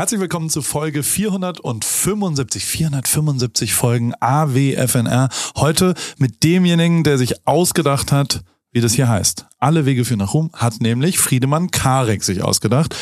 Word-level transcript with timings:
Herzlich 0.00 0.20
willkommen 0.22 0.48
zu 0.48 0.62
Folge 0.62 1.02
475, 1.02 2.64
475 2.64 3.74
Folgen 3.74 4.14
AWFNR. 4.18 5.28
Heute 5.58 5.92
mit 6.16 6.42
demjenigen, 6.42 7.04
der 7.04 7.18
sich 7.18 7.46
ausgedacht 7.46 8.10
hat, 8.10 8.42
wie 8.72 8.80
das 8.80 8.94
hier 8.94 9.10
heißt. 9.10 9.44
Alle 9.58 9.84
Wege 9.84 10.06
führen 10.06 10.20
nach 10.20 10.32
Rom 10.32 10.50
hat 10.54 10.80
nämlich 10.80 11.18
Friedemann 11.18 11.70
Karek 11.70 12.24
sich 12.24 12.42
ausgedacht. 12.42 12.96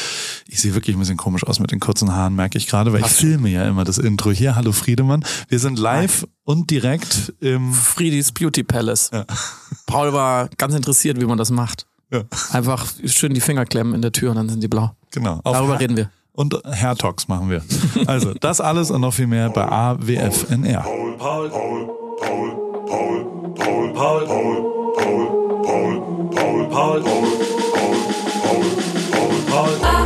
Ich 0.48 0.61
sehe 0.61 0.74
wirklich 0.74 0.96
ein 0.96 0.98
bisschen 0.98 1.16
komisch 1.16 1.45
aus 1.45 1.61
mit 1.61 1.71
den 1.71 1.79
kurzen 1.79 2.12
Haaren, 2.12 2.34
merke 2.34 2.58
ich 2.58 2.66
gerade, 2.66 2.93
weil 2.93 3.03
ich 3.03 3.07
filme 3.07 3.49
ja 3.49 3.69
immer 3.69 3.85
das 3.85 3.99
Intro 3.99 4.33
hier. 4.33 4.57
Hallo 4.57 4.73
Friedemann. 4.73 5.25
Wir 5.46 5.61
sind 5.61 5.79
live 5.79 6.23
Hi. 6.23 6.29
und 6.43 6.69
direkt 6.69 7.33
im 7.39 7.75
Friedis 7.75 8.33
Beauty 8.33 8.65
Palace. 8.65 9.11
Ja. 9.12 9.25
Paul 9.87 10.12
war 10.12 10.49
ganz 10.59 10.75
interessiert, 10.75 11.21
wie 11.21 11.27
man 11.27 11.39
das 11.39 11.53
macht. 11.53 11.87
Ja. 12.11 12.25
Einfach 12.51 12.87
schön 13.05 13.35
die 13.35 13.41
Finger 13.41 13.67
klemmen 13.67 13.95
in 13.95 14.03
der 14.03 14.11
Tür 14.11 14.30
und 14.30 14.37
dann 14.37 14.49
sind 14.49 14.65
die 14.65 14.69
blau. 14.69 14.96
Genau. 15.12 15.41
Darüber 15.45 15.79
reden 15.79 15.96
wir 15.96 16.11
und 16.39 16.55
Hair 16.64 16.95
Talks 16.95 17.27
machen 17.27 17.50
wir. 17.50 17.62
Also, 18.07 18.32
das 18.32 18.61
alles 18.61 18.92
und 18.92 19.01
noch 19.01 19.12
viel 19.12 19.27
mehr 19.27 19.51
bei 19.51 19.66
AWFNR. 19.66 20.83
Paul, 20.83 21.16
Paul, 21.19 21.51
Paul, 21.51 21.88
Paul, 22.20 22.55
Paul, 22.87 23.92
Paul, 23.92 23.92
Paul, 23.92 24.27
Paul, 24.78 25.48
Paul, 25.66 26.70
Paul, 26.70 26.70
Paul, 26.70 27.01
Paul, 27.01 27.34
Paul, 29.51 29.80
Paul, 29.80 29.80
Paul, 29.80 29.80
Paul. 29.80 29.98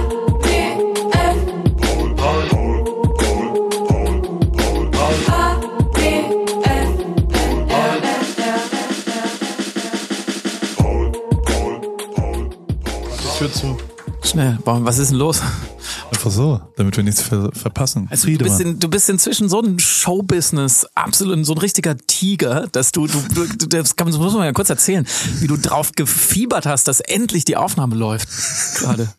zu. 13.52 13.76
Schnell, 14.22 14.56
was 14.64 14.98
ist 14.98 15.10
denn 15.10 15.18
los? 15.18 15.42
Einfach 16.22 16.36
so, 16.36 16.60
damit 16.76 16.96
wir 16.96 17.02
nichts 17.02 17.20
ver 17.20 17.50
verpassen. 17.52 18.06
Also 18.08 18.28
du, 18.28 18.38
bist 18.38 18.60
in, 18.60 18.78
du 18.78 18.88
bist 18.88 19.10
inzwischen 19.10 19.48
so 19.48 19.60
ein 19.60 19.80
Showbusiness, 19.80 20.86
absolut 20.94 21.44
so 21.44 21.52
ein 21.52 21.58
richtiger 21.58 21.96
Tiger, 21.96 22.68
dass 22.70 22.92
du, 22.92 23.08
du, 23.08 23.20
du 23.58 23.66
das, 23.66 23.96
kann, 23.96 24.06
das 24.06 24.18
muss 24.18 24.32
man 24.32 24.44
ja 24.44 24.52
kurz 24.52 24.70
erzählen, 24.70 25.04
wie 25.40 25.48
du 25.48 25.56
drauf 25.56 25.90
gefiebert 25.96 26.64
hast, 26.64 26.86
dass 26.86 27.00
endlich 27.00 27.44
die 27.44 27.56
Aufnahme 27.56 27.96
läuft. 27.96 28.28
Gerade. 28.76 29.12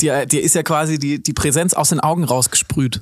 Dir, 0.00 0.26
dir 0.26 0.40
ist 0.40 0.54
ja 0.54 0.62
quasi 0.62 1.00
die, 1.00 1.20
die 1.20 1.32
Präsenz 1.32 1.74
aus 1.74 1.88
den 1.88 1.98
Augen 1.98 2.22
rausgesprüht. 2.22 3.00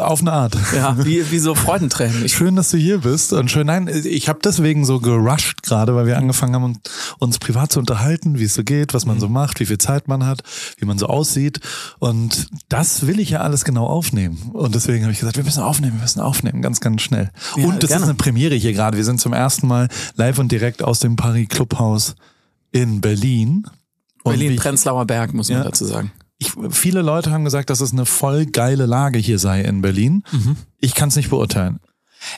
Auf 0.00 0.20
eine 0.20 0.32
Art. 0.32 0.56
Ja, 0.74 0.96
wie, 1.04 1.30
wie 1.30 1.38
so 1.38 1.54
Freudentränen. 1.54 2.28
Schön, 2.28 2.56
dass 2.56 2.70
du 2.70 2.76
hier 2.76 2.98
bist. 2.98 3.32
Und 3.32 3.50
schön, 3.50 3.66
nein, 3.66 3.88
ich 3.88 4.28
habe 4.28 4.40
deswegen 4.44 4.84
so 4.84 5.00
gerusht 5.00 5.62
gerade, 5.62 5.94
weil 5.94 6.06
wir 6.06 6.18
angefangen 6.18 6.54
haben, 6.54 6.78
uns 7.18 7.38
privat 7.38 7.72
zu 7.72 7.80
unterhalten, 7.80 8.38
wie 8.38 8.44
es 8.44 8.54
so 8.54 8.64
geht, 8.64 8.92
was 8.92 9.06
man 9.06 9.18
so 9.18 9.28
macht, 9.28 9.60
wie 9.60 9.66
viel 9.66 9.78
Zeit 9.78 10.08
man 10.08 10.26
hat, 10.26 10.42
wie 10.76 10.84
man 10.84 10.98
so 10.98 11.06
aussieht. 11.06 11.60
Und 11.98 12.48
das 12.68 13.06
will 13.06 13.18
ich 13.18 13.30
ja 13.30 13.40
alles 13.40 13.64
genau 13.64 13.86
aufnehmen. 13.86 14.50
Und 14.52 14.74
deswegen 14.74 15.04
habe 15.04 15.12
ich 15.12 15.20
gesagt, 15.20 15.38
wir 15.38 15.44
müssen 15.44 15.62
aufnehmen, 15.62 15.94
wir 15.94 16.02
müssen 16.02 16.20
aufnehmen, 16.20 16.60
ganz, 16.60 16.80
ganz 16.80 17.00
schnell. 17.00 17.30
Ja, 17.56 17.64
und 17.64 17.82
das 17.82 17.88
gerne. 17.88 18.04
ist 18.04 18.08
eine 18.10 18.18
Premiere 18.18 18.56
hier 18.56 18.74
gerade. 18.74 18.98
Wir 18.98 19.04
sind 19.04 19.20
zum 19.20 19.32
ersten 19.32 19.66
Mal 19.66 19.88
live 20.16 20.38
und 20.38 20.52
direkt 20.52 20.82
aus 20.82 21.00
dem 21.00 21.16
Paris 21.16 21.48
Clubhaus 21.48 22.14
in 22.72 23.00
Berlin. 23.00 23.64
Berlin-Prenzlauer 24.22 25.06
Berg, 25.06 25.32
muss 25.32 25.48
man 25.48 25.58
ja, 25.58 25.64
dazu 25.64 25.86
sagen 25.86 26.12
ich, 26.38 26.52
viele 26.70 27.02
Leute 27.02 27.32
haben 27.32 27.44
gesagt, 27.44 27.68
dass 27.70 27.80
es 27.80 27.92
eine 27.92 28.06
voll 28.06 28.46
geile 28.46 28.86
Lage 28.86 29.18
hier 29.18 29.38
sei 29.38 29.62
in 29.62 29.82
Berlin. 29.82 30.22
Mhm. 30.30 30.56
Ich 30.80 30.94
kann 30.94 31.08
es 31.08 31.16
nicht 31.16 31.30
beurteilen. 31.30 31.80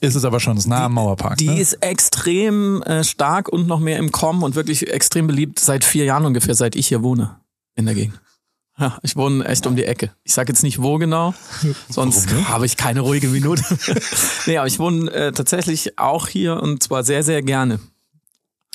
Ist 0.01 0.15
es 0.15 0.25
aber 0.25 0.41
schon, 0.41 0.57
ist 0.57 0.67
nah 0.67 0.84
am 0.87 0.95
Mauerpark. 0.95 1.39
Die 1.39 1.48
ne? 1.48 1.61
ist 1.61 1.75
extrem 1.83 2.83
äh, 2.83 3.05
stark 3.05 3.48
und 3.48 3.67
noch 3.67 3.81
mehr 3.81 3.98
im 3.98 4.12
Kommen 4.12 4.42
und 4.42 4.55
wirklich 4.55 4.89
extrem 4.92 5.27
beliebt 5.27 5.59
seit 5.59 5.84
vier 5.84 6.05
Jahren 6.05 6.25
ungefähr, 6.25 6.55
seit 6.55 6.77
ich 6.77 6.89
hier 6.89 7.03
wohne 7.03 7.41
in 7.75 7.87
der 7.87 7.95
Gegend. 7.95 8.20
Ja, 8.79 8.98
ich 9.03 9.17
wohne 9.17 9.45
echt 9.45 9.67
um 9.67 9.77
die 9.77 9.84
Ecke. 9.84 10.11
Ich 10.25 10.33
sage 10.33 10.53
jetzt 10.53 10.62
nicht 10.62 10.81
wo 10.81 10.97
genau, 10.97 11.35
sonst 11.91 12.33
habe 12.48 12.64
ich 12.64 12.79
keine 12.79 13.01
ruhige 13.01 13.29
Minute. 13.29 13.62
nee, 14.47 14.57
aber 14.57 14.67
ich 14.67 14.79
wohne 14.79 15.11
äh, 15.11 15.33
tatsächlich 15.33 15.98
auch 15.98 16.29
hier 16.29 16.62
und 16.62 16.83
zwar 16.83 17.05
sehr, 17.05 17.23
sehr 17.23 17.42
gerne. 17.42 17.81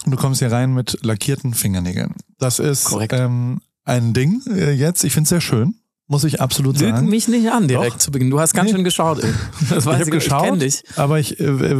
Du 0.05 0.15
kommst 0.17 0.39
hier 0.39 0.51
rein 0.51 0.73
mit 0.73 0.99
lackierten 1.03 1.55
Fingernägeln. 1.55 2.13
Das 2.37 2.59
ist 2.59 2.95
ähm, 3.11 3.61
ein 3.85 4.13
Ding 4.13 4.41
äh, 4.49 4.71
jetzt. 4.71 5.03
Ich 5.03 5.13
finde 5.13 5.23
es 5.23 5.29
sehr 5.29 5.41
schön. 5.41 5.75
Muss 6.07 6.23
ich 6.23 6.39
absolut 6.39 6.79
Lüg 6.79 6.91
sagen. 6.91 7.09
mich 7.09 7.27
nicht 7.27 7.49
an 7.49 7.67
direkt 7.67 7.95
Doch. 7.95 7.99
zu 7.99 8.11
Beginn. 8.11 8.29
Du 8.29 8.39
hast 8.39 8.53
ganz 8.53 8.69
nee. 8.69 8.75
schön 8.75 8.83
geschaut. 8.83 9.23
Das 9.69 9.85
weiß 9.85 10.01
ich, 10.01 10.07
ich, 10.07 10.11
geschaut, 10.11 10.61
ich. 10.61 10.83
Aber 10.97 11.19
ich, 11.19 11.39
äh, 11.39 11.45
äh 11.45 11.77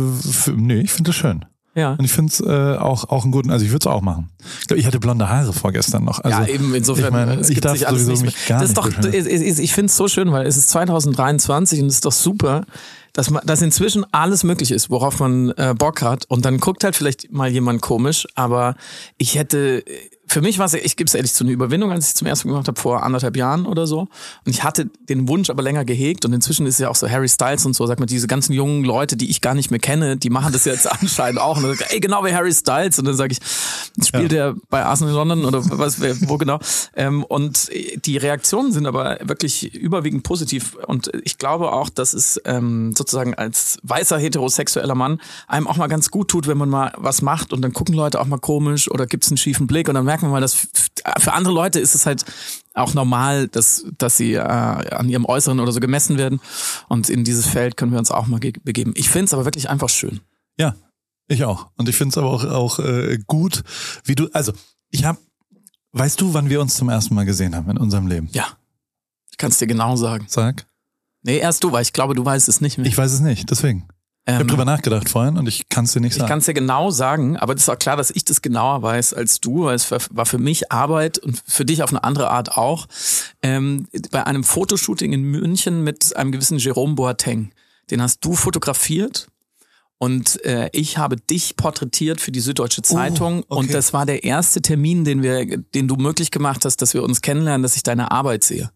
nee, 0.55 0.79
ich 0.79 0.91
finde 0.91 1.11
es 1.11 1.17
schön. 1.17 1.45
Ja. 1.75 1.91
Und 1.91 2.05
ich 2.05 2.11
finde 2.11 2.31
es 2.31 2.39
äh, 2.39 2.77
auch, 2.77 3.09
auch 3.09 3.23
einen 3.23 3.33
guten, 3.33 3.51
also 3.51 3.65
ich 3.65 3.71
würde 3.71 3.87
es 3.87 3.93
auch 3.93 4.01
machen. 4.01 4.31
Ich 4.61 4.67
glaube, 4.67 4.79
ich 4.79 4.87
hatte 4.87 4.99
blonde 4.99 5.29
Haare 5.29 5.51
vorgestern 5.51 6.05
noch. 6.05 6.19
Also, 6.21 6.39
ja, 6.39 6.47
eben, 6.47 6.73
insofern, 6.73 7.05
ich, 7.05 7.11
meine, 7.11 7.33
es 7.35 7.49
ich 7.49 7.59
darf 7.59 7.77
sich 7.77 7.87
sowieso 7.87 8.23
mich 8.23 8.47
gar 8.47 8.61
das 8.61 8.69
ist 8.71 8.77
nicht 8.77 9.05
doch, 9.05 9.59
Ich 9.59 9.73
finde 9.73 9.87
es 9.87 9.97
so 9.97 10.07
schön, 10.07 10.31
weil 10.31 10.47
es 10.47 10.55
ist 10.55 10.69
2023 10.69 11.81
und 11.81 11.87
es 11.87 11.95
ist 11.95 12.05
doch 12.05 12.13
super, 12.13 12.65
dass 13.11 13.29
man, 13.29 13.45
dass 13.45 13.61
inzwischen 13.61 14.05
alles 14.13 14.43
möglich 14.45 14.71
ist, 14.71 14.89
worauf 14.89 15.19
man 15.19 15.51
äh, 15.51 15.75
Bock 15.77 16.01
hat. 16.01 16.25
Und 16.29 16.45
dann 16.45 16.59
guckt 16.59 16.85
halt 16.85 16.95
vielleicht 16.95 17.31
mal 17.33 17.49
jemand 17.49 17.81
komisch, 17.81 18.25
aber 18.35 18.75
ich 19.17 19.35
hätte 19.35 19.83
für 20.27 20.41
mich 20.41 20.59
war 20.59 20.65
es, 20.65 20.73
ich 20.73 20.95
gebe 20.95 21.07
es 21.07 21.13
ehrlich 21.13 21.33
zu, 21.33 21.43
eine 21.43 21.53
Überwindung, 21.53 21.91
als 21.91 22.09
ich 22.09 22.15
zum 22.15 22.27
ersten 22.27 22.47
Mal 22.47 22.55
gemacht 22.55 22.67
habe, 22.67 22.79
vor 22.79 23.03
anderthalb 23.03 23.37
Jahren 23.37 23.65
oder 23.65 23.87
so. 23.87 24.01
Und 24.01 24.09
ich 24.45 24.63
hatte 24.63 24.89
den 25.07 25.27
Wunsch 25.27 25.49
aber 25.49 25.63
länger 25.63 25.85
gehegt 25.85 26.25
und 26.25 26.33
inzwischen 26.33 26.65
ist 26.65 26.79
ja 26.79 26.89
auch 26.89 26.95
so 26.95 27.09
Harry 27.09 27.29
Styles 27.29 27.65
und 27.65 27.75
so, 27.75 27.85
sag 27.85 27.99
mal, 27.99 28.05
diese 28.05 28.27
ganzen 28.27 28.53
jungen 28.53 28.83
Leute, 28.83 29.17
die 29.17 29.29
ich 29.29 29.41
gar 29.41 29.53
nicht 29.53 29.71
mehr 29.71 29.79
kenne, 29.79 30.17
die 30.17 30.29
machen 30.29 30.53
das 30.53 30.65
jetzt 30.65 30.91
anscheinend 31.01 31.39
auch. 31.39 31.57
Und 31.57 31.63
dann 31.63 31.75
sag 31.75 31.87
ich, 31.87 31.93
ey, 31.93 31.99
genau 31.99 32.23
wie 32.25 32.33
Harry 32.33 32.53
Styles. 32.53 32.99
Und 32.99 33.05
dann 33.05 33.15
sage 33.15 33.33
ich, 33.33 34.05
spielt 34.05 34.31
ja. 34.31 34.51
der 34.51 34.55
bei 34.69 34.83
Arsenal 34.83 35.13
London 35.13 35.45
oder 35.45 35.61
was, 35.77 36.01
wo 36.01 36.37
genau? 36.37 36.59
Ähm, 36.95 37.23
und 37.23 37.69
die 38.05 38.17
Reaktionen 38.17 38.71
sind 38.71 38.87
aber 38.87 39.19
wirklich 39.23 39.73
überwiegend 39.73 40.23
positiv. 40.23 40.75
Und 40.87 41.11
ich 41.23 41.37
glaube 41.37 41.71
auch, 41.71 41.89
dass 41.89 42.13
es 42.13 42.41
ähm, 42.45 42.93
sozusagen 42.95 43.35
als 43.35 43.77
weißer 43.83 44.17
heterosexueller 44.17 44.95
Mann 44.95 45.21
einem 45.47 45.67
auch 45.67 45.77
mal 45.77 45.87
ganz 45.87 46.11
gut 46.11 46.29
tut, 46.29 46.47
wenn 46.47 46.57
man 46.57 46.69
mal 46.69 46.93
was 46.97 47.21
macht 47.21 47.53
und 47.53 47.61
dann 47.61 47.73
gucken 47.73 47.95
Leute 47.95 48.19
auch 48.19 48.25
mal 48.25 48.39
komisch 48.39 48.89
oder 48.89 49.05
gibt's 49.05 49.29
einen 49.29 49.37
schiefen 49.37 49.67
Blick 49.67 49.87
und 49.87 49.95
dann 49.95 50.05
merken 50.15 50.27
wir 50.27 50.31
mal, 50.31 50.41
dass 50.41 50.55
für 51.17 51.33
andere 51.33 51.53
Leute 51.53 51.79
ist 51.79 51.93
es 51.93 52.05
halt 52.05 52.23
auch 52.73 52.93
normal, 52.93 53.49
dass, 53.49 53.85
dass 53.97 54.15
sie 54.15 54.33
äh, 54.33 54.39
an 54.39 55.09
ihrem 55.09 55.25
Äußeren 55.25 55.59
oder 55.59 55.73
so 55.73 55.81
gemessen 55.81 56.17
werden. 56.17 56.39
Und 56.87 57.09
in 57.09 57.25
dieses 57.25 57.47
Feld 57.47 57.75
können 57.75 57.91
wir 57.91 57.99
uns 57.99 58.11
auch 58.11 58.27
mal 58.27 58.39
begeben. 58.39 58.93
Ich 58.95 59.09
finde 59.09 59.25
es 59.25 59.33
aber 59.33 59.43
wirklich 59.43 59.69
einfach 59.69 59.89
schön. 59.89 60.21
Ja, 60.57 60.75
ich 61.27 61.43
auch. 61.43 61.67
Und 61.75 61.89
ich 61.89 61.97
finde 61.97 62.13
es 62.13 62.17
aber 62.17 62.29
auch, 62.29 62.45
auch 62.45 62.79
äh, 62.79 63.17
gut, 63.27 63.63
wie 64.05 64.15
du, 64.15 64.29
also 64.31 64.53
ich 64.89 65.03
habe, 65.03 65.19
weißt 65.91 66.21
du, 66.21 66.33
wann 66.33 66.49
wir 66.49 66.61
uns 66.61 66.75
zum 66.75 66.87
ersten 66.87 67.13
Mal 67.13 67.25
gesehen 67.25 67.55
haben 67.55 67.69
in 67.69 67.77
unserem 67.77 68.07
Leben? 68.07 68.29
Ja, 68.31 68.47
ich 69.31 69.37
kann 69.37 69.51
es 69.51 69.57
dir 69.57 69.67
genau 69.67 69.97
sagen. 69.97 70.25
Sag. 70.29 70.65
Nee, 71.23 71.39
erst 71.39 71.61
du, 71.63 71.73
weil 71.73 71.81
ich 71.81 71.91
glaube, 71.91 72.13
du 72.13 72.23
weißt 72.23 72.47
es 72.47 72.61
nicht 72.61 72.77
mehr. 72.77 72.87
Ich 72.87 72.97
weiß 72.97 73.11
es 73.11 73.19
nicht, 73.19 73.49
deswegen. 73.51 73.85
Ich 74.27 74.33
habe 74.33 74.41
ähm, 74.41 74.47
drüber 74.47 74.65
nachgedacht 74.65 75.07
vorhin 75.07 75.37
und 75.37 75.47
ich 75.47 75.69
kann 75.69 75.85
es 75.85 75.93
dir 75.93 75.99
nicht 75.99 76.13
sagen. 76.13 76.25
Ich 76.25 76.29
kann 76.29 76.39
es 76.39 76.45
dir 76.45 76.55
genau 76.55 76.89
sagen, 76.89 77.37
aber 77.37 77.53
es 77.53 77.61
ist 77.61 77.69
auch 77.69 77.77
klar, 77.77 77.95
dass 77.95 78.09
ich 78.09 78.25
das 78.25 78.41
genauer 78.41 78.81
weiß 78.81 79.13
als 79.13 79.39
du, 79.39 79.65
weil 79.65 79.75
es 79.75 79.91
war 79.91 80.25
für 80.25 80.39
mich 80.39 80.71
Arbeit 80.71 81.19
und 81.19 81.43
für 81.45 81.63
dich 81.63 81.83
auf 81.83 81.91
eine 81.91 82.03
andere 82.03 82.31
Art 82.31 82.57
auch. 82.57 82.87
Ähm, 83.43 83.87
bei 84.09 84.25
einem 84.25 84.43
Fotoshooting 84.43 85.13
in 85.13 85.21
München 85.23 85.83
mit 85.83 86.15
einem 86.15 86.31
gewissen 86.31 86.57
Jerome 86.57 86.95
Boateng. 86.95 87.51
Den 87.91 88.01
hast 88.01 88.25
du 88.25 88.33
fotografiert 88.33 89.27
und 89.99 90.43
äh, 90.43 90.69
ich 90.73 90.97
habe 90.97 91.17
dich 91.17 91.55
porträtiert 91.55 92.19
für 92.19 92.31
die 92.31 92.39
Süddeutsche 92.39 92.81
oh, 92.81 92.93
Zeitung 92.95 93.41
oh, 93.41 93.45
okay. 93.49 93.59
und 93.59 93.73
das 93.75 93.93
war 93.93 94.07
der 94.07 94.23
erste 94.23 94.61
Termin, 94.61 95.05
den 95.05 95.21
wir, 95.21 95.57
den 95.57 95.87
du 95.87 95.97
möglich 95.97 96.31
gemacht 96.31 96.65
hast, 96.65 96.81
dass 96.81 96.95
wir 96.95 97.03
uns 97.03 97.21
kennenlernen, 97.21 97.61
dass 97.61 97.75
ich 97.75 97.83
deine 97.83 98.11
Arbeit 98.11 98.43
sehe. 98.43 98.71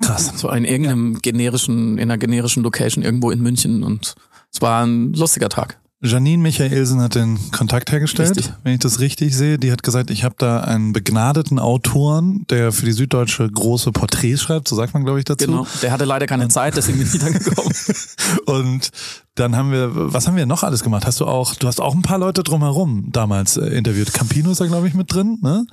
Krass. 0.00 0.32
So 0.36 0.50
in 0.50 0.64
irgendeinem 0.64 1.14
ja. 1.14 1.18
generischen, 1.20 1.98
in 1.98 2.10
einer 2.10 2.18
generischen 2.18 2.62
Location 2.62 3.02
irgendwo 3.02 3.30
in 3.30 3.40
München 3.40 3.82
und 3.82 4.14
es 4.52 4.60
war 4.60 4.84
ein 4.84 5.12
lustiger 5.12 5.48
Tag. 5.48 5.78
Janine 6.02 6.42
Michaelsen 6.42 7.00
hat 7.00 7.14
den 7.14 7.38
Kontakt 7.52 7.90
hergestellt, 7.90 8.36
richtig. 8.36 8.52
wenn 8.62 8.74
ich 8.74 8.80
das 8.80 9.00
richtig 9.00 9.34
sehe. 9.34 9.58
Die 9.58 9.72
hat 9.72 9.82
gesagt, 9.82 10.10
ich 10.10 10.24
habe 10.24 10.34
da 10.36 10.60
einen 10.60 10.92
begnadeten 10.92 11.58
Autoren, 11.58 12.44
der 12.50 12.70
für 12.72 12.84
die 12.84 12.92
Süddeutsche 12.92 13.50
große 13.50 13.92
Porträts 13.92 14.42
schreibt, 14.42 14.68
so 14.68 14.76
sagt 14.76 14.92
man, 14.92 15.04
glaube 15.04 15.18
ich, 15.18 15.24
dazu. 15.24 15.46
Genau, 15.46 15.66
der 15.82 15.92
hatte 15.92 16.04
leider 16.04 16.26
keine 16.26 16.48
Zeit, 16.48 16.76
deswegen 16.76 16.98
bin 16.98 17.08
ich 17.10 17.18
dann 17.18 17.32
gekommen. 17.32 17.72
und 18.46 18.90
dann 19.36 19.56
haben 19.56 19.72
wir, 19.72 19.90
was 20.12 20.26
haben 20.26 20.36
wir 20.36 20.44
noch 20.44 20.62
alles 20.62 20.82
gemacht? 20.82 21.06
Hast 21.06 21.20
du 21.20 21.24
auch, 21.24 21.54
du 21.54 21.66
hast 21.66 21.80
auch 21.80 21.94
ein 21.94 22.02
paar 22.02 22.18
Leute 22.18 22.42
drumherum 22.42 23.06
damals 23.10 23.56
äh, 23.56 23.66
interviewt. 23.66 24.12
Campino 24.12 24.50
ist 24.50 24.60
da, 24.60 24.66
glaube 24.66 24.88
ich, 24.88 24.94
mit 24.94 25.12
drin, 25.12 25.38
ne? 25.42 25.66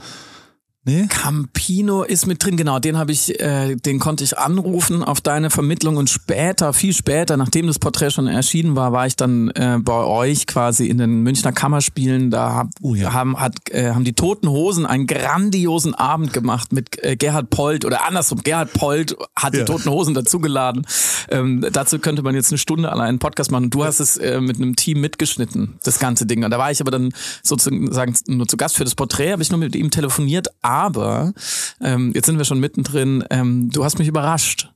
Nee? 0.86 1.08
Campino 1.08 2.04
ist 2.04 2.28
mit 2.28 2.44
drin, 2.44 2.58
genau. 2.58 2.78
Den 2.80 2.98
habe 2.98 3.14
ich, 3.14 3.40
äh, 3.40 3.76
den 3.76 4.00
konnte 4.00 4.26
ich 4.26 4.38
anrufen 4.38 5.02
auf 5.02 5.22
deine 5.22 5.50
Vermittlung 5.50 5.96
und 5.96 6.10
später, 6.10 6.74
viel 6.74 6.94
später, 6.94 7.38
nachdem 7.38 7.68
das 7.68 7.80
Porträt 7.80 8.12
schon 8.12 8.28
erschienen 8.28 8.76
war, 8.76 8.92
war 8.92 9.08
ich 9.08 9.16
dann 9.16 9.50
äh, 9.52 9.80
bei 9.82 10.04
euch 10.04 10.46
quasi 10.46 10.88
in 10.88 10.98
den 10.98 11.22
Münchner 11.22 11.54
Kammerspielen. 11.54 12.32
Da 12.32 12.54
hab, 12.54 12.68
oh 12.82 12.96
ja. 12.96 13.14
haben, 13.14 13.40
hat, 13.40 13.56
äh, 13.72 13.92
haben 13.92 14.04
die 14.04 14.12
Toten 14.12 14.50
Hosen 14.50 14.86
einen 14.86 15.08
grandiosen 15.08 15.96
Abend 15.96 16.34
gemacht 16.34 16.74
mit 16.74 17.02
äh, 17.02 17.16
Gerhard 17.16 17.50
Polt 17.50 17.86
oder 17.86 18.06
andersrum. 18.06 18.42
Gerhard 18.44 18.74
Polt 18.74 19.16
hat 19.38 19.54
ja. 19.54 19.62
die 19.62 19.66
Toten 19.66 19.90
Hosen 19.90 20.14
dazugeladen. 20.14 20.86
Ähm, 21.30 21.66
dazu 21.72 21.98
könnte 22.00 22.24
man 22.24 22.36
jetzt 22.36 22.52
eine 22.52 22.58
Stunde 22.58 22.92
allein 22.92 23.08
einen 23.08 23.20
Podcast 23.20 23.52
machen. 23.52 23.70
Du 23.70 23.86
hast 23.86 24.02
es 24.02 24.18
äh, 24.18 24.42
mit 24.42 24.58
einem 24.58 24.76
Team 24.76 25.00
mitgeschnitten, 25.00 25.76
das 25.84 26.00
ganze 26.00 26.26
Ding. 26.26 26.44
Und 26.44 26.52
da 26.52 26.58
war 26.58 26.72
ich 26.72 26.82
aber 26.82 26.92
dann 26.92 27.14
sozusagen 27.42 28.18
nur 28.28 28.48
zu 28.50 28.58
Gast 28.58 28.76
für 28.76 28.84
das 28.84 28.96
Porträt, 28.96 29.32
habe 29.32 29.44
ich 29.44 29.50
nur 29.50 29.60
mit 29.60 29.78
ihm 29.78 29.90
telefoniert 29.92 30.50
Aber 30.74 31.34
ähm, 31.82 32.12
jetzt 32.16 32.26
sind 32.26 32.40
wir 32.40 32.46
schon 32.46 32.60
mittendrin. 32.60 33.24
Ähm, 33.30 33.70
du 33.70 33.84
hast 33.84 34.00
mich 34.00 34.08
überrascht, 34.08 34.72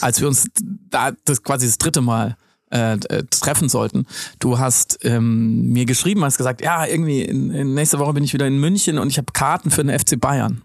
als 0.00 0.20
wir 0.20 0.28
uns 0.28 0.46
da 0.88 1.12
das 1.26 1.42
quasi 1.42 1.66
das 1.66 1.76
dritte 1.76 2.00
Mal 2.00 2.36
äh, 2.70 2.94
äh, 2.94 3.24
treffen 3.28 3.68
sollten. 3.68 4.06
Du 4.38 4.58
hast 4.58 4.98
ähm, 5.02 5.70
mir 5.72 5.84
geschrieben, 5.84 6.24
hast 6.24 6.38
gesagt, 6.38 6.62
ja, 6.62 6.86
irgendwie 6.86 7.22
in, 7.22 7.50
in 7.50 7.74
nächste 7.74 7.98
Woche 7.98 8.14
bin 8.14 8.24
ich 8.24 8.32
wieder 8.32 8.46
in 8.46 8.58
München 8.58 8.98
und 8.98 9.10
ich 9.10 9.18
habe 9.18 9.32
Karten 9.32 9.70
für 9.70 9.84
den 9.84 9.96
FC 9.98 10.18
Bayern 10.18 10.62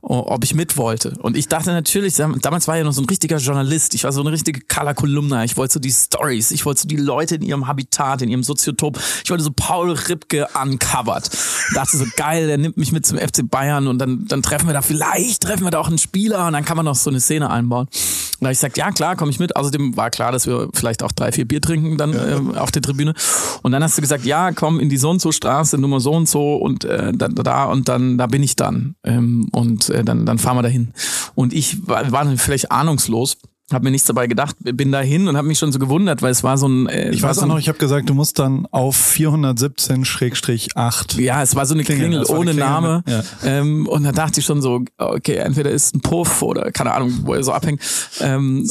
ob 0.00 0.44
ich 0.44 0.54
mit 0.54 0.76
wollte. 0.76 1.14
Und 1.20 1.36
ich 1.36 1.48
dachte 1.48 1.70
natürlich, 1.70 2.14
damals 2.14 2.68
war 2.68 2.76
ja 2.76 2.84
noch 2.84 2.92
so 2.92 3.02
ein 3.02 3.06
richtiger 3.06 3.38
Journalist, 3.38 3.94
ich 3.94 4.04
war 4.04 4.12
so 4.12 4.20
eine 4.20 4.32
richtige 4.32 4.60
Color 4.60 4.94
Kolumna, 4.94 5.44
ich 5.44 5.56
wollte 5.56 5.74
so 5.74 5.80
die 5.80 5.92
Stories, 5.92 6.50
ich 6.50 6.64
wollte 6.64 6.82
so 6.82 6.88
die 6.88 6.96
Leute 6.96 7.36
in 7.36 7.42
ihrem 7.42 7.66
Habitat, 7.66 8.22
in 8.22 8.28
ihrem 8.28 8.42
Soziotop, 8.42 8.98
ich 9.24 9.30
wollte 9.30 9.44
so 9.44 9.50
Paul 9.54 9.92
Ripke 9.92 10.46
uncovered. 10.60 11.30
dachte 11.74 11.96
so, 11.96 12.04
geil, 12.16 12.46
der 12.46 12.58
nimmt 12.58 12.76
mich 12.76 12.92
mit 12.92 13.06
zum 13.06 13.18
FC 13.18 13.48
Bayern 13.48 13.86
und 13.86 13.98
dann, 13.98 14.26
dann 14.26 14.42
treffen 14.42 14.66
wir 14.66 14.74
da, 14.74 14.82
vielleicht 14.82 15.42
treffen 15.42 15.64
wir 15.64 15.70
da 15.70 15.78
auch 15.78 15.88
einen 15.88 15.98
Spieler 15.98 16.46
und 16.46 16.52
dann 16.52 16.64
kann 16.64 16.76
man 16.76 16.86
noch 16.86 16.94
so 16.94 17.10
eine 17.10 17.20
Szene 17.20 17.50
einbauen. 17.50 17.88
Und 18.36 18.42
da 18.42 18.46
habe 18.48 18.52
ich 18.52 18.58
gesagt, 18.58 18.76
ja 18.76 18.90
klar, 18.90 19.16
komme 19.16 19.30
ich 19.30 19.38
mit. 19.38 19.56
Außerdem 19.56 19.96
war 19.96 20.10
klar, 20.10 20.30
dass 20.30 20.46
wir 20.46 20.68
vielleicht 20.74 21.02
auch 21.02 21.12
drei, 21.12 21.32
vier 21.32 21.46
Bier 21.46 21.60
trinken 21.60 21.96
dann 21.96 22.12
ja. 22.12 22.36
äh, 22.36 22.58
auf 22.58 22.70
der 22.70 22.82
Tribüne. 22.82 23.14
Und 23.62 23.72
dann 23.72 23.82
hast 23.82 23.96
du 23.96 24.02
gesagt, 24.02 24.24
ja, 24.24 24.52
komm 24.52 24.78
in 24.78 24.88
die 24.88 24.98
so 24.98 25.10
und 25.10 25.20
so 25.20 25.32
Straße, 25.32 25.78
Nummer 25.78 26.00
so 26.00 26.12
und 26.12 26.28
so 26.28 26.56
und 26.56 26.84
äh, 26.84 27.12
da, 27.14 27.28
da 27.28 27.64
und 27.64 27.88
dann, 27.88 28.18
da 28.18 28.26
bin 28.26 28.42
ich 28.42 28.56
dann. 28.56 28.94
Ähm, 29.04 29.48
und 29.52 29.88
äh, 29.90 30.04
dann, 30.04 30.26
dann 30.26 30.38
fahren 30.38 30.56
wir 30.56 30.62
dahin. 30.62 30.92
Und 31.34 31.52
ich 31.52 31.86
war, 31.88 32.12
war 32.12 32.26
vielleicht 32.36 32.70
ahnungslos 32.70 33.38
habe 33.72 33.84
mir 33.84 33.90
nichts 33.90 34.06
dabei 34.06 34.28
gedacht, 34.28 34.54
bin 34.60 34.92
da 34.92 35.00
hin 35.00 35.26
und 35.26 35.36
habe 35.36 35.48
mich 35.48 35.58
schon 35.58 35.72
so 35.72 35.80
gewundert, 35.80 36.22
weil 36.22 36.30
es 36.30 36.44
war 36.44 36.56
so 36.56 36.68
ein. 36.68 36.86
Äh, 36.86 37.10
ich 37.10 37.22
weiß 37.22 37.36
so 37.36 37.42
auch 37.42 37.46
noch, 37.46 37.58
ich 37.58 37.68
habe 37.68 37.78
gesagt, 37.78 38.08
du 38.08 38.14
musst 38.14 38.38
dann 38.38 38.66
auf 38.70 38.96
417-8. 38.96 41.20
Ja, 41.20 41.42
es 41.42 41.56
war 41.56 41.66
so 41.66 41.74
eine 41.74 41.82
Klingel, 41.82 42.10
Klingel 42.10 42.26
ohne 42.28 42.52
Klingel, 42.52 42.64
Name. 42.64 43.02
Ja. 43.08 43.24
Ähm, 43.44 43.88
und 43.88 44.04
da 44.04 44.12
dachte 44.12 44.38
ich 44.40 44.46
schon 44.46 44.62
so, 44.62 44.84
okay, 44.98 45.34
entweder 45.36 45.70
ist 45.70 45.96
ein 45.96 46.00
Puff 46.00 46.42
oder 46.42 46.70
keine 46.70 46.92
Ahnung, 46.92 47.12
wo 47.24 47.34
er 47.34 47.42
so 47.42 47.50
abhängt. 47.52 47.82
Ähm, 48.20 48.70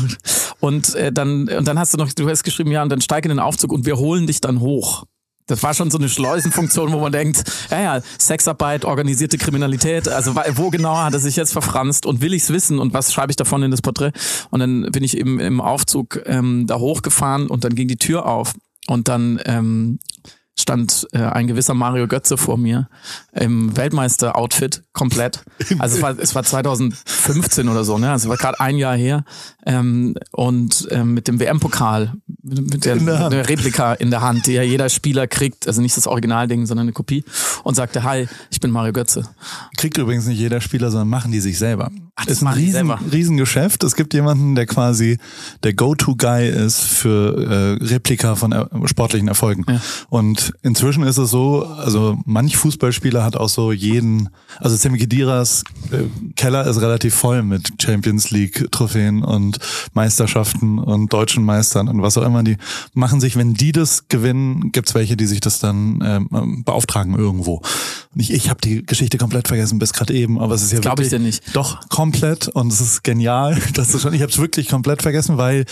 und 0.60 0.94
äh, 0.94 1.12
dann 1.12 1.48
und 1.48 1.68
dann 1.68 1.78
hast 1.78 1.92
du 1.92 1.98
noch, 1.98 2.10
du 2.12 2.26
hast 2.28 2.42
geschrieben, 2.42 2.72
ja, 2.72 2.82
und 2.82 2.88
dann 2.88 3.02
steig 3.02 3.26
in 3.26 3.28
den 3.28 3.40
Aufzug 3.40 3.72
und 3.72 3.84
wir 3.84 3.98
holen 3.98 4.26
dich 4.26 4.40
dann 4.40 4.60
hoch. 4.60 5.04
Das 5.50 5.62
war 5.62 5.74
schon 5.74 5.90
so 5.90 5.98
eine 5.98 6.08
Schleusenfunktion, 6.08 6.92
wo 6.92 7.00
man 7.00 7.12
denkt, 7.12 7.44
ja, 7.70 7.80
ja, 7.80 8.00
Sexarbeit, 8.18 8.84
organisierte 8.84 9.38
Kriminalität, 9.38 10.08
also 10.08 10.34
wo 10.34 10.70
genau 10.70 10.96
hat 10.96 11.12
er 11.12 11.20
sich 11.20 11.36
jetzt 11.36 11.52
verfranst 11.52 12.06
und 12.06 12.20
will 12.20 12.34
ich's 12.34 12.50
wissen 12.50 12.78
und 12.78 12.94
was 12.94 13.12
schreibe 13.12 13.32
ich 13.32 13.36
davon 13.36 13.62
in 13.62 13.70
das 13.70 13.82
Porträt? 13.82 14.12
Und 14.50 14.60
dann 14.60 14.90
bin 14.92 15.02
ich 15.02 15.16
eben 15.16 15.40
im 15.40 15.60
Aufzug 15.60 16.20
ähm, 16.26 16.66
da 16.66 16.78
hochgefahren 16.78 17.48
und 17.48 17.64
dann 17.64 17.74
ging 17.74 17.88
die 17.88 17.96
Tür 17.96 18.26
auf 18.26 18.54
und 18.86 19.08
dann 19.08 19.40
ähm, 19.44 19.98
stand 20.58 21.08
äh, 21.12 21.18
ein 21.18 21.46
gewisser 21.46 21.74
Mario 21.74 22.06
Götze 22.06 22.36
vor 22.36 22.56
mir 22.56 22.88
im 23.32 23.76
Weltmeister-Outfit 23.76 24.84
komplett. 24.92 25.42
Also 25.78 25.96
es 25.96 26.02
war, 26.02 26.18
es 26.18 26.34
war 26.34 26.42
2015 26.42 27.68
oder 27.68 27.84
so, 27.84 27.98
ne? 27.98 28.10
Also 28.10 28.26
es 28.26 28.30
war 28.30 28.36
gerade 28.36 28.60
ein 28.60 28.76
Jahr 28.76 28.96
her. 28.96 29.24
Ähm, 29.66 30.14
und 30.32 30.88
ähm, 30.90 31.14
mit 31.14 31.28
dem 31.28 31.40
WM-Pokal, 31.40 32.14
mit 32.42 32.84
der, 32.84 32.96
der, 32.96 33.48
Replika 33.48 33.94
in 33.94 34.10
der 34.10 34.22
Hand, 34.22 34.46
die 34.46 34.52
ja 34.52 34.62
jeder 34.62 34.88
Spieler 34.88 35.26
kriegt, 35.26 35.66
also 35.66 35.80
nicht 35.82 35.96
das 35.96 36.06
Originalding, 36.06 36.66
sondern 36.66 36.84
eine 36.86 36.92
Kopie, 36.92 37.24
und 37.64 37.74
sagte, 37.74 38.02
hi, 38.02 38.28
ich 38.50 38.60
bin 38.60 38.70
Mario 38.70 38.92
Götze. 38.92 39.28
Kriegt 39.76 39.98
übrigens 39.98 40.26
nicht 40.26 40.38
jeder 40.38 40.60
Spieler, 40.60 40.90
sondern 40.90 41.08
machen 41.08 41.32
die 41.32 41.40
sich 41.40 41.58
selber. 41.58 41.90
Ach, 42.20 42.26
das 42.26 42.38
ist 42.38 42.42
ein 42.42 42.52
riesen, 42.52 42.90
Riesengeschäft. 42.90 43.82
Es 43.82 43.96
gibt 43.96 44.12
jemanden, 44.12 44.54
der 44.54 44.66
quasi 44.66 45.16
der 45.62 45.72
Go-To-Guy 45.72 46.50
ist 46.50 46.80
für 46.80 47.78
äh, 47.80 47.84
Replika 47.84 48.34
von 48.34 48.52
er 48.52 48.68
sportlichen 48.84 49.28
Erfolgen. 49.28 49.64
Ja. 49.66 49.80
Und 50.10 50.52
inzwischen 50.62 51.02
ist 51.02 51.16
es 51.16 51.30
so, 51.30 51.64
also 51.64 52.18
manch 52.26 52.58
Fußballspieler 52.58 53.24
hat 53.24 53.36
auch 53.36 53.48
so 53.48 53.72
jeden, 53.72 54.28
also 54.58 54.76
Semi 54.76 54.98
Khediras 54.98 55.64
äh, 55.92 56.02
Keller 56.36 56.66
ist 56.66 56.82
relativ 56.82 57.14
voll 57.14 57.42
mit 57.42 57.80
Champions 57.80 58.30
League 58.30 58.70
Trophäen 58.70 59.22
und 59.22 59.58
Meisterschaften 59.94 60.78
und 60.78 61.10
deutschen 61.12 61.42
Meistern 61.42 61.88
und 61.88 62.02
was 62.02 62.18
auch 62.18 62.24
immer. 62.24 62.42
Die 62.42 62.58
machen 62.92 63.20
sich, 63.20 63.36
wenn 63.36 63.54
die 63.54 63.72
das 63.72 64.08
gewinnen, 64.08 64.72
gibt's 64.72 64.94
welche, 64.94 65.16
die 65.16 65.26
sich 65.26 65.40
das 65.40 65.58
dann 65.58 66.02
ähm, 66.04 66.64
beauftragen 66.64 67.14
irgendwo. 67.14 67.62
Und 68.12 68.20
ich, 68.20 68.30
ich 68.30 68.50
habe 68.50 68.60
die 68.60 68.84
Geschichte 68.84 69.16
komplett 69.16 69.48
vergessen 69.48 69.78
bis 69.78 69.94
gerade 69.94 70.12
eben, 70.12 70.38
aber 70.38 70.54
es 70.54 70.62
ist 70.62 70.72
ja 70.72 70.80
Glaube 70.80 71.02
ich 71.02 71.08
dir 71.08 71.18
nicht. 71.18 71.42
Doch 71.54 71.88
komplett 72.10 72.48
und 72.48 72.72
es 72.72 72.80
ist 72.80 73.04
genial. 73.04 73.56
Das 73.74 73.94
ist 73.94 74.02
schon, 74.02 74.12
ich 74.12 74.20
habe 74.20 74.32
es 74.32 74.38
wirklich 74.38 74.68
komplett 74.68 75.00
vergessen, 75.00 75.38
weil 75.38 75.64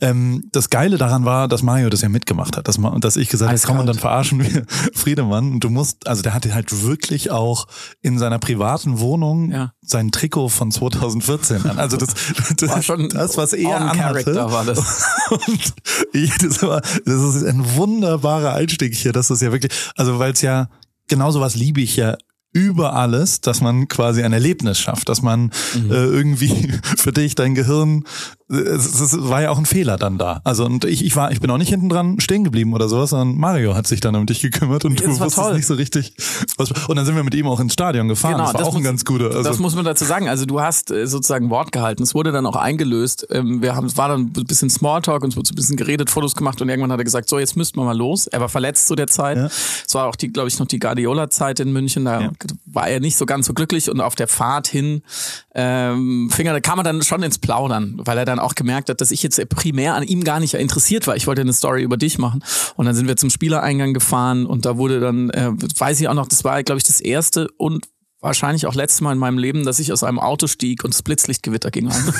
ähm, 0.00 0.48
das 0.52 0.70
Geile 0.70 0.96
daran 0.96 1.24
war, 1.24 1.48
dass 1.48 1.62
Mario 1.62 1.90
das 1.90 2.00
ja 2.00 2.08
mitgemacht 2.08 2.56
hat, 2.56 2.66
dass, 2.66 2.78
man, 2.78 3.00
dass 3.00 3.16
ich 3.16 3.28
gesagt 3.28 3.50
habe, 3.50 3.60
komm 3.64 3.78
und 3.78 3.86
dann 3.86 3.98
verarschen 3.98 4.40
wir 4.40 4.64
Friedemann. 4.94 5.52
Und 5.52 5.60
du 5.60 5.68
musst, 5.68 6.06
also 6.08 6.22
der 6.22 6.34
hatte 6.34 6.54
halt 6.54 6.82
wirklich 6.82 7.30
auch 7.30 7.66
in 8.00 8.18
seiner 8.18 8.38
privaten 8.38 9.00
Wohnung 9.00 9.50
ja. 9.50 9.72
sein 9.82 10.10
Trikot 10.10 10.48
von 10.48 10.70
2014 10.70 11.66
an. 11.66 11.78
Also 11.78 11.96
das, 11.96 12.14
das 12.56 12.70
war 12.70 12.82
schon 12.82 13.08
das, 13.10 13.36
was 13.36 13.52
er 13.52 13.80
anhatte. 13.80 14.34
War 14.34 14.64
das. 14.64 14.78
Und 15.30 15.74
ich, 16.12 16.36
das, 16.38 16.62
war, 16.62 16.80
das 16.80 17.20
ist 17.36 17.44
ein 17.44 17.76
wunderbarer 17.76 18.54
Einstieg 18.54 18.94
hier. 18.94 19.12
Das 19.12 19.30
ist 19.30 19.42
ja 19.42 19.52
wirklich, 19.52 19.72
also 19.96 20.18
weil 20.18 20.32
es 20.32 20.40
ja 20.40 20.68
genauso 21.08 21.40
was 21.40 21.54
liebe 21.54 21.80
ich 21.80 21.96
ja 21.96 22.16
über 22.52 22.94
alles, 22.94 23.40
dass 23.40 23.60
man 23.60 23.88
quasi 23.88 24.22
ein 24.22 24.32
Erlebnis 24.32 24.78
schafft, 24.78 25.08
dass 25.08 25.22
man 25.22 25.50
mhm. 25.74 25.90
äh, 25.90 26.04
irgendwie 26.04 26.72
für 26.96 27.12
dich 27.12 27.34
dein 27.34 27.54
Gehirn 27.54 28.04
es, 28.52 29.28
war 29.28 29.42
ja 29.42 29.50
auch 29.50 29.58
ein 29.58 29.66
Fehler 29.66 29.96
dann 29.96 30.18
da. 30.18 30.40
Also 30.44 30.64
und 30.64 30.84
ich, 30.84 31.04
ich 31.04 31.16
war, 31.16 31.32
ich 31.32 31.40
bin 31.40 31.50
auch 31.50 31.58
nicht 31.58 31.70
hinten 31.70 31.88
dran 31.88 32.20
stehen 32.20 32.44
geblieben 32.44 32.74
oder 32.74 32.88
sowas, 32.88 33.10
sondern 33.10 33.38
Mario 33.38 33.74
hat 33.74 33.86
sich 33.86 34.00
dann 34.00 34.14
um 34.14 34.26
dich 34.26 34.40
gekümmert 34.40 34.84
und 34.84 35.00
du 35.00 35.06
wusstest 35.08 35.36
toll. 35.36 35.54
nicht 35.54 35.66
so 35.66 35.74
richtig. 35.74 36.14
Was, 36.56 36.70
und 36.70 36.96
dann 36.96 37.06
sind 37.06 37.16
wir 37.16 37.24
mit 37.24 37.34
ihm 37.34 37.46
auch 37.46 37.60
ins 37.60 37.72
Stadion 37.72 38.08
gefahren. 38.08 38.34
Genau, 38.34 38.44
das 38.44 38.54
war 38.54 38.60
das 38.60 38.68
auch 38.68 38.72
muss, 38.72 38.80
ein 38.80 38.84
ganz 38.84 39.04
guter. 39.04 39.26
Also. 39.26 39.42
Das 39.42 39.58
muss 39.58 39.74
man 39.74 39.84
dazu 39.84 40.04
sagen. 40.04 40.28
Also 40.28 40.46
du 40.46 40.60
hast 40.60 40.90
äh, 40.90 41.06
sozusagen 41.06 41.50
Wort 41.50 41.72
gehalten. 41.72 42.02
Es 42.02 42.14
wurde 42.14 42.32
dann 42.32 42.46
auch 42.46 42.56
eingelöst. 42.56 43.26
Ähm, 43.30 43.62
wir 43.62 43.74
haben, 43.74 43.86
es 43.86 43.96
war 43.96 44.08
dann 44.08 44.32
ein 44.36 44.46
bisschen 44.46 44.70
Smalltalk 44.70 45.22
und 45.22 45.30
es 45.30 45.36
wurde 45.36 45.48
so 45.48 45.52
ein 45.52 45.56
bisschen 45.56 45.76
geredet, 45.76 46.10
Fotos 46.10 46.34
gemacht 46.34 46.60
und 46.60 46.68
irgendwann 46.68 46.92
hat 46.92 47.00
er 47.00 47.04
gesagt, 47.04 47.28
so 47.28 47.38
jetzt 47.38 47.56
müssten 47.56 47.78
wir 47.78 47.84
mal 47.84 47.96
los. 47.96 48.26
Er 48.26 48.40
war 48.40 48.48
verletzt 48.48 48.88
zu 48.88 48.94
der 48.94 49.06
Zeit. 49.06 49.38
Ja. 49.38 49.46
Es 49.46 49.94
war 49.94 50.06
auch 50.06 50.16
die, 50.16 50.28
glaube 50.28 50.48
ich, 50.48 50.58
noch 50.58 50.66
die 50.66 50.78
Guardiola-Zeit 50.78 51.60
in 51.60 51.72
München. 51.72 52.04
Da 52.04 52.20
ja. 52.20 52.30
war 52.66 52.88
er 52.88 53.00
nicht 53.00 53.16
so 53.16 53.26
ganz 53.26 53.46
so 53.46 53.54
glücklich 53.54 53.90
und 53.90 54.00
auf 54.00 54.14
der 54.14 54.28
Fahrt 54.28 54.66
hin 54.66 55.02
ähm, 55.54 56.30
Finger, 56.30 56.52
da 56.52 56.60
kam 56.60 56.78
er 56.78 56.82
dann 56.82 57.02
schon 57.02 57.22
ins 57.22 57.38
Plaudern, 57.38 57.94
weil 57.98 58.16
er 58.16 58.24
dann 58.24 58.38
auch 58.42 58.54
gemerkt 58.54 58.88
hat, 58.88 59.00
dass 59.00 59.10
ich 59.10 59.22
jetzt 59.22 59.40
primär 59.48 59.94
an 59.94 60.02
ihm 60.02 60.24
gar 60.24 60.40
nicht 60.40 60.54
interessiert 60.54 61.06
war. 61.06 61.16
Ich 61.16 61.26
wollte 61.26 61.40
eine 61.42 61.52
Story 61.52 61.82
über 61.82 61.96
dich 61.96 62.18
machen. 62.18 62.44
Und 62.76 62.86
dann 62.86 62.94
sind 62.94 63.08
wir 63.08 63.16
zum 63.16 63.30
Spielereingang 63.30 63.94
gefahren 63.94 64.46
und 64.46 64.64
da 64.64 64.76
wurde 64.76 65.00
dann, 65.00 65.30
äh, 65.30 65.50
weiß 65.52 66.00
ich 66.00 66.08
auch 66.08 66.14
noch, 66.14 66.28
das 66.28 66.44
war, 66.44 66.62
glaube 66.62 66.78
ich, 66.78 66.84
das 66.84 67.00
erste 67.00 67.48
und 67.56 67.86
wahrscheinlich 68.22 68.66
auch 68.66 68.74
letztes 68.74 69.00
Mal 69.00 69.12
in 69.12 69.18
meinem 69.18 69.36
Leben, 69.36 69.64
dass 69.64 69.80
ich 69.80 69.92
aus 69.92 70.04
einem 70.04 70.20
Auto 70.20 70.46
stieg 70.46 70.84
und 70.84 70.94
das 70.94 71.02
Blitzlichtgewitter 71.02 71.70
ging 71.70 71.88
an. 71.92 72.14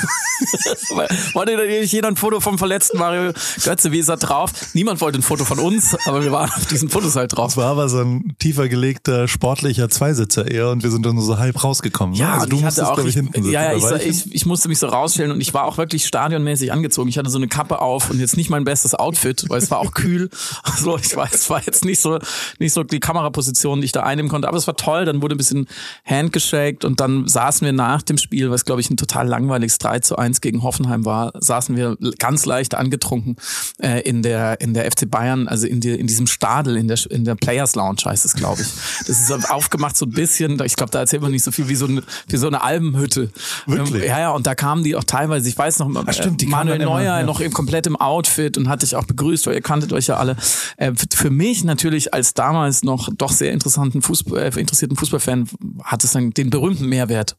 wollte 1.33 1.55
natürlich 1.55 1.91
jeder 1.91 2.09
ein 2.09 2.17
Foto 2.17 2.41
vom 2.41 2.57
verletzten 2.57 2.99
Mario 2.99 3.31
Götze, 3.63 3.91
wie 3.91 3.99
ist 3.99 4.09
er 4.09 4.17
drauf? 4.17 4.51
Niemand 4.73 4.99
wollte 4.99 5.19
ein 5.19 5.21
Foto 5.21 5.45
von 5.45 5.59
uns, 5.59 5.95
aber 6.05 6.23
wir 6.23 6.31
waren 6.31 6.51
auf 6.51 6.65
diesen 6.67 6.89
Fotos 6.89 7.15
halt 7.15 7.35
drauf. 7.35 7.51
Es 7.51 7.57
war 7.57 7.71
aber 7.71 7.87
so 7.87 7.99
ein 7.99 8.35
tiefer 8.37 8.67
gelegter, 8.67 9.29
sportlicher 9.29 9.89
Zweisitzer 9.89 10.49
eher 10.49 10.69
und 10.69 10.83
wir 10.83 10.91
sind 10.91 11.05
dann 11.05 11.19
so 11.19 11.37
halb 11.37 11.63
rausgekommen. 11.63 12.15
Ne? 12.15 12.19
Ja, 12.19 12.33
also 12.33 12.47
du 12.47 12.57
musstest, 12.57 12.87
auch, 12.87 12.97
ich, 12.99 13.13
hinten 13.13 13.33
sitzen, 13.43 13.51
Ja, 13.53 13.71
ja 13.71 13.95
ich, 13.95 14.05
ich, 14.05 14.35
ich, 14.35 14.45
musste 14.45 14.67
mich 14.67 14.79
so 14.79 14.87
rausstellen 14.87 15.31
und 15.31 15.39
ich 15.39 15.53
war 15.53 15.63
auch 15.63 15.77
wirklich 15.77 16.05
stadionmäßig 16.05 16.73
angezogen. 16.73 17.07
Ich 17.07 17.17
hatte 17.17 17.29
so 17.29 17.37
eine 17.37 17.47
Kappe 17.47 17.79
auf 17.79 18.09
und 18.09 18.19
jetzt 18.19 18.35
nicht 18.35 18.49
mein 18.49 18.65
bestes 18.65 18.93
Outfit, 18.93 19.45
weil 19.47 19.59
es 19.59 19.71
war 19.71 19.79
auch 19.79 19.93
kühl. 19.93 20.29
Also 20.63 20.97
ich 20.97 21.15
weiß, 21.15 21.33
es 21.33 21.49
war 21.49 21.61
jetzt 21.63 21.85
nicht 21.85 22.01
so, 22.01 22.19
nicht 22.57 22.73
so 22.73 22.83
die 22.83 22.99
Kameraposition, 22.99 23.81
die 23.81 23.85
ich 23.85 23.91
da 23.91 24.03
einnehmen 24.03 24.29
konnte, 24.29 24.47
aber 24.47 24.57
es 24.57 24.65
war 24.65 24.75
toll. 24.75 25.05
Dann 25.05 25.21
wurde 25.21 25.35
ein 25.35 25.37
bisschen 25.37 25.67
handgeshakt 26.05 26.85
und 26.85 26.99
dann 26.99 27.27
saßen 27.27 27.65
wir 27.65 27.73
nach 27.73 28.01
dem 28.01 28.17
Spiel, 28.17 28.51
was 28.51 28.65
glaube 28.65 28.81
ich 28.81 28.89
ein 28.89 28.97
total 28.97 29.27
langweiliges 29.27 29.77
3 29.77 29.99
zu 29.99 30.17
1 30.17 30.41
gegen 30.41 30.63
Hoffenheim 30.63 31.05
war, 31.05 31.33
saßen 31.39 31.75
wir 31.75 31.97
ganz 32.19 32.45
leicht 32.45 32.75
angetrunken 32.75 33.35
äh, 33.81 34.01
in 34.01 34.21
der 34.21 34.61
in 34.61 34.73
der 34.73 34.89
FC 34.91 35.09
Bayern, 35.09 35.47
also 35.47 35.67
in, 35.67 35.79
die, 35.79 35.91
in 35.91 36.07
diesem 36.07 36.27
Stadel, 36.27 36.77
in 36.77 36.87
der, 36.87 36.99
in 37.09 37.25
der 37.25 37.35
Players 37.35 37.75
Lounge 37.75 38.01
heißt 38.05 38.25
es, 38.25 38.33
glaube 38.33 38.61
ich. 38.61 38.67
Das 39.07 39.09
ist 39.09 39.49
aufgemacht 39.49 39.97
so 39.97 40.05
ein 40.05 40.11
bisschen, 40.11 40.59
ich 40.63 40.75
glaube, 40.75 40.91
da 40.91 40.99
erzählt 40.99 41.21
man 41.21 41.31
nicht 41.31 41.43
so 41.43 41.51
viel 41.51 41.67
wie 41.69 41.75
so 41.75 41.85
eine, 41.85 42.03
wie 42.27 42.37
so 42.37 42.47
eine 42.47 42.61
Albenhütte. 42.61 43.31
Wirklich? 43.65 44.03
Ähm, 44.03 44.09
ja, 44.09 44.19
ja, 44.19 44.31
und 44.31 44.47
da 44.47 44.55
kamen 44.55 44.83
die 44.83 44.95
auch 44.95 45.03
teilweise, 45.03 45.47
ich 45.49 45.57
weiß 45.57 45.79
noch, 45.79 45.91
Ach, 45.95 46.13
stimmt, 46.13 46.47
Manuel 46.47 46.79
Neuer 46.79 47.01
immer, 47.01 47.19
ja. 47.19 47.23
noch 47.23 47.39
im, 47.39 47.53
komplett 47.53 47.87
im 47.87 47.95
Outfit 47.95 48.57
und 48.57 48.69
hat 48.69 48.81
dich 48.81 48.95
auch 48.95 49.05
begrüßt, 49.05 49.47
weil 49.47 49.55
ihr 49.55 49.61
kanntet 49.61 49.93
euch 49.93 50.07
ja 50.07 50.17
alle. 50.17 50.35
Äh, 50.77 50.93
für 51.13 51.29
mich 51.29 51.63
natürlich 51.63 52.13
als 52.13 52.33
damals 52.33 52.83
noch 52.83 53.09
doch 53.15 53.31
sehr 53.31 53.51
interessanten 53.51 54.01
Fußball, 54.01 54.41
äh, 54.41 54.59
interessierten 54.59 54.97
Fußballfan 54.97 55.47
hat 55.83 56.03
es 56.03 56.11
dann 56.11 56.31
den 56.31 56.49
berühmten 56.49 56.87
Mehrwert. 56.87 57.37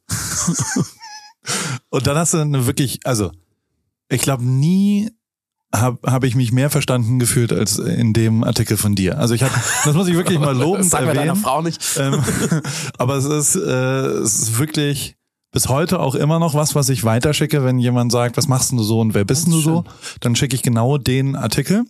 Und 1.90 2.06
dann 2.06 2.16
hast 2.16 2.34
du 2.34 2.38
eine 2.38 2.66
wirklich, 2.66 3.00
also 3.04 3.30
ich 4.08 4.22
glaube 4.22 4.44
nie 4.44 5.10
habe 5.74 5.98
hab 6.10 6.24
ich 6.24 6.34
mich 6.36 6.52
mehr 6.52 6.70
verstanden 6.70 7.18
gefühlt 7.18 7.52
als 7.52 7.78
in 7.78 8.12
dem 8.12 8.44
Artikel 8.44 8.76
von 8.76 8.94
dir. 8.94 9.18
Also 9.18 9.34
ich 9.34 9.42
habe, 9.42 9.52
das 9.84 9.94
muss 9.94 10.06
ich 10.08 10.14
wirklich 10.14 10.38
mal 10.38 10.56
loben. 10.58 10.84
Sag 10.84 11.04
mir 11.04 11.14
deiner 11.14 11.36
Frau 11.36 11.62
nicht. 11.62 11.82
Ähm, 11.98 12.22
aber 12.98 13.16
es 13.16 13.24
ist, 13.24 13.56
äh, 13.56 13.60
es 13.60 14.38
ist 14.38 14.58
wirklich 14.58 15.16
bis 15.50 15.68
heute 15.68 16.00
auch 16.00 16.14
immer 16.14 16.38
noch 16.38 16.54
was, 16.54 16.74
was 16.74 16.88
ich 16.88 17.04
weiterschicke, 17.04 17.64
wenn 17.64 17.78
jemand 17.78 18.12
sagt, 18.12 18.36
was 18.36 18.48
machst 18.48 18.72
du 18.72 18.82
so 18.82 19.00
und 19.00 19.14
wer 19.14 19.24
bist 19.24 19.46
du 19.46 19.60
so, 19.60 19.84
dann 20.20 20.34
schicke 20.34 20.56
ich 20.56 20.62
genau 20.62 20.98
den 20.98 21.36
Artikel 21.36 21.84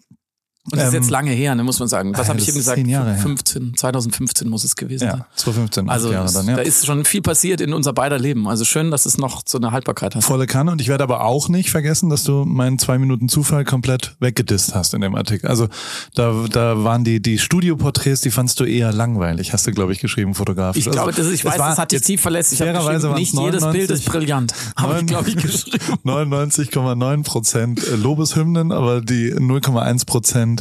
Und 0.71 0.79
das 0.79 0.89
ist 0.89 0.95
jetzt 0.95 1.05
ähm, 1.07 1.11
lange 1.11 1.31
her, 1.31 1.55
ne, 1.55 1.63
muss 1.63 1.79
man 1.79 1.89
sagen. 1.89 2.17
Was 2.17 2.29
habe 2.31 2.39
ich 2.39 2.49
eben 2.49 2.57
gesagt? 2.57 2.81
15, 2.81 3.77
2015 3.77 4.49
muss 4.49 4.65
es 4.65 4.77
gewesen 4.77 5.01
sein. 5.01 5.19
Ja, 5.19 5.27
2015. 5.35 5.91
Also 5.91 6.11
Jahre 6.11 6.33
dann, 6.33 6.47
ja. 6.47 6.57
da 6.57 6.63
ist 6.63 6.87
schon 6.87 7.05
viel 7.05 7.21
passiert 7.21 7.61
in 7.61 7.75
unser 7.75 7.93
beider 7.93 8.19
Leben. 8.19 8.49
Also 8.49 8.65
schön, 8.65 8.91
dass 8.91 9.05
es 9.05 9.19
noch 9.19 9.43
so 9.45 9.59
eine 9.59 9.73
Haltbarkeit 9.73 10.15
hat. 10.15 10.25
Volle 10.25 10.47
Kanne. 10.47 10.73
Und 10.73 10.81
ich 10.81 10.89
werde 10.89 11.05
aber 11.05 11.23
auch 11.23 11.51
nicht 11.51 11.71
vergessen, 11.71 12.09
dass 12.09 12.25
du 12.25 12.47
meinen 12.47 12.79
zwei 12.79 12.97
Minuten 12.97 13.29
Zufall 13.29 13.65
komplett 13.65 14.17
weggedisst 14.21 14.75
hast 14.75 14.95
in 14.95 15.03
dem 15.03 15.15
Artikel. 15.15 15.49
Also 15.49 15.69
da, 16.15 16.47
da 16.51 16.83
waren 16.83 17.05
die, 17.05 17.21
die 17.21 17.39
Studioporträts, 17.39 18.23
die 18.23 18.31
fandst 18.31 18.59
du 18.59 18.65
eher 18.65 18.91
langweilig, 18.91 19.53
hast 19.53 19.67
du, 19.67 19.73
glaube 19.73 19.93
ich, 19.93 20.01
geschrieben, 20.01 20.35
fotografisch. 20.35 20.87
Ich 20.87 20.93
glaube, 20.93 21.13
das 21.13 21.27
ist, 21.27 21.35
ich 21.35 21.45
weiß, 21.45 21.57
das 21.57 21.79
hat 21.79 21.93
dich 21.93 22.01
tief 22.01 22.23
verletzt. 22.23 22.55
Ich 22.55 22.63
habe 22.63 22.73
nicht 23.15 23.35
99, 23.35 23.45
jedes 23.45 23.71
Bild 23.71 23.91
ist 23.91 24.05
brillant. 24.07 24.55
Habe 24.77 25.01
ich, 25.01 25.07
glaube 25.07 25.29
ich, 25.29 25.37
geschrieben. 25.37 25.79
99,9 26.05 27.23
Prozent 27.23 27.83
Lobeshymnen, 27.97 28.73
aber 28.73 29.01
die 29.01 29.35
0,1 29.35 30.07
Prozent, 30.07 30.54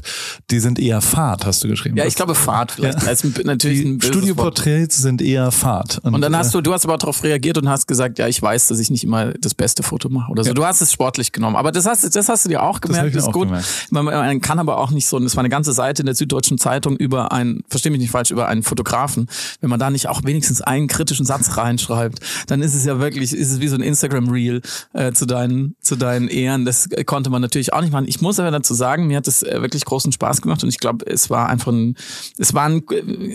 die 0.50 0.60
sind 0.60 0.80
eher 0.80 1.02
Fahrt, 1.02 1.46
hast 1.46 1.64
du 1.64 1.68
geschrieben. 1.68 1.98
Ja, 1.98 2.06
ich 2.06 2.16
glaube 2.16 2.36
Fahrt 2.36 2.72
vielleicht. 2.72 3.02
Ja. 3.02 3.08
Als 3.08 3.24
natürlich 3.44 3.84
die 3.84 4.08
Studioporträts 4.08 4.98
sind 4.98 5.22
eher 5.22 5.52
Fahrt. 5.52 6.00
Und, 6.04 6.16
und 6.16 6.22
dann 6.22 6.36
hast 6.36 6.50
äh, 6.50 6.58
du, 6.58 6.62
du 6.62 6.74
hast 6.74 6.86
aber 6.86 6.98
darauf 6.98 7.24
reagiert 7.24 7.58
und 7.58 7.70
hast 7.70 7.88
gesagt, 7.88 8.20
ja, 8.20 8.28
ich 8.28 8.42
weiß, 8.42 8.68
dass 8.68 8.80
ich 8.80 8.90
nicht 8.90 9.04
immer 9.04 9.34
das 9.34 9.54
beste 9.54 9.84
Foto 9.84 10.10
mache 10.10 10.32
oder 10.32 10.44
so. 10.44 10.50
Ja. 10.50 10.54
Du 10.54 10.66
hast 10.66 10.82
es 10.82 10.92
sportlich 10.92 11.32
genommen. 11.32 11.56
Aber 11.56 11.72
das 11.72 11.86
hast, 11.86 12.16
das 12.16 12.30
hast 12.30 12.46
du 12.46 12.50
dir 12.50 12.64
auch 12.64 12.82
gemerkt, 12.82 13.16
das 13.16 13.28
ist 13.28 13.34
gut. 13.34 13.50
Man, 13.90 14.06
man, 14.06 14.42
kann 14.42 14.60
aber 14.60 14.78
auch 14.78 14.92
nicht 14.92 15.08
so, 15.08 15.18
und 15.18 15.26
es 15.26 15.36
war 15.36 15.42
eine 15.42 15.50
ganze 15.50 15.74
Seite 15.74 16.02
in 16.02 16.06
der 16.06 16.16
Süddeutschen 16.16 16.58
Zeitung 16.58 16.98
über 16.98 17.32
einen, 17.32 17.64
versteh 17.70 17.90
mich 17.90 18.00
nicht 18.00 18.12
falsch, 18.12 18.32
über 18.32 18.48
einen 18.48 18.64
Fotografen. 18.64 19.28
Wenn 19.62 19.70
man 19.70 19.80
da 19.80 19.90
nicht 19.90 20.08
auch 20.08 20.24
wenigstens 20.24 20.62
einen 20.62 20.88
kritischen 20.88 21.26
Satz 21.26 21.58
reinschreibt, 21.58 22.20
dann 22.48 22.62
ist 22.62 22.74
es 22.74 22.86
ja 22.86 23.00
wirklich, 23.00 23.34
ist 23.34 23.52
es 23.52 23.60
wie 23.60 23.68
so 23.68 23.76
ein 23.76 23.82
Instagram-Reel 23.82 24.62
äh, 24.94 25.12
zu 25.12 25.26
deinen, 25.26 25.76
zu 25.82 25.96
deinen 25.96 26.28
Ehren. 26.28 26.66
Das 26.66 26.90
konnte 27.06 27.30
man 27.30 27.42
natürlich 27.42 27.74
auch 27.74 27.82
nicht 27.82 27.92
machen. 27.92 28.08
Ich 28.08 28.22
muss 28.22 28.40
aber 28.40 28.52
dazu 28.52 28.74
sagen, 28.74 29.08
mir 29.08 29.18
hat 29.18 29.28
es 29.28 29.44
äh, 29.44 29.62
wirklich 29.62 29.83
großen 29.86 30.12
Spaß 30.12 30.42
gemacht 30.42 30.64
und 30.64 30.70
ich 30.70 30.80
glaube, 30.80 31.06
es 31.06 31.30
war 31.30 31.50
einfach 31.50 31.72
ein, 31.72 31.96
es 32.38 32.54
waren, 32.54 32.84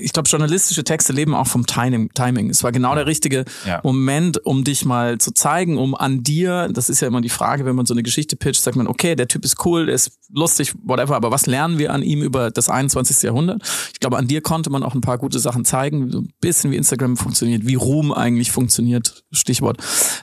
ich 0.00 0.12
glaube, 0.12 0.28
journalistische 0.28 0.84
Texte 0.84 1.12
leben 1.12 1.34
auch 1.34 1.46
vom 1.46 1.66
Timing. 1.66 2.10
Timing. 2.14 2.50
Es 2.50 2.62
war 2.62 2.72
genau 2.72 2.94
der 2.94 3.06
richtige 3.06 3.44
ja. 3.66 3.80
Moment, 3.82 4.44
um 4.44 4.64
dich 4.64 4.84
mal 4.84 5.18
zu 5.18 5.32
zeigen, 5.32 5.78
um 5.78 5.94
an 5.94 6.22
dir, 6.22 6.68
das 6.72 6.88
ist 6.88 7.00
ja 7.00 7.08
immer 7.08 7.20
die 7.20 7.28
Frage, 7.28 7.64
wenn 7.64 7.76
man 7.76 7.86
so 7.86 7.94
eine 7.94 8.02
Geschichte 8.02 8.36
pitcht, 8.36 8.62
sagt 8.62 8.76
man, 8.76 8.86
okay, 8.86 9.14
der 9.14 9.28
Typ 9.28 9.44
ist 9.44 9.64
cool, 9.64 9.86
der 9.86 9.94
ist 9.94 10.12
lustig, 10.32 10.74
whatever, 10.84 11.16
aber 11.16 11.30
was 11.30 11.46
lernen 11.46 11.78
wir 11.78 11.92
an 11.92 12.02
ihm 12.02 12.22
über 12.22 12.50
das 12.50 12.68
21. 12.68 13.22
Jahrhundert? 13.22 13.62
Ich 13.92 14.00
glaube, 14.00 14.18
an 14.18 14.28
dir 14.28 14.40
konnte 14.40 14.70
man 14.70 14.82
auch 14.82 14.94
ein 14.94 15.00
paar 15.00 15.18
gute 15.18 15.38
Sachen 15.38 15.64
zeigen, 15.64 16.10
so 16.10 16.20
ein 16.20 16.32
bisschen 16.40 16.70
wie 16.70 16.76
Instagram 16.76 17.16
funktioniert, 17.16 17.66
wie 17.66 17.74
Ruhm 17.74 18.12
eigentlich 18.12 18.50
funktioniert, 18.50 19.24
Stichwort. 19.32 19.78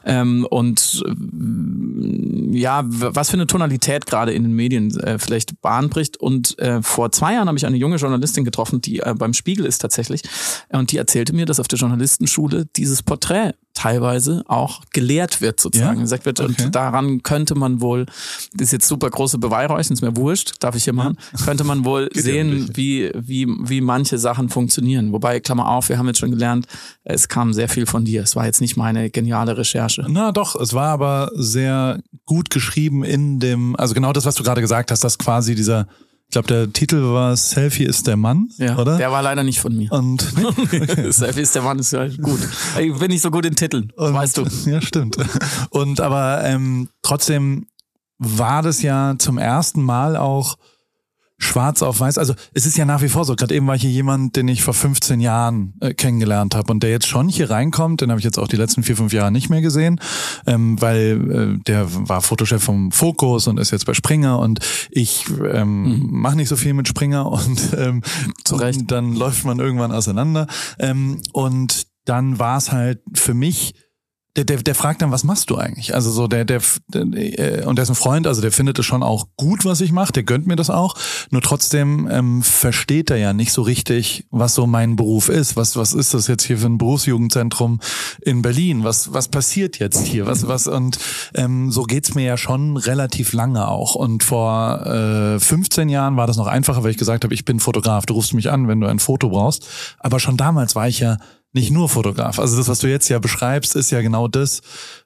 Ähm, 0.06 0.46
und 0.50 1.04
äh, 1.06 2.58
ja, 2.58 2.84
was 2.86 3.30
für 3.30 3.38
eine 3.38 3.48
Tonalität 3.48 4.06
gerade 4.06 4.34
in 4.34 4.44
den 4.44 4.54
Medien 4.54 4.98
äh, 5.00 5.20
vielleicht 5.20 5.62
Bahn 5.62 5.90
Und 6.16 6.58
äh, 6.60 6.82
vor 6.82 7.12
zwei 7.12 7.34
Jahren 7.34 7.48
habe 7.48 7.58
ich 7.58 7.66
eine 7.66 7.78
junge 7.78 7.98
Journalistin 7.98 8.46
getroffen, 8.46 8.82
die 8.82 9.00
äh, 9.00 9.14
beim 9.18 9.34
Spiegel 9.34 9.66
ist 9.66 9.80
tatsächlich, 9.80 10.22
und 10.70 10.92
die 10.92 10.98
erzählte 10.98 11.34
mir, 11.34 11.46
dass 11.46 11.60
auf 11.60 11.68
der 11.68 11.80
Journalistenschule 11.80 12.66
dieses 12.76 13.04
Porträt 13.04 13.54
teilweise 13.76 14.44
auch 14.48 14.82
gelehrt 14.92 15.42
wird 15.42 15.60
sozusagen. 15.60 15.98
Ja? 15.98 16.02
Gesagt 16.02 16.26
wird, 16.26 16.40
okay. 16.40 16.64
und 16.64 16.74
daran 16.74 17.22
könnte 17.22 17.54
man 17.54 17.82
wohl, 17.82 18.06
das 18.54 18.68
ist 18.68 18.72
jetzt 18.72 18.88
super 18.88 19.10
große 19.10 19.38
Beweihräuchern, 19.38 19.94
ist 19.94 20.02
mir 20.02 20.18
wurscht, 20.18 20.56
darf 20.62 20.76
ich 20.76 20.86
hier 20.86 20.94
machen, 20.94 21.18
ja. 21.38 21.46
könnte 21.46 21.64
man 21.64 21.86
wohl 21.86 22.10
sehen, 22.14 22.72
wie, 22.74 23.12
wie, 23.14 23.48
wie 23.48 23.82
manche 23.82 24.18
Sachen 24.18 24.50
funktionieren. 24.50 25.12
Wobei, 25.12 25.40
Klammer 25.40 25.70
auf, 25.70 25.90
wir 25.90 25.98
haben 25.98 26.08
jetzt 26.08 26.20
schon 26.20 26.32
gelernt, 26.32 26.66
es 27.04 27.28
kam 27.28 27.54
sehr 27.54 27.70
viel 27.70 27.86
von 27.86 28.06
dir. 28.06 28.24
Es 28.24 28.36
war 28.36 28.46
jetzt 28.46 28.62
nicht 28.62 28.78
meine 28.78 29.10
geniale 29.10 29.58
Recherche. 29.58 30.06
Na 30.10 30.32
doch, 30.32 30.56
es 30.56 30.74
war 30.74 30.90
aber 30.90 31.32
sehr 31.36 32.00
gut 32.26 32.50
geschrieben 32.50 33.04
in 33.04 33.40
dem, 33.40 33.76
also 33.76 33.94
genau 33.94 34.14
das, 34.14 34.26
was 34.26 34.36
du 34.36 34.44
gerade 34.44 34.62
gesagt 34.62 34.90
hast, 34.90 35.04
dass 35.04 35.18
quasi 35.18 35.54
dieser 35.54 35.88
ich 36.28 36.32
glaube, 36.32 36.48
der 36.48 36.74
Titel 36.74 37.02
war 37.14 37.38
Selfie 37.38 37.86
ist 37.86 38.08
der 38.08 38.18
Mann, 38.18 38.50
ja, 38.58 38.78
oder? 38.78 38.98
Der 38.98 39.12
war 39.12 39.22
leider 39.22 39.44
nicht 39.44 39.60
von 39.60 39.76
mir. 39.76 39.92
Und 39.92 40.22
Selfie 41.10 41.42
ist 41.42 41.56
der 41.56 41.62
Mann 41.62 41.80
ist 41.80 41.92
ja 41.92 42.08
gut. 42.08 42.40
Ich 42.80 42.98
bin 42.98 43.10
nicht 43.10 43.22
so 43.22 43.32
gut 43.32 43.46
in 43.46 43.56
Titeln, 43.56 43.92
und, 43.96 44.14
weißt 44.14 44.38
du. 44.38 44.46
Ja, 44.70 44.82
stimmt. 44.82 45.18
Und 45.70 46.02
aber 46.02 46.44
ähm, 46.44 46.90
trotzdem 47.04 47.68
war 48.18 48.62
das 48.62 48.82
ja 48.82 49.16
zum 49.18 49.38
ersten 49.38 49.84
Mal 49.84 50.18
auch 50.18 50.58
schwarz 51.38 51.82
auf 51.82 52.00
weiß. 52.00 52.18
Also 52.18 52.34
es 52.54 52.66
ist 52.66 52.78
ja 52.78 52.86
nach 52.86 53.02
wie 53.02 53.10
vor 53.10 53.26
so. 53.26 53.36
Gerade 53.36 53.54
eben 53.54 53.68
war 53.68 53.78
hier 53.78 53.90
jemand, 53.90 54.36
den 54.36 54.48
ich 54.48 54.64
vor 54.64 54.74
15 54.74 55.20
Jahren 55.20 55.74
äh, 55.82 55.94
kennengelernt 55.94 56.56
habe 56.56 56.72
und 56.72 56.82
der 56.82 56.92
jetzt 56.92 57.08
schon 57.08 57.28
hier 57.28 57.50
reinkommt. 57.50 58.02
Den 58.02 58.10
habe 58.10 58.20
ich 58.20 58.26
jetzt 58.26 58.40
auch 58.40 58.48
die 58.48 58.56
letzten 58.56 58.84
vier, 58.84 58.96
fünf 58.96 59.12
Jahre 59.12 59.32
nicht 59.32 59.50
mehr 59.50 59.62
gesehen, 59.62 60.00
ähm, 60.48 60.82
weil 60.82 61.58
äh, 61.60 61.64
der 61.64 61.88
war 62.08 62.22
Fotochef 62.22 62.64
vom 62.64 62.92
Fokus 62.92 63.48
und 63.48 63.60
ist 63.60 63.72
jetzt 63.72 63.86
bei 63.86 63.94
Springer 63.94 64.40
und 64.40 64.60
ich 64.90 65.26
ähm, 65.52 65.84
mhm. 65.84 66.22
mache 66.22 66.38
nicht 66.38 66.50
so 66.50 66.56
viel 66.56 66.74
mit 66.74 66.88
Springer 66.88 67.30
und 67.32 67.74
ähm, 67.78 68.02
Zu 68.44 68.56
Recht. 68.56 68.90
dann 68.92 69.14
läuft 69.14 69.46
man 69.46 69.60
irgendwann 69.60 69.92
auseinander. 69.92 70.48
Ähm, 70.80 71.22
und 71.34 71.88
dann 72.06 72.40
war 72.40 72.58
es 72.58 72.72
halt 72.72 73.02
für 73.14 73.34
mich 73.34 73.74
der, 74.36 74.44
der, 74.44 74.58
der 74.58 74.76
fragt 74.76 75.02
dann, 75.02 75.12
was 75.12 75.24
machst 75.24 75.50
du 75.50 75.58
eigentlich? 75.58 75.96
Also 75.96 76.12
so 76.12 76.28
der, 76.28 76.44
der, 76.44 76.62
der 76.90 77.02
äh, 77.14 77.66
und 77.66 77.78
der 77.78 77.84
ist 77.84 77.90
ein 77.90 77.96
Freund, 77.96 78.28
also 78.28 78.42
der 78.42 78.52
findet 78.52 78.78
es 78.78 78.86
schon 78.86 79.02
auch 79.02 79.28
gut, 79.38 79.64
was 79.64 79.80
ich 79.80 79.92
mache, 79.92 80.12
der 80.12 80.24
gönnt 80.24 80.46
mir 80.46 80.58
das 80.58 80.70
auch. 80.70 80.96
Nur 81.32 81.42
trotzdem 81.42 82.10
ähm, 82.12 82.44
versteht 82.44 83.10
er 83.10 83.18
ja 83.18 83.34
nicht 83.34 83.54
so 83.54 83.62
richtig, 83.62 84.28
was 84.32 84.54
so 84.54 84.68
mein 84.68 84.98
Beruf 84.98 85.30
ist. 85.30 85.56
Was, 85.56 85.78
was 85.78 85.94
ist 85.94 86.14
das 86.14 86.28
jetzt 86.28 86.44
hier 86.44 86.58
für 86.58 86.66
ein 86.66 86.78
Berufsjugendzentrum 86.78 87.80
in 88.22 88.42
Berlin? 88.42 88.84
Was, 88.84 89.14
was 89.14 89.30
passiert 89.30 89.80
jetzt 89.80 90.06
hier? 90.06 90.26
Was, 90.26 90.48
was, 90.48 90.68
und 90.68 90.98
ähm, 91.34 91.72
so 91.72 91.84
geht's 91.84 92.14
mir 92.14 92.26
ja 92.26 92.38
schon 92.38 92.76
relativ 92.76 93.32
lange 93.32 93.68
auch. 93.68 93.96
Und 93.96 94.24
vor 94.24 94.86
äh, 94.86 95.40
15 95.40 95.88
Jahren 95.88 96.18
war 96.18 96.28
das 96.28 96.36
noch 96.36 96.48
einfacher, 96.48 96.84
weil 96.84 96.92
ich 96.92 96.98
gesagt 96.98 97.24
habe, 97.24 97.34
ich 97.34 97.46
bin 97.46 97.62
Fotograf, 97.62 98.06
du 98.06 98.14
rufst 98.14 98.34
mich 98.34 98.52
an, 98.52 98.68
wenn 98.68 98.82
du 98.82 98.88
ein 98.88 99.00
Foto 99.00 99.30
brauchst. 99.30 99.66
Aber 100.00 100.20
schon 100.20 100.36
damals 100.36 100.76
war 100.76 100.90
ich 100.90 101.00
ja 101.00 101.18
nicht 101.56 101.72
nur 101.72 101.88
Fotograf. 101.88 102.38
Also 102.38 102.58
das, 102.58 102.68
was 102.68 102.80
du 102.80 102.90
jetzt 102.90 103.08
ja 103.08 103.18
beschreibst, 103.18 103.76
ist 103.76 103.90
ja 103.90 104.02
genau 104.02 104.28
das, 104.28 104.62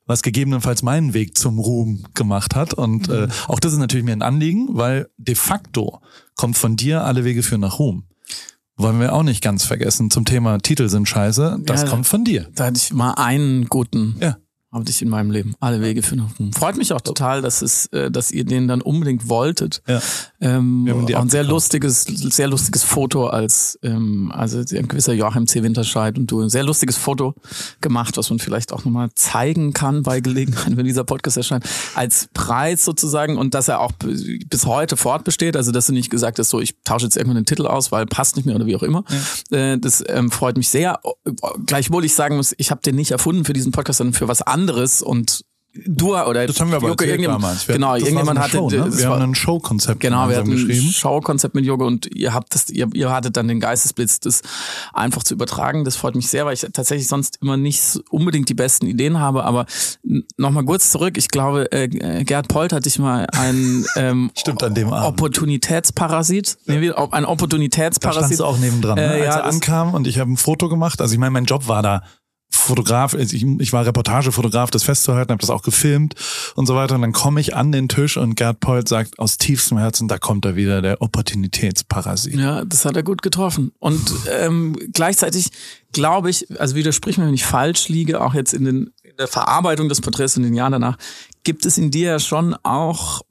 was 0.07 0.23
gegebenenfalls 0.23 0.81
meinen 0.81 1.13
Weg 1.13 1.37
zum 1.37 1.59
Ruhm 1.59 2.03
gemacht 2.15 2.55
hat. 2.55 2.73
Und 2.73 3.07
äh, 3.07 3.27
mhm. 3.27 3.31
auch 3.47 3.59
das 3.59 3.73
ist 3.73 3.79
natürlich 3.79 4.03
mir 4.03 4.13
ein 4.13 4.23
Anliegen, 4.23 4.67
weil 4.71 5.09
de 5.17 5.35
facto 5.35 6.01
kommt 6.35 6.57
von 6.57 6.75
dir 6.75 7.03
alle 7.03 7.23
Wege 7.23 7.43
führen 7.43 7.61
nach 7.61 7.77
Ruhm. 7.77 8.03
Wollen 8.77 8.99
wir 8.99 9.13
auch 9.13 9.23
nicht 9.23 9.43
ganz 9.43 9.63
vergessen. 9.63 10.09
Zum 10.09 10.25
Thema 10.25 10.57
Titel 10.57 10.89
sind 10.89 11.07
scheiße, 11.07 11.59
das 11.65 11.83
ja, 11.83 11.87
kommt 11.87 12.07
von 12.07 12.25
dir. 12.25 12.49
Da 12.55 12.65
hatte 12.65 12.77
ich 12.77 12.93
mal 12.93 13.13
einen 13.13 13.67
guten 13.67 14.15
ja 14.19 14.37
habe 14.71 14.87
ich 14.87 15.01
in 15.01 15.09
meinem 15.09 15.31
Leben. 15.31 15.55
Alle 15.59 15.81
Wege 15.81 16.03
für 16.03 16.15
nach 16.15 16.39
Ruhm. 16.39 16.53
Freut 16.53 16.77
mich 16.77 16.93
auch 16.93 17.01
total, 17.01 17.41
dass 17.41 17.63
es, 17.63 17.87
äh, 17.87 18.11
dass 18.11 18.29
ihr 18.29 18.45
den 18.45 18.67
dann 18.67 18.81
unbedingt 18.81 19.27
wolltet. 19.27 19.81
Ja. 19.87 19.99
Ähm, 20.39 20.87
auch 21.15 21.21
ein 21.21 21.29
sehr 21.29 21.43
lustiges, 21.43 22.03
sehr 22.03 22.47
lustiges 22.47 22.83
Foto 22.83 23.27
als, 23.27 23.79
ähm, 23.81 24.31
also 24.31 24.59
ein 24.59 24.87
gewisser 24.87 25.13
Joachim 25.13 25.47
C. 25.47 25.63
Winterscheid 25.63 26.19
und 26.19 26.27
du 26.29 26.41
ein 26.41 26.49
sehr 26.49 26.63
lustiges 26.63 26.97
Foto 26.97 27.33
gemacht, 27.81 28.15
was 28.17 28.29
man 28.29 28.37
vielleicht 28.37 28.71
auch 28.71 28.85
nochmal 28.85 29.09
zeigen 29.15 29.73
kann 29.73 30.03
bei 30.03 30.19
Gelegenheit, 30.19 30.77
wenn 30.77 30.85
dieser 30.85 31.03
Podcast 31.03 31.37
erscheint, 31.37 31.65
als 31.95 32.29
Preis 32.35 32.85
sozusagen 32.85 33.39
und 33.39 33.55
dass 33.55 33.69
er 33.69 33.79
auch 33.79 33.93
bis 33.93 34.65
heute 34.67 34.97
fortbesteht. 34.97 35.57
Also 35.57 35.71
dass 35.71 35.87
du 35.87 35.93
nicht 35.93 36.11
gesagt 36.11 36.37
hast, 36.37 36.51
so 36.51 36.59
ich 36.59 36.75
tausche 36.83 37.05
jetzt 37.05 37.17
irgendwann 37.17 37.37
den 37.37 37.45
Titel 37.45 37.65
aus, 37.65 37.91
weil 37.91 38.05
passt 38.05 38.35
nicht 38.35 38.45
mehr 38.45 38.55
oder 38.55 38.67
wie 38.67 38.75
auch 38.75 38.83
immer. 38.83 39.03
Ja. 39.49 39.57
Äh, 39.57 39.79
das 39.79 40.03
ähm, 40.07 40.29
freut 40.29 40.57
mich 40.57 40.69
sehr. 40.69 40.99
Gleichwohl 41.65 42.05
ich 42.05 42.13
sagen 42.13 42.35
muss, 42.35 42.53
ich 42.59 42.69
habe 42.69 42.81
den 42.81 42.95
nicht 42.95 43.09
erfunden 43.09 43.45
für 43.45 43.53
diesen 43.53 43.71
Podcast, 43.71 43.97
sondern 43.97 44.13
für 44.13 44.27
was 44.27 44.43
anderes 44.43 44.58
anderes 44.59 45.01
und 45.01 45.43
du 45.85 46.17
oder 46.17 46.47
das 46.47 46.59
haben 46.59 46.71
wir 46.71 46.77
aber 46.77 46.89
Joke, 46.89 47.21
damals. 47.21 47.67
Wir, 47.67 47.75
genau, 47.75 47.95
irgendjemand 47.95 48.39
hatte 48.39 48.57
Show, 48.57 48.69
ne? 48.69 48.97
wir 48.97 49.09
haben 49.09 49.21
ein 49.21 49.35
Showkonzept 49.35 49.99
genau, 49.99 50.29
wir 50.29 50.37
hatten 50.37 50.51
ein 50.51 50.91
Showkonzept 50.91 51.53
mit 51.55 51.65
Yoga 51.65 51.85
und 51.85 52.07
ihr 52.15 52.33
habt 52.33 52.53
das, 52.55 52.69
ihr, 52.69 52.87
ihr 52.93 53.11
hattet 53.11 53.37
dann 53.37 53.47
den 53.47 53.59
Geistesblitz, 53.59 54.19
das 54.19 54.41
einfach 54.93 55.23
zu 55.23 55.35
übertragen. 55.35 55.85
Das 55.85 55.95
freut 55.95 56.15
mich 56.15 56.27
sehr, 56.27 56.45
weil 56.45 56.53
ich 56.53 56.61
tatsächlich 56.73 57.07
sonst 57.07 57.37
immer 57.41 57.55
nicht 57.55 57.99
unbedingt 58.09 58.49
die 58.49 58.53
besten 58.53 58.87
Ideen 58.87 59.19
habe. 59.19 59.43
Aber 59.43 59.65
nochmal 60.37 60.65
kurz 60.65 60.91
zurück. 60.91 61.17
Ich 61.17 61.29
glaube, 61.29 61.71
äh, 61.71 61.87
Gerd 62.23 62.47
Polt 62.47 62.73
hatte 62.73 62.89
ich 62.89 62.97
mal 62.99 63.27
ein 63.31 63.85
ähm, 63.95 64.31
Stimmt 64.35 64.63
an 64.63 64.73
dem 64.73 64.91
Abend. 64.91 65.19
Opportunitätsparasit, 65.19 66.57
nee, 66.65 66.91
ein 67.11 67.25
Opportunitätsparasit. 67.25 68.39
Da 68.39 68.43
auch 68.45 68.57
nebendran, 68.57 68.97
äh, 68.97 69.01
ne? 69.01 69.13
als 69.13 69.23
ja, 69.23 69.37
er 69.37 69.45
ankam 69.45 69.93
und 69.93 70.07
ich 70.07 70.19
habe 70.19 70.31
ein 70.31 70.37
Foto 70.37 70.67
gemacht. 70.67 71.01
Also 71.01 71.13
ich 71.13 71.19
meine, 71.19 71.31
mein 71.31 71.45
Job 71.45 71.67
war 71.67 71.83
da 71.83 72.01
Fotograf, 72.69 73.13
also 73.13 73.35
ich, 73.35 73.43
ich 73.43 73.73
war 73.73 73.85
Reportagefotograf, 73.85 74.71
das 74.71 74.83
festzuhalten, 74.83 75.31
habe 75.31 75.41
das 75.41 75.49
auch 75.49 75.61
gefilmt 75.61 76.15
und 76.55 76.65
so 76.65 76.75
weiter. 76.75 76.95
Und 76.95 77.01
dann 77.01 77.13
komme 77.13 77.41
ich 77.41 77.55
an 77.55 77.71
den 77.71 77.89
Tisch 77.89 78.17
und 78.17 78.35
Gerd 78.35 78.59
Polt 78.59 78.87
sagt 78.87 79.19
aus 79.19 79.37
tiefstem 79.37 79.77
Herzen, 79.77 80.07
da 80.07 80.17
kommt 80.17 80.45
er 80.45 80.55
wieder, 80.55 80.81
der 80.81 81.01
Opportunitätsparasit. 81.01 82.35
Ja, 82.35 82.63
das 82.63 82.85
hat 82.85 82.95
er 82.95 83.03
gut 83.03 83.21
getroffen. 83.21 83.71
Und 83.79 84.11
ähm, 84.31 84.77
gleichzeitig 84.93 85.51
glaube 85.91 86.29
ich, 86.29 86.47
also 86.59 86.75
widersprich 86.75 87.17
mir, 87.17 87.25
wenn 87.25 87.33
ich 87.33 87.45
falsch 87.45 87.89
liege, 87.89 88.21
auch 88.21 88.33
jetzt 88.33 88.53
in, 88.53 88.65
den, 88.65 88.93
in 89.03 89.17
der 89.17 89.27
Verarbeitung 89.27 89.89
des 89.89 90.01
Porträts 90.01 90.37
in 90.37 90.43
den 90.43 90.53
Jahren 90.53 90.71
danach, 90.71 90.97
gibt 91.43 91.65
es 91.65 91.77
in 91.77 91.91
dir 91.91 92.07
ja 92.11 92.19
schon 92.19 92.55
auch 92.63 93.21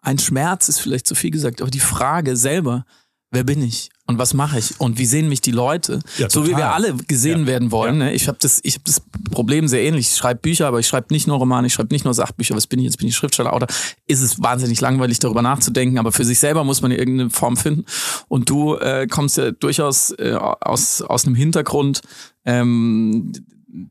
ein 0.00 0.18
Schmerz, 0.18 0.68
ist 0.68 0.80
vielleicht 0.80 1.06
zu 1.06 1.14
viel 1.14 1.30
gesagt, 1.30 1.60
aber 1.60 1.70
die 1.70 1.80
Frage 1.80 2.36
selber, 2.36 2.84
wer 3.30 3.44
bin 3.44 3.62
ich 3.62 3.90
und 4.06 4.18
was 4.18 4.32
mache 4.32 4.58
ich 4.58 4.80
und 4.80 4.98
wie 4.98 5.04
sehen 5.04 5.28
mich 5.28 5.42
die 5.42 5.50
Leute, 5.50 6.00
ja, 6.16 6.30
so 6.30 6.46
wie 6.46 6.56
wir 6.56 6.72
alle 6.72 6.94
gesehen 6.94 7.40
ja. 7.40 7.46
werden 7.46 7.70
wollen. 7.70 7.98
Ne? 7.98 8.14
Ich 8.14 8.26
habe 8.26 8.38
das, 8.40 8.60
ich 8.62 8.74
habe 8.74 8.84
das 8.86 9.02
Problem 9.30 9.68
sehr 9.68 9.82
ähnlich. 9.82 10.08
Ich 10.08 10.16
schreibe 10.16 10.40
Bücher, 10.40 10.66
aber 10.66 10.80
ich 10.80 10.86
schreibe 10.86 11.12
nicht 11.12 11.26
nur 11.26 11.36
Romane, 11.36 11.66
ich 11.66 11.74
schreibe 11.74 11.94
nicht 11.94 12.04
nur 12.06 12.14
Sachbücher. 12.14 12.56
Was 12.56 12.66
bin 12.66 12.78
ich 12.78 12.86
jetzt? 12.86 12.96
Bin 12.96 13.08
ich 13.08 13.16
Schriftsteller? 13.16 13.54
Oder 13.54 13.66
ist 14.06 14.22
es 14.22 14.42
wahnsinnig 14.42 14.80
langweilig, 14.80 15.18
darüber 15.18 15.42
nachzudenken? 15.42 15.98
Aber 15.98 16.10
für 16.10 16.24
sich 16.24 16.38
selber 16.38 16.64
muss 16.64 16.80
man 16.80 16.90
irgendeine 16.90 17.28
Form 17.28 17.58
finden. 17.58 17.84
Und 18.28 18.48
du 18.48 18.76
äh, 18.76 19.06
kommst 19.06 19.36
ja 19.36 19.50
durchaus 19.50 20.10
äh, 20.12 20.32
aus 20.32 21.02
aus 21.02 21.26
einem 21.26 21.34
Hintergrund. 21.34 22.00
Ähm, 22.46 23.32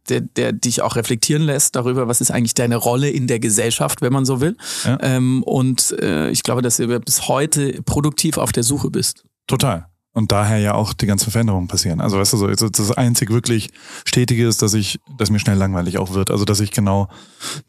der, 0.09 0.21
der 0.21 0.53
dich 0.53 0.81
auch 0.81 0.95
reflektieren 0.95 1.43
lässt 1.43 1.75
darüber, 1.75 2.07
was 2.07 2.19
ist 2.19 2.31
eigentlich 2.31 2.55
deine 2.55 2.75
Rolle 2.77 3.09
in 3.09 3.27
der 3.27 3.39
Gesellschaft, 3.39 4.01
wenn 4.01 4.11
man 4.11 4.25
so 4.25 4.41
will. 4.41 4.57
Ja. 4.85 4.97
Ähm, 5.01 5.43
und 5.43 5.91
äh, 6.01 6.29
ich 6.31 6.43
glaube, 6.43 6.61
dass 6.61 6.77
du 6.77 6.99
bis 6.99 7.27
heute 7.27 7.81
produktiv 7.83 8.37
auf 8.37 8.51
der 8.51 8.63
Suche 8.63 8.89
bist. 8.89 9.23
Total. 9.47 9.87
Und 10.17 10.31
daher 10.31 10.57
ja 10.57 10.73
auch 10.73 10.93
die 10.93 11.05
ganzen 11.05 11.29
Veränderungen 11.29 11.67
passieren. 11.67 12.01
Also 12.01 12.17
weißt 12.17 12.33
du, 12.33 12.37
so, 12.37 12.47
das 12.47 12.91
einzig 12.93 13.29
wirklich 13.29 13.69
Stetige 14.03 14.47
ist, 14.47 14.63
dass 14.63 14.73
ich, 14.73 14.99
dass 15.15 15.29
mir 15.29 15.37
schnell 15.37 15.57
langweilig 15.57 15.99
auch 15.99 16.11
wird. 16.11 16.31
Also 16.31 16.43
dass 16.43 16.59
ich 16.59 16.71
genau 16.71 17.07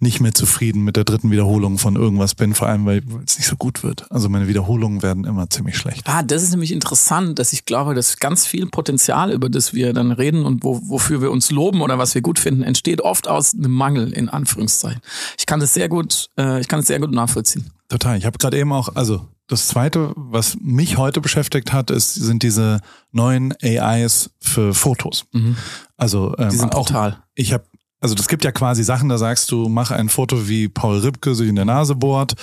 nicht 0.00 0.22
mehr 0.22 0.32
zufrieden 0.32 0.82
mit 0.82 0.96
der 0.96 1.04
dritten 1.04 1.30
Wiederholung 1.30 1.76
von 1.76 1.96
irgendwas 1.96 2.34
bin, 2.34 2.54
vor 2.54 2.66
allem 2.66 2.86
weil 2.86 3.02
es 3.26 3.36
nicht 3.36 3.48
so 3.48 3.56
gut 3.56 3.82
wird. 3.82 4.10
Also 4.10 4.30
meine 4.30 4.48
Wiederholungen 4.48 5.02
werden 5.02 5.24
immer 5.24 5.50
ziemlich 5.50 5.76
schlecht. 5.76 6.04
Ah, 6.06 6.22
das 6.22 6.42
ist 6.42 6.52
nämlich 6.52 6.72
interessant, 6.72 7.38
dass 7.38 7.52
ich 7.52 7.66
glaube, 7.66 7.94
dass 7.94 8.16
ganz 8.16 8.46
viel 8.46 8.64
Potenzial, 8.64 9.30
über 9.30 9.50
das 9.50 9.74
wir 9.74 9.92
dann 9.92 10.10
reden 10.10 10.46
und 10.46 10.64
wo, 10.64 10.80
wofür 10.88 11.20
wir 11.20 11.30
uns 11.30 11.50
loben 11.50 11.82
oder 11.82 11.98
was 11.98 12.14
wir 12.14 12.22
gut 12.22 12.38
finden, 12.38 12.62
entsteht 12.62 13.02
oft 13.02 13.28
aus 13.28 13.52
einem 13.52 13.72
Mangel, 13.72 14.10
in 14.10 14.30
Anführungszeichen. 14.30 15.02
Ich 15.38 15.44
kann 15.44 15.60
das 15.60 15.74
sehr 15.74 15.90
gut, 15.90 16.30
äh, 16.38 16.62
ich 16.62 16.68
kann 16.68 16.80
es 16.80 16.86
sehr 16.86 16.98
gut 16.98 17.12
nachvollziehen. 17.12 17.70
Total. 17.90 18.16
Ich 18.16 18.24
habe 18.24 18.38
gerade 18.38 18.58
eben 18.58 18.72
auch, 18.72 18.94
also 18.94 19.28
das 19.48 19.66
zweite, 19.66 20.12
was 20.14 20.58
mich 20.60 20.98
heute 20.98 21.20
beschäftigt 21.20 21.72
hat, 21.72 21.90
ist, 21.90 22.14
sind 22.14 22.42
diese 22.42 22.80
neuen 23.12 23.54
AIs 23.62 24.30
für 24.38 24.74
Fotos. 24.74 25.24
Mhm. 25.32 25.56
Also 25.96 26.34
ähm, 26.38 26.50
Die 26.50 26.60
auch, 26.60 26.86
total. 26.86 27.24
Ich 27.34 27.52
habe 27.52 27.64
also 28.00 28.14
das 28.14 28.28
gibt 28.28 28.44
ja 28.44 28.52
quasi 28.52 28.84
Sachen, 28.84 29.08
da 29.08 29.18
sagst 29.18 29.50
du, 29.50 29.68
mach 29.68 29.90
ein 29.90 30.08
Foto, 30.08 30.48
wie 30.48 30.68
Paul 30.68 30.98
Ripke 30.98 31.34
sich 31.34 31.48
in 31.48 31.56
der 31.56 31.64
Nase 31.64 31.96
bohrt, 31.96 32.34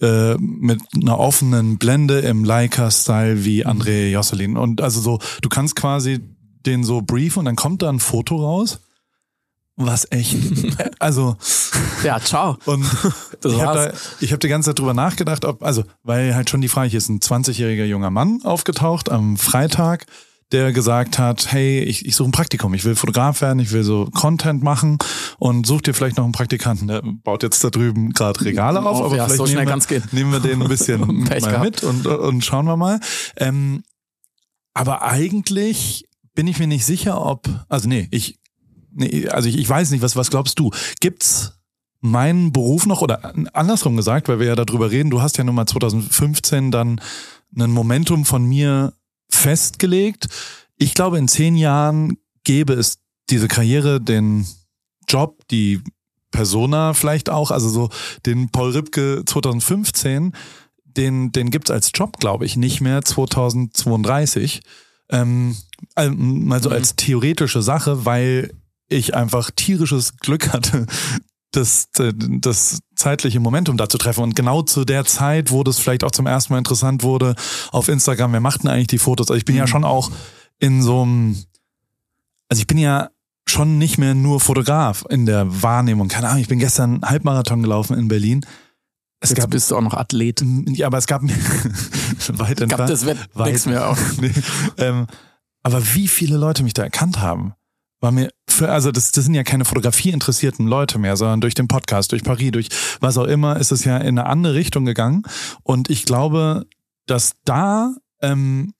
äh, 0.00 0.36
mit 0.36 0.80
einer 0.94 1.18
offenen 1.18 1.78
Blende 1.78 2.20
im 2.20 2.44
Leica-Style 2.44 3.44
wie 3.44 3.66
André 3.66 4.10
Josselin. 4.10 4.56
Und 4.56 4.80
also 4.80 5.00
so, 5.00 5.18
du 5.42 5.48
kannst 5.48 5.74
quasi 5.74 6.20
den 6.64 6.84
so 6.84 7.02
brief 7.02 7.36
und 7.36 7.46
dann 7.46 7.56
kommt 7.56 7.82
da 7.82 7.88
ein 7.88 7.98
Foto 7.98 8.36
raus 8.36 8.78
was 9.86 10.06
echt. 10.10 10.36
Also. 10.98 11.36
Ja, 12.04 12.20
ciao. 12.20 12.58
Und 12.66 12.84
das 13.40 13.52
ich 13.52 13.60
habe 13.60 13.92
hab 13.92 14.40
die 14.40 14.48
ganze 14.48 14.70
Zeit 14.70 14.78
drüber 14.78 14.92
nachgedacht, 14.92 15.44
ob, 15.44 15.62
also, 15.62 15.84
weil 16.02 16.34
halt 16.34 16.50
schon 16.50 16.60
die 16.60 16.68
Frage 16.68 16.94
ist, 16.96 17.08
ein 17.08 17.20
20-jähriger 17.20 17.84
junger 17.84 18.10
Mann 18.10 18.40
aufgetaucht 18.44 19.10
am 19.10 19.38
Freitag, 19.38 20.06
der 20.52 20.72
gesagt 20.72 21.18
hat, 21.18 21.52
hey, 21.52 21.80
ich, 21.80 22.04
ich 22.04 22.16
suche 22.16 22.28
ein 22.28 22.32
Praktikum, 22.32 22.74
ich 22.74 22.84
will 22.84 22.96
Fotograf 22.96 23.40
werden, 23.40 23.60
ich 23.60 23.72
will 23.72 23.84
so 23.84 24.06
Content 24.12 24.62
machen 24.62 24.98
und 25.38 25.66
such 25.66 25.82
dir 25.82 25.94
vielleicht 25.94 26.16
noch 26.16 26.24
einen 26.24 26.32
Praktikanten. 26.32 26.88
Der 26.88 27.02
baut 27.02 27.42
jetzt 27.42 27.62
da 27.62 27.70
drüben 27.70 28.12
gerade 28.12 28.44
Regale 28.44 28.84
auf, 28.84 29.00
aber 29.00 29.16
ja, 29.16 29.24
vielleicht 29.26 29.38
so 29.38 29.44
nehmen, 29.46 29.66
wir, 29.88 30.02
nehmen, 30.12 30.32
wir, 30.32 30.40
den 30.40 30.62
ein 30.62 30.68
bisschen 30.68 31.00
mal 31.40 31.60
mit 31.60 31.82
und, 31.82 32.06
und 32.06 32.44
schauen 32.44 32.66
wir 32.66 32.76
mal. 32.76 33.00
Ähm, 33.36 33.84
aber 34.74 35.02
eigentlich 35.02 36.06
bin 36.34 36.46
ich 36.46 36.58
mir 36.58 36.66
nicht 36.66 36.84
sicher, 36.84 37.24
ob, 37.24 37.48
also 37.68 37.88
nee, 37.88 38.08
ich 38.10 38.39
nee, 38.92 39.28
also 39.28 39.48
ich, 39.48 39.58
ich 39.58 39.68
weiß 39.68 39.90
nicht, 39.90 40.02
was, 40.02 40.16
was 40.16 40.30
glaubst 40.30 40.58
du? 40.58 40.70
Gibt's 41.00 41.60
meinen 42.00 42.52
Beruf 42.52 42.86
noch 42.86 43.02
oder 43.02 43.34
andersrum 43.52 43.96
gesagt, 43.96 44.28
weil 44.28 44.40
wir 44.40 44.46
ja 44.46 44.56
darüber 44.56 44.90
reden, 44.90 45.10
du 45.10 45.20
hast 45.20 45.36
ja 45.36 45.44
nun 45.44 45.54
mal 45.54 45.66
2015 45.66 46.70
dann 46.70 47.00
ein 47.56 47.70
Momentum 47.70 48.24
von 48.24 48.44
mir 48.44 48.94
festgelegt. 49.28 50.28
Ich 50.76 50.94
glaube, 50.94 51.18
in 51.18 51.28
zehn 51.28 51.56
Jahren 51.56 52.16
gäbe 52.44 52.72
es 52.72 53.00
diese 53.28 53.48
Karriere, 53.48 54.00
den 54.00 54.46
Job, 55.08 55.46
die 55.50 55.80
Persona 56.30 56.94
vielleicht 56.94 57.28
auch, 57.28 57.50
also 57.50 57.68
so 57.68 57.90
den 58.24 58.50
Paul 58.50 58.70
Ripke 58.70 59.24
2015, 59.26 60.32
den, 60.84 61.32
den 61.32 61.50
gibt's 61.50 61.70
als 61.70 61.90
Job, 61.94 62.18
glaube 62.18 62.46
ich, 62.46 62.56
nicht 62.56 62.80
mehr 62.80 63.02
2032. 63.04 64.62
Ähm, 65.10 65.56
also 65.94 66.12
mal 66.14 66.62
so 66.62 66.70
mhm. 66.70 66.76
als 66.76 66.96
theoretische 66.96 67.62
Sache, 67.62 68.04
weil 68.04 68.52
ich 68.90 69.14
einfach 69.14 69.50
tierisches 69.50 70.16
Glück 70.18 70.52
hatte, 70.52 70.86
das, 71.52 71.88
das 71.92 72.80
zeitliche 72.94 73.40
Momentum 73.40 73.76
da 73.76 73.88
zu 73.88 73.98
treffen. 73.98 74.22
Und 74.22 74.36
genau 74.36 74.62
zu 74.62 74.84
der 74.84 75.04
Zeit, 75.04 75.50
wo 75.50 75.64
das 75.64 75.78
vielleicht 75.78 76.04
auch 76.04 76.10
zum 76.10 76.26
ersten 76.26 76.52
Mal 76.52 76.58
interessant 76.58 77.02
wurde, 77.02 77.34
auf 77.72 77.88
Instagram, 77.88 78.32
wer 78.32 78.40
macht 78.40 78.62
denn 78.62 78.70
eigentlich 78.70 78.88
die 78.88 78.98
Fotos? 78.98 79.28
Also 79.28 79.38
ich 79.38 79.44
bin 79.44 79.54
mhm. 79.54 79.60
ja 79.60 79.66
schon 79.66 79.84
auch 79.84 80.10
in 80.58 80.82
so 80.82 81.02
einem, 81.02 81.36
also 82.48 82.60
ich 82.60 82.66
bin 82.66 82.78
ja 82.78 83.10
schon 83.46 83.78
nicht 83.78 83.98
mehr 83.98 84.14
nur 84.14 84.38
Fotograf 84.38 85.04
in 85.08 85.26
der 85.26 85.62
Wahrnehmung. 85.62 86.08
Keine 86.08 86.28
Ahnung, 86.28 86.42
ich 86.42 86.48
bin 86.48 86.60
gestern 86.60 87.02
Halbmarathon 87.02 87.62
gelaufen 87.62 87.98
in 87.98 88.06
Berlin. 88.06 88.46
Es 89.18 89.30
Jetzt 89.30 89.38
gab, 89.38 89.50
bist 89.50 89.70
du 89.70 89.76
auch 89.76 89.82
noch 89.82 89.94
Athlet. 89.94 90.42
Ja, 90.68 90.86
aber 90.86 90.98
es 90.98 91.06
gab 91.06 91.22
weit 91.22 92.60
entfernt. 92.60 92.70
Gab 92.70 92.86
das 92.86 93.04
wächst 93.04 93.66
mir 93.66 93.86
auch. 93.86 93.98
nee, 94.20 94.32
ähm, 94.78 95.06
aber 95.62 95.82
wie 95.94 96.08
viele 96.08 96.36
Leute 96.36 96.62
mich 96.62 96.74
da 96.74 96.84
erkannt 96.84 97.20
haben 97.20 97.54
war 98.00 98.12
mir 98.12 98.30
für, 98.48 98.70
also 98.70 98.90
das, 98.92 99.12
das 99.12 99.24
sind 99.24 99.34
ja 99.34 99.44
keine 99.44 99.64
Fotografie 99.64 100.10
interessierten 100.10 100.66
Leute 100.66 100.98
mehr, 100.98 101.16
sondern 101.16 101.40
durch 101.40 101.54
den 101.54 101.68
Podcast, 101.68 102.12
durch 102.12 102.24
Paris, 102.24 102.52
durch 102.52 102.68
was 103.00 103.18
auch 103.18 103.24
immer, 103.24 103.56
ist 103.58 103.72
es 103.72 103.84
ja 103.84 103.96
in 103.98 104.18
eine 104.18 104.26
andere 104.26 104.54
Richtung 104.54 104.84
gegangen. 104.84 105.22
Und 105.62 105.90
ich 105.90 106.04
glaube, 106.04 106.66
dass 107.06 107.34
da, 107.44 107.94
ähm, 108.22 108.72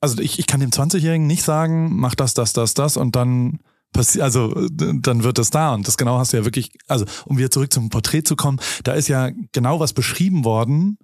also 0.00 0.20
ich, 0.20 0.38
ich 0.38 0.46
kann 0.46 0.60
dem 0.60 0.70
20-Jährigen 0.70 1.26
nicht 1.26 1.42
sagen, 1.42 1.96
mach 1.96 2.14
das, 2.14 2.34
das, 2.34 2.52
das, 2.52 2.74
das 2.74 2.96
und 2.96 3.14
dann 3.16 3.60
passiert, 3.92 4.24
also 4.24 4.54
dann 4.70 5.24
wird 5.24 5.38
es 5.38 5.50
da. 5.50 5.74
Und 5.74 5.86
das 5.86 5.96
genau 5.96 6.18
hast 6.18 6.32
du 6.32 6.38
ja 6.38 6.44
wirklich, 6.44 6.72
also 6.86 7.04
um 7.26 7.38
wieder 7.38 7.50
zurück 7.50 7.72
zum 7.72 7.90
Porträt 7.90 8.22
zu 8.22 8.36
kommen, 8.36 8.60
da 8.84 8.92
ist 8.92 9.08
ja 9.08 9.30
genau 9.52 9.80
was 9.80 9.92
beschrieben 9.92 10.44
worden, 10.44 10.98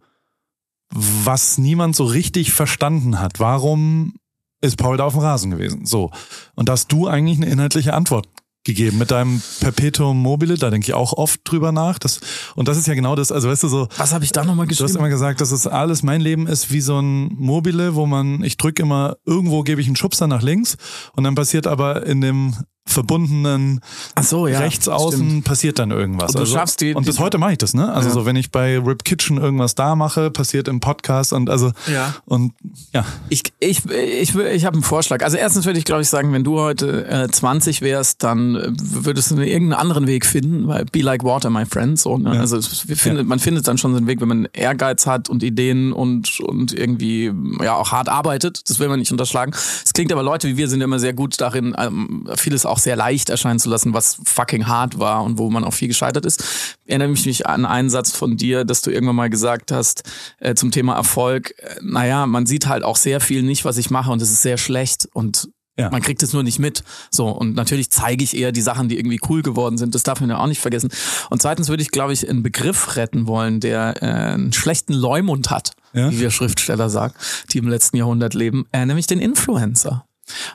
was 0.90 1.58
niemand 1.58 1.96
so 1.96 2.04
richtig 2.04 2.52
verstanden 2.52 3.18
hat. 3.20 3.40
Warum 3.40 4.14
ist 4.60 4.76
Paul 4.76 4.96
da 4.96 5.04
auf 5.04 5.12
dem 5.12 5.22
Rasen 5.22 5.50
gewesen. 5.50 5.86
So. 5.86 6.10
Und 6.54 6.68
da 6.68 6.72
hast 6.72 6.90
du 6.92 7.06
eigentlich 7.06 7.38
eine 7.38 7.46
inhaltliche 7.46 7.94
Antwort 7.94 8.28
gegeben 8.66 8.98
mit 8.98 9.10
deinem 9.12 9.40
Perpetuum 9.60 10.20
mobile, 10.20 10.56
da 10.56 10.70
denke 10.70 10.88
ich 10.88 10.94
auch 10.94 11.14
oft 11.14 11.40
drüber 11.44 11.72
nach. 11.72 11.98
Das, 11.98 12.20
und 12.56 12.68
das 12.68 12.76
ist 12.76 12.86
ja 12.86 12.94
genau 12.94 13.14
das, 13.14 13.32
also 13.32 13.48
weißt 13.48 13.62
du 13.62 13.68
so. 13.68 13.88
Was 13.96 14.12
habe 14.12 14.24
ich 14.24 14.32
da 14.32 14.44
nochmal 14.44 14.66
geschrieben? 14.66 14.88
Du 14.88 14.92
hast 14.92 14.98
immer 14.98 15.08
gesagt, 15.08 15.40
dass 15.40 15.52
es 15.52 15.66
alles, 15.66 16.02
mein 16.02 16.20
Leben 16.20 16.46
ist 16.46 16.70
wie 16.70 16.80
so 16.80 16.98
ein 17.00 17.28
Mobile, 17.36 17.94
wo 17.94 18.04
man, 18.06 18.42
ich 18.42 18.56
drücke 18.56 18.82
immer, 18.82 19.16
irgendwo 19.24 19.62
gebe 19.62 19.80
ich 19.80 19.86
einen 19.86 19.96
Schubser 19.96 20.26
nach 20.26 20.42
links 20.42 20.76
und 21.14 21.24
dann 21.24 21.34
passiert 21.34 21.66
aber 21.66 22.04
in 22.04 22.20
dem 22.20 22.56
verbundenen 22.86 23.80
so, 24.20 24.46
ja, 24.46 24.60
rechts 24.60 24.88
außen 24.88 25.28
stimmt. 25.28 25.44
passiert 25.44 25.78
dann 25.78 25.90
irgendwas. 25.90 26.30
Und, 26.30 26.36
du 26.36 26.40
also, 26.40 26.54
schaffst 26.54 26.80
die, 26.80 26.94
und 26.94 27.04
bis 27.04 27.18
heute 27.18 27.38
mache 27.38 27.52
ich 27.52 27.58
das, 27.58 27.74
ne? 27.74 27.92
Also 27.92 28.08
ja. 28.08 28.14
so 28.14 28.26
wenn 28.26 28.36
ich 28.36 28.50
bei 28.50 28.78
Rip 28.78 29.04
Kitchen 29.04 29.38
irgendwas 29.38 29.74
da 29.74 29.96
mache, 29.96 30.30
passiert 30.30 30.68
im 30.68 30.80
Podcast 30.80 31.32
und 31.32 31.50
also 31.50 31.72
ja. 31.92 32.14
und 32.24 32.52
ja. 32.92 33.04
Ich 33.28 33.42
ich 33.58 33.84
ich 33.90 34.34
ich 34.34 34.64
habe 34.64 34.74
einen 34.74 34.82
Vorschlag. 34.82 35.22
Also 35.22 35.36
erstens 35.36 35.66
würde 35.66 35.78
ich 35.78 35.84
glaube 35.84 36.02
ich 36.02 36.08
sagen, 36.08 36.32
wenn 36.32 36.44
du 36.44 36.60
heute 36.60 37.06
äh, 37.06 37.28
20 37.28 37.82
wärst, 37.82 38.22
dann 38.22 38.56
äh, 38.56 38.70
würdest 38.76 39.30
du 39.30 39.36
irgendeinen 39.36 39.80
anderen 39.80 40.06
Weg 40.06 40.24
finden, 40.24 40.68
weil 40.68 40.84
be 40.86 41.00
like 41.00 41.24
water, 41.24 41.50
my 41.50 41.66
friend. 41.66 41.98
So, 41.98 42.18
ne? 42.18 42.34
ja. 42.34 42.40
Also 42.40 42.60
findet, 42.60 43.26
man 43.26 43.38
findet 43.38 43.66
dann 43.68 43.78
schon 43.78 43.92
so 43.92 43.98
einen 43.98 44.06
Weg, 44.06 44.20
wenn 44.20 44.28
man 44.28 44.48
Ehrgeiz 44.52 45.06
hat 45.06 45.28
und 45.28 45.42
Ideen 45.42 45.92
und 45.92 46.40
und 46.40 46.72
irgendwie 46.72 47.32
ja 47.62 47.74
auch 47.74 47.90
hart 47.90 48.08
arbeitet. 48.08 48.68
Das 48.70 48.78
will 48.78 48.88
man 48.88 48.98
nicht 48.98 49.12
unterschlagen. 49.12 49.52
Es 49.84 49.92
klingt 49.92 50.12
aber 50.12 50.22
Leute 50.22 50.48
wie 50.48 50.56
wir 50.56 50.68
sind 50.68 50.80
immer 50.80 50.98
sehr 50.98 51.12
gut 51.12 51.40
darin, 51.40 51.74
ähm, 51.78 52.28
vieles 52.36 52.64
auch 52.64 52.75
auch 52.76 52.78
sehr 52.78 52.96
leicht 52.96 53.30
erscheinen 53.30 53.58
zu 53.58 53.70
lassen, 53.70 53.94
was 53.94 54.18
fucking 54.24 54.66
hart 54.66 54.98
war 54.98 55.24
und 55.24 55.38
wo 55.38 55.48
man 55.50 55.64
auch 55.64 55.72
viel 55.72 55.88
gescheitert 55.88 56.26
ist. 56.26 56.44
Erinnere 56.84 57.08
mich 57.08 57.24
mich 57.24 57.46
an 57.46 57.64
einen 57.64 57.88
Satz 57.88 58.12
von 58.12 58.36
dir, 58.36 58.64
dass 58.64 58.82
du 58.82 58.90
irgendwann 58.90 59.16
mal 59.16 59.30
gesagt 59.30 59.72
hast 59.72 60.02
äh, 60.38 60.54
zum 60.54 60.70
Thema 60.70 60.94
Erfolg. 60.94 61.54
Äh, 61.58 61.76
naja, 61.80 62.26
man 62.26 62.44
sieht 62.46 62.66
halt 62.66 62.84
auch 62.84 62.96
sehr 62.96 63.20
viel 63.20 63.42
nicht, 63.42 63.64
was 63.64 63.78
ich 63.78 63.90
mache 63.90 64.10
und 64.10 64.20
es 64.20 64.30
ist 64.30 64.42
sehr 64.42 64.58
schlecht 64.58 65.08
und 65.12 65.48
ja. 65.78 65.90
Man 65.90 66.00
kriegt 66.00 66.22
es 66.22 66.32
nur 66.32 66.42
nicht 66.42 66.58
mit. 66.58 66.84
So, 67.10 67.28
und 67.28 67.54
natürlich 67.54 67.90
zeige 67.90 68.24
ich 68.24 68.34
eher 68.34 68.50
die 68.50 68.62
Sachen, 68.62 68.88
die 68.88 68.98
irgendwie 68.98 69.20
cool 69.28 69.42
geworden 69.42 69.76
sind. 69.76 69.94
Das 69.94 70.04
darf 70.04 70.22
man 70.22 70.30
ja 70.30 70.38
auch 70.38 70.46
nicht 70.46 70.62
vergessen. 70.62 70.88
Und 71.28 71.42
zweitens 71.42 71.68
würde 71.68 71.82
ich, 71.82 71.90
glaube 71.90 72.14
ich, 72.14 72.26
einen 72.26 72.42
Begriff 72.42 72.96
retten 72.96 73.26
wollen, 73.26 73.60
der 73.60 74.02
äh, 74.02 74.06
einen 74.06 74.54
schlechten 74.54 74.94
Leumund 74.94 75.50
hat, 75.50 75.72
ja. 75.92 76.10
wie 76.10 76.20
wir 76.20 76.30
Schriftsteller 76.30 76.88
sagen, 76.88 77.12
die 77.52 77.58
im 77.58 77.68
letzten 77.68 77.98
Jahrhundert 77.98 78.32
leben, 78.32 78.64
äh, 78.72 78.86
nämlich 78.86 79.06
den 79.06 79.18
Influencer. 79.18 80.06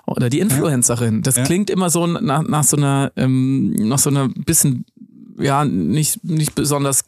Oder 0.05 0.29
die 0.29 0.39
Influencerin. 0.39 1.21
Das 1.21 1.35
ja. 1.35 1.43
klingt 1.43 1.69
immer 1.69 1.89
so 1.89 2.07
nach, 2.07 2.43
nach 2.43 2.63
so 2.63 2.77
einer, 2.77 3.11
ähm, 3.15 3.73
nach 3.73 3.99
so 3.99 4.09
einer 4.09 4.29
bisschen, 4.29 4.85
ja, 5.37 5.65
nicht, 5.65 6.23
nicht 6.23 6.55
besonders 6.55 7.05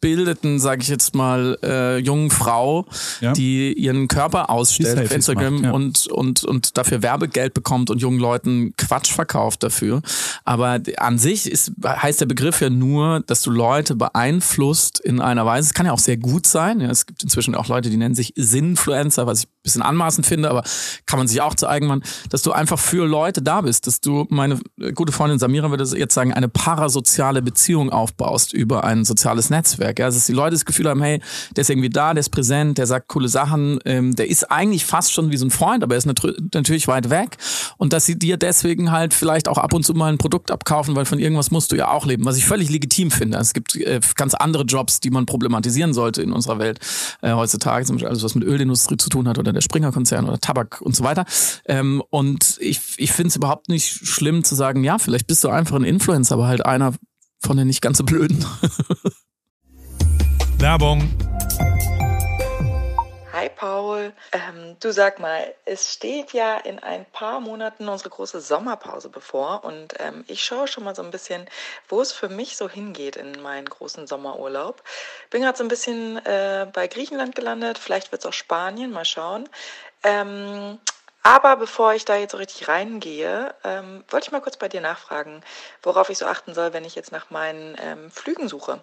gebildeten, 0.00 0.58
sage 0.60 0.82
ich 0.82 0.88
jetzt 0.88 1.14
mal, 1.14 1.58
äh, 1.62 1.98
jungen 1.98 2.30
Frau, 2.30 2.86
ja. 3.20 3.32
die 3.32 3.72
ihren 3.72 4.06
Körper 4.08 4.50
ausstellt 4.50 4.98
auf 4.98 5.10
Instagram 5.10 5.54
macht, 5.54 5.64
ja. 5.64 5.70
und, 5.72 6.06
und, 6.06 6.44
und 6.44 6.78
dafür 6.78 7.02
Werbegeld 7.02 7.54
bekommt 7.54 7.90
und 7.90 8.00
jungen 8.00 8.20
Leuten 8.20 8.74
Quatsch 8.76 9.12
verkauft 9.12 9.62
dafür. 9.62 10.00
Aber 10.44 10.80
an 10.98 11.18
sich 11.18 11.50
ist, 11.50 11.72
heißt 11.84 12.20
der 12.20 12.26
Begriff 12.26 12.60
ja 12.60 12.70
nur, 12.70 13.20
dass 13.26 13.42
du 13.42 13.50
Leute 13.50 13.96
beeinflusst 13.96 15.00
in 15.00 15.20
einer 15.20 15.44
Weise. 15.44 15.68
Es 15.68 15.74
kann 15.74 15.86
ja 15.86 15.92
auch 15.92 15.98
sehr 15.98 16.16
gut 16.16 16.46
sein. 16.46 16.80
Ja, 16.80 16.90
es 16.90 17.06
gibt 17.06 17.22
inzwischen 17.22 17.54
auch 17.54 17.66
Leute, 17.66 17.90
die 17.90 17.96
nennen 17.96 18.14
sich 18.14 18.32
Sinfluencer, 18.36 19.26
was 19.26 19.40
ich 19.40 19.46
ein 19.46 19.62
bisschen 19.62 19.82
anmaßend 19.82 20.26
finde, 20.26 20.50
aber 20.50 20.62
kann 21.06 21.18
man 21.18 21.26
sich 21.26 21.40
auch 21.40 21.54
zu 21.54 21.68
eigen 21.68 21.86
machen, 21.86 22.02
dass 22.30 22.42
du 22.42 22.52
einfach 22.52 22.78
für 22.78 23.06
Leute 23.06 23.42
da 23.42 23.62
bist, 23.62 23.86
dass 23.86 24.00
du, 24.00 24.26
meine 24.30 24.60
gute 24.94 25.12
Freundin 25.12 25.38
Samira 25.38 25.70
würde 25.70 25.84
jetzt 25.84 26.14
sagen, 26.14 26.32
eine 26.32 26.48
parasoziale 26.48 27.42
Beziehung 27.42 27.90
aufbaust 27.90 28.52
über 28.52 28.84
ein 28.84 29.04
soziales 29.04 29.50
Netzwerk. 29.50 29.87
Netzwerk. 29.88 29.98
Ja? 29.98 30.06
Also, 30.06 30.18
dass 30.18 30.26
die 30.26 30.32
Leute 30.32 30.52
das 30.52 30.64
Gefühl 30.64 30.88
haben, 30.88 31.02
hey, 31.02 31.20
der 31.56 31.62
ist 31.62 31.70
irgendwie 31.70 31.90
da, 31.90 32.14
der 32.14 32.20
ist 32.20 32.30
präsent, 32.30 32.78
der 32.78 32.86
sagt 32.86 33.08
coole 33.08 33.28
Sachen, 33.28 33.78
ähm, 33.84 34.14
der 34.14 34.28
ist 34.28 34.50
eigentlich 34.50 34.84
fast 34.84 35.12
schon 35.12 35.32
wie 35.32 35.36
so 35.36 35.46
ein 35.46 35.50
Freund, 35.50 35.82
aber 35.82 35.94
er 35.94 35.98
ist 35.98 36.06
natürlich 36.06 36.88
weit 36.88 37.10
weg. 37.10 37.36
Und 37.76 37.92
dass 37.92 38.06
sie 38.06 38.18
dir 38.18 38.36
deswegen 38.36 38.90
halt 38.92 39.14
vielleicht 39.14 39.48
auch 39.48 39.58
ab 39.58 39.74
und 39.74 39.84
zu 39.84 39.94
mal 39.94 40.12
ein 40.12 40.18
Produkt 40.18 40.50
abkaufen, 40.50 40.96
weil 40.96 41.04
von 41.04 41.18
irgendwas 41.18 41.50
musst 41.50 41.72
du 41.72 41.76
ja 41.76 41.88
auch 41.88 42.06
leben, 42.06 42.24
was 42.24 42.36
ich 42.36 42.44
völlig 42.44 42.70
legitim 42.70 43.10
finde. 43.10 43.38
Es 43.38 43.54
gibt 43.54 43.76
äh, 43.76 44.00
ganz 44.14 44.34
andere 44.34 44.64
Jobs, 44.64 45.00
die 45.00 45.10
man 45.10 45.26
problematisieren 45.26 45.92
sollte 45.92 46.22
in 46.22 46.32
unserer 46.32 46.58
Welt 46.58 46.80
äh, 47.22 47.32
heutzutage, 47.32 47.84
zum 47.84 47.96
Beispiel 47.96 48.08
alles, 48.08 48.22
was 48.22 48.34
mit 48.34 48.44
Ölindustrie 48.44 48.96
zu 48.96 49.08
tun 49.08 49.28
hat 49.28 49.38
oder 49.38 49.52
der 49.52 49.60
Springer-Konzern 49.60 50.28
oder 50.28 50.38
Tabak 50.38 50.80
und 50.80 50.94
so 50.94 51.04
weiter. 51.04 51.24
Ähm, 51.66 52.02
und 52.10 52.56
ich, 52.60 52.80
ich 52.96 53.12
finde 53.12 53.28
es 53.28 53.36
überhaupt 53.36 53.68
nicht 53.68 54.06
schlimm 54.06 54.44
zu 54.44 54.54
sagen, 54.54 54.84
ja, 54.84 54.98
vielleicht 54.98 55.26
bist 55.26 55.44
du 55.44 55.48
einfach 55.48 55.76
ein 55.76 55.84
Influencer, 55.84 56.34
aber 56.34 56.48
halt 56.48 56.64
einer 56.64 56.94
von 57.40 57.56
den 57.56 57.66
nicht 57.66 57.82
ganz 57.82 57.98
so 57.98 58.04
blöden. 58.04 58.44
Werbung. 60.60 61.08
Hi 63.32 63.48
Paul, 63.48 64.12
ähm, 64.32 64.76
du 64.80 64.92
sag 64.92 65.20
mal, 65.20 65.54
es 65.64 65.92
steht 65.92 66.32
ja 66.32 66.56
in 66.56 66.80
ein 66.80 67.04
paar 67.12 67.38
Monaten 67.38 67.88
unsere 67.88 68.10
große 68.10 68.40
Sommerpause 68.40 69.08
bevor 69.08 69.62
und 69.62 69.94
ähm, 70.00 70.24
ich 70.26 70.42
schaue 70.42 70.66
schon 70.66 70.82
mal 70.82 70.96
so 70.96 71.02
ein 71.02 71.12
bisschen, 71.12 71.46
wo 71.88 72.00
es 72.00 72.10
für 72.10 72.28
mich 72.28 72.56
so 72.56 72.68
hingeht 72.68 73.14
in 73.14 73.40
meinen 73.40 73.66
großen 73.66 74.08
Sommerurlaub. 74.08 74.82
Bin 75.30 75.42
gerade 75.42 75.56
so 75.56 75.62
ein 75.62 75.68
bisschen 75.68 76.16
äh, 76.26 76.66
bei 76.72 76.88
Griechenland 76.88 77.36
gelandet, 77.36 77.78
vielleicht 77.78 78.10
wird 78.10 78.22
es 78.22 78.26
auch 78.26 78.32
Spanien, 78.32 78.90
mal 78.90 79.04
schauen. 79.04 79.48
Ähm, 80.02 80.80
aber 81.22 81.56
bevor 81.56 81.94
ich 81.94 82.04
da 82.04 82.16
jetzt 82.16 82.32
so 82.32 82.38
richtig 82.38 82.68
reingehe, 82.68 83.54
ähm, 83.64 84.04
wollte 84.08 84.26
ich 84.26 84.32
mal 84.32 84.40
kurz 84.40 84.56
bei 84.56 84.68
dir 84.68 84.80
nachfragen, 84.80 85.42
worauf 85.82 86.10
ich 86.10 86.18
so 86.18 86.26
achten 86.26 86.54
soll, 86.54 86.72
wenn 86.72 86.84
ich 86.84 86.94
jetzt 86.94 87.12
nach 87.12 87.30
meinen 87.30 87.76
ähm, 87.80 88.10
Flügen 88.10 88.48
suche. 88.48 88.82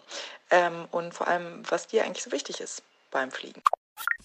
Ähm, 0.51 0.87
und 0.91 1.13
vor 1.13 1.27
allem, 1.27 1.63
was 1.69 1.87
dir 1.87 2.03
eigentlich 2.03 2.23
so 2.23 2.31
wichtig 2.31 2.61
ist 2.61 2.83
beim 3.11 3.31
Fliegen. 3.31 3.61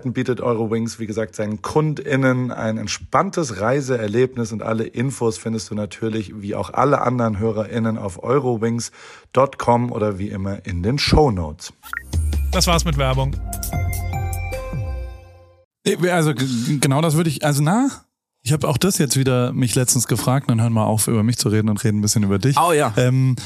Möglichkeiten 0.00 0.12
bietet 0.12 0.40
Eurowings, 0.40 0.98
wie 0.98 1.06
gesagt, 1.06 1.34
seinen 1.34 1.62
KundInnen 1.62 2.50
ein 2.50 2.78
entspanntes 2.78 3.60
Reiseerlebnis 3.60 4.52
und 4.52 4.62
alle 4.62 4.84
Infos 4.84 5.38
findest 5.38 5.70
du 5.70 5.74
natürlich, 5.74 6.40
wie 6.40 6.54
auch 6.54 6.72
alle 6.72 7.02
anderen 7.02 7.38
HörerInnen, 7.38 7.98
auf 7.98 8.22
eurowings.com 8.22 9.92
oder 9.92 10.18
wie 10.18 10.28
immer 10.28 10.64
in 10.64 10.82
den 10.82 10.98
Show 10.98 11.30
Notes. 11.30 11.72
Das 12.52 12.66
war's 12.66 12.84
mit 12.84 12.96
Werbung. 12.96 13.36
Also 16.10 16.34
genau 16.34 17.00
das 17.00 17.14
würde 17.14 17.30
ich, 17.30 17.44
also 17.44 17.62
na, 17.62 17.88
ich 18.42 18.52
habe 18.52 18.68
auch 18.68 18.78
das 18.78 18.98
jetzt 18.98 19.18
wieder 19.18 19.52
mich 19.52 19.74
letztens 19.74 20.06
gefragt, 20.06 20.48
dann 20.48 20.60
hören 20.60 20.72
wir 20.72 20.86
auf, 20.86 21.08
über 21.08 21.22
mich 21.22 21.36
zu 21.36 21.48
reden 21.48 21.68
und 21.68 21.82
reden 21.84 21.98
ein 21.98 22.02
bisschen 22.02 22.22
über 22.22 22.38
dich. 22.38 22.56
Oh 22.58 22.72
ja. 22.72 22.92
Ähm, 22.96 23.36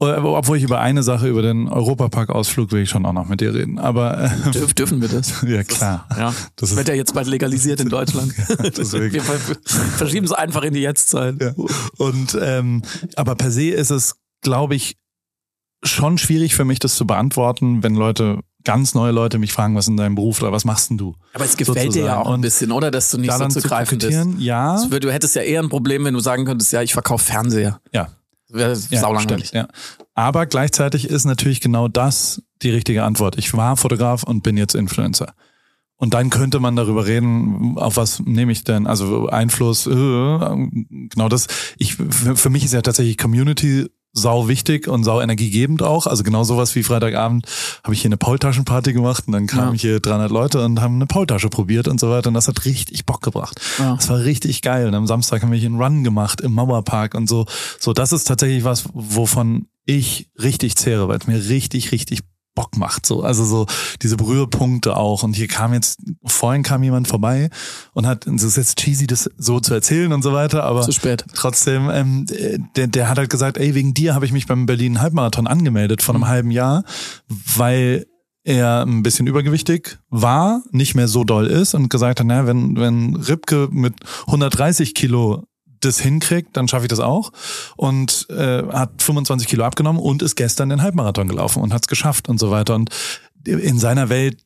obwohl 0.00 0.56
ich 0.56 0.62
über 0.62 0.80
eine 0.80 1.02
Sache, 1.02 1.28
über 1.28 1.42
den 1.42 1.68
Europapark-Ausflug 1.68 2.72
will 2.72 2.82
ich 2.82 2.88
schon 2.88 3.04
auch 3.04 3.12
noch 3.12 3.28
mit 3.28 3.42
dir 3.42 3.54
reden. 3.54 3.78
Aber 3.78 4.18
äh, 4.24 4.50
Dürf, 4.50 4.72
dürfen 4.72 5.00
wir 5.02 5.08
das? 5.08 5.42
Ja, 5.46 5.62
klar. 5.62 6.06
Das, 6.08 6.18
ja. 6.18 6.34
Das 6.56 6.76
wird 6.76 6.88
ja 6.88 6.94
jetzt 6.94 7.12
bald 7.14 7.26
legalisiert 7.26 7.80
in 7.80 7.88
Deutschland. 7.88 8.32
Deswegen. 8.76 9.12
wir 9.12 9.22
verschieben 9.22 10.24
es 10.24 10.32
einfach 10.32 10.62
in 10.62 10.72
die 10.72 10.80
Jetztzeit. 10.80 11.40
Ja. 11.40 11.52
Und 11.98 12.38
ähm, 12.40 12.82
aber 13.16 13.34
per 13.34 13.50
se 13.50 13.68
ist 13.70 13.90
es, 13.90 14.16
glaube 14.40 14.74
ich, 14.74 14.96
schon 15.82 16.18
schwierig 16.18 16.54
für 16.54 16.64
mich, 16.64 16.78
das 16.78 16.94
zu 16.94 17.06
beantworten, 17.06 17.82
wenn 17.82 17.94
Leute 17.94 18.40
ganz 18.64 18.94
neue 18.94 19.12
Leute 19.12 19.38
mich 19.38 19.52
fragen, 19.52 19.74
was 19.74 19.88
in 19.88 19.96
deinem 19.96 20.14
Beruf 20.14 20.40
oder 20.42 20.52
was 20.52 20.64
machst 20.64 20.90
denn 20.90 20.98
du? 20.98 21.14
Aber 21.32 21.44
es 21.44 21.56
gefällt 21.56 21.78
sozusagen. 21.78 21.92
dir 21.92 22.12
ja 22.12 22.20
auch 22.20 22.32
ein 22.32 22.40
bisschen, 22.40 22.72
oder? 22.72 22.90
Dass 22.90 23.10
du 23.10 23.18
nicht 23.18 23.30
da 23.30 23.38
so 23.38 23.60
zu 23.60 23.66
greifen 23.66 23.98
bist. 23.98 24.26
Ja. 24.38 24.82
Du 24.86 25.10
hättest 25.10 25.34
ja 25.34 25.42
eher 25.42 25.62
ein 25.62 25.68
Problem, 25.68 26.04
wenn 26.04 26.14
du 26.14 26.20
sagen 26.20 26.44
könntest, 26.44 26.72
ja, 26.72 26.82
ich 26.82 26.92
verkaufe 26.92 27.24
Fernseher. 27.24 27.80
Ja. 27.92 28.08
Wäre 28.52 28.76
ja, 28.90 29.00
saulangweilig. 29.00 29.52
Ja. 29.52 29.68
Aber 30.14 30.46
gleichzeitig 30.46 31.08
ist 31.08 31.24
natürlich 31.24 31.60
genau 31.60 31.88
das 31.88 32.42
die 32.62 32.70
richtige 32.70 33.04
Antwort. 33.04 33.38
Ich 33.38 33.54
war 33.54 33.76
Fotograf 33.76 34.22
und 34.22 34.42
bin 34.42 34.56
jetzt 34.56 34.74
Influencer. 34.74 35.34
Und 35.96 36.14
dann 36.14 36.30
könnte 36.30 36.60
man 36.60 36.76
darüber 36.76 37.06
reden, 37.06 37.76
auf 37.76 37.98
was 37.98 38.20
nehme 38.20 38.52
ich 38.52 38.64
denn, 38.64 38.86
also 38.86 39.28
Einfluss, 39.28 39.86
äh, 39.86 39.90
genau 39.90 41.28
das. 41.28 41.46
Ich, 41.76 41.96
für 41.96 42.48
mich 42.48 42.64
ist 42.64 42.72
ja 42.72 42.80
tatsächlich 42.80 43.18
Community 43.18 43.86
sau 44.12 44.48
wichtig 44.48 44.88
und 44.88 45.04
sau 45.04 45.20
energiegebend 45.20 45.82
auch. 45.82 46.06
Also 46.06 46.22
genau 46.22 46.44
sowas 46.44 46.74
wie 46.74 46.82
Freitagabend 46.82 47.46
habe 47.84 47.94
ich 47.94 48.02
hier 48.02 48.08
eine 48.08 48.16
Paultaschenparty 48.16 48.92
gemacht 48.92 49.24
und 49.26 49.32
dann 49.32 49.46
kamen 49.46 49.74
ja. 49.74 49.80
hier 49.80 50.00
300 50.00 50.30
Leute 50.30 50.64
und 50.64 50.80
haben 50.80 50.96
eine 50.96 51.06
Paultasche 51.06 51.48
probiert 51.48 51.88
und 51.88 52.00
so 52.00 52.10
weiter 52.10 52.28
und 52.28 52.34
das 52.34 52.48
hat 52.48 52.64
richtig 52.64 53.06
Bock 53.06 53.22
gebracht. 53.22 53.60
Ja. 53.78 53.94
Das 53.94 54.08
war 54.08 54.24
richtig 54.24 54.62
geil. 54.62 54.86
Und 54.86 54.94
am 54.94 55.06
Samstag 55.06 55.42
haben 55.42 55.52
wir 55.52 55.58
hier 55.58 55.68
einen 55.68 55.80
Run 55.80 56.04
gemacht 56.04 56.40
im 56.40 56.52
Mauerpark 56.52 57.14
und 57.14 57.28
so. 57.28 57.46
So, 57.78 57.92
das 57.92 58.12
ist 58.12 58.24
tatsächlich 58.24 58.64
was, 58.64 58.84
wovon 58.92 59.66
ich 59.86 60.30
richtig 60.40 60.76
zehre, 60.76 61.08
weil 61.08 61.18
es 61.18 61.26
mir 61.26 61.48
richtig, 61.48 61.92
richtig 61.92 62.20
Bock 62.60 62.76
macht. 62.76 63.06
So, 63.06 63.22
also 63.22 63.42
so 63.46 63.66
diese 64.02 64.18
Berührpunkte 64.18 64.94
auch. 64.94 65.22
Und 65.22 65.32
hier 65.32 65.48
kam 65.48 65.72
jetzt, 65.72 65.98
vorhin 66.26 66.62
kam 66.62 66.82
jemand 66.82 67.08
vorbei 67.08 67.48
und 67.94 68.06
hat, 68.06 68.26
es 68.26 68.42
ist 68.42 68.58
jetzt 68.58 68.76
cheesy, 68.78 69.06
das 69.06 69.30
so 69.38 69.60
zu 69.60 69.72
erzählen 69.72 70.12
und 70.12 70.20
so 70.20 70.34
weiter, 70.34 70.64
aber 70.64 70.82
zu 70.82 70.92
spät. 70.92 71.24
trotzdem, 71.34 71.88
ähm, 71.90 72.26
der, 72.76 72.86
der 72.86 73.08
hat 73.08 73.16
halt 73.16 73.30
gesagt, 73.30 73.56
ey, 73.56 73.74
wegen 73.74 73.94
dir 73.94 74.14
habe 74.14 74.26
ich 74.26 74.32
mich 74.32 74.46
beim 74.46 74.66
Berlin 74.66 75.00
Halbmarathon 75.00 75.46
angemeldet 75.46 76.02
vor 76.02 76.14
einem 76.14 76.24
mhm. 76.24 76.28
halben 76.28 76.50
Jahr, 76.50 76.84
weil 77.28 78.04
er 78.44 78.82
ein 78.82 79.02
bisschen 79.02 79.26
übergewichtig 79.26 79.98
war, 80.10 80.62
nicht 80.70 80.94
mehr 80.94 81.08
so 81.08 81.24
doll 81.24 81.46
ist 81.46 81.74
und 81.74 81.88
gesagt 81.88 82.20
hat, 82.20 82.26
naja, 82.26 82.46
wenn, 82.46 82.76
wenn 82.76 83.16
Ripke 83.16 83.68
mit 83.70 83.94
130 84.26 84.94
Kilo 84.94 85.46
das 85.80 86.00
hinkriegt, 86.00 86.56
dann 86.56 86.68
schaffe 86.68 86.84
ich 86.84 86.90
das 86.90 87.00
auch. 87.00 87.32
Und 87.76 88.26
äh, 88.30 88.62
hat 88.72 89.02
25 89.02 89.48
Kilo 89.48 89.64
abgenommen 89.64 90.00
und 90.00 90.22
ist 90.22 90.36
gestern 90.36 90.68
den 90.68 90.82
Halbmarathon 90.82 91.28
gelaufen 91.28 91.62
und 91.62 91.72
hat 91.72 91.82
es 91.82 91.88
geschafft 91.88 92.28
und 92.28 92.38
so 92.38 92.50
weiter. 92.50 92.74
Und 92.74 92.90
in 93.44 93.78
seiner 93.78 94.08
Welt 94.08 94.38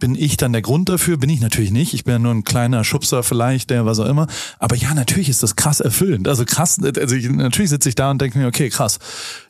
bin 0.00 0.14
ich 0.14 0.36
dann 0.36 0.52
der 0.52 0.62
Grund 0.62 0.88
dafür? 0.88 1.18
Bin 1.18 1.30
ich 1.30 1.40
natürlich 1.40 1.70
nicht. 1.70 1.94
Ich 1.94 2.04
bin 2.04 2.12
ja 2.12 2.18
nur 2.18 2.32
ein 2.32 2.42
kleiner 2.44 2.82
Schubser 2.84 3.22
vielleicht, 3.22 3.70
der 3.70 3.86
was 3.86 4.00
auch 4.00 4.06
immer. 4.06 4.26
Aber 4.58 4.74
ja, 4.74 4.94
natürlich 4.94 5.28
ist 5.28 5.42
das 5.42 5.56
krass 5.56 5.80
erfüllend. 5.80 6.26
Also 6.26 6.44
krass, 6.44 6.80
also 6.82 7.14
ich, 7.14 7.28
natürlich 7.28 7.70
sitze 7.70 7.88
ich 7.88 7.94
da 7.94 8.10
und 8.10 8.20
denke 8.20 8.38
mir, 8.38 8.46
okay, 8.46 8.70
krass. 8.70 8.98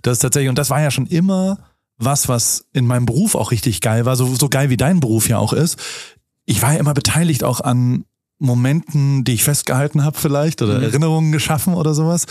Das 0.02 0.14
ist 0.14 0.20
tatsächlich, 0.20 0.50
und 0.50 0.58
das 0.58 0.70
war 0.70 0.80
ja 0.80 0.90
schon 0.90 1.06
immer 1.06 1.58
was, 1.96 2.28
was 2.28 2.66
in 2.72 2.86
meinem 2.86 3.06
Beruf 3.06 3.34
auch 3.34 3.52
richtig 3.52 3.80
geil 3.80 4.04
war, 4.06 4.16
so, 4.16 4.34
so 4.34 4.48
geil 4.48 4.70
wie 4.70 4.76
dein 4.76 5.00
Beruf 5.00 5.28
ja 5.28 5.38
auch 5.38 5.52
ist. 5.52 5.78
Ich 6.46 6.62
war 6.62 6.72
ja 6.72 6.80
immer 6.80 6.94
beteiligt 6.94 7.44
auch 7.44 7.60
an 7.60 8.04
Momenten, 8.40 9.22
die 9.22 9.34
ich 9.34 9.44
festgehalten 9.44 10.04
habe 10.04 10.18
vielleicht 10.18 10.62
oder 10.62 10.78
mhm. 10.78 10.84
Erinnerungen 10.84 11.32
geschaffen 11.32 11.74
oder 11.74 11.94
sowas. 11.94 12.26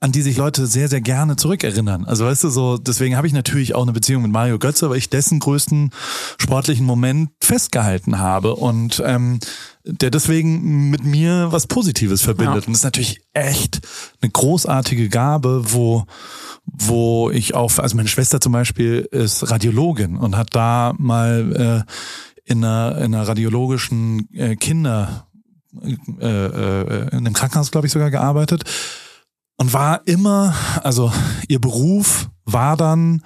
an 0.00 0.12
die 0.12 0.22
sich 0.22 0.36
Leute 0.36 0.68
sehr, 0.68 0.88
sehr 0.88 1.00
gerne 1.00 1.34
zurückerinnern. 1.34 2.04
Also 2.04 2.24
weißt 2.24 2.44
du, 2.44 2.50
so, 2.50 2.78
deswegen 2.78 3.16
habe 3.16 3.26
ich 3.26 3.32
natürlich 3.32 3.74
auch 3.74 3.82
eine 3.82 3.92
Beziehung 3.92 4.22
mit 4.22 4.30
Mario 4.30 4.58
Götze, 4.60 4.88
weil 4.90 4.98
ich 4.98 5.10
dessen 5.10 5.40
größten 5.40 5.90
sportlichen 6.38 6.86
Moment 6.86 7.30
festgehalten 7.42 8.20
habe 8.20 8.54
und 8.54 9.02
ähm, 9.04 9.40
der 9.82 10.10
deswegen 10.10 10.90
mit 10.90 11.02
mir 11.02 11.48
was 11.50 11.66
Positives 11.66 12.22
verbindet. 12.22 12.62
Ja. 12.62 12.66
Und 12.66 12.74
das 12.74 12.80
ist 12.80 12.84
natürlich 12.84 13.22
echt 13.32 13.80
eine 14.20 14.30
großartige 14.30 15.08
Gabe, 15.08 15.62
wo 15.72 16.06
wo 16.70 17.30
ich 17.30 17.54
auf, 17.54 17.80
also 17.80 17.96
meine 17.96 18.08
Schwester 18.08 18.40
zum 18.40 18.52
Beispiel 18.52 19.08
ist 19.10 19.50
Radiologin 19.50 20.16
und 20.16 20.36
hat 20.36 20.54
da 20.54 20.92
mal 20.98 21.84
äh, 21.88 22.50
in, 22.50 22.64
einer, 22.64 22.98
in 22.98 23.14
einer 23.14 23.26
radiologischen 23.26 24.28
äh, 24.34 24.56
Kinder, 24.56 25.27
äh, 26.20 26.24
äh, 26.24 27.08
in 27.10 27.18
einem 27.18 27.32
Krankenhaus, 27.32 27.70
glaube 27.70 27.86
ich, 27.86 27.92
sogar 27.92 28.10
gearbeitet 28.10 28.64
und 29.56 29.72
war 29.72 30.02
immer, 30.06 30.54
also 30.82 31.12
ihr 31.48 31.60
Beruf 31.60 32.28
war 32.44 32.76
dann 32.76 33.22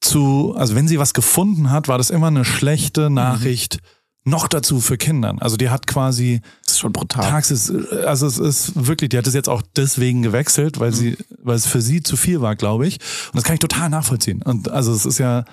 zu, 0.00 0.54
also 0.56 0.74
wenn 0.74 0.88
sie 0.88 0.98
was 0.98 1.14
gefunden 1.14 1.70
hat, 1.70 1.88
war 1.88 1.98
das 1.98 2.10
immer 2.10 2.28
eine 2.28 2.44
schlechte 2.44 3.08
mhm. 3.08 3.14
Nachricht. 3.14 3.78
Mhm 3.82 3.96
noch 4.26 4.48
dazu 4.48 4.80
für 4.80 4.98
Kindern. 4.98 5.38
Also 5.38 5.56
die 5.56 5.70
hat 5.70 5.86
quasi 5.86 6.40
das 6.64 6.74
ist 6.74 6.80
schon 6.80 6.92
brutal. 6.92 7.24
Taxis, 7.24 7.72
also 8.04 8.26
es 8.26 8.38
ist 8.38 8.86
wirklich, 8.86 9.10
die 9.10 9.18
hat 9.18 9.26
es 9.26 9.34
jetzt 9.34 9.48
auch 9.48 9.62
deswegen 9.76 10.22
gewechselt, 10.22 10.80
weil 10.80 10.90
mhm. 10.90 10.94
sie, 10.94 11.16
weil 11.42 11.54
es 11.54 11.66
für 11.66 11.80
sie 11.80 12.02
zu 12.02 12.16
viel 12.16 12.40
war, 12.40 12.56
glaube 12.56 12.88
ich. 12.88 12.94
Und 13.28 13.36
das 13.36 13.44
kann 13.44 13.54
ich 13.54 13.60
total 13.60 13.88
nachvollziehen. 13.88 14.42
Und 14.42 14.68
also 14.68 14.92
es 14.92 15.06
ist 15.06 15.18
ja, 15.18 15.44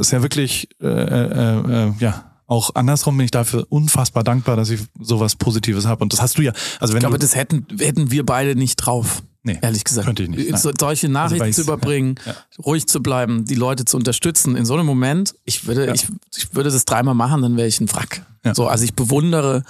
ist 0.00 0.10
ja 0.10 0.22
wirklich, 0.22 0.70
äh, 0.80 0.86
äh, 0.86 1.88
äh, 1.88 1.92
ja, 1.98 2.29
auch 2.50 2.74
andersrum 2.74 3.16
bin 3.16 3.26
ich 3.26 3.30
dafür 3.30 3.64
unfassbar 3.68 4.24
dankbar, 4.24 4.56
dass 4.56 4.70
ich 4.70 4.80
sowas 4.98 5.36
Positives 5.36 5.86
habe. 5.86 6.02
Und 6.02 6.12
das 6.12 6.20
hast 6.20 6.36
du 6.36 6.42
ja. 6.42 6.52
Also 6.80 6.92
wenn 6.92 6.98
ich 6.98 7.02
glaube, 7.02 7.18
das 7.18 7.36
hätten, 7.36 7.64
hätten 7.78 8.10
wir 8.10 8.26
beide 8.26 8.56
nicht 8.56 8.76
drauf. 8.76 9.22
Nee, 9.44 9.58
ehrlich 9.62 9.84
gesagt. 9.84 10.06
Könnte 10.06 10.24
ich 10.24 10.28
nicht. 10.28 10.58
So, 10.58 10.72
solche 10.78 11.06
also 11.06 11.12
Nachrichten 11.12 11.44
also 11.44 11.62
zu 11.62 11.68
überbringen, 11.68 12.16
ja, 12.26 12.32
ja. 12.58 12.64
ruhig 12.64 12.86
zu 12.88 13.00
bleiben, 13.00 13.44
die 13.44 13.54
Leute 13.54 13.84
zu 13.84 13.96
unterstützen. 13.96 14.56
In 14.56 14.66
so 14.66 14.74
einem 14.74 14.84
Moment, 14.84 15.34
ich 15.44 15.66
würde, 15.66 15.86
ja. 15.86 15.94
ich, 15.94 16.08
ich 16.36 16.52
würde 16.52 16.70
das 16.70 16.84
dreimal 16.84 17.14
machen, 17.14 17.40
dann 17.40 17.56
wäre 17.56 17.68
ich 17.68 17.80
ein 17.80 17.90
Wrack. 17.92 18.26
So, 18.52 18.66
also 18.66 18.84
ich 18.84 18.94
bewundere 18.94 19.62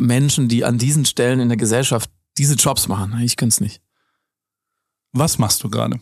Menschen, 0.00 0.48
die 0.48 0.64
an 0.64 0.76
diesen 0.76 1.04
Stellen 1.04 1.38
in 1.38 1.48
der 1.48 1.56
Gesellschaft 1.56 2.10
diese 2.36 2.54
Jobs 2.54 2.88
machen. 2.88 3.18
Ich 3.22 3.36
könnte 3.36 3.52
es 3.52 3.60
nicht. 3.60 3.80
Was 5.18 5.38
machst 5.38 5.64
du 5.64 5.68
gerade? 5.68 5.98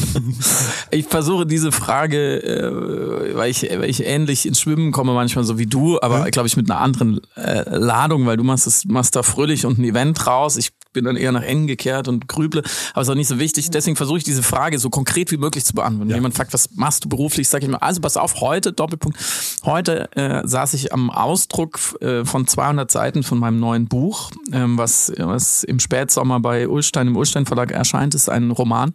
ich 0.90 1.06
versuche 1.06 1.46
diese 1.46 1.72
Frage, 1.72 2.42
äh, 2.42 3.34
weil, 3.36 3.50
ich, 3.50 3.62
weil 3.62 3.88
ich 3.88 4.04
ähnlich 4.04 4.46
ins 4.46 4.60
Schwimmen 4.60 4.92
komme 4.92 5.14
manchmal 5.14 5.44
so 5.44 5.58
wie 5.58 5.66
du, 5.66 6.00
aber 6.00 6.20
ja. 6.20 6.30
glaube 6.30 6.46
ich 6.46 6.56
mit 6.56 6.70
einer 6.70 6.80
anderen 6.80 7.20
äh, 7.36 7.62
Ladung, 7.76 8.26
weil 8.26 8.36
du 8.36 8.44
machst 8.44 8.66
es 8.66 8.84
machst 8.84 9.16
da 9.16 9.22
fröhlich 9.22 9.66
und 9.66 9.78
ein 9.78 9.84
Event 9.84 10.26
raus. 10.26 10.56
Ich 10.56 10.72
bin 10.94 11.04
dann 11.04 11.16
eher 11.16 11.32
nach 11.32 11.42
innen 11.42 11.66
gekehrt 11.66 12.08
und 12.08 12.26
grüble, 12.28 12.62
aber 12.94 13.02
ist 13.02 13.10
auch 13.10 13.14
nicht 13.14 13.28
so 13.28 13.38
wichtig. 13.38 13.70
Deswegen 13.70 13.96
versuche 13.96 14.18
ich 14.18 14.24
diese 14.24 14.42
Frage 14.42 14.78
so 14.78 14.88
konkret 14.88 15.30
wie 15.30 15.36
möglich 15.36 15.64
zu 15.64 15.74
beantworten. 15.74 16.08
Wenn 16.08 16.10
ja. 16.10 16.16
jemand 16.16 16.34
fragt, 16.34 16.54
was 16.54 16.70
machst 16.74 17.04
du 17.04 17.08
beruflich, 17.10 17.48
sage 17.48 17.64
ich 17.66 17.70
mir, 17.70 17.82
also 17.82 18.00
pass 18.00 18.16
auf, 18.16 18.40
heute, 18.40 18.72
Doppelpunkt, 18.72 19.18
heute 19.64 20.10
äh, 20.16 20.46
saß 20.46 20.72
ich 20.74 20.92
am 20.92 21.10
Ausdruck 21.10 21.78
äh, 22.00 22.24
von 22.24 22.46
200 22.46 22.90
Seiten 22.90 23.22
von 23.22 23.38
meinem 23.38 23.60
neuen 23.60 23.86
Buch, 23.86 24.30
ähm, 24.52 24.78
was, 24.78 25.12
was 25.18 25.64
im 25.64 25.80
Spätsommer 25.80 26.40
bei 26.40 26.68
Ulstein, 26.68 27.08
im 27.08 27.16
Ulstein 27.16 27.44
Verlag 27.44 27.72
erscheint, 27.72 28.14
ist 28.14 28.30
ein 28.30 28.50
Roman, 28.50 28.94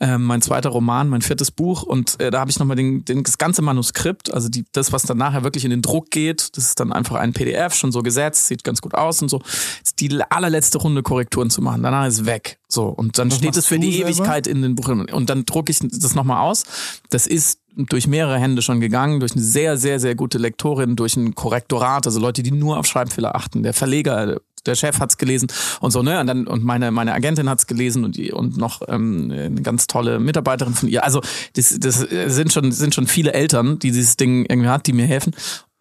äh, 0.00 0.18
mein 0.18 0.42
zweiter 0.42 0.70
Roman, 0.70 1.08
mein 1.08 1.22
viertes 1.22 1.50
Buch 1.50 1.82
und 1.82 2.20
äh, 2.20 2.30
da 2.30 2.40
habe 2.40 2.50
ich 2.50 2.58
nochmal 2.58 2.76
den, 2.76 3.04
den, 3.04 3.22
das 3.22 3.38
ganze 3.38 3.62
Manuskript, 3.62 4.32
also 4.32 4.48
die, 4.48 4.64
das, 4.72 4.92
was 4.92 5.02
dann 5.02 5.18
nachher 5.18 5.44
wirklich 5.44 5.64
in 5.64 5.70
den 5.70 5.82
Druck 5.82 6.10
geht, 6.10 6.56
das 6.56 6.64
ist 6.64 6.80
dann 6.80 6.92
einfach 6.92 7.16
ein 7.16 7.32
PDF, 7.32 7.74
schon 7.74 7.92
so 7.92 8.02
gesetzt, 8.02 8.46
sieht 8.46 8.64
ganz 8.64 8.80
gut 8.80 8.94
aus 8.94 9.20
und 9.22 9.28
so. 9.28 9.42
ist 9.82 10.00
die 10.00 10.20
allerletzte 10.30 10.78
Runde 10.78 11.02
korrekt 11.02 11.25
Korrekturen 11.26 11.50
zu 11.50 11.62
machen. 11.62 11.82
Danach 11.82 12.06
ist 12.06 12.26
weg. 12.26 12.58
So. 12.68 12.86
Und 12.86 13.18
dann 13.18 13.30
Was 13.30 13.38
steht 13.38 13.56
es 13.56 13.66
für 13.66 13.78
die 13.78 13.92
selber? 13.92 14.10
Ewigkeit 14.10 14.46
in 14.46 14.62
den 14.62 14.74
Buchstaben. 14.74 15.06
Und 15.10 15.28
dann 15.28 15.44
drucke 15.44 15.72
ich 15.72 15.78
das 15.80 16.14
nochmal 16.14 16.42
aus. 16.42 16.64
Das 17.10 17.26
ist 17.26 17.60
durch 17.76 18.06
mehrere 18.06 18.38
Hände 18.38 18.62
schon 18.62 18.80
gegangen, 18.80 19.20
durch 19.20 19.32
eine 19.32 19.42
sehr, 19.42 19.76
sehr, 19.76 20.00
sehr 20.00 20.14
gute 20.14 20.38
Lektorin, 20.38 20.96
durch 20.96 21.16
ein 21.16 21.34
Korrektorat, 21.34 22.06
also 22.06 22.20
Leute, 22.20 22.42
die 22.42 22.50
nur 22.50 22.78
auf 22.78 22.86
Schreibfehler 22.86 23.34
achten. 23.34 23.62
Der 23.62 23.74
Verleger, 23.74 24.40
der 24.64 24.74
Chef 24.74 24.98
hat's 24.98 25.18
gelesen 25.18 25.48
und 25.80 25.90
so, 25.90 26.02
ne? 26.02 26.18
Und 26.18 26.26
dann 26.26 26.46
und 26.46 26.64
meine 26.64 26.90
meine 26.90 27.12
Agentin 27.12 27.50
hat's 27.50 27.66
gelesen 27.66 28.04
und 28.04 28.16
die 28.16 28.32
und 28.32 28.56
noch 28.56 28.80
ähm, 28.88 29.30
eine 29.30 29.62
ganz 29.62 29.86
tolle 29.86 30.18
Mitarbeiterin 30.18 30.74
von 30.74 30.88
ihr. 30.88 31.04
Also 31.04 31.20
das, 31.54 31.76
das 31.78 31.98
sind 32.26 32.52
schon 32.52 32.72
sind 32.72 32.94
schon 32.94 33.06
viele 33.06 33.32
Eltern, 33.34 33.78
die 33.78 33.90
dieses 33.90 34.16
Ding 34.16 34.46
irgendwie 34.48 34.70
hat, 34.70 34.86
die 34.86 34.92
mir 34.94 35.06
helfen. 35.06 35.34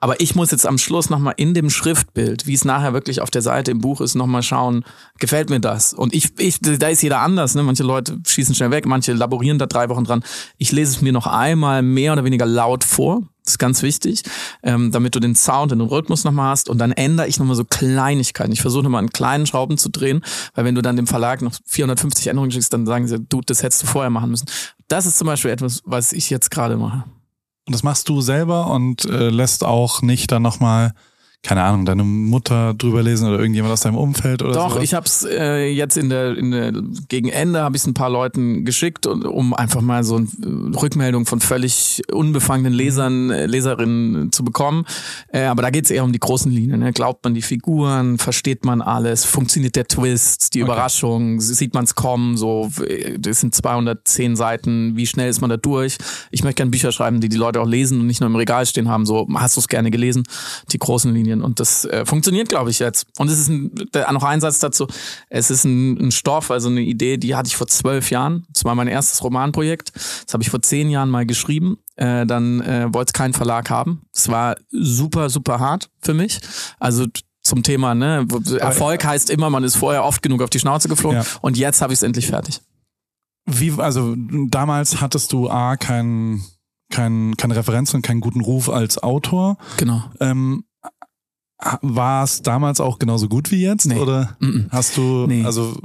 Aber 0.05 0.21
ich 0.21 0.35
muss 0.35 0.51
jetzt 0.51 0.67
am 0.67 0.77
Schluss 0.77 1.09
nochmal 1.09 1.33
in 1.37 1.55
dem 1.55 1.71
Schriftbild, 1.71 2.45
wie 2.45 2.53
es 2.53 2.63
nachher 2.63 2.93
wirklich 2.93 3.21
auf 3.21 3.31
der 3.31 3.41
Seite 3.41 3.71
im 3.71 3.79
Buch 3.79 4.01
ist, 4.01 4.13
nochmal 4.13 4.43
schauen, 4.43 4.85
gefällt 5.17 5.49
mir 5.49 5.59
das? 5.59 5.95
Und 5.95 6.13
ich, 6.13 6.29
ich, 6.37 6.59
da 6.61 6.89
ist 6.89 7.01
jeder 7.01 7.21
anders, 7.21 7.55
ne? 7.55 7.63
Manche 7.63 7.81
Leute 7.81 8.19
schießen 8.23 8.53
schnell 8.53 8.69
weg, 8.69 8.85
manche 8.85 9.13
laborieren 9.13 9.57
da 9.57 9.65
drei 9.65 9.89
Wochen 9.89 10.03
dran. 10.03 10.23
Ich 10.59 10.71
lese 10.71 10.91
es 10.91 11.01
mir 11.01 11.11
noch 11.11 11.25
einmal 11.25 11.81
mehr 11.81 12.13
oder 12.13 12.23
weniger 12.23 12.45
laut 12.45 12.83
vor. 12.83 13.23
Das 13.43 13.53
ist 13.53 13.57
ganz 13.57 13.81
wichtig, 13.81 14.21
ähm, 14.61 14.91
damit 14.91 15.15
du 15.15 15.19
den 15.19 15.33
Sound 15.33 15.71
und 15.71 15.79
den 15.79 15.87
Rhythmus 15.87 16.23
nochmal 16.23 16.51
hast. 16.51 16.69
Und 16.69 16.77
dann 16.77 16.91
ändere 16.91 17.27
ich 17.27 17.39
nochmal 17.39 17.55
so 17.55 17.65
Kleinigkeiten. 17.65 18.51
Ich 18.51 18.61
versuche 18.61 18.83
nochmal 18.83 19.01
an 19.01 19.09
kleinen 19.09 19.47
Schrauben 19.47 19.79
zu 19.79 19.89
drehen, 19.89 20.23
weil 20.53 20.65
wenn 20.65 20.75
du 20.75 20.83
dann 20.83 20.97
dem 20.97 21.07
Verlag 21.07 21.41
noch 21.41 21.55
450 21.65 22.27
Änderungen 22.27 22.51
schickst, 22.51 22.71
dann 22.71 22.85
sagen 22.85 23.07
sie, 23.07 23.19
du, 23.19 23.41
das 23.43 23.63
hättest 23.63 23.81
du 23.81 23.87
vorher 23.87 24.11
machen 24.11 24.29
müssen. 24.29 24.45
Das 24.87 25.07
ist 25.07 25.17
zum 25.17 25.25
Beispiel 25.25 25.49
etwas, 25.49 25.81
was 25.83 26.13
ich 26.13 26.29
jetzt 26.29 26.51
gerade 26.51 26.77
mache. 26.77 27.05
Und 27.65 27.73
das 27.73 27.83
machst 27.83 28.09
du 28.09 28.21
selber 28.21 28.67
und 28.67 29.05
äh, 29.05 29.29
lässt 29.29 29.63
auch 29.63 30.01
nicht 30.01 30.31
dann 30.31 30.43
nochmal 30.43 30.93
keine 31.45 31.61
Ahnung, 31.61 31.85
deine 31.85 32.03
Mutter 32.03 32.73
drüber 32.73 33.03
lesen 33.03 33.27
oder 33.27 33.39
irgendjemand 33.39 33.71
aus 33.71 33.81
deinem 33.81 33.97
Umfeld 33.97 34.41
oder 34.41 34.53
so? 34.53 34.59
Doch, 34.59 34.69
sowas? 34.71 34.83
ich 34.83 34.93
habe 34.95 35.05
es 35.05 35.23
äh, 35.23 35.67
jetzt 35.67 35.95
in 35.95 36.09
der, 36.09 36.35
in 36.37 36.51
der 36.51 36.73
gegen 37.07 37.29
Ende 37.29 37.61
habe 37.61 37.75
ich 37.75 37.83
es 37.83 37.87
ein 37.87 37.93
paar 37.93 38.09
Leuten 38.09 38.65
geschickt, 38.65 39.05
und, 39.05 39.25
um 39.25 39.53
einfach 39.53 39.81
mal 39.81 40.03
so 40.03 40.15
eine 40.15 40.25
äh, 40.25 40.77
Rückmeldung 40.77 41.25
von 41.25 41.39
völlig 41.39 42.01
unbefangenen 42.11 42.73
Lesern, 42.73 43.29
äh, 43.29 43.45
Leserinnen 43.45 44.31
zu 44.31 44.43
bekommen. 44.43 44.85
Äh, 45.27 45.43
aber 45.43 45.61
da 45.61 45.69
geht 45.69 45.85
es 45.85 45.91
eher 45.91 46.03
um 46.03 46.11
die 46.11 46.19
großen 46.19 46.51
Linien. 46.51 46.79
Ne? 46.79 46.91
Glaubt 46.93 47.23
man 47.23 47.35
die 47.35 47.43
Figuren, 47.43 48.17
versteht 48.17 48.65
man 48.65 48.81
alles, 48.81 49.23
funktioniert 49.23 49.75
der 49.75 49.87
Twist, 49.87 50.55
die 50.55 50.63
okay. 50.63 50.71
Überraschung, 50.71 51.39
sieht 51.39 51.73
man 51.75 51.83
es 51.83 51.93
kommen, 51.93 52.37
so 52.37 52.71
das 53.19 53.41
sind 53.41 53.53
210 53.53 54.35
Seiten, 54.35 54.95
wie 54.95 55.05
schnell 55.05 55.29
ist 55.29 55.41
man 55.41 55.49
da 55.49 55.57
durch? 55.57 55.97
Ich 56.31 56.43
möchte 56.43 56.57
gerne 56.57 56.71
Bücher 56.71 56.91
schreiben, 56.91 57.21
die 57.21 57.29
die 57.29 57.37
Leute 57.37 57.61
auch 57.61 57.67
lesen 57.67 57.99
und 57.99 58.07
nicht 58.07 58.21
nur 58.21 58.29
im 58.29 58.35
Regal 58.35 58.65
stehen 58.65 58.89
haben, 58.89 59.05
so 59.05 59.27
hast 59.35 59.57
du 59.57 59.61
es 59.61 59.67
gerne 59.67 59.91
gelesen, 59.91 60.23
die 60.71 60.79
großen 60.79 61.13
Linien 61.13 61.34
Medien. 61.35 61.43
Und 61.43 61.59
das 61.59 61.85
äh, 61.85 62.05
funktioniert, 62.05 62.49
glaube 62.49 62.69
ich, 62.69 62.79
jetzt. 62.79 63.07
Und 63.17 63.29
es 63.29 63.39
ist 63.39 63.49
ein, 63.49 63.71
noch 64.11 64.23
ein 64.23 64.41
Satz 64.41 64.59
dazu. 64.59 64.87
Es 65.29 65.49
ist 65.51 65.65
ein, 65.65 65.97
ein 65.97 66.11
Stoff, 66.11 66.51
also 66.51 66.69
eine 66.69 66.81
Idee, 66.81 67.17
die 67.17 67.35
hatte 67.35 67.47
ich 67.47 67.55
vor 67.55 67.67
zwölf 67.67 68.09
Jahren. 68.09 68.45
Das 68.53 68.65
war 68.65 68.75
mein 68.75 68.87
erstes 68.87 69.23
Romanprojekt. 69.23 69.91
Das 69.95 70.33
habe 70.33 70.43
ich 70.43 70.49
vor 70.49 70.61
zehn 70.61 70.89
Jahren 70.89 71.09
mal 71.09 71.25
geschrieben. 71.25 71.77
Äh, 71.95 72.25
dann 72.25 72.61
äh, 72.61 72.93
wollte 72.93 73.09
es 73.09 73.13
keinen 73.13 73.33
Verlag 73.33 73.69
haben. 73.69 74.01
Es 74.13 74.29
war 74.29 74.55
super, 74.71 75.29
super 75.29 75.59
hart 75.59 75.89
für 76.01 76.13
mich. 76.13 76.39
Also 76.79 77.05
zum 77.41 77.61
Thema, 77.61 77.93
ne? 77.93 78.27
Erfolg 78.59 79.05
heißt 79.05 79.29
immer, 79.29 79.49
man 79.49 79.63
ist 79.63 79.75
vorher 79.75 80.03
oft 80.03 80.23
genug 80.23 80.41
auf 80.41 80.49
die 80.49 80.59
Schnauze 80.59 80.89
geflogen 80.89 81.19
ja. 81.19 81.25
und 81.41 81.57
jetzt 81.57 81.81
habe 81.81 81.93
ich 81.93 81.99
es 81.99 82.03
endlich 82.03 82.25
fertig. 82.25 82.59
Wie, 83.45 83.71
also 83.77 84.15
damals 84.49 84.99
hattest 84.99 85.31
du 85.31 85.47
A, 85.47 85.77
kein, 85.77 86.41
kein, 86.89 87.37
keine 87.37 87.55
Referenz 87.55 87.93
und 87.93 88.01
keinen 88.01 88.19
guten 88.19 88.41
Ruf 88.41 88.67
als 88.67 88.97
Autor. 88.97 89.57
Genau. 89.77 90.03
Ähm, 90.19 90.64
war 91.81 92.23
es 92.23 92.41
damals 92.41 92.81
auch 92.81 92.99
genauso 92.99 93.27
gut 93.27 93.51
wie 93.51 93.61
jetzt? 93.61 93.85
Nee. 93.85 93.97
Oder 93.97 94.35
mm 94.39 94.45
-mm. 94.45 94.65
hast 94.71 94.97
du, 94.97 95.25
nee. 95.27 95.45
also. 95.45 95.77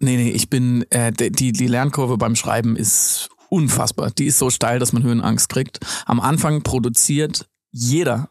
Nee, 0.00 0.16
nee, 0.16 0.30
ich 0.30 0.48
bin, 0.48 0.84
äh, 0.90 1.12
die, 1.12 1.52
die 1.52 1.66
Lernkurve 1.66 2.16
beim 2.16 2.36
Schreiben 2.36 2.76
ist 2.76 3.28
unfassbar. 3.48 4.10
Die 4.10 4.26
ist 4.26 4.38
so 4.38 4.50
steil, 4.50 4.78
dass 4.78 4.92
man 4.92 5.02
Höhenangst 5.02 5.48
kriegt. 5.48 5.80
Am 6.06 6.20
Anfang 6.20 6.62
produziert 6.62 7.48
jeder, 7.70 8.30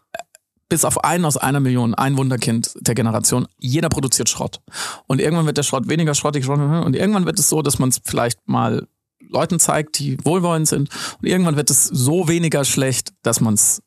bis 0.68 0.86
auf 0.86 1.04
einen 1.04 1.26
aus 1.26 1.38
einer 1.38 1.60
Million, 1.60 1.94
ein 1.94 2.18
Wunderkind 2.18 2.74
der 2.80 2.96
Generation, 2.96 3.48
jeder 3.60 3.90
produziert 3.90 4.30
Schrott. 4.30 4.62
Und 5.08 5.22
irgendwann 5.22 5.46
wird 5.46 5.58
der 5.58 5.64
Schrott 5.64 5.88
weniger 5.88 6.16
schrottig 6.16 6.48
und 6.48 6.96
irgendwann 6.96 7.26
wird 7.26 7.40
es 7.40 7.50
so, 7.50 7.62
dass 7.62 7.78
man 7.80 7.90
es 7.90 8.02
vielleicht 8.04 8.48
mal 8.48 8.88
Leuten 9.20 9.60
zeigt, 9.60 10.00
die 10.00 10.18
wohlwollend 10.24 10.68
sind. 10.68 10.90
Und 11.22 11.28
irgendwann 11.28 11.56
wird 11.56 11.70
es 11.70 11.86
so 11.86 12.28
weniger 12.28 12.66
schlecht, 12.66 13.14
dass 13.22 13.42
man 13.42 13.54
es 13.54 13.82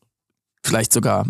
vielleicht 0.63 0.93
sogar 0.93 1.27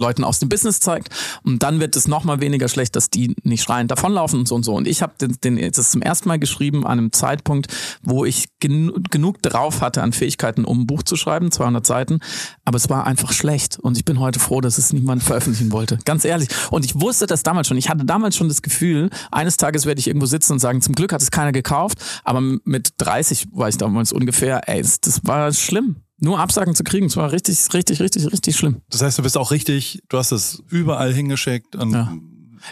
Leuten 0.00 0.24
aus 0.24 0.38
dem 0.38 0.48
Business 0.48 0.80
zeigt. 0.80 1.08
Und 1.44 1.62
dann 1.62 1.78
wird 1.78 1.94
es 1.94 2.08
noch 2.08 2.24
mal 2.24 2.40
weniger 2.40 2.68
schlecht, 2.68 2.96
dass 2.96 3.10
die 3.10 3.36
nicht 3.42 3.62
schreiend 3.62 3.90
davonlaufen 3.90 4.40
und 4.40 4.48
so 4.48 4.54
und 4.54 4.64
so. 4.64 4.74
Und 4.74 4.88
ich 4.88 5.02
habe 5.02 5.12
den, 5.20 5.36
den, 5.42 5.72
das 5.72 5.90
zum 5.90 6.02
ersten 6.02 6.28
Mal 6.28 6.38
geschrieben 6.38 6.86
an 6.86 6.98
einem 6.98 7.12
Zeitpunkt, 7.12 7.68
wo 8.02 8.24
ich 8.24 8.48
genu 8.58 8.92
genug 9.10 9.42
drauf 9.42 9.80
hatte 9.80 10.02
an 10.02 10.12
Fähigkeiten, 10.12 10.64
um 10.64 10.80
ein 10.80 10.86
Buch 10.86 11.02
zu 11.02 11.16
schreiben, 11.16 11.50
200 11.52 11.86
Seiten. 11.86 12.20
Aber 12.64 12.76
es 12.76 12.88
war 12.88 13.06
einfach 13.06 13.32
schlecht. 13.32 13.78
Und 13.78 13.96
ich 13.96 14.04
bin 14.04 14.18
heute 14.18 14.40
froh, 14.40 14.60
dass 14.60 14.78
es 14.78 14.92
niemand 14.92 15.22
veröffentlichen 15.22 15.72
wollte. 15.72 15.98
Ganz 16.04 16.24
ehrlich. 16.24 16.48
Und 16.70 16.84
ich 16.84 17.00
wusste 17.00 17.26
das 17.26 17.42
damals 17.42 17.68
schon. 17.68 17.76
Ich 17.76 17.88
hatte 17.88 18.04
damals 18.04 18.36
schon 18.36 18.48
das 18.48 18.62
Gefühl, 18.62 19.10
eines 19.30 19.56
Tages 19.56 19.86
werde 19.86 20.00
ich 20.00 20.06
irgendwo 20.08 20.26
sitzen 20.26 20.54
und 20.54 20.58
sagen, 20.58 20.80
zum 20.80 20.94
Glück 20.94 21.12
hat 21.12 21.22
es 21.22 21.30
keiner 21.30 21.52
gekauft. 21.52 21.98
Aber 22.24 22.40
mit 22.40 22.94
30 22.98 23.48
war 23.52 23.68
ich 23.68 23.76
damals 23.76 24.12
ungefähr, 24.12 24.68
ey, 24.68 24.82
das 24.82 25.20
war 25.24 25.52
schlimm 25.52 25.96
nur 26.20 26.38
Absagen 26.38 26.74
zu 26.74 26.84
kriegen, 26.84 27.08
das 27.08 27.16
war 27.16 27.32
richtig, 27.32 27.58
richtig, 27.72 28.00
richtig, 28.00 28.32
richtig 28.32 28.56
schlimm. 28.56 28.82
Das 28.90 29.02
heißt, 29.02 29.18
du 29.18 29.22
bist 29.22 29.36
auch 29.36 29.50
richtig, 29.50 30.02
du 30.08 30.18
hast 30.18 30.32
es 30.32 30.62
überall 30.68 31.12
hingeschickt 31.12 31.76
und 31.76 31.92
ja. 31.92 32.12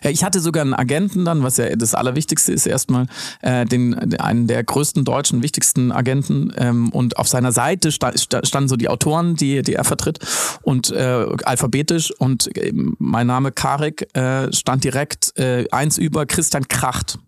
Ja, 0.02 0.11
ich 0.11 0.24
hatte 0.24 0.40
sogar 0.40 0.62
einen 0.62 0.74
Agenten 0.74 1.24
dann, 1.24 1.42
was 1.42 1.56
ja 1.56 1.74
das 1.74 1.94
Allerwichtigste 1.94 2.52
ist 2.52 2.66
erstmal, 2.66 3.06
äh, 3.40 3.64
den 3.64 3.94
einen 4.20 4.46
der 4.46 4.62
größten 4.62 5.04
deutschen 5.04 5.42
wichtigsten 5.42 5.92
Agenten 5.92 6.52
ähm, 6.56 6.90
und 6.90 7.16
auf 7.16 7.28
seiner 7.28 7.52
Seite 7.52 7.90
sta 7.90 8.12
standen 8.16 8.68
so 8.68 8.76
die 8.76 8.88
Autoren, 8.88 9.37
die 9.37 9.62
die 9.62 9.74
er 9.74 9.84
vertritt 9.84 10.18
und 10.62 10.90
äh, 10.90 11.26
alphabetisch 11.44 12.12
und 12.18 12.54
äh, 12.56 12.72
mein 12.74 13.26
Name 13.26 13.52
Karik 13.52 14.14
äh, 14.16 14.52
stand 14.52 14.84
direkt 14.84 15.37
äh, 15.38 15.66
eins 15.70 15.98
über 15.98 16.26
Christian 16.26 16.68
Kracht. 16.68 17.18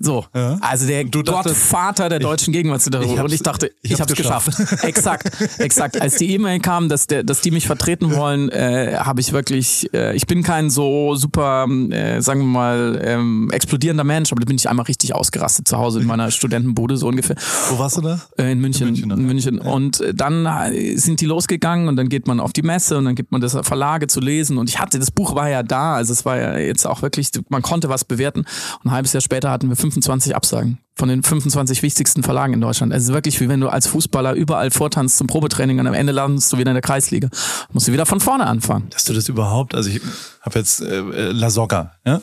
So, 0.00 0.24
ja. 0.34 0.58
also 0.60 0.86
der 0.86 1.04
Gottvater 1.04 2.08
der 2.08 2.18
deutschen 2.18 2.52
Gegenwartsliteratur. 2.52 3.24
Und 3.24 3.32
ich 3.32 3.42
dachte, 3.42 3.70
ich, 3.82 3.92
ich 3.92 4.00
habe 4.00 4.12
es 4.12 4.16
geschafft. 4.16 4.82
exakt, 4.82 5.30
exakt. 5.58 6.00
Als 6.00 6.16
die 6.16 6.32
E-Mail 6.32 6.60
kam, 6.60 6.88
dass, 6.88 7.06
der, 7.06 7.24
dass 7.24 7.40
die 7.40 7.50
mich 7.50 7.66
vertreten 7.66 8.14
wollen, 8.14 8.50
äh, 8.50 8.96
habe 8.98 9.20
ich 9.20 9.32
wirklich, 9.32 9.92
äh, 9.92 10.14
ich 10.14 10.26
bin 10.26 10.42
kein 10.42 10.70
so 10.70 11.14
super, 11.16 11.66
äh, 11.90 12.20
sagen 12.20 12.40
wir 12.40 12.46
mal, 12.46 13.00
ähm, 13.04 13.50
explodierender 13.52 14.04
Mensch, 14.04 14.32
aber 14.32 14.40
da 14.40 14.46
bin 14.46 14.56
ich 14.56 14.68
einmal 14.68 14.86
richtig 14.86 15.14
ausgerastet 15.14 15.66
zu 15.66 15.78
Hause 15.78 16.00
in 16.00 16.06
meiner 16.06 16.30
Studentenbude 16.38 16.96
so 16.96 17.08
ungefähr. 17.08 17.36
Wo 17.70 17.78
warst 17.78 17.96
du 17.96 18.00
da? 18.02 18.20
Äh, 18.36 18.52
in 18.52 18.60
München. 18.60 18.88
In 18.88 18.94
München. 18.94 19.10
In 19.10 19.26
München. 19.26 19.60
Ja. 19.62 19.70
Und 19.70 20.00
äh, 20.00 20.14
dann 20.14 20.46
äh, 20.46 20.96
sind 20.96 21.20
die 21.20 21.26
losgegangen 21.26 21.88
und 21.88 21.96
dann 21.96 22.08
geht 22.08 22.26
man 22.26 22.40
auf 22.40 22.52
die 22.52 22.62
Messe 22.62 22.98
und 22.98 23.04
dann 23.04 23.14
gibt 23.14 23.32
man 23.32 23.40
das 23.40 23.56
Verlage 23.62 24.06
zu 24.06 24.20
lesen. 24.20 24.58
Und 24.58 24.68
ich 24.68 24.78
hatte, 24.78 24.98
das 24.98 25.10
Buch 25.10 25.34
war 25.34 25.48
ja 25.48 25.62
da, 25.62 25.94
also 25.94 26.12
es 26.12 26.24
war 26.24 26.38
ja 26.38 26.58
jetzt 26.58 26.86
auch 26.86 27.02
wirklich, 27.02 27.30
man 27.48 27.62
konnte 27.62 27.88
was 27.88 28.04
bewerten. 28.04 28.40
Und 28.40 28.86
ein 28.86 28.90
halbes 28.92 29.12
Jahr 29.12 29.20
später 29.20 29.50
hatten 29.50 29.68
wir 29.68 29.76
25 29.90 30.36
Absagen 30.36 30.78
von 30.94 31.08
den 31.08 31.22
25 31.22 31.82
wichtigsten 31.82 32.22
Verlagen 32.22 32.54
in 32.54 32.60
Deutschland. 32.60 32.92
Es 32.92 33.04
ist 33.04 33.12
wirklich 33.12 33.40
wie 33.40 33.48
wenn 33.48 33.60
du 33.60 33.68
als 33.68 33.86
Fußballer 33.86 34.34
überall 34.34 34.70
vortanzt 34.70 35.16
zum 35.16 35.26
Probetraining 35.26 35.78
und 35.78 35.86
am 35.86 35.94
Ende 35.94 36.12
landest 36.12 36.52
du 36.52 36.58
wieder 36.58 36.72
in 36.72 36.74
der 36.74 36.82
Kreisliga. 36.82 37.28
Musst 37.72 37.88
du 37.88 37.92
wieder 37.92 38.06
von 38.06 38.20
vorne 38.20 38.46
anfangen. 38.46 38.88
Dass 38.90 39.04
du 39.04 39.12
das 39.12 39.28
überhaupt, 39.28 39.74
also 39.74 39.90
ich 39.90 40.00
habe 40.42 40.58
jetzt 40.58 40.80
äh, 40.80 41.00
La 41.30 41.50
Soga, 41.50 41.92
ja? 42.04 42.20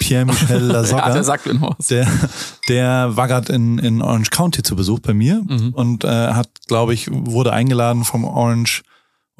Pierre-Michel 0.00 0.62
Lasogga. 0.62 1.06
ja, 1.08 1.12
der 1.12 1.24
sagt 1.24 1.46
mir 1.46 1.60
was. 1.60 1.86
Der, 1.88 2.08
der 2.68 3.16
war 3.16 3.28
gerade 3.28 3.52
in, 3.52 3.78
in 3.78 4.02
Orange 4.02 4.30
County 4.30 4.62
zu 4.62 4.74
Besuch 4.74 4.98
bei 4.98 5.14
mir 5.14 5.42
mhm. 5.46 5.70
und 5.74 6.04
äh, 6.04 6.08
hat, 6.08 6.48
glaube 6.66 6.94
ich, 6.94 7.08
wurde 7.10 7.52
eingeladen 7.52 8.04
vom 8.04 8.24
Orange 8.24 8.82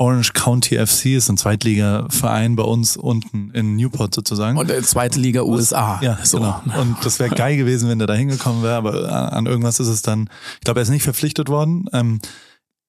Orange 0.01 0.33
County 0.33 0.79
FC 0.79 1.07
ist 1.17 1.29
ein 1.29 1.37
Zweitliga-Verein 1.37 2.57
bei 2.57 2.63
uns 2.63 2.97
unten 2.97 3.51
in 3.51 3.77
Newport 3.77 4.15
sozusagen. 4.15 4.57
Und 4.57 4.71
der 4.71 4.83
zweite 4.83 5.21
Liga 5.21 5.43
USA. 5.43 6.01
Ja, 6.01 6.19
so. 6.25 6.39
genau. 6.39 6.63
Und 6.81 7.05
das 7.05 7.19
wäre 7.19 7.35
geil 7.35 7.59
gewesen, 7.59 7.91
wenn 7.91 7.99
der 7.99 8.07
da 8.07 8.15
hingekommen 8.15 8.63
wäre, 8.63 8.77
aber 8.77 9.33
an 9.35 9.45
irgendwas 9.45 9.79
ist 9.79 9.89
es 9.89 10.01
dann, 10.01 10.31
ich 10.55 10.61
glaube, 10.61 10.81
er 10.81 10.85
ist 10.85 10.89
nicht 10.89 11.03
verpflichtet 11.03 11.51
worden. 11.51 11.85
Ähm, 11.93 12.19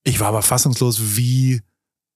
ich 0.04 0.21
war 0.21 0.30
aber 0.30 0.41
fassungslos, 0.41 1.17
wie, 1.17 1.62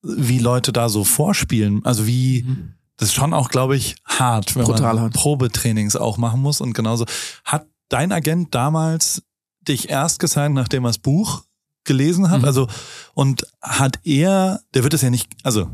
wie 0.02 0.40
Leute 0.40 0.72
da 0.72 0.88
so 0.88 1.04
vorspielen. 1.04 1.84
Also 1.84 2.08
wie, 2.08 2.44
mhm. 2.44 2.76
das 2.96 3.10
ist 3.10 3.16
schon 3.16 3.34
auch, 3.34 3.50
glaube 3.50 3.76
ich, 3.76 3.98
hart, 4.06 4.56
wenn 4.56 4.64
Brutal 4.64 4.94
man 4.94 5.04
hart. 5.04 5.14
Probetrainings 5.14 5.98
auch 5.98 6.18
machen 6.18 6.42
muss. 6.42 6.62
Und 6.62 6.74
genauso, 6.74 7.06
hat 7.44 7.68
dein 7.90 8.14
Agent 8.14 8.56
damals 8.56 9.24
dich 9.60 9.90
erst 9.90 10.20
gesigned, 10.20 10.56
nachdem 10.56 10.86
er 10.86 10.90
das 10.90 11.00
Buch 11.00 11.44
gelesen 11.86 12.30
hat. 12.30 12.42
Mhm. 12.42 12.46
Also, 12.46 12.68
und 13.14 13.48
hat 13.62 14.00
er, 14.04 14.62
der 14.74 14.84
wird 14.84 14.94
es 14.94 15.02
ja 15.02 15.10
nicht, 15.10 15.32
also, 15.44 15.70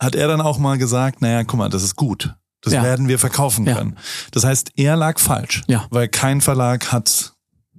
hat 0.00 0.14
er 0.14 0.28
dann 0.28 0.40
auch 0.40 0.58
mal 0.58 0.78
gesagt, 0.78 1.22
naja, 1.22 1.42
guck 1.44 1.58
mal, 1.58 1.68
das 1.68 1.82
ist 1.82 1.96
gut. 1.96 2.34
Das 2.60 2.72
ja. 2.72 2.82
werden 2.82 3.08
wir 3.08 3.18
verkaufen 3.18 3.64
können. 3.64 3.94
Ja. 3.96 4.02
Das 4.32 4.44
heißt, 4.44 4.72
er 4.76 4.96
lag 4.96 5.18
falsch. 5.18 5.62
Ja. 5.68 5.86
Weil 5.90 6.08
kein 6.08 6.40
Verlag 6.40 6.92
hat 6.92 7.34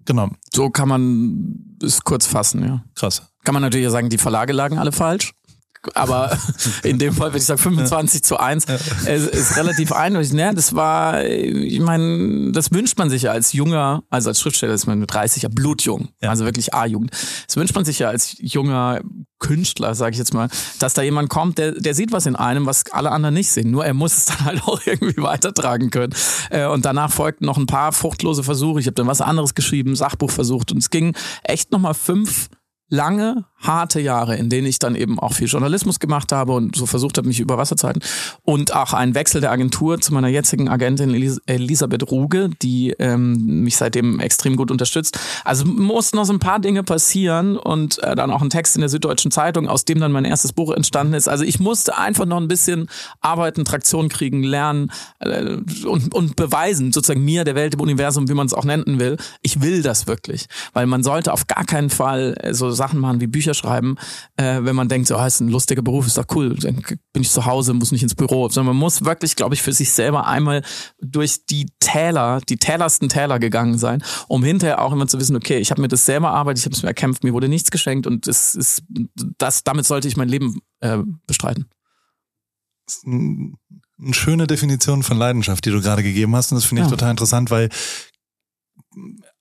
genommen. 0.06 0.38
So 0.54 0.70
kann 0.70 0.88
man 0.88 1.78
es 1.84 2.04
kurz 2.04 2.26
fassen, 2.26 2.64
ja. 2.64 2.84
Krass. 2.96 3.24
Kann 3.44 3.54
man 3.54 3.62
natürlich 3.62 3.90
sagen, 3.90 4.10
die 4.10 4.18
Verlage 4.18 4.54
lagen 4.54 4.78
alle 4.78 4.92
falsch 4.92 5.34
aber 5.94 6.38
in 6.84 7.00
dem 7.00 7.14
Fall 7.14 7.30
würde 7.30 7.38
ich 7.38 7.46
sagen 7.46 7.60
25 7.60 8.20
ja. 8.20 8.24
zu 8.24 8.38
1. 8.38 8.66
Ja. 8.68 8.76
Es 9.06 9.28
ist 9.28 9.58
relativ 9.58 9.92
eindeutig. 9.92 10.34
Ne? 10.34 10.54
Das 10.54 10.76
war, 10.76 11.24
ich 11.24 11.80
meine, 11.80 12.52
das 12.52 12.72
wünscht 12.72 12.98
man 12.98 13.10
sich 13.10 13.24
ja 13.24 13.32
als 13.32 13.54
junger, 13.54 14.04
also 14.10 14.30
als 14.30 14.40
Schriftsteller 14.42 14.74
ist 14.74 14.88
man 14.88 15.00
mit 15.00 15.14
30 15.14 15.44
ja 15.44 15.50
blutjung, 15.50 16.10
ja. 16.22 16.30
also 16.30 16.46
wirklich 16.46 16.74
A-Jugend. 16.74 17.12
Das 17.48 17.56
wünscht 17.56 17.76
man 17.76 17.86
sich 17.86 18.00
ja 18.00 18.10
als 18.10 18.36
junger 18.40 19.02
Künstler, 19.40 19.96
sage 19.96 20.12
ich 20.12 20.18
jetzt 20.18 20.34
mal, 20.34 20.50
dass 20.80 20.94
da 20.94 21.02
jemand 21.02 21.30
kommt, 21.30 21.58
der, 21.58 21.72
der 21.72 21.96
sieht 21.96 22.12
was 22.12 22.26
in 22.26 22.36
einem, 22.36 22.66
was 22.66 22.92
alle 22.92 23.12
anderen 23.12 23.34
nicht 23.34 23.50
sehen. 23.50 23.72
Nur 23.72 23.86
er 23.86 23.94
muss 23.94 24.18
es 24.18 24.26
dann 24.26 24.46
halt 24.46 24.64
auch 24.64 24.82
irgendwie 24.86 25.22
weitertragen 25.22 25.90
können. 25.90 26.14
Äh, 26.50 26.68
und 26.68 26.86
danach 26.86 27.12
folgten 27.12 27.46
noch 27.46 27.58
ein 27.58 27.66
paar 27.66 27.94
fruchtlose 27.94 28.44
Versuche. 28.44 28.80
Ich 28.80 28.86
habe 28.86 28.96
dann 28.96 29.08
was 29.08 29.22
anderes 29.22 29.56
geschrieben, 29.56 29.96
Sachbuch 29.96 30.32
versucht 30.32 30.72
und 30.72 30.80
es 30.80 30.90
ging 30.90 31.16
echt 31.44 31.72
nochmal 31.72 31.94
fünf 31.94 32.50
lange, 32.90 33.46
harte 33.60 34.00
Jahre, 34.00 34.36
in 34.36 34.50
denen 34.50 34.68
ich 34.68 34.80
dann 34.80 34.96
eben 34.96 35.20
auch 35.20 35.34
viel 35.34 35.48
Journalismus 35.48 36.00
gemacht 36.00 36.32
habe 36.32 36.54
und 36.54 36.76
so 36.76 36.86
versucht 36.86 37.18
habe, 37.18 37.28
mich 37.28 37.40
über 37.40 37.58
Wasser 37.58 37.76
zu 37.76 37.88
halten. 37.88 38.02
Und 38.44 38.74
auch 38.74 38.94
ein 38.94 39.16
Wechsel 39.16 39.42
der 39.42 39.52
Agentur 39.52 40.00
zu 40.00 40.14
meiner 40.14 40.30
jetzigen 40.30 40.70
Agentin 40.70 41.14
Elis 41.14 41.40
Elisabeth 41.46 42.10
Ruge, 42.10 42.50
die 42.62 42.96
ähm, 43.00 43.64
mich 43.64 43.78
seitdem 43.78 44.20
extrem 44.20 44.56
gut 44.56 44.72
unterstützt. 44.72 45.20
Also 45.44 45.66
mussten 45.66 46.18
noch 46.18 46.26
so 46.26 46.34
ein 46.34 46.40
paar 46.40 46.60
Dinge 46.60 46.84
passieren 46.84 47.58
und 47.58 48.02
äh, 48.04 48.16
dann 48.16 48.32
auch 48.32 48.42
ein 48.42 48.50
Text 48.50 48.76
in 48.76 48.82
der 48.82 48.90
Süddeutschen 48.90 49.32
Zeitung, 49.32 49.68
aus 49.68 49.86
dem 49.86 50.00
dann 50.00 50.12
mein 50.12 50.26
erstes 50.26 50.54
Buch 50.54 50.72
entstanden 50.72 51.14
ist. 51.14 51.28
Also 51.28 51.44
ich 51.44 51.60
musste 51.60 51.98
einfach 51.98 52.26
noch 52.26 52.38
ein 52.38 52.48
bisschen 52.48 52.90
arbeiten, 53.22 53.66
Traktion 53.66 54.10
kriegen, 54.10 54.44
lernen 54.44 54.92
äh, 55.20 55.58
und, 55.86 56.14
und 56.14 56.36
beweisen, 56.36 56.92
sozusagen 56.92 57.24
mir, 57.24 57.44
der 57.44 57.56
Welt, 57.56 57.74
dem 57.74 57.82
Universum, 57.82 58.30
wie 58.30 58.34
man 58.34 58.48
es 58.48 58.54
auch 58.54 58.66
nennen 58.66 59.00
will. 59.00 59.18
Ich 59.42 59.62
will 59.62 59.82
das 59.82 60.08
wirklich. 60.08 60.48
Weil 60.74 60.86
man 60.86 61.04
sollte 61.04 61.34
auf 61.34 61.48
gar 61.48 61.66
keinen 61.66 61.90
Fall 61.90 62.36
äh, 62.40 62.54
so 62.54 62.72
Sachen 62.72 63.00
machen 63.00 63.22
wie 63.22 63.28
Bücher 63.28 63.49
schreiben, 63.54 63.96
äh, 64.38 64.60
wenn 64.64 64.76
man 64.76 64.88
denkt, 64.88 65.08
so, 65.08 65.18
oh, 65.18 65.26
ist 65.26 65.40
ein 65.40 65.50
lustiger 65.50 65.82
Beruf, 65.82 66.08
ist 66.08 66.18
doch 66.18 66.26
cool, 66.36 66.56
dann 66.56 66.84
bin 67.14 67.22
ich 67.22 67.30
zu 67.30 67.46
Hause, 67.46 67.74
muss 67.74 67.92
nicht 67.92 68.04
ins 68.04 68.16
Büro. 68.16 68.50
Sondern 68.50 68.76
man 68.76 68.80
muss 68.80 69.06
wirklich, 69.06 69.36
glaube 69.36 69.56
ich, 69.56 69.62
für 69.62 69.74
sich 69.74 69.92
selber 69.92 70.28
einmal 70.28 70.64
durch 71.02 71.46
die 71.46 71.68
Täler, 71.80 72.42
die 72.48 72.58
tälersten 72.58 73.10
Täler 73.10 73.40
gegangen 73.40 73.78
sein, 73.78 74.04
um 74.28 74.44
hinterher 74.44 74.82
auch 74.82 74.94
immer 74.94 75.08
zu 75.08 75.20
wissen, 75.20 75.36
okay, 75.36 75.58
ich 75.58 75.72
habe 75.72 75.82
mir 75.82 75.88
das 75.88 76.06
selber 76.06 76.32
arbeitet, 76.32 76.60
ich 76.60 76.66
habe 76.66 76.76
es 76.76 76.84
mir 76.84 76.90
erkämpft, 76.90 77.24
mir 77.24 77.34
wurde 77.34 77.50
nichts 77.50 77.72
geschenkt 77.72 78.08
und 78.08 78.28
das 78.28 78.56
ist, 78.56 78.84
das, 79.38 79.64
damit 79.64 79.86
sollte 79.86 80.08
ich 80.08 80.18
mein 80.18 80.30
Leben 80.30 80.62
äh, 80.80 81.00
bestreiten. 81.28 81.66
Eine 83.06 84.14
schöne 84.14 84.48
Definition 84.48 85.04
von 85.04 85.18
Leidenschaft, 85.18 85.66
die 85.66 85.72
du 85.72 85.82
gerade 85.82 86.04
gegeben 86.04 86.36
hast. 86.36 86.52
Und 86.52 86.56
das 86.56 86.66
finde 86.66 86.84
ich 86.84 86.88
ja. 86.88 86.92
total 86.92 87.12
interessant, 87.12 87.52
weil 87.52 87.70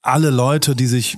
alle 0.01 0.29
Leute, 0.29 0.75
die 0.75 0.87
sich 0.87 1.17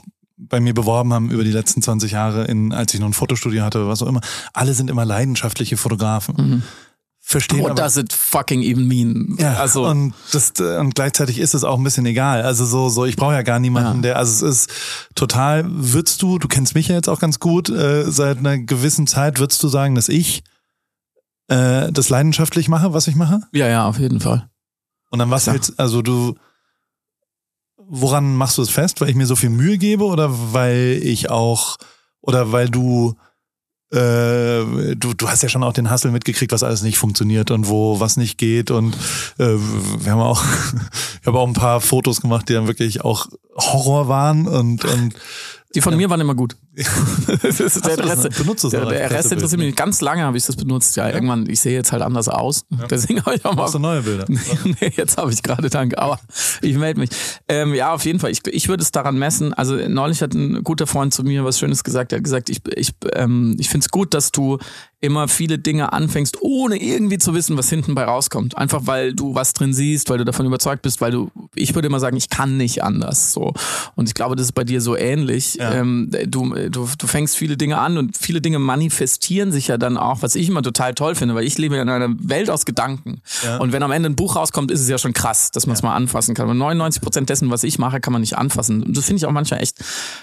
bei 0.49 0.59
mir 0.59 0.73
beworben 0.73 1.13
haben 1.13 1.29
über 1.29 1.43
die 1.43 1.51
letzten 1.51 1.81
20 1.81 2.11
Jahre, 2.11 2.45
in, 2.45 2.73
als 2.73 2.93
ich 2.93 2.99
noch 2.99 3.07
ein 3.07 3.13
Fotostudio 3.13 3.63
hatte 3.63 3.79
oder 3.79 3.87
was 3.87 4.01
auch 4.01 4.07
immer, 4.07 4.21
alle 4.53 4.73
sind 4.73 4.89
immer 4.89 5.05
leidenschaftliche 5.05 5.77
Fotografen. 5.77 6.35
Mhm. 6.35 6.63
Verstehen. 7.23 7.61
What 7.61 7.77
does 7.77 7.97
it 7.97 8.11
fucking 8.11 8.63
even 8.63 8.87
mean? 8.87 9.37
Ja, 9.39 9.53
also 9.53 9.85
und 9.87 10.15
das 10.31 10.53
und 10.59 10.95
gleichzeitig 10.95 11.37
ist 11.37 11.53
es 11.53 11.63
auch 11.63 11.77
ein 11.77 11.83
bisschen 11.83 12.05
egal. 12.07 12.41
Also 12.41 12.65
so 12.65 12.89
so 12.89 13.05
ich 13.05 13.15
brauche 13.15 13.33
ja 13.33 13.43
gar 13.43 13.59
niemanden, 13.59 13.97
ja. 13.97 14.01
der 14.01 14.17
also 14.17 14.47
es 14.47 14.67
ist 14.67 14.71
total 15.13 15.63
würdest 15.67 16.21
du, 16.23 16.39
du 16.39 16.47
kennst 16.47 16.73
mich 16.73 16.87
ja 16.87 16.95
jetzt 16.95 17.07
auch 17.07 17.19
ganz 17.19 17.39
gut, 17.39 17.69
äh, 17.69 18.11
seit 18.11 18.39
einer 18.39 18.57
gewissen 18.57 19.05
Zeit 19.05 19.39
würdest 19.39 19.61
du 19.61 19.67
sagen, 19.67 19.93
dass 19.93 20.09
ich 20.09 20.43
äh, 21.47 21.91
das 21.91 22.09
leidenschaftlich 22.09 22.67
mache, 22.67 22.91
was 22.93 23.07
ich 23.07 23.15
mache? 23.15 23.41
Ja, 23.53 23.67
ja, 23.67 23.85
auf 23.85 23.99
jeden 23.99 24.19
Fall. 24.19 24.49
Und 25.11 25.19
dann 25.19 25.29
was 25.29 25.45
ja. 25.45 25.53
hältst 25.53 25.79
also 25.79 26.01
du 26.01 26.35
woran 27.91 28.35
machst 28.35 28.57
du 28.57 28.61
es 28.61 28.69
fest? 28.69 29.01
Weil 29.01 29.09
ich 29.09 29.15
mir 29.15 29.25
so 29.25 29.35
viel 29.35 29.49
Mühe 29.49 29.77
gebe 29.77 30.05
oder 30.05 30.29
weil 30.53 30.99
ich 31.03 31.29
auch, 31.29 31.77
oder 32.21 32.53
weil 32.53 32.69
du, 32.69 33.15
äh, 33.91 34.95
du, 34.95 35.13
du 35.13 35.27
hast 35.27 35.43
ja 35.43 35.49
schon 35.49 35.63
auch 35.63 35.73
den 35.73 35.89
Hassel 35.89 36.11
mitgekriegt, 36.11 36.53
was 36.53 36.63
alles 36.63 36.83
nicht 36.83 36.97
funktioniert 36.97 37.51
und 37.51 37.67
wo 37.67 37.99
was 37.99 38.15
nicht 38.15 38.37
geht 38.37 38.71
und 38.71 38.95
äh, 39.37 39.57
wir 39.57 40.13
haben 40.13 40.21
auch, 40.21 40.41
ich 41.21 41.27
habe 41.27 41.37
auch 41.37 41.47
ein 41.47 41.53
paar 41.53 41.81
Fotos 41.81 42.21
gemacht, 42.21 42.47
die 42.47 42.53
dann 42.53 42.67
wirklich 42.67 43.01
auch 43.01 43.27
Horror 43.57 44.07
waren 44.07 44.47
und, 44.47 44.85
und 44.85 45.13
die 45.75 45.81
von 45.81 45.93
ja. 45.93 45.97
mir 45.97 46.09
waren 46.09 46.21
immer 46.21 46.35
gut. 46.35 46.55
das 47.43 47.59
ist 47.59 47.85
der 47.85 47.97
Rest, 47.97 48.37
benutzt 48.37 48.71
der, 48.71 48.85
der 48.85 49.11
Rest 49.11 49.31
interessiert 49.31 49.59
mich. 49.59 49.75
Ganz 49.75 49.99
lange 49.99 50.23
habe 50.23 50.37
ich 50.37 50.45
das 50.45 50.55
benutzt. 50.55 50.95
Ja, 50.95 51.09
ja, 51.09 51.15
irgendwann, 51.15 51.49
ich 51.49 51.59
sehe 51.59 51.73
jetzt 51.73 51.91
halt 51.91 52.01
anders 52.01 52.29
aus. 52.29 52.65
Ja. 52.69 52.87
Deswegen 52.89 53.25
habe 53.25 53.35
ich 53.35 53.43
auch 53.43 53.55
mal. 53.55 53.63
Hast 53.63 53.75
du 53.75 53.79
neue 53.79 54.01
Bilder? 54.01 54.25
nee, 54.29 54.93
jetzt 54.95 55.17
habe 55.17 55.33
ich 55.33 55.43
gerade 55.43 55.69
danke. 55.69 55.97
Aber 55.97 56.17
ich 56.61 56.77
melde 56.77 57.01
mich. 57.01 57.09
Ähm, 57.49 57.73
ja, 57.73 57.93
auf 57.93 58.05
jeden 58.05 58.19
Fall. 58.19 58.31
Ich, 58.31 58.47
ich 58.47 58.69
würde 58.69 58.83
es 58.83 58.91
daran 58.91 59.17
messen. 59.17 59.53
Also 59.53 59.75
neulich 59.75 60.21
hat 60.21 60.33
ein 60.33 60.63
guter 60.63 60.87
Freund 60.87 61.13
zu 61.13 61.23
mir 61.23 61.43
was 61.43 61.59
Schönes 61.59 61.83
gesagt. 61.83 62.13
Er 62.13 62.19
hat 62.19 62.23
gesagt, 62.23 62.49
ich, 62.49 62.61
ich, 62.75 62.93
ähm, 63.15 63.57
ich 63.59 63.67
finde 63.67 63.83
es 63.83 63.91
gut, 63.91 64.13
dass 64.13 64.31
du 64.31 64.57
immer 65.01 65.27
viele 65.27 65.57
Dinge 65.57 65.93
anfängst, 65.93 66.37
ohne 66.41 66.81
irgendwie 66.81 67.17
zu 67.17 67.33
wissen, 67.33 67.57
was 67.57 67.69
hinten 67.69 67.95
bei 67.95 68.03
rauskommt. 68.03 68.55
Einfach 68.55 68.85
weil 68.85 69.13
du 69.13 69.33
was 69.33 69.53
drin 69.53 69.73
siehst, 69.73 70.09
weil 70.09 70.19
du 70.19 70.25
davon 70.25 70.45
überzeugt 70.45 70.83
bist, 70.83 71.01
weil 71.01 71.11
du, 71.11 71.31
ich 71.55 71.73
würde 71.73 71.87
immer 71.87 71.99
sagen, 71.99 72.15
ich 72.17 72.29
kann 72.29 72.55
nicht 72.55 72.83
anders. 72.83 73.33
So. 73.33 73.53
Und 73.95 74.07
ich 74.07 74.13
glaube, 74.13 74.35
das 74.35 74.45
ist 74.45 74.51
bei 74.51 74.63
dir 74.63 74.79
so 74.79 74.95
ähnlich. 74.95 75.55
Ja. 75.55 75.73
Ähm, 75.73 76.11
du, 76.27 76.53
du, 76.69 76.87
du 76.97 77.07
fängst 77.07 77.35
viele 77.35 77.57
Dinge 77.57 77.77
an 77.77 77.97
und 77.97 78.17
viele 78.17 78.41
Dinge 78.41 78.59
manifestieren 78.59 79.51
sich 79.51 79.67
ja 79.67 79.77
dann 79.77 79.97
auch, 79.97 80.21
was 80.21 80.35
ich 80.35 80.49
immer 80.49 80.61
total 80.61 80.93
toll 80.93 81.15
finde, 81.15 81.35
weil 81.35 81.45
ich 81.45 81.57
lebe 81.57 81.75
in 81.77 81.89
einer 81.89 82.13
Welt 82.19 82.49
aus 82.49 82.65
Gedanken. 82.65 83.21
Ja. 83.43 83.57
Und 83.57 83.71
wenn 83.71 83.83
am 83.83 83.91
Ende 83.91 84.09
ein 84.09 84.15
Buch 84.15 84.35
rauskommt, 84.35 84.71
ist 84.71 84.81
es 84.81 84.89
ja 84.89 84.97
schon 84.97 85.13
krass, 85.13 85.51
dass 85.51 85.67
man 85.67 85.75
es 85.75 85.81
ja. 85.81 85.89
mal 85.89 85.95
anfassen 85.95 86.35
kann. 86.35 86.49
Und 86.49 86.57
99 86.57 87.01
Prozent 87.01 87.29
dessen, 87.29 87.49
was 87.49 87.63
ich 87.63 87.79
mache, 87.79 87.99
kann 87.99 88.13
man 88.13 88.21
nicht 88.21 88.37
anfassen. 88.37 88.83
Und 88.83 88.95
das 88.95 89.05
finde 89.05 89.17
ich 89.17 89.25
auch 89.25 89.31
manchmal 89.31 89.61
echt 89.61 89.77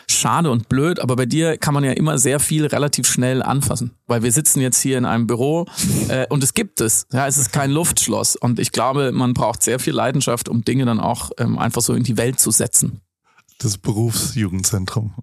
schade 0.09 0.51
und 0.51 0.69
blöd, 0.69 1.01
aber 1.01 1.17
bei 1.17 1.27
dir 1.27 1.57
kann 1.59 1.75
man 1.75 1.85
ja 1.85 1.93
immer 1.93 2.19
sehr 2.19 2.41
viel 2.41 2.67
relativ 2.67 3.09
schnell 3.09 3.43
anfassen, 3.43 3.93
weil 4.07 4.23
wir 4.23 4.33
sitzen 4.33 4.61
jetzt 4.61 4.81
hier 4.81 4.99
in 4.99 5.05
einem 5.05 5.27
Büro 5.27 5.67
äh, 6.09 6.27
und 6.29 6.43
es 6.43 6.55
gibt 6.55 6.81
es. 6.81 7.07
Ja, 7.13 7.27
es 7.27 7.39
ist 7.39 7.53
kein 7.53 7.71
Luftschloss 7.71 8.37
und 8.37 8.59
ich 8.59 8.73
glaube, 8.73 9.13
man 9.13 9.35
braucht 9.35 9.63
sehr 9.63 9.79
viel 9.79 9.95
Leidenschaft, 9.95 10.49
um 10.49 10.65
Dinge 10.65 10.85
dann 10.85 11.01
auch 11.01 11.31
ähm, 11.39 11.59
einfach 11.59 11.83
so 11.83 11.95
in 11.95 12.03
die 12.03 12.17
Welt 12.17 12.41
zu 12.41 12.51
setzen 12.51 13.01
das 13.59 13.77
Berufsjugendzentrum. 13.77 15.15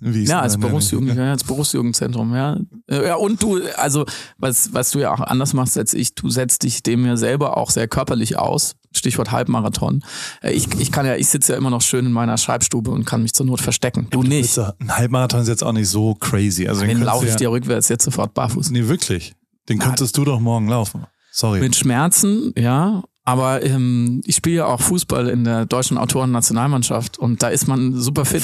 Wie, 0.00 0.14
wie 0.14 0.24
ja, 0.24 0.40
als 0.40 0.58
Berufsjugend, 0.58 1.14
ja, 1.16 1.30
als 1.30 1.44
Berufsjugendzentrum, 1.44 2.34
ja. 2.34 2.58
Ja, 2.90 3.14
und 3.14 3.40
du, 3.42 3.60
also, 3.76 4.04
was, 4.36 4.74
was 4.74 4.90
du 4.90 4.98
ja 4.98 5.12
auch 5.12 5.20
anders 5.20 5.54
machst 5.54 5.78
als 5.78 5.94
ich, 5.94 6.14
du 6.14 6.28
setzt 6.28 6.64
dich 6.64 6.82
dem 6.82 7.06
ja 7.06 7.16
selber 7.16 7.56
auch 7.56 7.70
sehr 7.70 7.86
körperlich 7.86 8.36
aus. 8.36 8.74
Stichwort 8.90 9.30
Halbmarathon. 9.30 10.02
Äh, 10.42 10.52
ich, 10.52 10.68
ich 10.80 10.90
kann 10.90 11.06
ja, 11.06 11.14
ich 11.14 11.28
sitze 11.28 11.52
ja 11.52 11.58
immer 11.58 11.70
noch 11.70 11.82
schön 11.82 12.06
in 12.06 12.12
meiner 12.12 12.36
Schreibstube 12.36 12.90
und 12.90 13.04
kann 13.04 13.22
mich 13.22 13.32
zur 13.32 13.46
Not 13.46 13.60
verstecken. 13.60 14.08
Du 14.10 14.22
nicht. 14.22 14.58
Ein 14.58 14.96
Halbmarathon 14.96 15.42
ist 15.42 15.48
jetzt 15.48 15.62
auch 15.62 15.72
nicht 15.72 15.88
so 15.88 16.14
crazy. 16.14 16.66
Also 16.66 16.80
den, 16.80 16.90
den 16.90 17.02
laufe 17.02 17.26
ich 17.26 17.32
ja 17.32 17.36
dir 17.36 17.50
rückwärts 17.50 17.88
jetzt 17.88 18.04
sofort 18.04 18.34
barfuß. 18.34 18.70
Nee, 18.70 18.88
wirklich. 18.88 19.34
Den 19.68 19.78
könntest 19.78 20.16
du 20.16 20.24
doch 20.24 20.40
morgen 20.40 20.68
laufen. 20.68 21.06
Sorry. 21.30 21.60
Mit 21.60 21.76
Schmerzen, 21.76 22.52
ja, 22.56 23.04
aber 23.28 23.62
ähm, 23.62 24.22
ich 24.24 24.36
spiele 24.36 24.56
ja 24.56 24.64
auch 24.64 24.80
Fußball 24.80 25.28
in 25.28 25.44
der 25.44 25.66
deutschen 25.66 25.98
Autoren-Nationalmannschaft 25.98 27.18
und 27.18 27.42
da 27.42 27.48
ist 27.48 27.68
man 27.68 27.92
super 27.94 28.24
fit. 28.24 28.42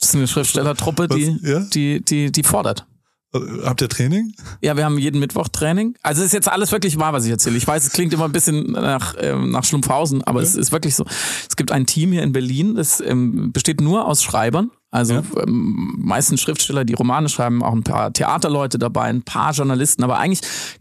Das 0.00 0.10
ist 0.10 0.14
eine 0.14 0.28
Schriftstellertruppe, 0.28 1.08
die, 1.08 1.36
ja? 1.42 1.58
die, 1.74 2.04
die, 2.04 2.30
die 2.30 2.42
fordert. 2.44 2.86
Äh, 3.34 3.38
habt 3.64 3.80
ihr 3.82 3.88
Training? 3.88 4.32
Ja, 4.62 4.76
wir 4.76 4.84
haben 4.84 4.98
jeden 4.98 5.20
Mittwoch 5.20 5.48
Training. 5.48 5.96
Also 6.02 6.22
es 6.22 6.28
ist 6.28 6.32
jetzt 6.32 6.48
alles 6.48 6.72
wirklich 6.72 6.98
wahr, 6.98 7.12
was 7.12 7.24
ich 7.24 7.30
erzähle. 7.30 7.56
Ich 7.56 7.66
weiß, 7.66 7.84
es 7.84 7.92
klingt 7.92 8.12
immer 8.12 8.24
ein 8.24 8.32
bisschen 8.32 8.72
nach, 8.72 9.14
ähm, 9.18 9.50
nach 9.50 9.64
Schlumpfhausen, 9.64 10.24
aber 10.24 10.40
ja. 10.40 10.46
es 10.46 10.54
ist 10.54 10.72
wirklich 10.72 10.94
so. 10.94 11.04
Es 11.48 11.56
gibt 11.56 11.72
ein 11.72 11.86
Team 11.86 12.12
hier 12.12 12.22
in 12.22 12.32
Berlin, 12.32 12.74
das 12.74 13.00
ähm, 13.00 13.52
besteht 13.52 13.80
nur 13.80 14.06
aus 14.06 14.22
Schreibern. 14.22 14.70
Also 14.90 15.14
ja. 15.14 15.22
ähm, 15.42 15.96
meistens 15.98 16.40
Schriftsteller, 16.40 16.86
die 16.86 16.94
Romane 16.94 17.28
schreiben, 17.28 17.62
auch 17.62 17.74
ein 17.74 17.82
paar 17.82 18.10
Theaterleute 18.10 18.78
dabei, 18.78 19.04
ein 19.04 19.22
paar 19.22 19.52
Journalisten, 19.52 20.02
aber 20.02 20.18
eigentlich 20.18 20.40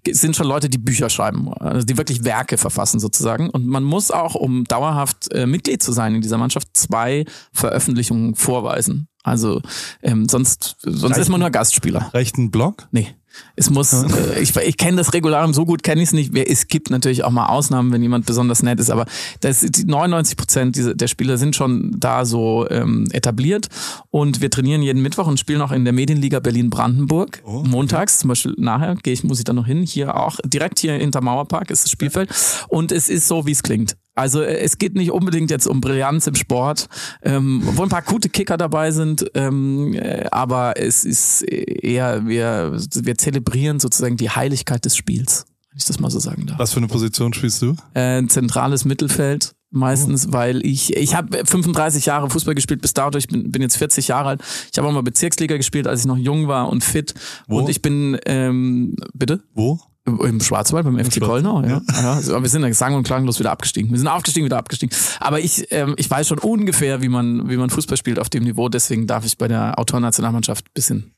sind 0.09 0.35
schon 0.35 0.47
Leute, 0.47 0.69
die 0.69 0.77
Bücher 0.77 1.09
schreiben, 1.09 1.53
also 1.55 1.85
die 1.85 1.97
wirklich 1.97 2.23
Werke 2.23 2.57
verfassen 2.57 3.01
sozusagen. 3.01 3.49
Und 3.49 3.67
man 3.67 3.83
muss 3.83 4.11
auch, 4.11 4.35
um 4.35 4.63
dauerhaft 4.63 5.33
äh, 5.33 5.45
Mitglied 5.45 5.83
zu 5.83 5.91
sein 5.91 6.15
in 6.15 6.21
dieser 6.21 6.37
Mannschaft, 6.37 6.69
zwei 6.71 7.25
Veröffentlichungen 7.51 8.35
vorweisen. 8.35 9.09
Also 9.27 9.61
ähm, 10.01 10.27
sonst, 10.29 10.77
sonst 10.81 11.03
Reicht 11.03 11.17
ist 11.17 11.29
man 11.29 11.41
nur 11.41 11.49
Gastspieler. 11.49 12.09
Reicht 12.13 12.37
ein 12.37 12.49
Blog? 12.49 12.87
Nee. 12.91 13.15
Es 13.55 13.69
muss, 13.69 13.93
äh, 13.93 14.39
ich, 14.39 14.55
ich 14.55 14.77
kenne 14.77 14.97
das 14.97 15.13
Regularium 15.13 15.53
so 15.53 15.65
gut, 15.65 15.83
kenne 15.83 16.01
ich 16.01 16.09
es 16.09 16.13
nicht. 16.13 16.35
Es 16.35 16.67
gibt 16.67 16.89
natürlich 16.89 17.23
auch 17.23 17.29
mal 17.29 17.47
Ausnahmen, 17.47 17.91
wenn 17.91 18.01
jemand 18.01 18.25
besonders 18.25 18.63
nett 18.63 18.79
ist, 18.79 18.89
aber 18.89 19.05
das, 19.41 19.59
die 19.59 19.83
99 19.83 20.37
Prozent 20.37 21.01
der 21.01 21.07
Spieler 21.07 21.37
sind 21.37 21.55
schon 21.55 21.95
da 21.99 22.25
so 22.25 22.67
ähm, 22.69 23.07
etabliert 23.11 23.67
und 24.09 24.41
wir 24.41 24.49
trainieren 24.49 24.81
jeden 24.81 25.01
Mittwoch 25.01 25.27
und 25.27 25.39
spielen 25.39 25.61
auch 25.61 25.71
in 25.71 25.83
der 25.83 25.93
Medienliga 25.93 26.39
Berlin-Brandenburg. 26.39 27.43
Oh, 27.45 27.63
Montags, 27.63 28.19
zum 28.19 28.29
Beispiel 28.29 28.55
nachher 28.57 28.95
gehe 28.95 29.13
ich, 29.13 29.23
muss 29.23 29.39
ich 29.39 29.45
da 29.45 29.53
noch 29.53 29.67
hin. 29.67 29.83
Hier 29.83 30.15
auch, 30.15 30.39
direkt 30.45 30.79
hier 30.79 30.93
hinter 30.93 31.21
Mauerpark 31.21 31.69
ist 31.69 31.83
das 31.83 31.91
Spielfeld. 31.91 32.29
Und 32.69 32.91
es 32.91 33.09
ist 33.09 33.27
so, 33.27 33.45
wie 33.45 33.51
es 33.51 33.61
klingt. 33.61 33.97
Also 34.17 34.41
äh, 34.41 34.57
es 34.59 34.77
geht 34.77 34.95
nicht 34.95 35.11
unbedingt 35.11 35.51
jetzt 35.51 35.67
um 35.67 35.81
Brillanz 35.81 36.27
im 36.27 36.35
Sport, 36.35 36.87
ähm, 37.21 37.61
wo 37.63 37.83
ein 37.83 37.89
paar 37.89 38.01
gute 38.01 38.29
Kicker 38.29 38.57
dabei 38.57 38.91
sind, 38.91 39.29
ähm, 39.33 39.93
äh, 39.93 40.25
aber 40.31 40.73
es 40.77 41.05
ist 41.05 41.43
eher, 41.43 42.27
wir, 42.27 42.77
wir 42.93 43.17
zelebrieren 43.17 43.79
sozusagen 43.79 44.17
die 44.17 44.29
Heiligkeit 44.29 44.83
des 44.85 44.97
Spiels, 44.97 45.45
wenn 45.69 45.77
ich 45.77 45.85
das 45.85 45.99
mal 45.99 46.09
so 46.09 46.19
sagen 46.19 46.47
darf. 46.47 46.59
Was 46.59 46.73
für 46.73 46.77
eine 46.77 46.87
Position 46.87 47.33
spielst 47.33 47.61
du? 47.61 47.75
Äh, 47.93 48.25
zentrales 48.27 48.85
Mittelfeld 48.85 49.53
meistens, 49.69 50.27
oh. 50.27 50.33
weil 50.33 50.65
ich 50.65 50.95
ich 50.95 51.15
habe 51.15 51.45
35 51.45 52.05
Jahre 52.05 52.29
Fußball 52.29 52.55
gespielt 52.55 52.81
bis 52.81 52.93
dato, 52.93 53.17
ich 53.17 53.27
bin, 53.27 53.51
bin 53.51 53.61
jetzt 53.61 53.77
40 53.77 54.07
Jahre 54.07 54.29
alt. 54.29 54.41
Ich 54.71 54.77
habe 54.77 54.87
auch 54.87 54.93
mal 54.93 55.03
Bezirksliga 55.03 55.57
gespielt, 55.57 55.87
als 55.87 56.01
ich 56.01 56.05
noch 56.05 56.17
jung 56.17 56.47
war 56.47 56.69
und 56.69 56.83
fit. 56.83 57.13
Wo? 57.47 57.59
Und 57.59 57.69
ich 57.69 57.81
bin 57.81 58.17
ähm, 58.25 58.95
bitte? 59.13 59.43
Wo? 59.53 59.79
Im 60.07 60.39
Schwarzwald 60.39 60.85
beim 60.85 60.97
FC 60.97 61.19
Kölnau, 61.19 61.61
ja. 61.63 61.81
ja. 61.91 62.19
ja. 62.21 62.41
Wir 62.41 62.49
sind 62.49 62.61
dann 62.61 62.73
sang- 62.73 62.95
und 62.95 63.03
klanglos 63.03 63.39
wieder 63.39 63.51
abgestiegen. 63.51 63.91
Wir 63.91 63.97
sind 63.97 64.07
aufgestiegen, 64.07 64.45
wieder 64.45 64.57
abgestiegen. 64.57 64.95
Aber 65.19 65.39
ich, 65.39 65.67
ähm, 65.71 65.95
ich 65.97 66.09
weiß 66.09 66.29
schon 66.29 66.39
ungefähr, 66.39 67.01
wie 67.01 67.09
man, 67.09 67.49
wie 67.49 67.57
man 67.57 67.69
Fußball 67.69 67.97
spielt 67.97 68.17
auf 68.17 68.29
dem 68.29 68.43
Niveau. 68.45 68.69
Deswegen 68.69 69.05
darf 69.05 69.25
ich 69.25 69.37
bei 69.37 69.49
der 69.49 69.77
Autorennationalmannschaft 69.77 70.73
bisschen 70.73 71.13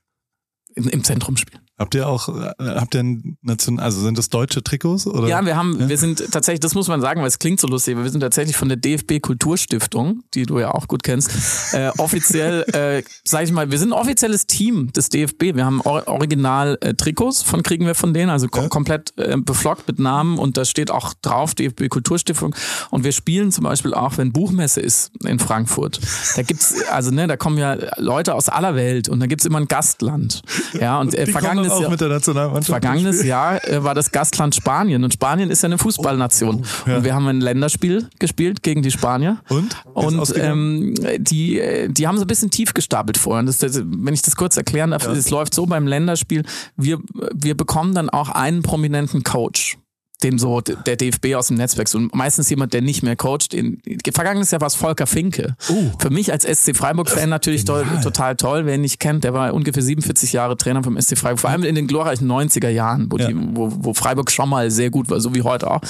im, 0.74 0.90
im 0.90 1.04
Zentrum 1.04 1.38
spielen. 1.38 1.62
Habt 1.80 1.96
ihr 1.96 2.08
auch, 2.10 2.28
äh, 2.28 2.52
habt 2.60 2.94
ihr 2.94 3.04
Nation, 3.42 3.80
also 3.80 4.02
sind 4.02 4.18
das 4.18 4.28
deutsche 4.28 4.62
Trikots? 4.62 5.08
Oder? 5.08 5.30
Ja, 5.30 5.46
wir 5.46 5.56
haben, 5.56 5.80
ja? 5.80 5.88
wir 5.88 5.98
sind 5.98 6.30
tatsächlich, 6.30 6.60
das 6.60 6.76
muss 6.76 6.90
man 6.90 7.00
sagen, 7.00 7.22
weil 7.22 7.30
es 7.30 7.40
klingt 7.40 7.62
so 7.62 7.68
lustig, 7.68 7.96
wir 7.96 8.10
sind 8.10 8.20
tatsächlich 8.20 8.58
von 8.58 8.68
der 8.68 8.76
DFB 8.76 9.22
Kulturstiftung, 9.22 10.24
die 10.34 10.44
du 10.44 10.60
ja 10.60 10.72
auch 10.72 10.90
gut 10.90 11.04
kennst, 11.04 11.32
äh, 11.74 11.90
offiziell, 11.98 12.64
äh, 12.74 13.04
sag 13.24 13.46
ich 13.46 13.54
mal, 13.54 13.72
wir 13.72 13.80
sind 13.80 13.94
ein 13.94 14.00
offizielles 14.00 14.46
Team 14.46 14.92
des 14.92 15.08
DFB. 15.08 15.56
Wir 15.56 15.66
haben 15.66 15.80
or 15.82 16.06
original 16.08 16.78
äh, 16.82 16.96
Trikots 16.96 17.42
von 17.44 17.64
kriegen 17.64 17.86
wir 17.86 17.96
von 17.96 18.14
denen, 18.14 18.30
also 18.30 18.50
kom 18.50 18.64
ja? 18.64 18.70
komplett 18.70 19.18
äh, 19.18 19.38
beflockt 19.38 19.88
mit 19.88 20.00
Namen 20.00 20.38
und 20.38 20.58
da 20.58 20.66
steht 20.66 20.92
auch 20.92 21.14
drauf 21.22 21.56
DFB 21.56 21.88
Kulturstiftung. 21.88 22.54
Und 22.90 23.06
wir 23.06 23.14
spielen 23.14 23.54
zum 23.54 23.64
Beispiel 23.64 23.94
auch, 23.94 24.18
wenn 24.18 24.34
Buchmesse 24.34 24.82
ist 24.82 25.12
in 25.24 25.40
Frankfurt. 25.40 26.02
Da 26.36 26.42
gibt's, 26.42 26.76
also 26.92 27.12
ne, 27.12 27.28
da 27.28 27.38
kommen 27.38 27.58
ja 27.58 27.78
Leute 27.96 28.36
aus 28.36 28.50
aller 28.50 28.76
Welt 28.76 29.08
und 29.08 29.22
da 29.22 29.28
gibt's 29.28 29.46
immer 29.46 29.60
ein 29.60 29.68
Gastland. 29.70 30.42
Ja, 30.78 31.00
und 31.00 31.14
äh, 31.14 31.26
vergangenes 31.70 31.80
vergangenes 31.80 31.82
Jahr, 31.82 31.90
mit 31.90 32.02
der 32.02 32.10
Nationalmannschaft 32.10 32.70
vergangenes 32.70 33.24
Jahr 33.24 33.68
äh, 33.68 33.84
war 33.84 33.96
das 33.96 34.12
Gastland 34.12 34.56
Spanien 34.56 35.04
und 35.04 35.14
Spanien 35.14 35.50
ist 35.50 35.62
ja 35.62 35.68
eine 35.68 35.78
Fußballnation. 35.78 36.64
Oh, 36.64 36.90
ja. 36.90 36.98
Und 36.98 37.04
wir 37.04 37.14
haben 37.14 37.28
ein 37.28 37.42
Länderspiel 37.42 38.10
gespielt 38.20 38.64
gegen 38.64 38.82
die 38.82 38.92
Spanier. 38.92 39.38
Und? 39.50 39.76
Und 39.94 40.34
ähm, 40.38 40.96
die, 41.18 41.60
äh, 41.60 41.90
die 41.90 42.08
haben 42.08 42.18
so 42.18 42.24
ein 42.24 42.28
bisschen 42.28 42.50
tief 42.52 42.74
gestapelt 42.74 43.18
vorher. 43.18 43.44
Das, 43.44 43.60
das, 43.60 43.82
wenn 43.84 44.14
ich 44.14 44.22
das 44.22 44.36
kurz 44.36 44.58
erklären 44.58 44.92
darf, 44.92 45.06
es 45.08 45.30
läuft 45.30 45.54
so 45.54 45.66
beim 45.66 45.88
Länderspiel, 45.88 46.44
wir, 46.76 47.00
wir 47.34 47.56
bekommen 47.56 47.94
dann 47.94 48.10
auch 48.10 48.30
einen 48.30 48.62
prominenten 48.62 49.24
Coach 49.24 49.78
den 50.24 50.38
so 50.38 50.60
der 50.60 50.98
DFB 50.98 51.36
aus 51.36 51.48
dem 51.48 51.58
Netzwerk 51.58 51.88
so 51.88 52.00
meistens 52.14 52.50
jemand, 52.50 52.74
der 52.74 52.82
nicht 52.82 53.04
mehr 53.04 53.16
coacht. 53.16 53.54
In, 53.54 53.82
vergangenes 54.14 54.52
Jahr 54.52 54.60
war 54.60 54.68
es 54.68 54.76
Volker 54.76 55.08
Finke. 55.08 55.56
Uh, 55.70 55.92
Für 55.98 56.10
mich 56.10 56.32
als 56.32 56.44
SC 56.44 56.76
Freiburg-Fan 56.76 57.30
natürlich 57.30 57.64
toll, 57.64 57.86
total 58.04 58.36
toll. 58.36 58.66
Wer 58.66 58.76
ihn 58.76 58.82
nicht 58.82 59.00
kennt, 59.00 59.24
der 59.24 59.34
war 59.34 59.54
ungefähr 59.54 59.82
47 59.82 60.34
Jahre 60.34 60.58
Trainer 60.58 60.84
vom 60.84 61.00
SC 61.00 61.18
Freiburg. 61.18 61.40
Vor 61.40 61.50
allem 61.50 61.64
in 61.64 61.76
den 61.76 61.88
glorreichen 61.88 62.30
90er 62.30 62.70
Jahren, 62.70 63.08
wo, 63.10 63.18
ja. 63.18 63.28
die, 63.28 63.36
wo, 63.36 63.72
wo 63.80 63.94
Freiburg 63.94 64.30
schon 64.32 64.50
mal 64.50 64.70
sehr 64.72 64.90
gut 64.90 65.10
war, 65.10 65.22
so 65.22 65.34
wie 65.34 65.44
heute 65.44 65.72
auch. 65.72 65.82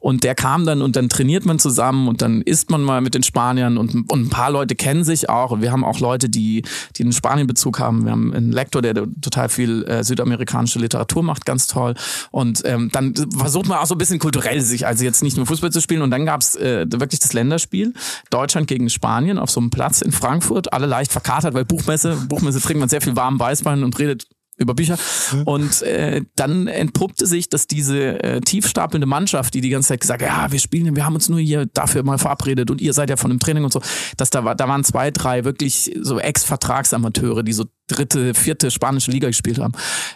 Und 0.00 0.22
der 0.22 0.34
kam 0.34 0.66
dann 0.66 0.82
und 0.82 0.96
dann 0.96 1.08
trainiert 1.08 1.46
man 1.46 1.58
zusammen 1.58 2.08
und 2.08 2.20
dann 2.20 2.42
isst 2.42 2.70
man 2.70 2.82
mal 2.82 3.00
mit 3.00 3.14
den 3.14 3.22
Spaniern 3.22 3.78
und, 3.78 3.94
und 3.94 4.26
ein 4.26 4.28
paar 4.28 4.50
Leute 4.50 4.74
kennen 4.74 5.04
sich 5.04 5.30
auch. 5.30 5.50
Und 5.50 5.62
wir 5.62 5.72
haben 5.72 5.84
auch 5.84 6.00
Leute, 6.00 6.28
die, 6.28 6.62
die 6.96 7.02
einen 7.04 7.12
Spanien-Bezug 7.12 7.80
haben. 7.80 8.04
Wir 8.04 8.12
haben 8.12 8.34
einen 8.34 8.52
Lektor, 8.52 8.82
der 8.82 8.94
total 9.22 9.48
viel 9.48 9.84
äh, 9.84 10.04
südamerikanische 10.04 10.78
Literatur 10.78 11.22
macht, 11.22 11.46
ganz 11.46 11.68
toll. 11.68 11.94
Und 12.30 12.62
ähm, 12.66 12.90
dann 12.92 13.14
versucht 13.34 13.66
man 13.66 13.77
auch 13.80 13.86
so 13.86 13.94
ein 13.94 13.98
bisschen 13.98 14.18
kulturell 14.18 14.60
sich, 14.60 14.86
also 14.86 15.04
jetzt 15.04 15.22
nicht 15.22 15.36
nur 15.36 15.46
Fußball 15.46 15.70
zu 15.70 15.80
spielen. 15.80 16.02
Und 16.02 16.10
dann 16.10 16.26
gab's 16.26 16.56
äh, 16.56 16.86
wirklich 16.88 17.20
das 17.20 17.32
Länderspiel. 17.32 17.94
Deutschland 18.30 18.66
gegen 18.66 18.90
Spanien 18.90 19.38
auf 19.38 19.50
so 19.50 19.60
einem 19.60 19.70
Platz 19.70 20.02
in 20.02 20.12
Frankfurt. 20.12 20.72
Alle 20.72 20.86
leicht 20.86 21.12
verkatert, 21.12 21.54
weil 21.54 21.64
Buchmesse, 21.64 22.16
Buchmesse 22.28 22.60
trinkt 22.60 22.80
man 22.80 22.88
sehr 22.88 23.00
viel 23.00 23.16
warmen 23.16 23.38
Weißwein 23.38 23.84
und 23.84 23.98
redet 23.98 24.26
über 24.58 24.74
Bücher. 24.74 24.98
Und 25.44 25.82
äh, 25.82 26.22
dann 26.36 26.66
entpuppte 26.66 27.26
sich, 27.26 27.48
dass 27.48 27.66
diese 27.66 28.22
äh, 28.22 28.40
tiefstapelnde 28.40 29.06
Mannschaft, 29.06 29.54
die 29.54 29.60
die 29.60 29.70
ganze 29.70 29.88
Zeit 29.88 30.00
gesagt, 30.00 30.20
ja, 30.20 30.50
wir 30.50 30.58
spielen, 30.58 30.96
wir 30.96 31.06
haben 31.06 31.14
uns 31.14 31.28
nur 31.28 31.38
hier 31.38 31.66
dafür 31.66 32.02
mal 32.02 32.18
verabredet 32.18 32.70
und 32.70 32.80
ihr 32.80 32.92
seid 32.92 33.08
ja 33.08 33.16
von 33.16 33.30
dem 33.30 33.38
Training 33.38 33.64
und 33.64 33.72
so, 33.72 33.80
dass 34.16 34.30
da 34.30 34.44
war, 34.44 34.54
da 34.54 34.68
waren 34.68 34.84
zwei, 34.84 35.10
drei 35.10 35.44
wirklich 35.44 35.96
so 36.00 36.18
Ex-Vertragsamateure, 36.18 37.42
die 37.42 37.52
so 37.52 37.66
dritte, 37.88 38.34
vierte 38.34 38.70
spanische 38.70 39.10
Liga 39.10 39.28
gespielt 39.28 39.58
haben. 39.58 39.72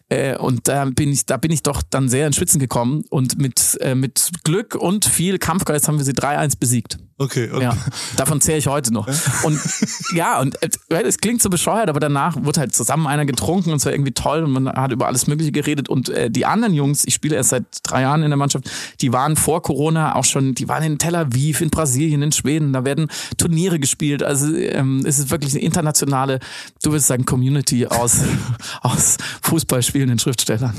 Äh, 0.09 0.37
und 0.37 0.69
da 0.69 0.85
bin 0.85 1.13
ich, 1.13 1.27
da 1.27 1.37
bin 1.37 1.51
ich 1.51 1.63
doch 1.63 1.83
dann 1.83 2.09
sehr 2.09 2.27
in 2.27 2.33
Schwitzen 2.33 2.61
gekommen 2.61 3.05
und 3.11 3.39
mit, 3.39 3.79
äh, 3.81 3.95
mit 3.95 4.31
Glück 4.45 4.75
und 4.75 5.05
viel 5.05 5.39
Kampfgeist 5.39 5.89
haben 5.89 5.99
wir 5.99 6.05
sie 6.05 6.13
3-1 6.13 6.59
besiegt. 6.59 6.99
Okay. 7.19 7.51
Ja, 7.61 7.77
davon 8.17 8.41
zähre 8.41 8.59
ich 8.59 8.67
heute 8.67 8.93
noch. 8.93 9.07
Und 9.45 9.61
ja, 10.15 10.41
und 10.41 10.61
äh, 10.63 11.03
es 11.03 11.19
klingt 11.19 11.43
so 11.43 11.51
bescheuert, 11.51 11.89
aber 11.89 12.01
danach 12.01 12.37
wurde 12.43 12.61
halt 12.61 12.75
zusammen 12.75 13.07
einer 13.07 13.27
getrunken 13.27 13.71
und 13.71 13.77
es 13.77 13.85
war 13.85 13.93
irgendwie 13.93 14.13
toll 14.13 14.45
und 14.45 14.53
man 14.53 14.69
hat 14.69 14.93
über 14.93 15.07
alles 15.07 15.27
Mögliche 15.27 15.53
geredet. 15.53 15.89
Und 15.89 16.09
äh, 16.09 16.31
die 16.31 16.47
anderen 16.47 16.75
Jungs, 16.75 17.05
ich 17.05 17.15
spiele 17.15 17.37
erst 17.37 17.51
seit 17.51 17.65
drei 17.83 18.03
Jahren 18.03 18.23
in 18.23 18.31
der 18.31 18.37
Mannschaft, 18.37 18.71
die 19.01 19.13
waren 19.13 19.37
vor 19.37 19.63
Corona 19.63 20.15
auch 20.15 20.25
schon, 20.25 20.55
die 20.55 20.69
waren 20.69 20.83
in 20.83 20.99
Tel 20.99 21.15
Aviv, 21.15 21.61
in 21.61 21.71
Brasilien, 21.71 22.23
in 22.23 22.33
Schweden, 22.33 22.73
da 22.73 22.85
werden 22.85 23.09
Turniere 23.37 23.79
gespielt. 23.79 24.23
Also 24.23 24.55
ähm, 24.55 25.05
es 25.07 25.19
ist 25.19 25.31
wirklich 25.31 25.53
eine 25.53 25.63
internationale, 25.63 26.41
du 26.83 26.91
würdest 26.91 27.09
sagen, 27.09 27.27
Community 27.27 27.87
aus, 27.87 28.21
aus 28.81 29.19
Fußballspielenden 29.43 30.19
Schriftstellern. 30.19 30.75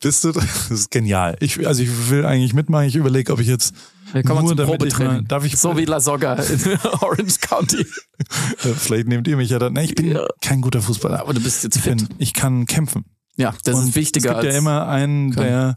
Bist 0.00 0.24
du, 0.24 0.32
das 0.32 0.70
ist 0.70 0.90
genial. 0.90 1.36
Ich, 1.40 1.66
also 1.66 1.82
ich 1.82 2.10
will 2.10 2.26
eigentlich 2.26 2.54
mitmachen, 2.54 2.86
ich 2.86 2.96
überlege, 2.96 3.32
ob 3.32 3.40
ich 3.40 3.48
jetzt 3.48 3.74
Willkommen 4.12 4.44
Nur 4.44 4.56
zum 4.56 4.66
Probetraining. 4.66 5.26
Darf 5.26 5.44
ich 5.44 5.56
so 5.56 5.76
wie 5.76 5.86
La 5.86 5.98
Soga 5.98 6.34
in 6.34 6.78
Orange 7.00 7.40
County. 7.40 7.86
Vielleicht 8.58 9.08
nehmt 9.08 9.26
ihr 9.26 9.36
mich 9.38 9.50
ja 9.50 9.58
dann. 9.58 9.72
Nee, 9.72 9.84
ich 9.84 9.94
bin 9.94 10.12
ja. 10.12 10.26
kein 10.42 10.60
guter 10.60 10.82
Fußballer. 10.82 11.20
Aber 11.20 11.32
du 11.32 11.40
bist 11.40 11.64
jetzt 11.64 11.78
fit. 11.78 12.02
Ich, 12.02 12.08
bin, 12.08 12.16
ich 12.18 12.34
kann 12.34 12.66
kämpfen. 12.66 13.06
Ja, 13.36 13.54
das 13.64 13.76
Und 13.76 13.88
ist 13.88 13.96
wichtiger. 13.96 14.36
Es 14.36 14.40
gibt 14.42 14.52
ja 14.52 14.58
immer 14.58 14.86
einen, 14.86 15.32
der, 15.32 15.76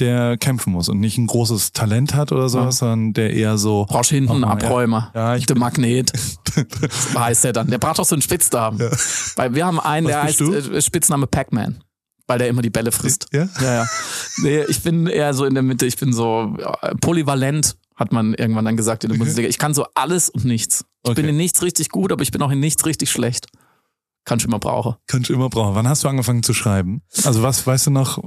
der 0.00 0.36
kämpfen 0.36 0.72
muss 0.72 0.88
und 0.88 0.98
nicht 0.98 1.16
ein 1.16 1.28
großes 1.28 1.72
Talent 1.72 2.14
hat 2.14 2.32
oder 2.32 2.48
sowas, 2.48 2.80
ja. 2.80 2.88
sondern 2.88 3.12
der 3.12 3.32
eher 3.32 3.56
so. 3.56 3.86
Brauchst 3.88 4.10
hinten 4.10 4.32
einen 4.32 4.44
Abräumer. 4.44 5.12
Ja, 5.14 5.32
ja 5.32 5.36
ich 5.36 5.46
der 5.46 5.56
Magnet. 5.56 6.12
heißt 7.16 7.44
der 7.44 7.52
dann. 7.52 7.68
Der 7.68 7.78
braucht 7.78 8.00
doch 8.00 8.04
so 8.04 8.16
einen 8.16 8.22
Spitznamen. 8.22 8.80
Ja. 8.80 8.90
Weil 9.36 9.54
wir 9.54 9.64
haben 9.64 9.78
einen, 9.78 10.06
Was 10.06 10.12
der 10.12 10.22
heißt 10.24 10.40
du? 10.40 10.52
Äh, 10.52 10.82
Spitzname 10.82 11.28
Pac-Man 11.28 11.80
weil 12.26 12.38
der 12.38 12.48
immer 12.48 12.62
die 12.62 12.70
Bälle 12.70 12.92
frisst. 12.92 13.26
Ja? 13.32 13.48
Ja, 13.60 13.74
ja. 13.74 13.86
Nee, 14.38 14.64
ich 14.68 14.82
bin 14.82 15.06
eher 15.06 15.32
so 15.34 15.44
in 15.44 15.54
der 15.54 15.62
Mitte, 15.62 15.86
ich 15.86 15.96
bin 15.96 16.12
so 16.12 16.56
polyvalent, 17.00 17.76
hat 17.94 18.12
man 18.12 18.34
irgendwann 18.34 18.64
dann 18.64 18.76
gesagt 18.76 19.04
in 19.04 19.10
der 19.10 19.18
Bundesliga. 19.18 19.48
Ich 19.48 19.58
kann 19.58 19.74
so 19.74 19.86
alles 19.94 20.28
und 20.28 20.44
nichts. 20.44 20.84
Ich 21.04 21.10
okay. 21.10 21.22
bin 21.22 21.30
in 21.30 21.36
nichts 21.36 21.62
richtig 21.62 21.88
gut, 21.88 22.12
aber 22.12 22.22
ich 22.22 22.32
bin 22.32 22.42
auch 22.42 22.50
in 22.50 22.60
nichts 22.60 22.84
richtig 22.84 23.10
schlecht. 23.10 23.46
Kann 24.24 24.38
ich 24.38 24.44
immer 24.44 24.58
brauchen. 24.58 24.96
Kann 25.06 25.22
ich 25.22 25.30
immer 25.30 25.48
brauchen. 25.48 25.76
Wann 25.76 25.88
hast 25.88 26.02
du 26.02 26.08
angefangen 26.08 26.42
zu 26.42 26.52
schreiben? 26.52 27.02
Also 27.24 27.42
was, 27.42 27.64
weißt 27.64 27.86
du 27.86 27.90
noch, 27.92 28.22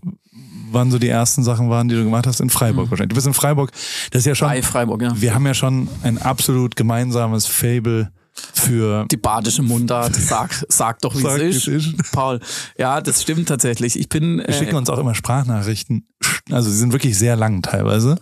wann 0.71 0.91
so 0.91 0.97
die 0.97 1.09
ersten 1.09 1.43
Sachen 1.43 1.69
waren, 1.69 1.89
die 1.89 1.95
du 1.95 2.05
gemacht 2.05 2.25
hast? 2.25 2.39
In 2.39 2.49
Freiburg 2.49 2.85
mhm. 2.85 2.91
wahrscheinlich. 2.91 3.09
Du 3.09 3.15
bist 3.15 3.27
in 3.27 3.33
Freiburg. 3.33 3.71
Das 4.11 4.21
ist 4.21 4.25
ja 4.25 4.33
schon. 4.33 4.47
Bei 4.47 4.61
Freiburg, 4.61 5.01
ja. 5.01 5.13
Wir 5.19 5.33
haben 5.33 5.45
ja 5.45 5.53
schon 5.53 5.89
ein 6.03 6.17
absolut 6.17 6.77
gemeinsames 6.77 7.47
Fable 7.47 8.11
für 8.53 9.05
die 9.09 9.17
badische 9.17 9.61
Mundart. 9.61 10.15
Sag, 10.29 10.65
sag 10.69 11.01
doch, 11.01 11.15
wie 11.15 11.25
es 11.25 11.67
ist. 11.67 12.11
Paul. 12.11 12.39
Ja, 12.77 13.01
das 13.01 13.21
stimmt 13.21 13.47
tatsächlich. 13.47 13.99
Ich 13.99 14.09
bin. 14.09 14.43
Wir 14.45 14.53
schicken 14.53 14.75
äh, 14.75 14.77
uns 14.77 14.89
auch 14.89 14.99
immer 14.99 15.15
Sprachnachrichten. 15.15 16.07
Also 16.51 16.69
sie 16.69 16.77
sind 16.77 16.93
wirklich 16.93 17.17
sehr 17.17 17.35
lang 17.35 17.61
teilweise, 17.61 18.17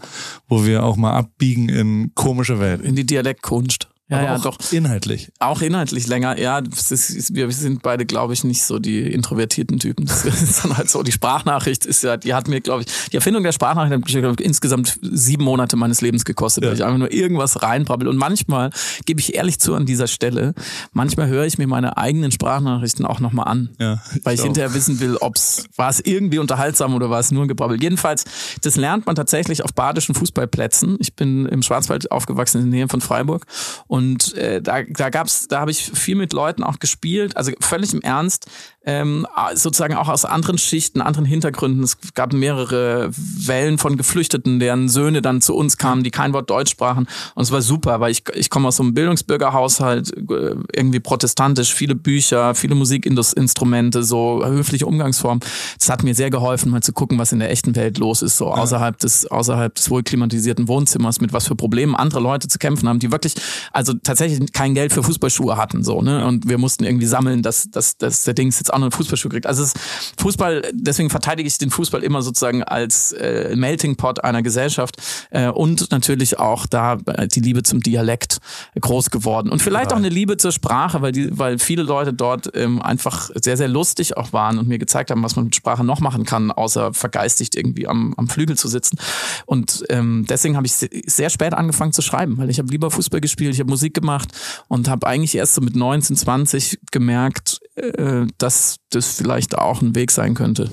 wo 0.47 0.65
wir 0.65 0.83
auch 0.83 0.97
mal 0.97 1.13
abbiegen 1.13 1.69
in 1.69 2.11
komische 2.15 2.59
Welt. 2.59 2.81
In 2.81 2.95
die 2.95 3.05
Dialektkunst. 3.05 3.87
Ja, 4.09 4.23
ja, 4.23 4.37
doch. 4.37 4.57
Inhaltlich. 4.71 5.33
Auch 5.39 5.61
inhaltlich 5.61 6.07
länger. 6.07 6.39
Ja, 6.39 6.59
ist, 6.59 7.35
wir 7.35 7.51
sind 7.51 7.81
beide, 7.81 8.05
glaube 8.05 8.33
ich, 8.33 8.45
nicht 8.45 8.63
so 8.63 8.79
die 8.79 9.01
introvertierten 9.01 9.79
Typen. 9.79 10.05
Das 10.05 10.23
ist 10.23 10.63
dann 10.63 10.77
halt 10.77 10.89
so. 10.89 11.03
Die 11.03 11.11
Sprachnachricht 11.11 11.85
ist 11.85 12.03
ja, 12.03 12.15
die 12.15 12.33
hat 12.33 12.47
mir, 12.47 12.61
glaube 12.61 12.83
ich, 12.83 13.09
die 13.09 13.17
Erfindung 13.17 13.43
der 13.43 13.51
Sprachnachricht 13.51 13.93
hat 13.93 14.05
mich, 14.05 14.13
glaube 14.13 14.35
ich, 14.39 14.45
insgesamt 14.45 14.97
sieben 15.01 15.43
Monate 15.43 15.75
meines 15.75 15.99
Lebens 15.99 16.23
gekostet, 16.23 16.63
ja. 16.63 16.69
weil 16.69 16.77
ich 16.77 16.85
einfach 16.85 16.99
nur 16.99 17.11
irgendwas 17.11 17.61
reinbrabbel. 17.61 18.07
Und 18.07 18.15
manchmal, 18.15 18.69
gebe 19.05 19.19
ich 19.19 19.35
ehrlich 19.35 19.59
zu 19.59 19.75
an 19.75 19.85
dieser 19.85 20.07
Stelle, 20.07 20.53
manchmal 20.93 21.27
höre 21.27 21.45
ich 21.45 21.57
mir 21.57 21.67
meine 21.67 21.97
eigenen 21.97 22.31
Sprachnachrichten 22.31 23.05
auch 23.05 23.19
nochmal 23.19 23.49
an. 23.49 23.71
Ja, 23.77 24.01
weil 24.23 24.35
ich, 24.35 24.39
ich 24.39 24.45
hinterher 24.45 24.73
wissen 24.73 25.01
will, 25.01 25.17
ob's, 25.19 25.65
war 25.75 25.89
es 25.89 25.99
irgendwie 25.99 26.39
unterhaltsam 26.39 26.93
oder 26.93 27.09
war 27.09 27.19
es 27.19 27.31
nur 27.31 27.43
ein 27.43 27.49
Gebrabbel. 27.49 27.81
Jedenfalls, 27.83 28.23
das 28.61 28.77
lernt 28.77 29.05
man 29.05 29.17
tatsächlich 29.17 29.63
auf 29.65 29.73
badischen 29.73 30.15
Fußballplätzen. 30.15 30.95
Ich 30.99 31.13
bin 31.13 31.45
im 31.47 31.61
Schwarzwald 31.61 32.09
aufgewachsen 32.09 32.61
in 32.61 32.71
der 32.71 32.79
Nähe 32.79 32.87
von 32.87 33.01
Freiburg. 33.01 33.45
Und 33.87 33.96
äh, 34.35 34.61
da, 34.61 34.83
da 34.83 35.09
gab's, 35.09 35.47
da 35.47 35.59
habe 35.59 35.71
ich 35.71 35.83
viel 35.83 36.15
mit 36.15 36.33
Leuten 36.33 36.63
auch 36.63 36.79
gespielt, 36.79 37.37
also 37.37 37.51
völlig 37.59 37.93
im 37.93 38.01
Ernst, 38.01 38.49
ähm, 38.87 39.27
sozusagen 39.53 39.95
auch 39.95 40.07
aus 40.07 40.25
anderen 40.25 40.57
Schichten, 40.57 41.01
anderen 41.01 41.25
Hintergründen. 41.25 41.83
Es 41.83 41.97
gab 42.13 42.33
mehrere 42.33 43.09
Wellen 43.11 43.77
von 43.77 43.97
Geflüchteten, 43.97 44.59
deren 44.59 44.87
Söhne 44.89 45.21
dann 45.21 45.41
zu 45.41 45.55
uns 45.55 45.77
kamen, 45.77 46.03
die 46.03 46.11
kein 46.11 46.33
Wort 46.33 46.49
Deutsch 46.49 46.71
sprachen. 46.71 47.07
Und 47.35 47.43
es 47.43 47.51
war 47.51 47.61
super, 47.61 47.99
weil 47.99 48.11
ich, 48.11 48.23
ich 48.33 48.49
komme 48.49 48.67
aus 48.67 48.77
so 48.77 48.83
einem 48.83 48.93
Bildungsbürgerhaushalt, 48.93 50.15
äh, 50.15 50.55
irgendwie 50.73 50.99
protestantisch, 50.99 51.73
viele 51.73 51.95
Bücher, 51.95 52.55
viele 52.55 52.75
Musikinstrumente, 52.75 54.03
so 54.03 54.45
höfliche 54.45 54.85
Umgangsformen. 54.85 55.41
Das 55.77 55.89
hat 55.89 56.03
mir 56.03 56.15
sehr 56.15 56.29
geholfen, 56.29 56.71
mal 56.71 56.83
zu 56.83 56.93
gucken, 56.93 57.17
was 57.17 57.31
in 57.31 57.39
der 57.39 57.51
echten 57.51 57.75
Welt 57.75 57.97
los 57.97 58.21
ist, 58.21 58.37
so 58.37 58.47
außerhalb 58.47 58.97
des, 58.99 59.25
außerhalb 59.25 59.73
des 59.73 59.89
wohlklimatisierten 59.89 60.67
Wohnzimmers, 60.67 61.19
mit 61.21 61.33
was 61.33 61.47
für 61.47 61.55
Problemen 61.55 61.95
andere 61.95 62.19
Leute 62.19 62.47
zu 62.47 62.59
kämpfen 62.59 62.87
haben, 62.87 62.99
die 62.99 63.11
wirklich, 63.11 63.35
also 63.73 63.93
tatsächlich 63.93 64.27
tatsächlich 64.27 64.53
kein 64.53 64.73
Geld 64.73 64.93
für 64.93 65.03
Fußballschuhe 65.03 65.57
hatten, 65.57 65.83
so, 65.83 66.01
ne? 66.01 66.25
Und 66.25 66.47
wir 66.47 66.57
mussten 66.57 66.83
irgendwie 66.83 67.05
sammeln, 67.05 67.41
dass, 67.41 67.69
dass, 67.69 67.97
dass 67.97 68.23
der 68.23 68.33
Dings 68.33 68.59
jetzt 68.59 68.73
einen 68.83 68.91
Fußballschuh 68.91 69.29
kriegt. 69.29 69.45
Also 69.45 69.63
es 69.63 69.73
Fußball, 70.17 70.63
deswegen 70.73 71.09
verteidige 71.09 71.47
ich 71.47 71.57
den 71.57 71.69
Fußball 71.69 72.03
immer 72.03 72.21
sozusagen 72.21 72.63
als 72.63 73.11
äh, 73.13 73.55
Melting 73.55 73.95
Pot 73.95 74.23
einer 74.23 74.41
Gesellschaft 74.41 74.97
äh, 75.31 75.49
und 75.49 75.91
natürlich 75.91 76.39
auch 76.39 76.65
da 76.65 76.95
die 76.95 77.39
Liebe 77.39 77.63
zum 77.63 77.81
Dialekt 77.81 78.39
groß 78.79 79.09
geworden. 79.09 79.49
Und 79.49 79.61
vielleicht 79.61 79.93
auch 79.93 79.97
eine 79.97 80.09
Liebe 80.09 80.37
zur 80.37 80.51
Sprache, 80.51 81.01
weil 81.01 81.11
die, 81.11 81.37
weil 81.37 81.59
viele 81.59 81.83
Leute 81.83 82.13
dort 82.13 82.51
ähm, 82.55 82.81
einfach 82.81 83.29
sehr, 83.35 83.57
sehr 83.57 83.67
lustig 83.67 84.17
auch 84.17 84.33
waren 84.33 84.57
und 84.59 84.67
mir 84.67 84.77
gezeigt 84.77 85.11
haben, 85.11 85.23
was 85.23 85.35
man 85.35 85.45
mit 85.45 85.55
Sprache 85.55 85.83
noch 85.83 85.99
machen 85.99 86.25
kann, 86.25 86.51
außer 86.51 86.93
vergeistigt 86.93 87.55
irgendwie 87.55 87.87
am, 87.87 88.13
am 88.17 88.27
Flügel 88.27 88.57
zu 88.57 88.67
sitzen. 88.67 88.97
Und 89.45 89.83
ähm, 89.89 90.25
deswegen 90.29 90.55
habe 90.55 90.67
ich 90.67 90.73
sehr 90.73 91.29
spät 91.29 91.53
angefangen 91.53 91.93
zu 91.93 92.01
schreiben, 92.01 92.37
weil 92.37 92.49
ich 92.49 92.59
habe 92.59 92.69
lieber 92.69 92.91
Fußball 92.91 93.21
gespielt, 93.21 93.53
ich 93.53 93.59
habe 93.59 93.69
Musik 93.69 93.93
gemacht 93.93 94.29
und 94.67 94.89
habe 94.89 95.07
eigentlich 95.07 95.35
erst 95.35 95.55
so 95.55 95.61
mit 95.61 95.75
19, 95.75 96.15
20 96.15 96.79
gemerkt, 96.91 97.59
äh, 97.77 98.27
dass 98.37 98.77
das 98.89 99.17
vielleicht 99.17 99.57
auch 99.57 99.81
ein 99.81 99.95
Weg 99.95 100.11
sein 100.11 100.33
könnte. 100.33 100.71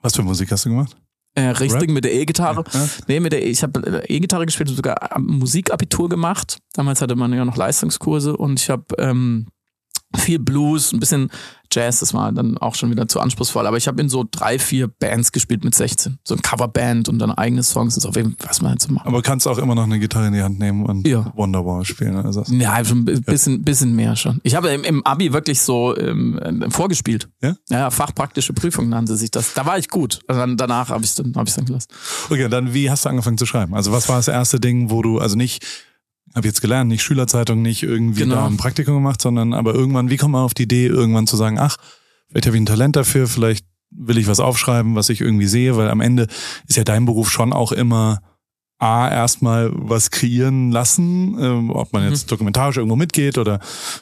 Was 0.00 0.16
für 0.16 0.22
Musik 0.22 0.50
hast 0.50 0.64
du 0.64 0.70
gemacht? 0.70 0.96
Äh, 1.34 1.50
richtig 1.50 1.82
Rap? 1.82 1.90
mit 1.90 2.04
der 2.04 2.14
E-Gitarre. 2.14 2.64
Ja. 2.72 2.88
Nee, 3.06 3.20
mit 3.20 3.32
der 3.32 3.44
e 3.44 3.50
ich 3.50 3.62
habe 3.62 4.02
äh, 4.02 4.12
E-Gitarre 4.12 4.46
gespielt, 4.46 4.68
sogar 4.70 5.18
Musikabitur 5.18 6.08
gemacht. 6.08 6.58
Damals 6.72 7.00
hatte 7.00 7.16
man 7.16 7.32
ja 7.32 7.44
noch 7.44 7.56
Leistungskurse 7.56 8.36
und 8.36 8.58
ich 8.58 8.70
habe 8.70 8.84
ähm, 8.98 9.46
viel 10.16 10.38
Blues, 10.38 10.92
ein 10.92 11.00
bisschen 11.00 11.30
Jazz, 11.70 12.00
das 12.00 12.14
war 12.14 12.32
dann 12.32 12.58
auch 12.58 12.74
schon 12.74 12.90
wieder 12.90 13.08
zu 13.08 13.20
anspruchsvoll. 13.20 13.66
Aber 13.66 13.76
ich 13.76 13.88
habe 13.88 14.00
in 14.00 14.08
so 14.08 14.24
drei, 14.28 14.58
vier 14.58 14.88
Bands 14.88 15.32
gespielt 15.32 15.64
mit 15.64 15.74
16. 15.74 16.18
So 16.24 16.34
ein 16.34 16.42
Coverband 16.42 17.08
und 17.08 17.18
dann 17.18 17.30
eigene 17.30 17.62
Songs 17.62 17.96
und 17.96 18.02
so, 18.02 18.22
was 18.46 18.62
man 18.62 18.72
halt 18.72 18.82
so 18.82 18.92
macht. 18.92 19.06
Aber 19.06 19.22
kannst 19.22 19.46
auch 19.46 19.58
immer 19.58 19.74
noch 19.74 19.84
eine 19.84 19.98
Gitarre 19.98 20.28
in 20.28 20.32
die 20.32 20.42
Hand 20.42 20.58
nehmen 20.58 20.86
und 20.86 21.06
ja. 21.06 21.32
Wonderwall 21.36 21.84
spielen. 21.84 22.16
Also. 22.16 22.42
Ja, 22.48 22.84
schon 22.84 23.00
ein 23.00 23.22
bisschen, 23.22 23.62
bisschen 23.62 23.94
mehr 23.94 24.16
schon. 24.16 24.40
Ich 24.42 24.54
habe 24.54 24.68
im, 24.70 24.84
im 24.84 25.04
Abi 25.06 25.32
wirklich 25.32 25.60
so 25.60 25.96
ähm, 25.96 26.64
vorgespielt. 26.70 27.28
Ja? 27.42 27.56
Ja, 27.68 27.90
fachpraktische 27.90 28.52
Prüfung 28.52 28.88
nannte 28.88 29.16
sich 29.16 29.30
das. 29.30 29.54
Da 29.54 29.66
war 29.66 29.78
ich 29.78 29.88
gut. 29.88 30.20
Und 30.28 30.36
dann, 30.36 30.56
danach 30.56 30.90
habe 30.90 31.04
ich 31.04 31.14
dann, 31.14 31.34
hab 31.36 31.52
dann 31.54 31.64
gelassen. 31.64 31.88
Okay, 32.30 32.48
dann 32.48 32.74
wie 32.74 32.90
hast 32.90 33.04
du 33.04 33.08
angefangen 33.08 33.38
zu 33.38 33.46
schreiben? 33.46 33.74
Also 33.74 33.92
was 33.92 34.08
war 34.08 34.16
das 34.16 34.28
erste 34.28 34.60
Ding, 34.60 34.90
wo 34.90 35.02
du, 35.02 35.18
also 35.18 35.36
nicht 35.36 35.64
habe 36.34 36.46
jetzt 36.46 36.60
gelernt, 36.60 36.88
nicht 36.88 37.02
Schülerzeitung, 37.02 37.62
nicht 37.62 37.82
irgendwie 37.82 38.22
genau. 38.22 38.36
da 38.36 38.46
ein 38.46 38.56
Praktikum 38.56 38.94
gemacht, 38.94 39.20
sondern 39.20 39.52
aber 39.52 39.74
irgendwann, 39.74 40.10
wie 40.10 40.16
kommt 40.16 40.32
man 40.32 40.44
auf 40.44 40.54
die 40.54 40.64
Idee, 40.64 40.86
irgendwann 40.86 41.26
zu 41.26 41.36
sagen, 41.36 41.58
ach, 41.58 41.76
vielleicht 42.28 42.46
habe 42.46 42.56
ich 42.56 42.62
ein 42.62 42.66
Talent 42.66 42.96
dafür, 42.96 43.26
vielleicht 43.26 43.66
will 43.90 44.18
ich 44.18 44.26
was 44.26 44.40
aufschreiben, 44.40 44.94
was 44.94 45.08
ich 45.08 45.20
irgendwie 45.20 45.46
sehe, 45.46 45.76
weil 45.76 45.88
am 45.88 46.00
Ende 46.00 46.26
ist 46.66 46.76
ja 46.76 46.84
dein 46.84 47.06
Beruf 47.06 47.30
schon 47.30 47.52
auch 47.52 47.72
immer 47.72 48.20
A, 48.80 49.08
erstmal 49.10 49.72
was 49.74 50.12
kreieren 50.12 50.70
lassen, 50.70 51.36
ähm, 51.40 51.70
ob 51.70 51.92
man 51.92 52.08
jetzt 52.08 52.26
mhm. 52.26 52.30
dokumentarisch 52.30 52.76
irgendwo 52.76 52.94
mitgeht 52.94 53.36
oder 53.36 53.58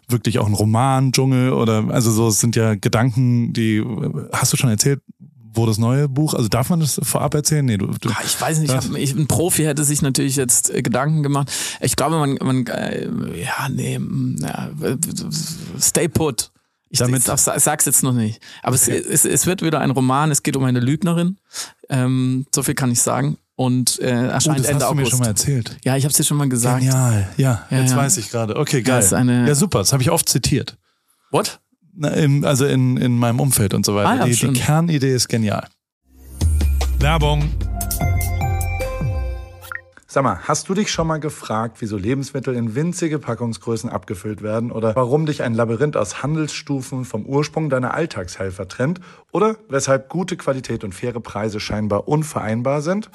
wirklich 0.06 0.38
auch 0.38 0.46
ein 0.46 0.52
Roman, 0.52 1.12
Dschungel 1.12 1.52
oder 1.52 1.88
also 1.88 2.10
so, 2.10 2.28
es 2.28 2.40
sind 2.40 2.56
ja 2.56 2.74
Gedanken, 2.74 3.54
die 3.54 3.82
hast 4.32 4.52
du 4.52 4.58
schon 4.58 4.68
erzählt, 4.68 5.00
wo 5.56 5.66
das 5.66 5.78
neue 5.78 6.08
Buch, 6.08 6.34
also 6.34 6.48
darf 6.48 6.70
man 6.70 6.80
das 6.80 7.00
vorab 7.02 7.34
erzählen? 7.34 7.64
Nee, 7.64 7.78
du, 7.78 7.86
du 7.86 8.10
ah, 8.10 8.16
ich 8.24 8.40
weiß 8.40 8.58
nicht, 8.58 8.70
ich 8.70 8.76
hab, 8.76 8.94
ich, 8.96 9.14
ein 9.14 9.26
Profi 9.26 9.64
hätte 9.64 9.84
sich 9.84 10.02
natürlich 10.02 10.36
jetzt 10.36 10.72
äh, 10.72 10.82
Gedanken 10.82 11.22
gemacht. 11.22 11.50
Ich 11.80 11.96
glaube, 11.96 12.18
man, 12.18 12.38
man 12.42 12.66
äh, 12.66 13.08
ja, 13.36 13.68
nee, 13.70 13.98
ja, 14.38 14.70
stay 15.80 16.08
put. 16.08 16.50
Ich, 16.88 17.00
Damit, 17.00 17.26
ich, 17.26 17.32
ich 17.32 17.40
sag's 17.40 17.84
jetzt 17.84 18.02
noch 18.02 18.12
nicht. 18.12 18.40
Aber 18.62 18.76
okay. 18.76 18.96
es, 18.96 19.24
es, 19.24 19.24
es 19.24 19.46
wird 19.46 19.62
wieder 19.62 19.80
ein 19.80 19.90
Roman, 19.90 20.30
es 20.30 20.42
geht 20.42 20.56
um 20.56 20.64
eine 20.64 20.80
Lügnerin. 20.80 21.38
Ähm, 21.88 22.46
so 22.54 22.62
viel 22.62 22.74
kann 22.74 22.92
ich 22.92 23.02
sagen. 23.02 23.38
Und 23.56 23.98
äh, 24.00 24.28
erscheint 24.28 24.58
oh, 24.58 24.62
das 24.62 24.70
Ende 24.70 24.84
hast 24.84 24.90
August. 24.90 24.98
du 24.98 25.04
mir 25.04 25.10
schon 25.10 25.18
mal 25.20 25.26
erzählt. 25.28 25.76
Ja, 25.84 25.96
ich 25.96 26.04
habe 26.04 26.10
es 26.10 26.16
dir 26.16 26.24
schon 26.24 26.36
mal 26.36 26.48
gesagt. 26.48 26.80
Genial, 26.80 27.28
ja, 27.38 27.66
ja 27.70 27.80
jetzt 27.80 27.92
ja. 27.92 27.96
weiß 27.96 28.18
ich 28.18 28.30
gerade. 28.30 28.56
Okay, 28.56 28.82
geil. 28.82 29.04
Ja, 29.10 29.22
ja 29.22 29.54
super, 29.54 29.78
das 29.78 29.92
habe 29.92 30.02
ich 30.02 30.10
oft 30.10 30.28
zitiert. 30.28 30.76
What? 31.30 31.60
Na, 31.98 32.10
im, 32.10 32.44
also 32.44 32.66
in, 32.66 32.98
in 32.98 33.18
meinem 33.18 33.40
Umfeld 33.40 33.72
und 33.72 33.86
so 33.86 33.94
weiter. 33.94 34.08
Ah, 34.10 34.16
ja, 34.16 34.24
die, 34.26 34.34
die 34.34 34.52
Kernidee 34.52 35.14
ist 35.14 35.28
genial. 35.28 35.66
Werbung. 36.98 37.50
Sag 40.06 40.22
mal, 40.22 40.38
hast 40.44 40.68
du 40.68 40.74
dich 40.74 40.90
schon 40.90 41.06
mal 41.06 41.20
gefragt, 41.20 41.78
wieso 41.80 41.96
Lebensmittel 41.96 42.54
in 42.54 42.74
winzige 42.74 43.18
Packungsgrößen 43.18 43.88
abgefüllt 43.88 44.42
werden 44.42 44.72
oder 44.72 44.94
warum 44.94 45.24
dich 45.24 45.42
ein 45.42 45.54
Labyrinth 45.54 45.96
aus 45.96 46.22
Handelsstufen 46.22 47.06
vom 47.06 47.24
Ursprung 47.24 47.70
deiner 47.70 47.94
Alltagshelfer 47.94 48.68
trennt 48.68 49.00
oder 49.32 49.56
weshalb 49.68 50.10
gute 50.10 50.36
Qualität 50.36 50.84
und 50.84 50.94
faire 50.94 51.20
Preise 51.20 51.60
scheinbar 51.60 52.08
unvereinbar 52.08 52.82
sind? 52.82 53.10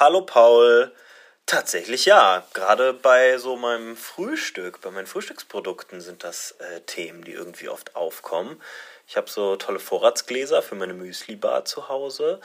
Hallo 0.00 0.22
Paul. 0.24 0.92
Tatsächlich 1.46 2.06
ja. 2.06 2.46
Gerade 2.54 2.94
bei 2.94 3.36
so 3.38 3.56
meinem 3.56 3.96
Frühstück, 3.96 4.80
bei 4.80 4.90
meinen 4.90 5.06
Frühstücksprodukten 5.06 6.00
sind 6.00 6.24
das 6.24 6.52
äh, 6.52 6.80
Themen, 6.80 7.22
die 7.22 7.32
irgendwie 7.32 7.68
oft 7.68 7.94
aufkommen. 7.96 8.60
Ich 9.06 9.16
habe 9.16 9.30
so 9.30 9.56
tolle 9.56 9.78
Vorratsgläser 9.78 10.62
für 10.62 10.74
meine 10.74 10.94
Müsli-Bar 10.94 11.66
zu 11.66 11.88
Hause. 11.88 12.40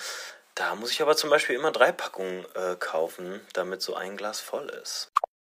Da 0.54 0.76
muss 0.76 0.92
ich 0.92 1.02
aber 1.02 1.16
zum 1.16 1.30
Beispiel 1.30 1.56
immer 1.56 1.72
drei 1.72 1.94
Packungen 1.94 2.46
äh, 2.56 2.76
kaufen, 2.78 3.40
damit 3.54 3.82
so 3.82 3.96
ein 3.96 4.18
Glas 4.18 4.42
voll 4.42 4.70
ist. 4.84 5.12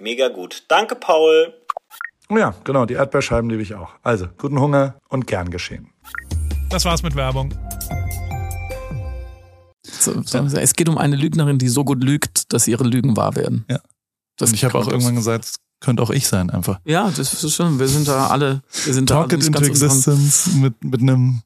Mega 0.00 0.28
gut. 0.28 0.64
Danke, 0.68 0.94
Paul. 0.94 1.52
Oh 2.30 2.38
ja, 2.38 2.54
genau, 2.64 2.86
die 2.86 2.94
Erdbeerscheiben 2.94 3.50
liebe 3.50 3.62
ich 3.62 3.74
auch. 3.74 3.90
Also, 4.02 4.28
guten 4.38 4.58
Hunger 4.58 4.94
und 5.08 5.26
gern 5.26 5.50
geschehen. 5.50 5.90
Das 6.70 6.86
war's 6.86 7.02
mit 7.02 7.14
Werbung. 7.16 7.52
So, 9.82 10.12
es 10.56 10.72
geht 10.72 10.88
um 10.88 10.96
eine 10.96 11.16
Lügnerin, 11.16 11.58
die 11.58 11.68
so 11.68 11.84
gut 11.84 12.02
lügt, 12.02 12.52
dass 12.52 12.66
ihre 12.66 12.84
Lügen 12.84 13.16
wahr 13.16 13.36
werden. 13.36 13.66
Ja. 13.68 13.80
Das 14.38 14.50
und 14.50 14.54
ich 14.54 14.64
habe 14.64 14.78
auch 14.78 14.88
irgendwann 14.88 15.16
gesagt, 15.16 15.56
könnte 15.80 16.02
auch 16.02 16.10
ich 16.10 16.26
sein 16.26 16.48
einfach. 16.48 16.80
Ja, 16.84 17.10
das 17.14 17.44
ist 17.44 17.54
schon, 17.54 17.78
wir 17.78 17.88
sind 17.88 18.08
da 18.08 18.28
alle, 18.28 18.62
wir 18.84 18.94
sind 18.94 19.08
Talk 19.08 19.28
da 19.28 19.36
it 19.36 19.46
into 19.46 19.64
existence 19.64 20.46
mit, 20.54 20.82
mit 20.82 21.02
einem 21.02 21.42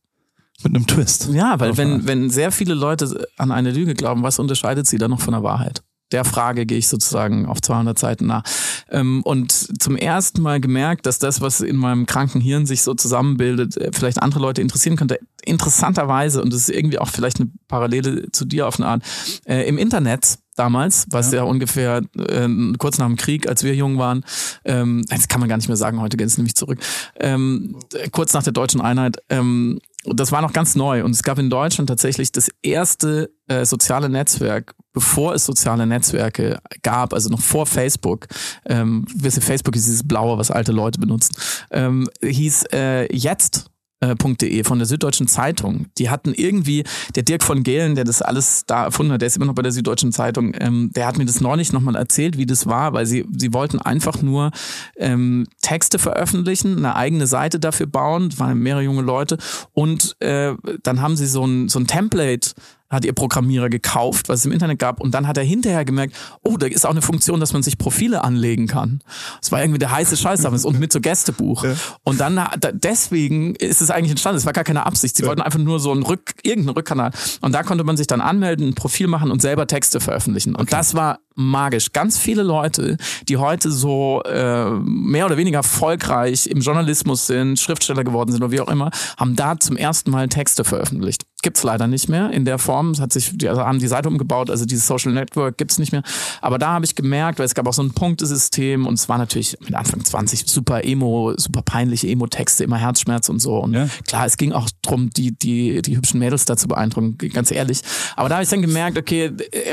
mit 0.62 0.74
einem 0.74 0.86
Twist. 0.86 1.28
Ja, 1.32 1.58
weil 1.58 1.76
wenn, 1.76 2.06
wenn 2.06 2.30
sehr 2.30 2.52
viele 2.52 2.74
Leute 2.74 3.26
an 3.36 3.50
eine 3.50 3.72
Lüge 3.72 3.94
glauben, 3.94 4.22
was 4.22 4.38
unterscheidet 4.38 4.86
sie 4.86 4.98
dann 4.98 5.10
noch 5.10 5.20
von 5.20 5.32
der 5.32 5.42
Wahrheit? 5.42 5.82
Der 6.14 6.24
Frage 6.24 6.64
gehe 6.64 6.78
ich 6.78 6.86
sozusagen 6.86 7.46
auf 7.46 7.60
200 7.60 7.98
Seiten 7.98 8.26
nach. 8.26 8.44
Ähm, 8.88 9.22
und 9.24 9.50
zum 9.82 9.96
ersten 9.96 10.42
Mal 10.42 10.60
gemerkt, 10.60 11.06
dass 11.06 11.18
das, 11.18 11.40
was 11.40 11.60
in 11.60 11.76
meinem 11.76 12.06
kranken 12.06 12.40
Hirn 12.40 12.66
sich 12.66 12.82
so 12.82 12.94
zusammenbildet, 12.94 13.76
äh, 13.76 13.90
vielleicht 13.92 14.22
andere 14.22 14.40
Leute 14.40 14.62
interessieren 14.62 14.96
könnte. 14.96 15.18
Interessanterweise, 15.44 16.40
und 16.40 16.52
das 16.52 16.60
ist 16.60 16.70
irgendwie 16.70 17.00
auch 17.00 17.08
vielleicht 17.08 17.40
eine 17.40 17.50
Parallele 17.66 18.30
zu 18.30 18.44
dir 18.44 18.68
auf 18.68 18.78
eine 18.78 18.86
Art, 18.86 19.02
äh, 19.44 19.68
im 19.68 19.76
Internet 19.76 20.38
damals, 20.54 21.06
was 21.10 21.32
ja, 21.32 21.38
ja 21.38 21.42
ungefähr 21.42 22.02
äh, 22.16 22.48
kurz 22.78 22.98
nach 22.98 23.06
dem 23.06 23.16
Krieg, 23.16 23.48
als 23.48 23.64
wir 23.64 23.74
jung 23.74 23.98
waren, 23.98 24.24
ähm, 24.64 25.04
das 25.08 25.26
kann 25.26 25.40
man 25.40 25.48
gar 25.48 25.56
nicht 25.56 25.66
mehr 25.66 25.76
sagen, 25.76 26.00
heute 26.00 26.16
geht 26.16 26.28
es 26.28 26.38
nämlich 26.38 26.54
zurück, 26.54 26.78
ähm, 27.18 27.76
kurz 28.12 28.34
nach 28.34 28.44
der 28.44 28.52
deutschen 28.52 28.80
Einheit, 28.80 29.16
ähm, 29.30 29.80
das 30.06 30.32
war 30.32 30.42
noch 30.42 30.52
ganz 30.52 30.74
neu 30.74 31.04
und 31.04 31.12
es 31.12 31.22
gab 31.22 31.38
in 31.38 31.50
Deutschland 31.50 31.88
tatsächlich 31.88 32.32
das 32.32 32.50
erste 32.62 33.30
äh, 33.48 33.64
soziale 33.64 34.08
Netzwerk, 34.08 34.74
bevor 34.92 35.34
es 35.34 35.46
soziale 35.46 35.86
Netzwerke 35.86 36.58
gab, 36.82 37.12
also 37.12 37.30
noch 37.30 37.40
vor 37.40 37.66
Facebook. 37.66 38.26
Ähm, 38.66 39.06
wisst 39.14 39.38
ihr, 39.38 39.42
Facebook 39.42 39.76
ist 39.76 39.86
dieses 39.86 40.06
Blaue, 40.06 40.38
was 40.38 40.50
alte 40.50 40.72
Leute 40.72 40.98
benutzen. 40.98 41.34
Ähm, 41.70 42.08
hieß 42.22 42.64
äh, 42.72 43.14
jetzt 43.14 43.70
äh, 44.12 44.64
von 44.64 44.78
der 44.78 44.86
Süddeutschen 44.86 45.28
Zeitung. 45.28 45.86
Die 45.98 46.10
hatten 46.10 46.32
irgendwie, 46.34 46.84
der 47.14 47.22
Dirk 47.22 47.42
von 47.42 47.62
Gehlen, 47.62 47.94
der 47.94 48.04
das 48.04 48.22
alles 48.22 48.64
da 48.66 48.84
erfunden 48.84 49.12
hat, 49.12 49.20
der 49.20 49.26
ist 49.26 49.36
immer 49.36 49.46
noch 49.46 49.54
bei 49.54 49.62
der 49.62 49.72
Süddeutschen 49.72 50.12
Zeitung, 50.12 50.54
ähm, 50.58 50.90
der 50.94 51.06
hat 51.06 51.18
mir 51.18 51.24
das 51.24 51.40
neulich 51.40 51.72
nochmal 51.72 51.96
erzählt, 51.96 52.38
wie 52.38 52.46
das 52.46 52.66
war, 52.66 52.92
weil 52.92 53.06
sie, 53.06 53.24
sie 53.36 53.52
wollten 53.52 53.80
einfach 53.80 54.22
nur 54.22 54.50
ähm, 54.96 55.46
Texte 55.62 55.98
veröffentlichen, 55.98 56.78
eine 56.78 56.96
eigene 56.96 57.26
Seite 57.26 57.58
dafür 57.58 57.86
bauen, 57.86 58.38
waren 58.38 58.58
mehrere 58.58 58.82
junge 58.82 59.02
Leute 59.02 59.38
und 59.72 60.16
äh, 60.20 60.54
dann 60.82 61.00
haben 61.00 61.16
sie 61.16 61.26
so 61.26 61.44
ein, 61.46 61.68
so 61.68 61.78
ein 61.78 61.86
Template 61.86 62.50
hat 62.94 63.04
ihr 63.04 63.12
Programmierer 63.12 63.68
gekauft, 63.68 64.28
was 64.28 64.40
es 64.40 64.46
im 64.46 64.52
Internet 64.52 64.78
gab, 64.78 65.00
und 65.00 65.12
dann 65.12 65.26
hat 65.26 65.36
er 65.36 65.44
hinterher 65.44 65.84
gemerkt, 65.84 66.14
oh, 66.42 66.56
da 66.56 66.66
ist 66.66 66.86
auch 66.86 66.90
eine 66.90 67.02
Funktion, 67.02 67.40
dass 67.40 67.52
man 67.52 67.62
sich 67.62 67.78
Profile 67.78 68.24
anlegen 68.24 68.66
kann. 68.66 69.00
Das 69.40 69.52
war 69.52 69.60
irgendwie 69.60 69.78
der 69.78 69.90
heiße 69.90 70.16
Scheiß 70.16 70.42
damals 70.42 70.64
und 70.64 70.78
mit 70.78 70.92
so 70.92 71.00
Gästebuch. 71.00 71.64
Ja. 71.64 71.74
Und 72.02 72.20
dann 72.20 72.40
deswegen 72.72 73.54
ist 73.56 73.80
es 73.80 73.90
eigentlich 73.90 74.10
entstanden. 74.10 74.38
Es 74.38 74.46
war 74.46 74.52
gar 74.52 74.64
keine 74.64 74.86
Absicht. 74.86 75.16
Sie 75.16 75.22
ja. 75.22 75.28
wollten 75.28 75.42
einfach 75.42 75.58
nur 75.58 75.80
so 75.80 75.92
einen 75.92 76.02
Rück, 76.02 76.34
irgendeinen 76.42 76.76
Rückkanal. 76.76 77.10
Und 77.40 77.52
da 77.52 77.62
konnte 77.62 77.84
man 77.84 77.96
sich 77.96 78.06
dann 78.06 78.20
anmelden, 78.20 78.68
ein 78.68 78.74
Profil 78.74 79.06
machen 79.06 79.30
und 79.30 79.42
selber 79.42 79.66
Texte 79.66 80.00
veröffentlichen. 80.00 80.54
Und 80.54 80.62
okay. 80.62 80.70
das 80.70 80.94
war 80.94 81.18
magisch. 81.34 81.92
Ganz 81.92 82.18
viele 82.18 82.42
Leute, 82.42 82.96
die 83.28 83.36
heute 83.36 83.70
so 83.70 84.22
äh, 84.24 84.70
mehr 84.70 85.26
oder 85.26 85.36
weniger 85.36 85.58
erfolgreich 85.58 86.46
im 86.46 86.60
Journalismus 86.60 87.26
sind, 87.26 87.58
Schriftsteller 87.58 88.04
geworden 88.04 88.32
sind 88.32 88.42
oder 88.42 88.52
wie 88.52 88.60
auch 88.60 88.68
immer, 88.68 88.90
haben 89.16 89.36
da 89.36 89.58
zum 89.58 89.76
ersten 89.76 90.10
Mal 90.10 90.28
Texte 90.28 90.64
veröffentlicht. 90.64 91.24
Gibt's 91.44 91.62
leider 91.62 91.86
nicht 91.86 92.08
mehr 92.08 92.30
in 92.30 92.44
der 92.44 92.58
Form. 92.58 92.90
Es 92.90 93.00
hat 93.00 93.12
sich, 93.12 93.36
die 93.36 93.48
also 93.48 93.62
haben 93.62 93.78
die 93.78 93.86
Seite 93.86 94.08
umgebaut, 94.08 94.50
also 94.50 94.64
dieses 94.64 94.86
Social 94.86 95.12
Network 95.12 95.58
gibt's 95.58 95.78
nicht 95.78 95.92
mehr. 95.92 96.02
Aber 96.40 96.58
da 96.58 96.72
habe 96.72 96.84
ich 96.84 96.94
gemerkt, 96.94 97.38
weil 97.38 97.46
es 97.46 97.54
gab 97.54 97.68
auch 97.68 97.74
so 97.74 97.82
ein 97.82 97.92
Punktesystem 97.92 98.86
und 98.86 98.94
es 98.94 99.08
war 99.08 99.18
natürlich 99.18 99.56
mit 99.60 99.74
Anfang 99.74 100.04
20 100.04 100.48
super 100.48 100.84
Emo, 100.84 101.34
super 101.36 101.62
peinliche 101.62 102.08
Emo-Texte, 102.08 102.64
immer 102.64 102.78
Herzschmerz 102.78 103.28
und 103.28 103.40
so. 103.40 103.58
Und 103.58 103.74
ja. 103.74 103.88
klar, 104.08 104.26
es 104.26 104.36
ging 104.36 104.52
auch 104.52 104.68
drum, 104.82 105.10
die, 105.10 105.32
die, 105.38 105.82
die 105.82 105.96
hübschen 105.96 106.18
Mädels 106.18 106.46
dazu 106.46 106.66
beeindrucken, 106.66 107.18
ganz 107.32 107.50
ehrlich. 107.50 107.82
Aber 108.16 108.28
da 108.28 108.36
habe 108.36 108.44
ich 108.44 108.50
dann 108.50 108.62
gemerkt, 108.62 108.98
okay, 108.98 109.32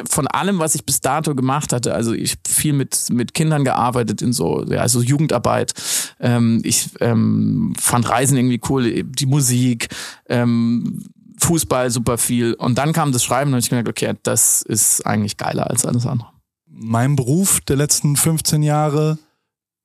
von 0.09 0.27
allem, 0.27 0.59
was 0.59 0.75
ich 0.75 0.85
bis 0.85 0.99
dato 1.01 1.33
gemacht 1.33 1.61
gemacht 1.61 1.73
hatte. 1.73 1.93
Also 1.93 2.13
ich 2.13 2.35
viel 2.47 2.73
mit, 2.73 3.09
mit 3.11 3.33
Kindern 3.33 3.63
gearbeitet 3.63 4.21
in 4.21 4.33
so, 4.33 4.63
ja, 4.65 4.81
also 4.81 5.01
Jugendarbeit. 5.01 5.73
Ähm, 6.19 6.61
ich 6.63 6.89
ähm, 6.99 7.73
fand 7.79 8.09
Reisen 8.09 8.37
irgendwie 8.37 8.61
cool, 8.69 9.03
die 9.03 9.25
Musik, 9.25 9.89
ähm, 10.29 11.03
Fußball 11.41 11.89
super 11.91 12.17
viel. 12.17 12.53
Und 12.53 12.77
dann 12.77 12.93
kam 12.93 13.11
das 13.11 13.23
Schreiben 13.23 13.53
und 13.53 13.59
ich 13.59 13.69
gemerkt, 13.69 13.89
okay, 13.89 14.13
das 14.23 14.61
ist 14.61 15.05
eigentlich 15.05 15.37
geiler 15.37 15.69
als 15.69 15.85
alles 15.85 16.05
andere. 16.05 16.29
Mein 16.67 17.15
Beruf 17.15 17.61
der 17.61 17.75
letzten 17.75 18.15
15 18.15 18.63
Jahre, 18.63 19.17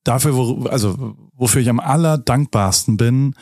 dafür, 0.03 0.35
wo, 0.35 0.65
also 0.67 1.15
wofür 1.33 1.61
ich 1.61 1.69
am 1.69 1.79
allerdankbarsten 1.79 2.97
bin, 2.97 3.35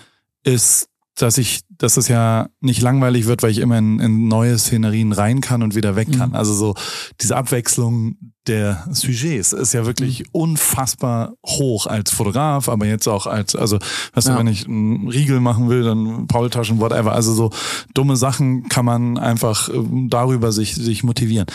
ist 0.43 0.89
dass 1.16 1.38
ich, 1.38 1.61
dass 1.70 1.97
es 1.97 2.07
ja 2.07 2.49
nicht 2.59 2.82
langweilig 2.82 3.26
wird, 3.26 3.41
weil 3.41 3.51
ich 3.51 3.59
immer 3.59 3.78
in, 3.78 3.99
in 3.99 4.28
neue 4.28 4.57
Szenerien 4.57 5.13
rein 5.13 5.41
kann 5.41 5.63
und 5.63 5.74
wieder 5.74 5.95
weg 5.95 6.11
kann. 6.11 6.30
Mhm. 6.30 6.36
Also 6.36 6.53
so 6.53 6.76
diese 7.22 7.38
Abwechslung 7.38 8.18
der 8.47 8.85
Sujets 8.91 9.53
ist 9.53 9.73
ja 9.73 9.85
wirklich 9.85 10.19
mhm. 10.19 10.25
unfassbar 10.31 11.33
hoch 11.45 11.87
als 11.87 12.11
Fotograf, 12.11 12.69
aber 12.69 12.85
jetzt 12.85 13.07
auch 13.07 13.27
als, 13.27 13.55
also 13.55 13.79
weißt 14.13 14.27
ja. 14.27 14.33
du, 14.33 14.39
wenn 14.39 14.47
ich 14.47 14.67
einen 14.67 15.07
Riegel 15.07 15.39
machen 15.39 15.69
will, 15.69 15.83
dann 15.83 16.27
Paultaschen, 16.27 16.79
whatever. 16.79 17.13
Also 17.13 17.33
so 17.33 17.51
dumme 17.93 18.17
Sachen 18.17 18.69
kann 18.69 18.85
man 18.85 19.17
einfach 19.17 19.69
äh, 19.69 19.73
darüber 20.09 20.51
sich, 20.51 20.75
sich 20.75 21.03
motivieren. 21.03 21.47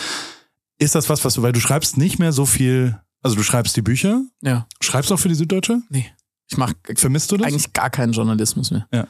Ist 0.77 0.95
das 0.95 1.09
was, 1.09 1.23
was 1.23 1.35
du, 1.35 1.43
weil 1.43 1.53
du 1.53 1.59
schreibst 1.59 1.97
nicht 1.97 2.19
mehr 2.19 2.33
so 2.33 2.45
viel, 2.45 2.99
also 3.21 3.35
du 3.35 3.43
schreibst 3.43 3.75
die 3.77 3.81
Bücher? 3.81 4.23
Ja. 4.41 4.67
Schreibst 4.81 5.11
du 5.11 5.15
auch 5.15 5.19
für 5.19 5.29
die 5.29 5.35
Süddeutsche? 5.35 5.81
Nee. 5.89 6.11
Ich 6.51 6.57
mache 6.57 6.73
Vermisst 6.95 7.31
du 7.31 7.37
das? 7.37 7.47
eigentlich 7.47 7.71
gar 7.71 7.89
keinen 7.89 8.11
Journalismus 8.11 8.71
mehr. 8.71 8.85
Ja. 8.91 9.07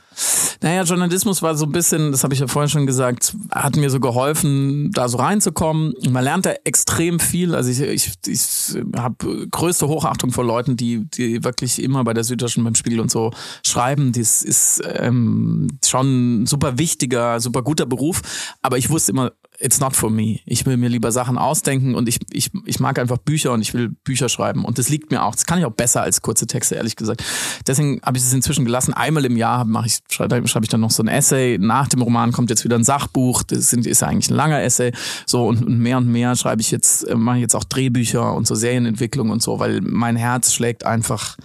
Naja, 0.62 0.84
Journalismus 0.84 1.42
war 1.42 1.56
so 1.56 1.66
ein 1.66 1.72
bisschen, 1.72 2.12
das 2.12 2.24
habe 2.24 2.36
ich 2.36 2.39
ja 2.39 2.46
vorhin 2.46 2.70
schon 2.70 2.86
gesagt, 2.86 3.36
hat 3.50 3.76
mir 3.78 3.89
so 3.89 4.00
geholfen, 4.00 4.92
da 4.92 5.08
so 5.10 5.18
reinzukommen. 5.18 5.96
Man 6.08 6.24
lernt 6.24 6.46
da 6.46 6.52
extrem 6.66 7.20
viel. 7.20 7.56
Also 7.56 7.72
ich, 7.72 7.82
ich, 7.82 8.12
ich 8.28 8.78
habe 8.96 9.48
größte 9.50 9.88
Hochachtung 9.88 10.32
vor 10.32 10.46
Leuten, 10.46 10.78
die, 10.78 11.04
die 11.06 11.44
wirklich 11.44 11.82
immer 11.82 12.04
bei 12.04 12.14
der 12.14 12.24
Süddeutschen 12.24 12.64
beim 12.64 12.76
Spiegel 12.76 13.00
und 13.00 13.10
so 13.10 13.32
schreiben. 13.66 14.12
Das 14.12 14.44
ist 14.44 14.84
ähm, 14.86 15.68
schon 15.84 16.44
ein 16.44 16.46
super 16.46 16.78
wichtiger, 16.78 17.39
super 17.39 17.64
guter 17.64 17.88
Beruf. 17.88 18.22
Aber 18.62 18.78
ich 18.78 18.92
wusste 18.92 19.14
immer, 19.14 19.32
it's 19.62 19.80
not 19.80 19.95
for 19.95 20.09
me. 20.09 20.39
Ich 20.45 20.66
will 20.66 20.78
mir 20.78 20.89
lieber 20.89 21.12
Sachen 21.12 21.38
ausdenken 21.38 21.95
und 21.95 22.09
ich, 22.09 22.20
ich, 22.32 22.51
ich 22.66 22.80
mag 22.80 22.99
einfach 22.99 23.18
Bücher 23.18 23.51
und 23.53 23.62
ich 23.62 23.74
will 23.74 23.89
Bücher 23.89 24.28
schreiben. 24.28 24.66
Und 24.66 24.78
das 24.78 24.89
liegt 24.89 25.12
mir 25.12 25.24
auch. 25.24 25.36
Das 25.36 25.45
kann 25.45 25.59
ich 25.59 25.66
auch 25.66 25.72
besser 25.72 26.01
als 26.01 26.22
kurze 26.22 26.47
Texte, 26.47 26.76
ehrlich 26.76 26.95
gesagt. 26.95 27.24
Deswegen 27.68 28.01
habe 28.03 28.18
ich 28.18 28.24
es 28.24 28.34
inzwischen 28.34 28.66
gelassen. 28.66 28.93
Einmal 28.93 29.26
im 29.26 29.38
Jahr 29.38 29.66
mache 29.66 29.88
ich, 29.88 29.99
schreibe, 30.09 30.47
schreibe 30.47 30.66
ich 30.66 30.70
dann 30.70 30.82
noch 30.82 30.91
so 30.91 31.03
ein 31.03 31.07
Essay. 31.07 31.57
Nach 31.59 31.88
dem 31.88 32.01
Roman 32.01 32.32
kommt 32.32 32.49
jetzt 32.49 32.64
wieder 32.64 32.78
ein 32.78 32.84
Sachbuch. 32.84 33.43
Das 33.43 33.70
sind, 33.70 33.86
ist 33.86 34.03
eigentlich 34.03 34.30
ein 34.30 34.36
langer 34.36 34.62
Essay. 34.62 34.91
So 35.26 35.47
und, 35.47 35.64
und 35.64 35.80
mehr 35.80 35.97
und 35.97 36.07
mehr 36.07 36.36
schreibe 36.36 36.62
ich 36.62 36.72
jetzt, 36.72 37.03
äh, 37.07 37.16
mache 37.16 37.38
ich 37.38 37.41
jetzt 37.41 37.55
auch 37.55 37.64
Drehbücher 37.64 38.34
und 38.34 38.47
so 38.47 38.55
Serienentwicklung 38.55 39.30
und 39.30 39.41
so, 39.41 39.59
weil 39.59 39.82
mein 39.82 40.16
Herz 40.16 40.53
schlägt 40.53 40.86
einfach 40.86 41.38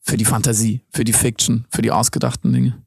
für 0.00 0.16
die 0.16 0.24
Fantasie, 0.24 0.82
für 0.90 1.04
die 1.04 1.12
Fiction, 1.12 1.66
für 1.70 1.82
die 1.82 1.90
ausgedachten 1.90 2.52
Dinge. 2.52 2.82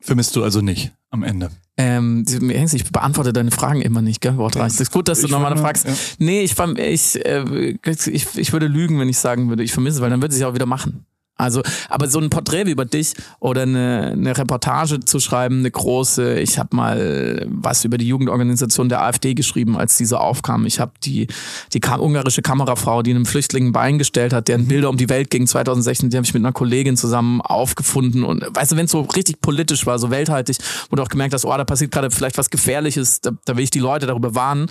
Vermisst 0.00 0.36
du 0.36 0.42
also 0.42 0.60
nicht 0.60 0.92
am 1.10 1.22
Ende? 1.22 1.50
Ähm, 1.78 2.24
ich 2.26 2.90
beantworte 2.90 3.34
deine 3.34 3.50
Fragen 3.50 3.82
immer 3.82 4.00
nicht, 4.00 4.22
gell, 4.22 4.38
Wortreich. 4.38 4.72
Es 4.72 4.80
ist 4.80 4.92
gut, 4.92 5.08
dass 5.08 5.20
du 5.20 5.28
nochmal 5.28 5.56
fragst. 5.58 5.86
Ja. 5.86 5.94
Nee, 6.18 6.42
ich, 6.42 6.54
ich, 6.78 7.26
äh, 7.26 7.76
ich, 7.84 8.38
ich 8.38 8.52
würde 8.52 8.66
lügen, 8.66 8.98
wenn 8.98 9.10
ich 9.10 9.18
sagen 9.18 9.50
würde, 9.50 9.62
ich 9.62 9.72
vermisse, 9.72 10.00
weil 10.00 10.08
dann 10.08 10.22
würde 10.22 10.34
ich 10.34 10.44
auch 10.44 10.54
wieder 10.54 10.66
machen. 10.66 11.04
Also, 11.38 11.62
aber 11.88 12.08
so 12.08 12.18
ein 12.18 12.30
Porträt 12.30 12.66
wie 12.66 12.70
über 12.70 12.84
dich 12.84 13.14
oder 13.40 13.62
eine, 13.62 14.12
eine 14.12 14.36
Reportage 14.36 15.00
zu 15.00 15.20
schreiben, 15.20 15.60
eine 15.60 15.70
große, 15.70 16.38
ich 16.38 16.58
habe 16.58 16.74
mal 16.74 17.46
was 17.48 17.84
über 17.84 17.98
die 17.98 18.08
Jugendorganisation 18.08 18.88
der 18.88 19.02
AfD 19.02 19.34
geschrieben, 19.34 19.76
als 19.76 19.96
diese 19.96 20.20
aufkam. 20.20 20.66
Ich 20.66 20.80
habe 20.80 20.92
die, 21.04 21.26
die 21.72 21.80
ungarische 21.98 22.42
Kamerafrau, 22.42 23.02
die 23.02 23.10
einem 23.10 23.26
Flüchtling 23.26 23.72
Bein 23.72 23.98
gestellt 23.98 24.32
hat, 24.32 24.48
deren 24.48 24.66
Bilder 24.66 24.88
um 24.88 24.96
die 24.96 25.08
Welt 25.08 25.30
ging 25.30 25.46
2016, 25.46 26.10
die 26.10 26.16
habe 26.16 26.26
ich 26.26 26.34
mit 26.34 26.42
einer 26.42 26.52
Kollegin 26.52 26.96
zusammen 26.96 27.40
aufgefunden. 27.40 28.24
Und 28.24 28.44
weißt 28.54 28.72
du, 28.72 28.76
wenn 28.76 28.86
es 28.86 28.90
so 28.90 29.02
richtig 29.02 29.40
politisch 29.40 29.86
war, 29.86 29.98
so 29.98 30.10
welthaltig, 30.10 30.58
du 30.96 31.02
auch 31.02 31.08
gemerkt 31.08 31.34
hast, 31.34 31.44
oh, 31.44 31.56
da 31.56 31.64
passiert 31.64 31.92
gerade 31.92 32.10
vielleicht 32.10 32.38
was 32.38 32.50
Gefährliches, 32.50 33.20
da, 33.20 33.30
da 33.44 33.56
will 33.56 33.64
ich 33.64 33.70
die 33.70 33.78
Leute 33.78 34.06
darüber 34.06 34.34
warnen. 34.34 34.66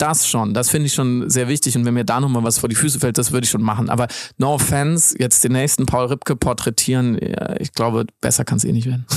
Das 0.00 0.26
schon, 0.26 0.54
das 0.54 0.70
finde 0.70 0.86
ich 0.86 0.94
schon 0.94 1.28
sehr 1.28 1.46
wichtig. 1.48 1.76
Und 1.76 1.84
wenn 1.84 1.92
mir 1.92 2.04
da 2.04 2.20
nochmal 2.20 2.42
was 2.42 2.58
vor 2.58 2.70
die 2.70 2.74
Füße 2.74 3.00
fällt, 3.00 3.18
das 3.18 3.32
würde 3.32 3.44
ich 3.44 3.50
schon 3.50 3.62
machen. 3.62 3.90
Aber 3.90 4.08
no 4.38 4.54
offense, 4.54 5.14
jetzt 5.18 5.44
den 5.44 5.52
nächsten 5.52 5.84
Paul 5.84 6.06
Ripke 6.06 6.36
porträtieren, 6.36 7.18
ich 7.58 7.72
glaube, 7.74 8.06
besser 8.20 8.44
kann 8.44 8.56
es 8.56 8.64
eh 8.64 8.72
nicht 8.72 8.86
werden. 8.86 9.06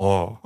Oh. 0.00 0.36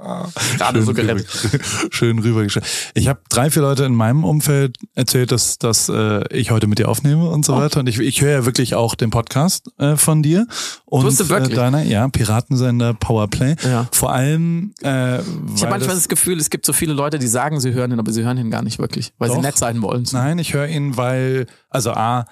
Gerade 0.56 0.78
schön 0.78 0.86
so 0.86 0.94
gerettet. 0.94 1.26
Rüber, 1.52 1.64
schön 1.90 2.18
rübergestellt. 2.18 2.66
Ich 2.94 3.08
habe 3.08 3.20
drei, 3.28 3.50
vier 3.50 3.62
Leute 3.62 3.84
in 3.84 3.94
meinem 3.94 4.24
Umfeld 4.24 4.76
erzählt, 4.94 5.32
dass, 5.32 5.58
dass 5.58 5.88
äh, 5.88 6.22
ich 6.34 6.50
heute 6.50 6.66
mit 6.66 6.78
dir 6.78 6.88
aufnehme 6.88 7.28
und 7.28 7.44
so 7.44 7.54
oh. 7.54 7.58
weiter. 7.58 7.80
Und 7.80 7.88
ich, 7.88 7.98
ich 7.98 8.20
höre 8.20 8.32
ja 8.32 8.46
wirklich 8.46 8.74
auch 8.74 8.94
den 8.94 9.10
Podcast 9.10 9.70
äh, 9.78 9.96
von 9.96 10.22
dir. 10.22 10.46
Und 10.86 11.04
du 11.04 11.28
wirklich? 11.28 11.52
Äh, 11.52 11.56
deiner, 11.56 11.82
ja, 11.82 12.08
Piratensender 12.08 12.94
Powerplay. 12.94 13.56
Ja. 13.62 13.88
Vor 13.92 14.12
allem. 14.12 14.72
Äh, 14.82 15.18
ich 15.18 15.62
habe 15.62 15.70
manchmal 15.70 15.78
das, 15.78 15.86
das, 15.86 16.08
Gefühl, 16.08 16.38
es 16.38 16.50
gibt 16.50 16.66
so 16.66 16.72
viele 16.72 16.92
Leute, 16.92 17.18
die 17.18 17.26
sagen, 17.26 17.60
sie 17.60 17.72
hören 17.72 17.92
ihn, 17.92 17.98
aber 17.98 18.12
sie 18.12 18.24
hören 18.24 18.38
ihn 18.38 18.50
gar 18.50 18.62
nicht 18.62 18.78
wirklich, 18.78 19.12
weil 19.18 19.28
Doch. 19.28 19.36
sie 19.36 19.42
nett 19.42 19.56
sein 19.56 19.82
wollen. 19.82 20.06
Nein, 20.12 20.38
ich 20.38 20.54
höre 20.54 20.66
ihn, 20.66 20.96
weil, 20.96 21.46
also 21.68 21.92
A, 21.92 22.26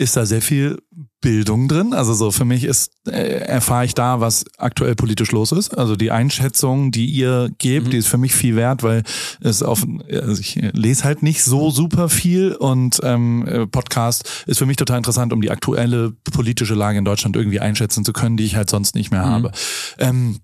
ist 0.00 0.16
da 0.16 0.24
sehr 0.24 0.40
viel 0.40 0.78
Bildung 1.20 1.68
drin. 1.68 1.92
Also 1.92 2.14
so 2.14 2.30
für 2.30 2.46
mich 2.46 2.64
ist, 2.64 2.90
äh, 3.06 3.40
erfahre 3.40 3.84
ich 3.84 3.94
da, 3.94 4.20
was 4.20 4.46
aktuell 4.56 4.94
politisch 4.94 5.30
los 5.30 5.52
ist. 5.52 5.76
Also 5.76 5.94
die 5.94 6.10
Einschätzung, 6.10 6.90
die 6.90 7.04
ihr 7.04 7.50
gebt, 7.58 7.88
mhm. 7.88 7.90
die 7.90 7.96
ist 7.98 8.06
für 8.06 8.16
mich 8.16 8.34
viel 8.34 8.56
wert, 8.56 8.82
weil 8.82 9.02
es 9.42 9.62
auf, 9.62 9.86
also 10.10 10.40
ich 10.40 10.54
lese 10.72 11.04
halt 11.04 11.22
nicht 11.22 11.44
so 11.44 11.70
super 11.70 12.08
viel 12.08 12.54
und 12.54 13.00
ähm, 13.02 13.68
Podcast 13.70 14.44
ist 14.46 14.58
für 14.58 14.66
mich 14.66 14.78
total 14.78 14.96
interessant, 14.96 15.34
um 15.34 15.42
die 15.42 15.50
aktuelle 15.50 16.12
politische 16.32 16.74
Lage 16.74 16.98
in 16.98 17.04
Deutschland 17.04 17.36
irgendwie 17.36 17.60
einschätzen 17.60 18.02
zu 18.02 18.14
können, 18.14 18.38
die 18.38 18.44
ich 18.44 18.56
halt 18.56 18.70
sonst 18.70 18.94
nicht 18.94 19.10
mehr 19.10 19.26
mhm. 19.26 19.30
habe. 19.30 19.52
Ähm, 19.98 20.38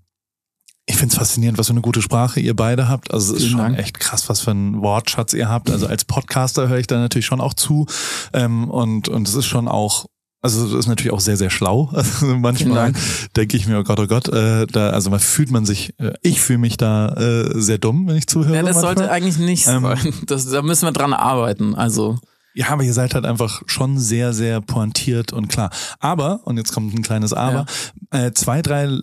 ich 0.89 0.95
finde 0.95 1.11
es 1.11 1.19
faszinierend, 1.19 1.59
was 1.59 1.67
für 1.67 1.73
eine 1.73 1.81
gute 1.81 2.01
Sprache 2.01 2.39
ihr 2.39 2.55
beide 2.55 2.87
habt. 2.87 3.13
Also 3.13 3.35
es 3.35 3.43
ist 3.43 3.49
schon 3.49 3.59
Dank. 3.59 3.77
echt 3.77 3.99
krass, 3.99 4.29
was 4.29 4.39
für 4.39 4.51
ein 4.51 4.81
Wortschatz 4.81 5.33
ihr 5.33 5.49
habt. 5.49 5.69
Also 5.69 5.85
als 5.85 6.05
Podcaster 6.05 6.69
höre 6.69 6.77
ich 6.77 6.87
da 6.87 6.97
natürlich 6.97 7.25
schon 7.25 7.41
auch 7.41 7.53
zu. 7.53 7.85
Ähm, 8.33 8.69
und, 8.69 9.09
und 9.09 9.27
es 9.27 9.35
ist 9.35 9.45
schon 9.45 9.67
auch 9.67 10.05
also 10.39 10.67
das 10.67 10.79
ist 10.79 10.87
natürlich 10.87 11.11
auch 11.11 11.19
sehr, 11.19 11.35
sehr 11.35 11.49
schlau. 11.49 11.91
Also 11.97 12.27
manchmal 12.37 12.93
denke 13.35 13.57
ich 13.57 13.67
mir, 13.67 13.79
oh 13.79 13.83
Gott, 13.83 13.99
oh 13.99 14.07
Gott, 14.07 14.29
äh, 14.29 14.65
da, 14.67 14.91
also 14.91 15.09
man 15.09 15.19
fühlt 15.19 15.51
man 15.51 15.65
sich, 15.65 15.93
äh, 15.99 16.13
ich 16.21 16.39
fühle 16.39 16.59
mich 16.59 16.77
da 16.77 17.09
äh, 17.15 17.59
sehr 17.59 17.79
dumm, 17.79 18.07
wenn 18.07 18.15
ich 18.15 18.27
zuhöre. 18.27 18.55
Ja, 18.55 18.61
das 18.61 18.75
manchmal. 18.75 18.95
sollte 18.97 19.11
eigentlich 19.11 19.39
nicht 19.39 19.67
ähm, 19.67 19.83
sein. 19.83 20.13
Das, 20.27 20.49
da 20.49 20.61
müssen 20.61 20.85
wir 20.85 20.93
dran 20.93 21.13
arbeiten. 21.13 21.75
Also. 21.75 22.19
Ja, 22.57 22.69
aber 22.69 22.81
ihr 22.81 22.93
seid 22.93 23.13
halt 23.13 23.23
einfach 23.23 23.61
schon 23.67 23.99
sehr, 23.99 24.33
sehr 24.33 24.61
pointiert 24.61 25.31
und 25.31 25.47
klar. 25.47 25.69
Aber, 25.99 26.39
und 26.45 26.57
jetzt 26.57 26.73
kommt 26.73 26.91
ein 26.91 27.03
kleines 27.03 27.31
Aber, 27.31 27.67
ja. 28.11 28.25
äh, 28.25 28.33
zwei, 28.33 28.63
drei 28.63 28.99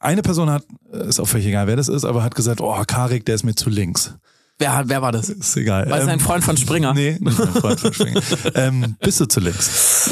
eine 0.00 0.20
Person 0.20 0.50
hat, 0.50 0.64
ist 0.92 1.18
auch 1.18 1.24
völlig 1.24 1.46
egal, 1.46 1.66
wer 1.66 1.76
das 1.76 1.88
ist, 1.88 2.04
aber 2.04 2.22
hat 2.22 2.34
gesagt, 2.34 2.60
oh, 2.60 2.76
Karik, 2.86 3.24
der 3.24 3.36
ist 3.36 3.42
mir 3.42 3.54
zu 3.54 3.70
links. 3.70 4.16
Wer, 4.58 4.82
wer 4.84 5.00
war 5.00 5.12
das? 5.12 5.30
Ist 5.30 5.56
egal. 5.56 5.88
War 5.88 5.96
es 5.96 6.04
ähm, 6.04 6.10
ein 6.10 6.20
Freund 6.20 6.44
von 6.44 6.58
Springer? 6.58 6.92
Nee, 6.94 7.16
nicht 7.18 7.40
ein 7.40 7.54
Freund 7.54 7.80
von 7.80 7.94
Springer. 7.94 8.20
ähm, 8.54 8.96
bist 9.00 9.18
du 9.18 9.24
zu 9.24 9.40
links? 9.40 10.10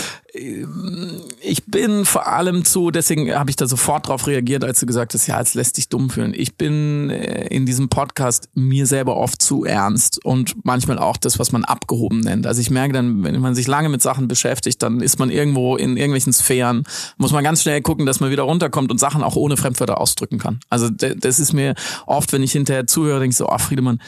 Ich 1.40 1.64
bin 1.66 2.04
vor 2.04 2.26
allem 2.26 2.64
zu, 2.64 2.90
deswegen 2.90 3.32
habe 3.34 3.50
ich 3.50 3.56
da 3.56 3.66
sofort 3.66 4.08
drauf 4.08 4.26
reagiert, 4.26 4.64
als 4.64 4.80
du 4.80 4.86
gesagt 4.86 5.14
hast, 5.14 5.26
ja, 5.26 5.40
es 5.40 5.54
lässt 5.54 5.76
dich 5.76 5.88
dumm 5.88 6.10
fühlen. 6.10 6.34
Ich 6.34 6.56
bin 6.56 7.10
äh, 7.10 7.46
in 7.48 7.66
diesem 7.66 7.88
Podcast 7.88 8.48
mir 8.54 8.86
selber 8.86 9.16
oft 9.16 9.40
zu 9.42 9.64
ernst 9.64 10.24
und 10.24 10.64
manchmal 10.64 10.98
auch 10.98 11.16
das, 11.16 11.38
was 11.38 11.52
man 11.52 11.64
abgehoben 11.64 12.20
nennt. 12.20 12.46
Also 12.46 12.60
ich 12.60 12.70
merke 12.70 12.92
dann, 12.92 13.24
wenn 13.24 13.40
man 13.40 13.54
sich 13.54 13.66
lange 13.66 13.88
mit 13.88 14.02
Sachen 14.02 14.28
beschäftigt, 14.28 14.82
dann 14.82 15.00
ist 15.00 15.18
man 15.18 15.30
irgendwo 15.30 15.76
in 15.76 15.96
irgendwelchen 15.96 16.32
Sphären, 16.32 16.84
muss 17.16 17.32
man 17.32 17.44
ganz 17.44 17.62
schnell 17.62 17.80
gucken, 17.82 18.06
dass 18.06 18.20
man 18.20 18.30
wieder 18.30 18.44
runterkommt 18.44 18.90
und 18.90 18.98
Sachen 18.98 19.22
auch 19.22 19.36
ohne 19.36 19.56
Fremdwörter 19.56 20.00
ausdrücken 20.00 20.38
kann. 20.38 20.60
Also 20.70 20.88
das 20.90 21.38
ist 21.38 21.52
mir 21.52 21.74
oft, 22.06 22.32
wenn 22.32 22.42
ich 22.42 22.52
hinterher 22.52 22.86
zuhöre, 22.86 23.20
denke 23.20 23.32
ich 23.32 23.36
so, 23.36 23.48
oh 23.48 23.58
Friedemann, 23.58 24.00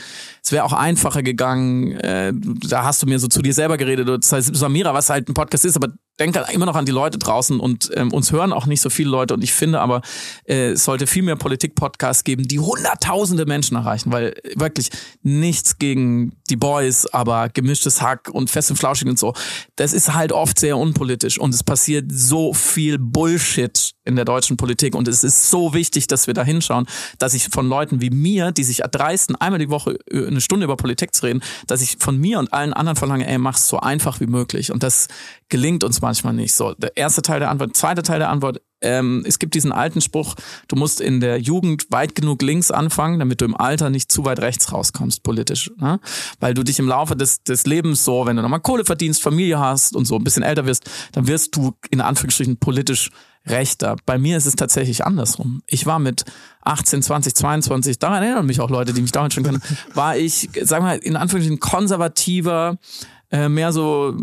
es 0.43 0.53
wäre 0.53 0.65
auch 0.65 0.73
einfacher 0.73 1.23
gegangen. 1.23 1.93
Äh, 1.93 2.33
da 2.35 2.85
hast 2.85 3.03
du 3.03 3.07
mir 3.07 3.19
so 3.19 3.29
zu 3.29 3.43
dir 3.43 3.55
selber 3.55 3.77
geredet. 3.77 4.09
Das 4.09 4.33
heißt, 4.33 4.55
Samira, 4.55 4.95
was 4.95 5.11
halt 5.11 5.29
ein 5.29 5.35
Podcast 5.35 5.65
ist, 5.65 5.77
aber 5.77 5.89
denk 6.21 6.35
da 6.35 6.43
immer 6.43 6.67
noch 6.67 6.77
an 6.77 6.85
die 6.85 6.93
Leute 6.93 7.19
draußen 7.19 7.59
und 7.59 7.91
ähm, 7.95 8.13
uns 8.13 8.31
hören 8.31 8.53
auch 8.53 8.67
nicht 8.67 8.81
so 8.81 8.91
viele 8.91 9.11
Leute. 9.11 9.35
Und 9.35 9.43
ich 9.43 9.53
finde 9.53 9.81
aber, 9.81 10.03
äh, 10.45 10.73
es 10.73 10.85
sollte 10.85 11.07
viel 11.07 11.23
mehr 11.23 11.37
Politik-Podcasts 11.37 12.25
geben, 12.25 12.47
die 12.47 12.59
hunderttausende 12.59 13.47
Menschen 13.47 13.77
erreichen, 13.77 14.13
weil 14.13 14.35
wirklich 14.55 14.91
nichts 15.23 15.79
gegen 15.79 16.37
die 16.51 16.57
Boys, 16.57 17.07
aber 17.07 17.49
gemischtes 17.49 18.03
Hack 18.03 18.29
und 18.31 18.51
fest 18.51 18.71
und 18.71 18.77
flauschig 18.77 19.09
und 19.09 19.19
so. 19.19 19.33
Das 19.77 19.93
ist 19.93 20.13
halt 20.15 20.33
oft 20.33 20.59
sehr 20.59 20.77
unpolitisch 20.77 21.39
und 21.39 21.55
es 21.55 21.65
passiert 21.65 22.11
so 22.13 22.53
viel 22.53 22.99
Bullshit 22.99 23.93
in 24.11 24.17
der 24.17 24.25
deutschen 24.25 24.57
Politik 24.57 24.95
und 24.95 25.09
es 25.09 25.25
ist 25.25 25.51
so 25.51 25.73
wichtig, 25.73 26.07
dass 26.07 26.27
wir 26.27 26.35
da 26.35 26.45
hinschauen, 26.45 26.87
dass 27.19 27.33
ich 27.33 27.49
von 27.49 27.69
Leuten 27.69 28.01
wie 28.01 28.11
mir, 28.11 28.53
die 28.53 28.65
sich 28.65 28.81
erdreisten, 28.81 29.37
einmal 29.37 29.59
die 29.59 29.71
Woche 29.71 29.99
eine 30.13 30.41
Stunde 30.41 30.65
über 30.65 30.77
Politik 30.77 31.15
zu 31.15 31.27
reden, 31.27 31.43
dass 31.67 31.81
ich 31.81 31.97
von 31.99 32.19
mir 32.19 32.39
und 32.39 32.53
allen 32.53 32.73
anderen 32.73 32.97
verlange, 32.97 33.27
ey, 33.27 33.39
mach's 33.39 33.69
so 33.69 33.81
einfach 33.81 34.21
wie 34.21 34.27
möglich. 34.27 34.73
Und 34.73 34.83
das 34.83 35.09
gelingt 35.49 35.85
uns 35.85 36.01
manchmal 36.03 36.35
nicht. 36.35 36.55
So, 36.55 36.75
der 36.75 36.97
erste 36.97 37.23
Teil 37.23 37.41
der 37.41 37.51
Antwort, 37.51 37.77
zweite 37.77 38.03
Teil 38.03 38.19
der 38.19 38.31
Antwort, 38.31 38.61
ähm, 38.81 39.25
es 39.27 39.39
gibt 39.39 39.55
diesen 39.55 39.73
alten 39.73 40.01
Spruch, 40.01 40.35
du 40.69 40.77
musst 40.77 41.01
in 41.01 41.21
der 41.21 41.39
Jugend 41.39 41.87
weit 41.91 42.15
genug 42.15 42.43
links 42.43 42.71
anfangen, 42.71 43.19
damit 43.19 43.41
du 43.41 43.45
im 43.45 43.57
Alter 43.57 43.91
nicht 43.91 44.11
zu 44.11 44.25
weit 44.25 44.41
rechts 44.41 44.73
rauskommst 44.73 45.23
politisch. 45.23 45.71
Ne? 45.79 46.01
Weil 46.39 46.55
du 46.55 46.63
dich 46.63 46.79
im 46.79 46.89
Laufe 46.89 47.17
des, 47.17 47.43
des 47.43 47.67
Lebens 47.67 48.05
so, 48.05 48.27
wenn 48.27 48.37
du 48.37 48.43
nochmal 48.43 48.61
Kohle 48.61 48.85
verdienst, 48.85 49.23
Familie 49.23 49.59
hast 49.59 49.95
und 49.95 50.07
so 50.07 50.17
ein 50.17 50.25
bisschen 50.25 50.43
älter 50.43 50.67
wirst, 50.67 50.89
dann 51.13 51.27
wirst 51.27 51.57
du 51.57 51.75
in 51.91 52.01
Anführungsstrichen 52.01 52.59
politisch 52.59 53.11
rechter. 53.47 53.97
Bei 54.05 54.19
mir 54.19 54.37
ist 54.37 54.47
es 54.47 54.57
tatsächlich 54.57 55.05
andersrum. 55.05 55.63
Ich 55.67 55.87
war 55.87 55.99
mit 55.99 56.25
18, 56.63 57.03
20, 57.03 57.35
22, 57.35 57.99
daran 57.99 58.23
erinnern 58.23 58.47
mich 58.47 58.61
auch 58.61 58.71
Leute, 58.71 58.93
die 58.93 59.01
mich 59.01 59.13
damals 59.13 59.35
schon 59.35 59.45
kennen, 59.45 59.63
war 59.95 60.17
ich, 60.17 60.51
sagen 60.63 60.85
wir 60.85 60.91
mal, 60.91 60.99
in 60.99 61.17
Anführungsstrichen 61.17 61.61
konservativer, 61.61 62.79
äh, 63.31 63.49
mehr 63.49 63.73
so 63.73 64.15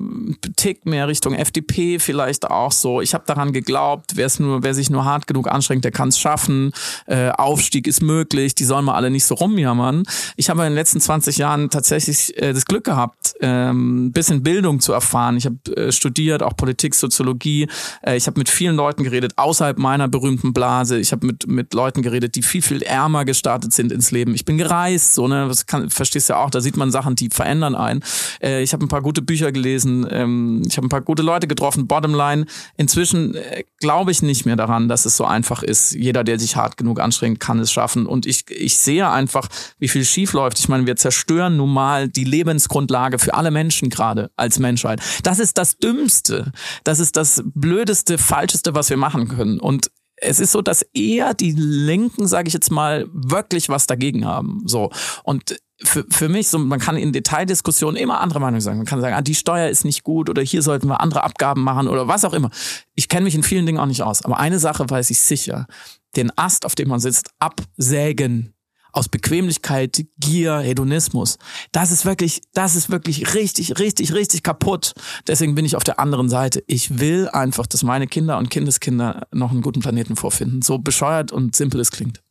Tick 0.56 0.86
mehr 0.86 1.08
Richtung 1.08 1.34
FDP 1.34 2.00
vielleicht 2.00 2.50
auch 2.50 2.72
so. 2.72 3.02
Ich 3.02 3.14
habe 3.14 3.24
daran 3.26 3.54
geglaubt, 3.54 4.12
wer 4.16 4.26
es 4.26 4.40
nur, 4.40 4.64
wer 4.64 4.74
sich 4.74 4.90
nur 4.90 5.06
hart 5.06 5.28
genug 5.28 5.50
anstrengt, 5.50 5.84
der 5.84 5.92
kann 5.92 6.10
es 6.10 6.20
schaffen. 6.20 6.72
Äh, 7.06 7.30
Aufstieg 7.30 7.88
ist 7.88 8.02
möglich, 8.02 8.56
die 8.56 8.66
sollen 8.66 8.86
mal 8.86 8.96
alle 8.96 9.10
nicht 9.10 9.26
so 9.26 9.36
rumjammern. 9.36 10.04
Ich 10.36 10.50
habe 10.50 10.62
in 10.64 10.70
den 10.70 10.76
letzten 10.76 11.00
20 11.00 11.38
Jahren 11.38 11.70
tatsächlich 11.70 12.42
äh, 12.42 12.54
das 12.54 12.66
Glück 12.66 12.84
gehabt, 12.84 13.36
ähm, 13.40 14.12
bisschen 14.12 14.44
Bildung 14.44 14.80
zu 14.80 14.94
erfahren. 14.94 15.38
Ich 15.38 15.46
habe 15.46 15.58
äh, 15.76 15.92
studiert, 15.92 16.44
auch 16.44 16.56
Politik, 16.58 16.96
Soziologie. 16.96 17.68
Äh, 18.02 18.18
ich 18.18 18.28
habe 18.28 18.40
mit 18.40 18.50
vielen 18.50 18.76
Leuten 18.76 19.04
geredet, 19.04 19.34
außerhalb 19.38 19.78
meiner 19.78 20.08
berühmten 20.08 20.54
Blase. 20.54 20.98
Ich 21.00 21.12
habe 21.12 21.26
mit, 21.28 21.48
mit 21.48 21.74
Leuten 21.74 22.02
geredet, 22.02 22.36
die 22.36 22.42
viel, 22.42 22.62
viel 22.62 22.82
ärmer 22.82 23.26
gestartet 23.26 23.74
sind 23.74 23.92
ins 23.92 24.12
Leben. 24.12 24.34
Ich 24.36 24.46
bin 24.46 24.58
gereist, 24.58 25.16
so, 25.16 25.28
ne, 25.28 25.48
das 25.48 25.66
kann, 25.66 25.90
verstehst 25.90 26.30
du 26.30 26.34
ja 26.34 26.40
auch, 26.40 26.50
da 26.50 26.62
sieht 26.62 26.78
man 26.78 26.92
Sachen, 26.92 27.16
die 27.16 27.30
verändern 27.30 27.76
einen. 27.76 28.04
Äh, 28.42 28.64
ich 28.64 28.74
habe 28.74 28.86
ein 28.86 28.90
paar 28.90 28.97
paar 28.98 29.04
gute 29.04 29.22
Bücher 29.22 29.52
gelesen, 29.52 30.08
ähm, 30.10 30.64
ich 30.68 30.76
habe 30.78 30.88
ein 30.88 30.90
paar 30.90 31.02
gute 31.02 31.22
Leute 31.22 31.48
getroffen. 31.48 31.88
Bottomline, 31.88 32.46
inzwischen 32.78 33.36
äh, 33.36 33.64
glaube 33.80 34.10
ich 34.10 34.24
nicht 34.24 34.46
mehr 34.46 34.56
daran, 34.56 34.88
dass 34.88 35.06
es 35.06 35.16
so 35.16 35.26
einfach 35.26 35.62
ist. 35.62 35.94
Jeder, 35.94 36.24
der 36.24 36.40
sich 36.40 36.56
hart 36.56 36.78
genug 36.78 37.00
anstrengt, 37.00 37.40
kann 37.40 37.60
es 37.60 37.72
schaffen. 37.72 38.08
Und 38.08 38.26
ich, 38.26 38.50
ich 38.50 38.80
sehe 38.80 39.08
einfach, 39.08 39.48
wie 39.78 39.88
viel 39.88 40.04
schief 40.04 40.34
läuft. 40.34 40.58
Ich 40.58 40.68
meine, 40.68 40.88
wir 40.88 40.96
zerstören 40.96 41.58
nun 41.58 41.72
mal 41.72 42.10
die 42.10 42.24
Lebensgrundlage 42.24 43.20
für 43.20 43.36
alle 43.36 43.52
Menschen 43.52 43.90
gerade 43.90 44.32
als 44.36 44.58
Menschheit. 44.58 45.00
Das 45.22 45.38
ist 45.38 45.60
das 45.60 45.78
Dümmste. 45.78 46.52
Das 46.84 47.00
ist 47.00 47.16
das 47.18 47.44
Blödeste, 47.54 48.18
Falscheste, 48.18 48.74
was 48.74 48.90
wir 48.90 48.98
machen 48.98 49.28
können. 49.28 49.60
Und 49.60 49.92
es 50.16 50.40
ist 50.40 50.52
so, 50.52 50.64
dass 50.64 50.82
eher 50.94 51.36
die 51.36 51.52
Linken, 51.52 52.26
sage 52.26 52.48
ich 52.48 52.54
jetzt 52.56 52.72
mal, 52.72 53.06
wirklich 53.14 53.70
was 53.70 53.86
dagegen 53.86 54.26
haben. 54.26 54.64
So 54.66 54.90
und 55.24 55.56
für, 55.84 56.06
für 56.10 56.28
mich, 56.28 56.48
so, 56.48 56.58
man 56.58 56.80
kann 56.80 56.98
in 56.98 57.14
Detaildiskussionen 57.14 57.98
immer 57.98 58.20
andere 58.20 58.40
Meinungen 58.40 58.62
sagen. 58.62 58.78
Man 58.78 58.88
kann 58.88 59.02
sagen, 59.02 59.16
ah, 59.16 59.22
die 59.22 59.36
Steuer 59.36 59.70
ist 59.70 59.86
nicht 59.86 60.04
gut 60.04 60.30
oder 60.30 60.42
hier 60.42 60.62
sollten 60.62 60.88
wir 60.88 61.02
andere 61.02 61.24
Abgaben 61.24 61.64
machen 61.64 61.88
oder 61.88 62.08
was 62.08 62.26
auch 62.26 62.34
immer. 62.34 62.50
Ich 62.96 63.10
kenne 63.10 63.26
mich 63.26 63.36
in 63.36 63.44
vielen 63.44 63.66
Dingen 63.66 63.78
auch 63.78 63.86
nicht 63.86 64.02
aus. 64.02 64.24
Aber 64.24 64.40
eine 64.40 64.60
Sache 64.60 64.90
weiß 64.90 65.10
ich 65.12 65.20
sicher. 65.20 65.68
Den 66.16 66.36
Ast, 66.36 66.66
auf 66.66 66.74
dem 66.74 66.90
man 66.90 67.00
sitzt, 67.00 67.30
absägen 67.40 68.54
aus 68.92 69.10
Bequemlichkeit, 69.10 70.06
Gier, 70.18 70.58
Hedonismus. 70.58 71.38
Das 71.72 71.92
ist 71.92 72.06
wirklich, 72.06 72.42
das 72.54 72.76
ist 72.76 72.90
wirklich 72.90 73.36
richtig, 73.36 73.78
richtig, 73.78 74.14
richtig 74.14 74.42
kaputt. 74.42 74.94
Deswegen 75.28 75.54
bin 75.54 75.66
ich 75.66 75.76
auf 75.76 75.84
der 75.84 76.00
anderen 76.00 76.30
Seite. 76.30 76.64
Ich 76.66 76.98
will 76.98 77.30
einfach, 77.30 77.68
dass 77.68 77.84
meine 77.84 78.08
Kinder 78.08 78.40
und 78.40 78.50
Kindeskinder 78.50 79.28
noch 79.32 79.52
einen 79.52 79.62
guten 79.62 79.82
Planeten 79.82 80.16
vorfinden. 80.16 80.64
So 80.64 80.80
bescheuert 80.80 81.32
und 81.32 81.56
simpel 81.56 81.80
es 81.80 81.92
klingt. 81.92 82.24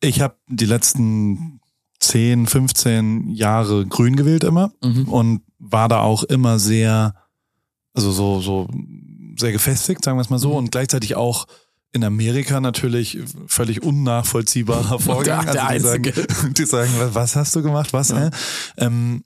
Ich 0.00 0.20
habe 0.20 0.36
die 0.48 0.66
letzten 0.66 1.60
10, 2.08 2.46
15 2.46 3.30
Jahre 3.30 3.86
grün 3.86 4.16
gewählt 4.16 4.42
immer 4.42 4.72
mhm. 4.82 5.08
und 5.08 5.42
war 5.58 5.88
da 5.88 6.00
auch 6.00 6.24
immer 6.24 6.58
sehr, 6.58 7.14
also 7.92 8.10
so, 8.12 8.40
so 8.40 8.68
sehr 9.38 9.52
gefestigt, 9.52 10.02
sagen 10.02 10.16
wir 10.16 10.22
es 10.22 10.30
mal 10.30 10.38
so, 10.38 10.50
mhm. 10.50 10.56
und 10.56 10.70
gleichzeitig 10.72 11.16
auch 11.16 11.46
in 11.92 12.04
Amerika 12.04 12.60
natürlich 12.60 13.18
völlig 13.46 13.82
unnachvollziehbarer 13.82 14.98
Vorgang. 14.98 15.44
Der, 15.44 15.52
der 15.52 15.68
also 15.68 15.96
die, 15.98 16.10
sagen, 16.12 16.54
die 16.54 16.64
sagen, 16.64 16.90
was 17.12 17.36
hast 17.36 17.54
du 17.56 17.62
gemacht? 17.62 17.92
Was? 17.92 18.08
Ja. 18.08 18.30
Ähm, 18.78 19.24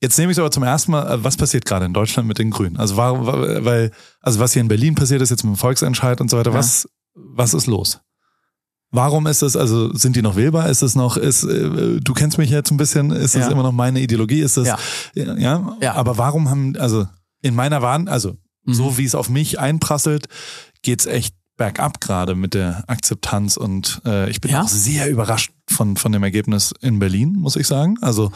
jetzt 0.00 0.18
nehme 0.18 0.32
ich 0.32 0.38
aber 0.38 0.50
zum 0.50 0.62
ersten 0.62 0.92
Mal, 0.92 1.10
äh, 1.10 1.22
was 1.24 1.36
passiert 1.36 1.66
gerade 1.66 1.84
in 1.84 1.92
Deutschland 1.92 2.26
mit 2.26 2.38
den 2.38 2.50
Grünen? 2.50 2.78
Also 2.78 2.96
war, 2.96 3.26
weil, 3.64 3.90
also 4.20 4.40
was 4.40 4.54
hier 4.54 4.62
in 4.62 4.68
Berlin 4.68 4.94
passiert 4.94 5.20
ist 5.20 5.30
jetzt 5.30 5.44
mit 5.44 5.54
dem 5.54 5.58
Volksentscheid 5.58 6.20
und 6.22 6.30
so 6.30 6.38
weiter, 6.38 6.52
ja. 6.52 6.56
was, 6.56 6.88
was 7.14 7.52
ist 7.52 7.66
los? 7.66 8.00
Warum 8.94 9.26
ist 9.26 9.42
es, 9.42 9.56
also 9.56 9.92
sind 9.92 10.14
die 10.14 10.22
noch 10.22 10.36
wählbar? 10.36 10.68
Ist 10.68 10.82
es 10.82 10.94
noch, 10.94 11.16
ist, 11.16 11.42
äh, 11.42 12.00
du 12.00 12.14
kennst 12.14 12.38
mich 12.38 12.48
jetzt 12.48 12.70
ein 12.70 12.76
bisschen, 12.76 13.10
ist 13.10 13.34
das 13.34 13.46
ja. 13.46 13.50
immer 13.50 13.64
noch 13.64 13.72
meine 13.72 14.00
Ideologie? 14.00 14.40
Ist 14.40 14.56
das, 14.56 14.68
ja. 14.68 14.78
ja? 15.34 15.76
ja. 15.80 15.94
Aber 15.94 16.16
warum 16.16 16.48
haben, 16.48 16.76
also 16.76 17.08
in 17.42 17.56
meiner 17.56 17.82
Warn, 17.82 18.06
also 18.06 18.36
mhm. 18.64 18.74
so 18.74 18.96
wie 18.96 19.04
es 19.04 19.16
auf 19.16 19.28
mich 19.28 19.58
einprasselt, 19.58 20.26
geht's 20.82 21.06
echt 21.06 21.34
bergab 21.56 22.00
gerade 22.00 22.36
mit 22.36 22.54
der 22.54 22.84
Akzeptanz 22.86 23.56
und 23.56 24.00
äh, 24.04 24.30
ich 24.30 24.40
bin 24.40 24.52
ja? 24.52 24.62
auch 24.62 24.68
sehr 24.68 25.10
überrascht 25.10 25.52
von, 25.68 25.96
von 25.96 26.12
dem 26.12 26.22
Ergebnis 26.22 26.72
in 26.80 27.00
Berlin, 27.00 27.32
muss 27.32 27.56
ich 27.56 27.66
sagen. 27.66 27.96
Also 28.00 28.30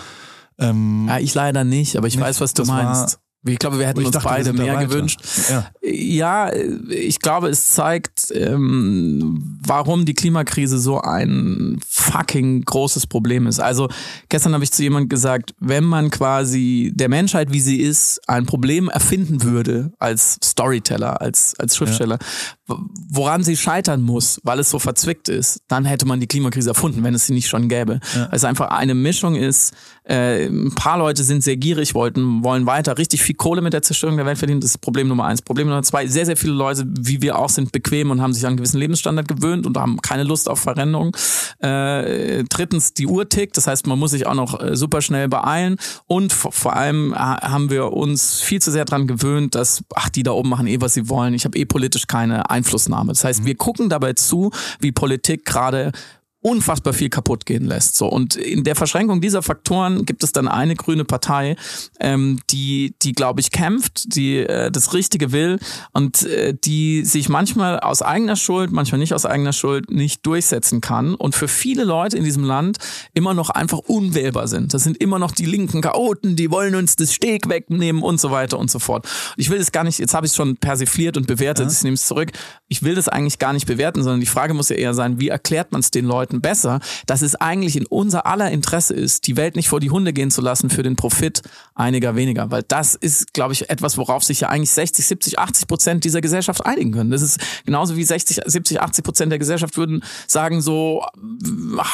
ähm, 0.58 1.06
ja, 1.08 1.18
ich 1.18 1.34
leider 1.34 1.62
nicht, 1.62 1.96
aber 1.96 2.08
ich 2.08 2.16
nicht, 2.16 2.24
weiß, 2.24 2.40
was 2.40 2.52
du 2.54 2.64
meinst. 2.64 3.20
Ich 3.46 3.58
glaube, 3.58 3.78
wir 3.78 3.86
hätten 3.86 4.04
uns 4.04 4.10
dachte, 4.10 4.28
beide 4.28 4.52
mehr 4.52 4.84
gewünscht. 4.84 5.20
Ja. 5.48 5.70
ja. 5.82 6.52
ich 6.90 7.20
glaube, 7.20 7.48
es 7.48 7.70
zeigt, 7.70 8.32
ähm, 8.32 9.58
warum 9.64 10.04
die 10.04 10.14
Klimakrise 10.14 10.78
so 10.78 11.00
ein 11.00 11.78
fucking 11.86 12.64
großes 12.64 13.06
Problem 13.06 13.46
ist. 13.46 13.60
Also 13.60 13.88
gestern 14.28 14.54
habe 14.54 14.64
ich 14.64 14.72
zu 14.72 14.82
jemand 14.82 15.08
gesagt, 15.08 15.54
wenn 15.60 15.84
man 15.84 16.10
quasi 16.10 16.92
der 16.94 17.08
Menschheit, 17.08 17.52
wie 17.52 17.60
sie 17.60 17.80
ist, 17.80 18.20
ein 18.28 18.44
Problem 18.44 18.88
erfinden 18.88 19.42
würde 19.42 19.92
als 19.98 20.38
Storyteller, 20.42 21.20
als 21.20 21.54
als 21.58 21.76
Schriftsteller, 21.76 22.18
ja. 22.20 22.26
Woran 22.68 23.42
sie 23.42 23.56
scheitern 23.56 24.02
muss, 24.02 24.40
weil 24.44 24.58
es 24.58 24.70
so 24.70 24.78
verzwickt 24.78 25.28
ist, 25.28 25.62
dann 25.68 25.84
hätte 25.84 26.06
man 26.06 26.20
die 26.20 26.26
Klimakrise 26.26 26.70
erfunden, 26.70 27.02
wenn 27.02 27.14
es 27.14 27.26
sie 27.26 27.32
nicht 27.32 27.48
schon 27.48 27.68
gäbe. 27.68 28.00
Ja. 28.14 28.28
Weil 28.28 28.36
es 28.36 28.44
einfach 28.44 28.68
eine 28.68 28.94
Mischung 28.94 29.34
ist. 29.34 29.72
Äh, 30.04 30.46
ein 30.46 30.74
paar 30.74 30.98
Leute 30.98 31.22
sind 31.22 31.42
sehr 31.42 31.56
gierig, 31.56 31.94
wollten 31.94 32.42
wollen 32.42 32.66
weiter 32.66 32.96
richtig 32.96 33.22
viel 33.22 33.34
Kohle 33.34 33.60
mit 33.60 33.72
der 33.72 33.82
Zerstörung 33.82 34.16
der 34.16 34.26
Welt 34.26 34.38
verdienen. 34.38 34.60
Das 34.60 34.70
ist 34.70 34.78
Problem 34.78 35.08
Nummer 35.08 35.24
eins. 35.24 35.42
Problem 35.42 35.68
Nummer 35.68 35.82
zwei, 35.82 36.06
sehr, 36.06 36.26
sehr 36.26 36.36
viele 36.36 36.54
Leute, 36.54 36.86
wie 36.86 37.20
wir 37.22 37.38
auch, 37.38 37.48
sind 37.48 37.72
bequem 37.72 38.10
und 38.10 38.20
haben 38.22 38.32
sich 38.32 38.44
an 38.44 38.48
einen 38.48 38.56
gewissen 38.58 38.78
Lebensstandard 38.78 39.28
gewöhnt 39.28 39.66
und 39.66 39.76
haben 39.76 40.00
keine 40.00 40.24
Lust 40.24 40.48
auf 40.48 40.60
Veränderung. 40.60 41.16
Äh, 41.60 42.44
drittens, 42.44 42.94
die 42.94 43.06
Uhr 43.06 43.28
tickt. 43.28 43.56
Das 43.56 43.66
heißt, 43.66 43.86
man 43.86 43.98
muss 43.98 44.12
sich 44.12 44.26
auch 44.26 44.34
noch 44.34 44.60
äh, 44.62 44.76
super 44.76 45.02
schnell 45.02 45.28
beeilen. 45.28 45.76
Und 46.06 46.32
vor 46.32 46.74
allem 46.74 47.14
haben 47.14 47.70
wir 47.70 47.92
uns 47.92 48.40
viel 48.40 48.60
zu 48.60 48.70
sehr 48.70 48.84
dran 48.84 49.06
gewöhnt, 49.06 49.54
dass, 49.54 49.82
ach, 49.94 50.08
die 50.08 50.22
da 50.22 50.32
oben 50.32 50.48
machen 50.48 50.66
eh, 50.66 50.80
was 50.80 50.94
sie 50.94 51.08
wollen. 51.08 51.34
Ich 51.34 51.44
habe 51.44 51.58
eh 51.58 51.64
politisch 51.64 52.06
keine 52.06 52.48
Einflussnahme. 52.58 53.12
Das 53.12 53.24
heißt, 53.24 53.42
mhm. 53.42 53.46
wir 53.46 53.54
gucken 53.56 53.88
dabei 53.88 54.12
zu, 54.12 54.50
wie 54.80 54.92
Politik 54.92 55.44
gerade 55.44 55.92
unfassbar 56.40 56.92
viel 56.92 57.08
kaputt 57.08 57.46
gehen 57.46 57.64
lässt. 57.64 57.96
So 57.96 58.06
und 58.06 58.36
in 58.36 58.64
der 58.64 58.76
Verschränkung 58.76 59.20
dieser 59.20 59.42
Faktoren 59.42 60.04
gibt 60.04 60.22
es 60.22 60.32
dann 60.32 60.46
eine 60.46 60.76
grüne 60.76 61.04
Partei, 61.04 61.56
ähm, 62.00 62.40
die 62.50 62.94
die 63.02 63.12
glaube 63.12 63.40
ich 63.40 63.50
kämpft, 63.50 64.14
die 64.14 64.38
äh, 64.38 64.70
das 64.70 64.94
Richtige 64.94 65.32
will 65.32 65.58
und 65.92 66.22
äh, 66.22 66.54
die 66.54 67.04
sich 67.04 67.28
manchmal 67.28 67.80
aus 67.80 68.02
eigener 68.02 68.36
Schuld, 68.36 68.70
manchmal 68.70 69.00
nicht 69.00 69.14
aus 69.14 69.26
eigener 69.26 69.52
Schuld 69.52 69.90
nicht 69.90 70.24
durchsetzen 70.26 70.80
kann 70.80 71.14
und 71.14 71.34
für 71.34 71.48
viele 71.48 71.84
Leute 71.84 72.16
in 72.16 72.24
diesem 72.24 72.44
Land 72.44 72.78
immer 73.14 73.34
noch 73.34 73.50
einfach 73.50 73.78
unwählbar 73.78 74.46
sind. 74.46 74.74
Das 74.74 74.84
sind 74.84 74.96
immer 74.98 75.18
noch 75.18 75.32
die 75.32 75.46
linken 75.46 75.82
Chaoten, 75.82 76.36
die 76.36 76.50
wollen 76.50 76.76
uns 76.76 76.94
das 76.94 77.12
Steg 77.12 77.48
wegnehmen 77.48 78.02
und 78.02 78.20
so 78.20 78.30
weiter 78.30 78.58
und 78.58 78.70
so 78.70 78.78
fort. 78.78 79.08
Ich 79.36 79.50
will 79.50 79.58
das 79.58 79.72
gar 79.72 79.84
nicht. 79.84 79.98
Jetzt 79.98 80.14
habe 80.14 80.26
ich 80.26 80.32
es 80.32 80.36
schon 80.36 80.56
persifliert 80.56 81.16
und 81.16 81.26
bewertet. 81.26 81.66
Ja. 81.66 81.72
Ich 81.72 81.82
nehme 81.82 81.94
es 81.94 82.06
zurück. 82.06 82.30
Ich 82.68 82.82
will 82.82 82.94
das 82.94 83.08
eigentlich 83.08 83.38
gar 83.38 83.52
nicht 83.52 83.66
bewerten, 83.66 84.02
sondern 84.02 84.20
die 84.20 84.26
Frage 84.26 84.54
muss 84.54 84.68
ja 84.68 84.76
eher 84.76 84.94
sein, 84.94 85.20
wie 85.20 85.28
erklärt 85.28 85.72
man 85.72 85.80
es 85.80 85.90
den 85.90 86.04
Leuten? 86.04 86.27
Leuten 86.28 86.40
besser, 86.40 86.80
dass 87.06 87.22
es 87.22 87.34
eigentlich 87.36 87.76
in 87.76 87.86
unser 87.86 88.26
aller 88.26 88.50
Interesse 88.50 88.94
ist, 88.94 89.26
die 89.26 89.36
Welt 89.36 89.56
nicht 89.56 89.68
vor 89.68 89.80
die 89.80 89.90
Hunde 89.90 90.12
gehen 90.12 90.30
zu 90.30 90.40
lassen 90.40 90.70
für 90.70 90.82
den 90.82 90.96
Profit 90.96 91.42
einiger 91.74 92.16
weniger. 92.16 92.50
Weil 92.50 92.62
das 92.62 92.94
ist, 92.94 93.32
glaube 93.32 93.52
ich, 93.52 93.70
etwas, 93.70 93.96
worauf 93.96 94.22
sich 94.24 94.40
ja 94.40 94.48
eigentlich 94.48 94.70
60, 94.70 95.06
70, 95.06 95.38
80 95.38 95.68
Prozent 95.68 96.04
dieser 96.04 96.20
Gesellschaft 96.20 96.64
einigen 96.66 96.92
können. 96.92 97.10
Das 97.10 97.22
ist 97.22 97.40
genauso 97.64 97.96
wie 97.96 98.04
60, 98.04 98.40
70, 98.44 98.80
80 98.80 99.04
Prozent 99.04 99.32
der 99.32 99.38
Gesellschaft 99.38 99.76
würden 99.76 100.02
sagen 100.26 100.60
so, 100.60 101.04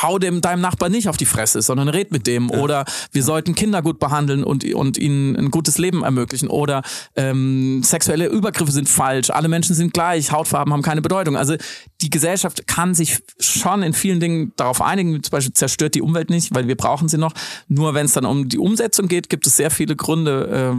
hau 0.02 0.18
dem 0.18 0.40
deinem 0.40 0.60
Nachbar 0.60 0.88
nicht 0.88 1.08
auf 1.08 1.16
die 1.16 1.26
Fresse, 1.26 1.62
sondern 1.62 1.88
red 1.88 2.12
mit 2.12 2.26
dem. 2.26 2.50
Ja. 2.50 2.58
Oder 2.58 2.84
wir 3.12 3.20
ja. 3.20 3.26
sollten 3.26 3.54
Kinder 3.54 3.82
gut 3.82 3.98
behandeln 3.98 4.44
und, 4.44 4.64
und 4.74 4.98
ihnen 4.98 5.36
ein 5.36 5.50
gutes 5.50 5.78
Leben 5.78 6.02
ermöglichen. 6.02 6.48
Oder 6.48 6.82
ähm, 7.16 7.82
sexuelle 7.82 8.26
Übergriffe 8.26 8.72
sind 8.72 8.88
falsch, 8.88 9.30
alle 9.30 9.48
Menschen 9.48 9.74
sind 9.74 9.92
gleich, 9.92 10.32
Hautfarben 10.32 10.72
haben 10.72 10.82
keine 10.82 11.02
Bedeutung. 11.02 11.36
Also 11.36 11.56
die 12.04 12.10
Gesellschaft 12.10 12.66
kann 12.66 12.94
sich 12.94 13.22
schon 13.40 13.82
in 13.82 13.94
vielen 13.94 14.20
Dingen 14.20 14.52
darauf 14.56 14.82
einigen, 14.82 15.22
zum 15.22 15.30
Beispiel 15.30 15.54
zerstört 15.54 15.94
die 15.94 16.02
Umwelt 16.02 16.28
nicht, 16.28 16.54
weil 16.54 16.68
wir 16.68 16.76
brauchen 16.76 17.08
sie 17.08 17.16
noch. 17.16 17.32
Nur 17.66 17.94
wenn 17.94 18.04
es 18.04 18.12
dann 18.12 18.26
um 18.26 18.46
die 18.46 18.58
Umsetzung 18.58 19.08
geht, 19.08 19.30
gibt 19.30 19.46
es 19.46 19.56
sehr 19.56 19.70
viele 19.70 19.96
Gründe, 19.96 20.74
äh, 20.74 20.78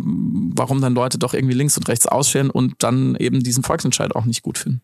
warum 0.56 0.82
dann 0.82 0.94
Leute 0.94 1.18
doch 1.18 1.34
irgendwie 1.34 1.56
links 1.56 1.78
und 1.78 1.88
rechts 1.88 2.06
ausscheren 2.06 2.52
und 2.52 2.76
dann 2.84 3.16
eben 3.16 3.42
diesen 3.42 3.64
Volksentscheid 3.64 4.16
auch 4.16 4.26
nicht 4.26 4.44
gut 4.44 4.60
finden. 4.60 4.82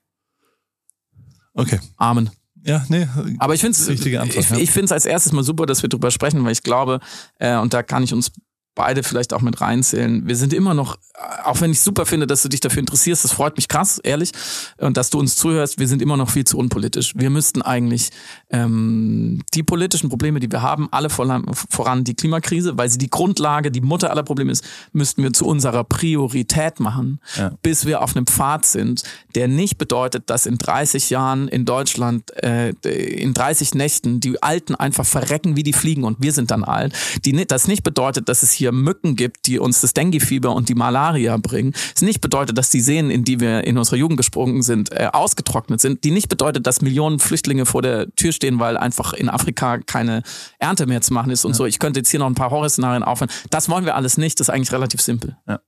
Okay. 1.54 1.80
Amen. 1.98 2.32
Ja, 2.64 2.84
nee. 2.90 3.08
Aber 3.38 3.54
ich 3.54 3.62
finde 3.62 3.78
es 3.78 3.88
ich, 3.88 4.04
ich 4.04 4.72
finde 4.72 4.86
es 4.86 4.92
als 4.92 5.06
erstes 5.06 5.34
mal 5.34 5.44
super, 5.44 5.68
dass 5.68 5.84
wir 5.84 5.90
drüber 5.90 6.10
sprechen, 6.10 6.44
weil 6.44 6.54
ich 6.54 6.64
glaube, 6.64 7.02
äh, 7.38 7.56
und 7.58 7.72
da 7.74 7.84
kann 7.84 8.02
ich 8.02 8.14
uns 8.14 8.32
beide 8.76 9.04
vielleicht 9.04 9.34
auch 9.34 9.42
mit 9.42 9.60
reinzählen. 9.62 10.28
Wir 10.28 10.36
sind 10.36 10.54
immer 10.54 10.74
noch, 10.74 10.98
auch 11.44 11.60
wenn 11.62 11.72
ich 11.72 11.82
super 11.82 12.06
finde, 12.06 12.28
dass 12.28 12.42
du 12.42 12.50
dich 12.50 12.62
dafür 12.62 12.80
interessierst, 12.80 13.24
das 13.24 13.34
freut 13.34 13.58
mich 13.58 13.68
krass, 13.68 14.00
ehrlich, 14.00 14.32
und 14.78 14.98
dass 14.98 15.10
du 15.10 15.20
uns 15.20 15.36
zuhörst, 15.36 15.80
wir 15.80 15.88
sind 15.88 16.02
immer 16.02 16.18
noch 16.18 16.30
viel 16.30 16.46
zu 16.46 16.58
unpolitisch. 16.58 17.14
Wir 17.16 17.30
müssten 17.30 17.62
eigentlich 17.62 18.10
ähm, 18.52 19.42
die 19.54 19.64
politischen 19.64 20.10
Probleme, 20.10 20.40
die 20.40 20.52
wir 20.52 20.62
haben, 20.62 20.90
alle 20.92 21.10
voran, 21.10 21.46
voran 21.70 22.04
die 22.04 22.14
Klimakrise, 22.14 22.78
weil 22.78 22.90
sie 22.90 22.98
die 22.98 23.10
Grundlage, 23.10 23.72
die 23.72 23.82
Mutter 23.82 24.12
aller 24.12 24.24
Probleme 24.24 24.52
ist, 24.52 24.64
müssten 24.92 25.24
wir 25.24 25.34
zu 25.34 25.46
unserer 25.46 25.84
Priorität 25.84 26.80
machen, 26.80 27.20
ja. 27.38 27.52
bis 27.62 27.86
wir 27.86 28.02
auf 28.02 28.16
einem 28.16 28.28
Pfad 28.28 28.66
sind, 28.66 29.04
der 29.36 29.48
nicht 29.48 29.78
bedeutet, 29.78 30.30
dass 30.30 30.46
in 30.46 30.58
30 30.58 31.10
Jahren 31.10 31.48
in 31.48 31.66
Deutschland, 31.66 32.32
äh, 32.44 32.72
in 32.84 33.34
30 33.34 33.74
Nächten 33.76 34.20
die 34.20 34.42
Alten 34.44 34.76
einfach 34.76 35.06
verrecken 35.06 35.56
wie 35.56 35.64
die 35.64 35.74
Fliegen 35.74 36.04
und 36.04 36.18
wir 36.22 36.34
sind 36.34 36.52
dann 36.52 36.64
alt. 36.64 36.94
Die, 37.26 37.46
das 37.46 37.68
nicht 37.68 37.84
bedeutet, 37.84 38.28
dass 38.28 38.44
es 38.44 38.52
hier 38.52 38.72
Mücken 38.72 39.16
gibt, 39.16 39.48
die 39.48 39.60
uns 39.60 39.82
das 39.82 39.94
Dengue-Fieber 39.94 40.54
und 40.54 40.70
die 40.70 40.76
Malaria 40.76 41.38
bringen, 41.38 41.74
es 41.96 42.02
nicht 42.02 42.22
bedeutet, 42.22 42.58
dass 42.58 42.70
die 42.70 42.82
Seen, 42.82 43.10
in 43.10 43.24
die 43.24 43.40
wir 43.40 43.64
in 43.64 43.78
unserer 43.78 43.98
Jugend 43.98 44.18
gesprungen 44.18 44.62
sind, 44.62 44.92
äh, 44.92 45.08
ausgetrocknet 45.12 45.80
sind, 45.80 46.04
die 46.04 46.12
nicht 46.12 46.28
bedeutet, 46.28 46.68
dass 46.68 46.82
Millionen 46.82 47.20
Flüchtlinge 47.20 47.66
vor 47.66 47.82
der 47.82 48.14
Tür 48.16 48.32
stehen, 48.32 48.41
weil 48.60 48.78
einfach 48.78 49.14
in 49.14 49.30
Afrika 49.30 49.78
keine 49.80 50.24
Ernte 50.60 50.86
mehr 50.86 51.02
zu 51.02 51.14
machen 51.14 51.32
ist 51.32 51.46
und 51.46 51.52
ja. 51.52 51.58
so. 51.58 51.66
Ich 51.66 51.80
könnte 51.80 52.00
jetzt 52.00 52.10
hier 52.10 52.20
noch 52.20 52.28
ein 52.28 52.36
paar 52.36 52.52
Horrorszenarien 52.52 53.04
aufhören. 53.04 53.32
Das 53.50 53.70
wollen 53.70 53.86
wir 53.86 53.96
alles 53.96 54.18
nicht, 54.18 54.40
das 54.40 54.48
ist 54.50 54.54
eigentlich 54.54 54.72
relativ 54.72 55.02
simpel. 55.02 55.38
Ja. 55.48 55.60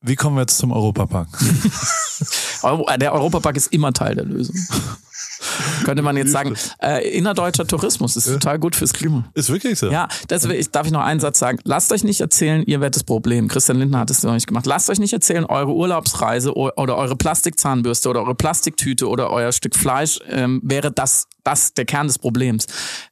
Wie 0.00 0.16
kommen 0.16 0.36
wir 0.36 0.40
jetzt 0.42 0.58
zum 0.58 0.72
Europapark? 0.72 1.28
der 2.98 3.12
Europapark 3.12 3.56
ist 3.56 3.68
immer 3.68 3.92
Teil 3.92 4.16
der 4.16 4.24
Lösung. 4.24 4.56
Könnte 5.84 6.02
man 6.02 6.16
jetzt 6.16 6.32
sagen, 6.32 6.54
äh, 6.82 7.08
innerdeutscher 7.16 7.66
Tourismus 7.66 8.16
ist 8.16 8.26
total 8.26 8.58
gut 8.58 8.76
fürs 8.76 8.92
Klima. 8.92 9.24
Ist 9.34 9.50
wirklich 9.50 9.78
so. 9.78 9.90
Ja, 9.90 10.08
das 10.28 10.44
ich, 10.44 10.70
darf 10.70 10.86
ich 10.86 10.92
noch 10.92 11.02
einen 11.02 11.20
Satz 11.20 11.38
sagen. 11.38 11.58
Lasst 11.64 11.92
euch 11.92 12.04
nicht 12.04 12.20
erzählen, 12.20 12.62
ihr 12.64 12.80
werdet 12.80 12.96
das 12.96 13.04
Problem. 13.04 13.48
Christian 13.48 13.78
Lindner 13.78 14.00
hat 14.00 14.10
es 14.10 14.22
noch 14.22 14.34
nicht 14.34 14.46
gemacht. 14.46 14.66
Lasst 14.66 14.90
euch 14.90 14.98
nicht 14.98 15.12
erzählen, 15.12 15.44
eure 15.44 15.72
Urlaubsreise 15.72 16.54
oder 16.54 16.96
eure 16.96 17.16
Plastikzahnbürste 17.16 18.08
oder 18.08 18.20
eure 18.20 18.34
Plastiktüte 18.34 19.08
oder 19.08 19.30
euer 19.30 19.52
Stück 19.52 19.74
Fleisch 19.76 20.18
ähm, 20.28 20.60
wäre 20.64 20.92
das, 20.92 21.26
das 21.44 21.74
der 21.74 21.84
Kern 21.84 22.06
des 22.06 22.18
Problems. 22.18 22.66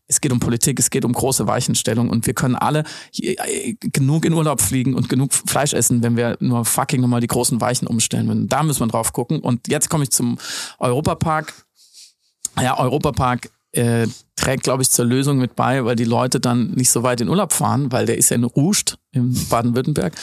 Es 0.06 0.20
geht 0.20 0.32
um 0.32 0.40
Politik, 0.40 0.80
es 0.80 0.90
geht 0.90 1.04
um 1.04 1.12
große 1.12 1.46
Weichenstellung 1.46 2.10
und 2.10 2.26
wir 2.26 2.34
können 2.34 2.56
alle 2.56 2.84
äh, 3.16 3.74
genug 3.78 4.24
in 4.24 4.32
Urlaub 4.32 4.60
fliegen 4.60 4.94
und 4.94 5.08
genug 5.08 5.32
Fleisch 5.32 5.72
essen, 5.72 6.02
wenn 6.02 6.16
wir 6.16 6.36
nur 6.40 6.64
fucking 6.64 7.00
nochmal 7.00 7.20
die 7.20 7.28
großen 7.28 7.60
Weichen 7.60 7.86
umstellen 7.86 8.26
würden. 8.26 8.48
Da 8.48 8.62
müssen 8.62 8.80
wir 8.80 8.88
drauf 8.88 9.12
gucken. 9.12 9.40
Und 9.40 9.68
jetzt 9.68 9.88
komme 9.88 10.04
ich 10.04 10.10
zum 10.10 10.38
Europapark. 10.78 11.54
Ja, 12.58 12.78
Europapark 12.78 13.50
äh, 13.72 14.06
trägt, 14.36 14.64
glaube 14.64 14.82
ich, 14.82 14.90
zur 14.90 15.04
Lösung 15.04 15.38
mit 15.38 15.54
bei, 15.54 15.84
weil 15.84 15.96
die 15.96 16.04
Leute 16.04 16.40
dann 16.40 16.72
nicht 16.72 16.90
so 16.90 17.02
weit 17.02 17.20
in 17.20 17.28
Urlaub 17.28 17.52
fahren, 17.52 17.92
weil 17.92 18.06
der 18.06 18.18
ist 18.18 18.30
ja 18.30 18.36
in 18.36 18.44
Ruscht 18.44 18.96
in 19.12 19.34
Baden-Württemberg. 19.48 20.14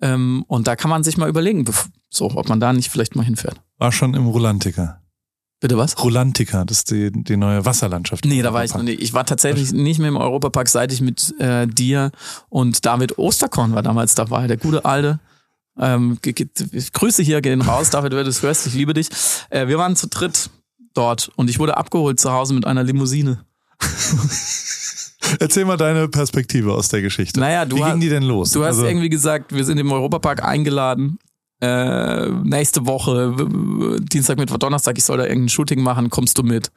Ähm, 0.00 0.44
und 0.48 0.66
da 0.66 0.76
kann 0.76 0.90
man 0.90 1.04
sich 1.04 1.16
mal 1.16 1.28
überlegen, 1.28 1.64
so, 2.08 2.24
ob 2.24 2.48
man 2.48 2.60
da 2.60 2.72
nicht 2.72 2.90
vielleicht 2.90 3.14
mal 3.14 3.24
hinfährt. 3.24 3.60
War 3.78 3.92
schon 3.92 4.14
im 4.14 4.26
Rulantica. 4.26 5.00
Bitte 5.60 5.78
was? 5.78 6.02
Rulantica, 6.02 6.64
das 6.64 6.78
ist 6.78 6.90
die, 6.90 7.10
die 7.10 7.36
neue 7.36 7.64
Wasserlandschaft. 7.64 8.24
Nee, 8.26 8.42
da 8.42 8.52
war 8.52 8.64
ich 8.64 8.74
noch 8.74 8.82
nicht. 8.82 9.00
Ich 9.00 9.14
war 9.14 9.24
tatsächlich 9.24 9.72
nicht 9.72 9.98
mehr 9.98 10.08
im 10.08 10.16
Europapark, 10.16 10.68
seit 10.68 10.92
ich 10.92 11.00
mit 11.00 11.34
äh, 11.40 11.66
dir 11.66 12.10
und 12.50 12.84
David 12.84 13.18
Osterkorn 13.18 13.74
war 13.74 13.82
damals 13.82 14.14
dabei, 14.14 14.46
der 14.48 14.58
gute 14.58 14.84
alte. 14.84 15.18
Ähm, 15.78 16.18
Grüße 16.22 17.22
hier 17.22 17.40
gehen 17.40 17.62
raus, 17.62 17.90
David, 17.90 18.12
wenn 18.12 18.24
du 18.24 18.30
es 18.30 18.42
hörst, 18.42 18.66
ich 18.66 18.74
liebe 18.74 18.92
dich. 18.92 19.08
Äh, 19.48 19.68
wir 19.68 19.78
waren 19.78 19.96
zu 19.96 20.08
dritt 20.08 20.50
dort 20.96 21.30
und 21.36 21.50
ich 21.50 21.58
wurde 21.58 21.76
abgeholt 21.76 22.18
zu 22.20 22.32
Hause 22.32 22.54
mit 22.54 22.66
einer 22.66 22.82
Limousine. 22.82 23.44
Erzähl 25.40 25.64
mal 25.64 25.76
deine 25.76 26.08
Perspektive 26.08 26.72
aus 26.72 26.88
der 26.88 27.02
Geschichte. 27.02 27.40
Naja, 27.40 27.64
du 27.64 27.76
Wie 27.76 27.82
ging 27.82 28.00
die 28.00 28.08
denn 28.08 28.22
los? 28.22 28.52
Du 28.52 28.62
hast 28.62 28.76
also, 28.76 28.86
irgendwie 28.86 29.08
gesagt, 29.08 29.52
wir 29.52 29.64
sind 29.64 29.78
im 29.78 29.90
Europapark 29.90 30.44
eingeladen 30.44 31.18
äh, 31.60 32.28
nächste 32.28 32.86
Woche, 32.86 33.34
Dienstag, 34.00 34.38
Mittwoch, 34.38 34.58
Donnerstag, 34.58 34.98
ich 34.98 35.04
soll 35.04 35.18
da 35.18 35.24
irgendein 35.24 35.48
Shooting 35.48 35.82
machen, 35.82 36.10
kommst 36.10 36.36
du 36.38 36.42
mit? 36.42 36.70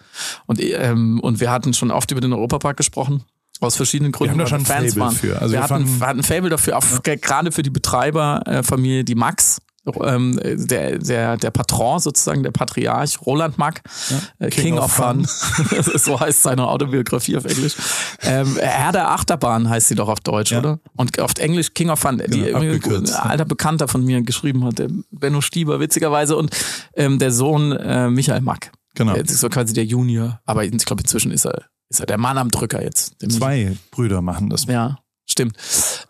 Und, 0.45 0.61
ähm, 0.61 1.19
und 1.19 1.39
wir 1.39 1.51
hatten 1.51 1.73
schon 1.73 1.91
oft 1.91 2.11
über 2.11 2.21
den 2.21 2.33
Europapark 2.33 2.77
gesprochen. 2.77 3.23
Aus 3.61 3.75
verschiedenen 3.75 4.13
Gründen. 4.13 4.37
Wir 4.37 4.45
haben 4.45 4.49
da 4.49 4.57
schon 4.57 4.65
Fans 4.65 4.93
Fable 4.93 5.01
waren. 5.01 5.15
für. 5.15 5.41
Also 5.41 5.53
wir, 5.53 5.59
wir, 5.59 5.63
hatten, 5.63 5.99
wir 5.99 6.07
hatten 6.07 6.19
ein 6.19 6.23
Fable 6.23 6.49
dafür, 6.49 6.77
auch 6.77 6.85
ja. 7.05 7.15
gerade 7.15 7.51
für 7.51 7.61
die 7.61 7.69
Betreiberfamilie, 7.69 9.03
die 9.03 9.15
Max, 9.15 9.59
ähm, 10.03 10.39
der, 10.43 10.99
der, 10.99 11.37
der 11.37 11.51
Patron 11.51 11.99
sozusagen, 11.99 12.43
der 12.43 12.51
Patriarch, 12.51 13.19
Roland 13.25 13.57
Mack, 13.57 13.81
ja, 14.09 14.17
äh, 14.39 14.49
King, 14.49 14.63
King, 14.63 14.77
of 14.77 14.91
Fun, 14.91 15.25
Fun. 15.25 15.83
so 15.97 16.19
heißt 16.19 16.43
seine 16.43 16.67
Autobiografie 16.67 17.37
auf 17.37 17.45
Englisch. 17.45 17.75
Ähm, 18.21 18.57
Herr 18.59 18.91
der 18.91 19.11
Achterbahn 19.11 19.69
heißt 19.69 19.89
sie 19.89 19.95
doch 19.95 20.09
auf 20.09 20.19
Deutsch, 20.19 20.51
ja. 20.51 20.59
oder? 20.59 20.79
Und 20.95 21.19
auf 21.19 21.33
Englisch 21.39 21.73
King 21.73 21.89
of 21.89 21.99
Fun, 21.99 22.17
genau, 22.17 22.31
die 22.31 22.55
ein 22.55 23.09
alter 23.15 23.45
Bekannter 23.45 23.87
von 23.87 24.03
mir 24.03 24.21
geschrieben 24.21 24.63
hat, 24.65 24.79
der 24.79 24.89
Benno 25.11 25.41
Stieber, 25.41 25.79
witzigerweise, 25.79 26.35
und 26.35 26.55
ähm, 26.95 27.19
der 27.19 27.31
Sohn 27.31 27.71
äh, 27.71 28.09
Michael 28.09 28.41
Mack. 28.41 28.71
Genau. 28.95 29.13
Das 29.13 29.31
ist 29.31 29.39
so 29.39 29.49
quasi 29.49 29.73
der 29.73 29.85
Junior, 29.85 30.41
aber 30.45 30.65
ich 30.65 30.71
glaube, 30.85 31.01
inzwischen 31.01 31.31
ist 31.31 31.45
er, 31.45 31.65
ist 31.89 31.99
er 31.99 32.05
der 32.05 32.17
Mann 32.17 32.37
am 32.37 32.49
Drücker 32.49 32.83
jetzt. 32.83 33.15
Zwei 33.19 33.57
Michael. 33.57 33.77
Brüder 33.91 34.21
machen 34.21 34.49
das. 34.49 34.65
Ja, 34.65 34.99
stimmt. 35.25 35.55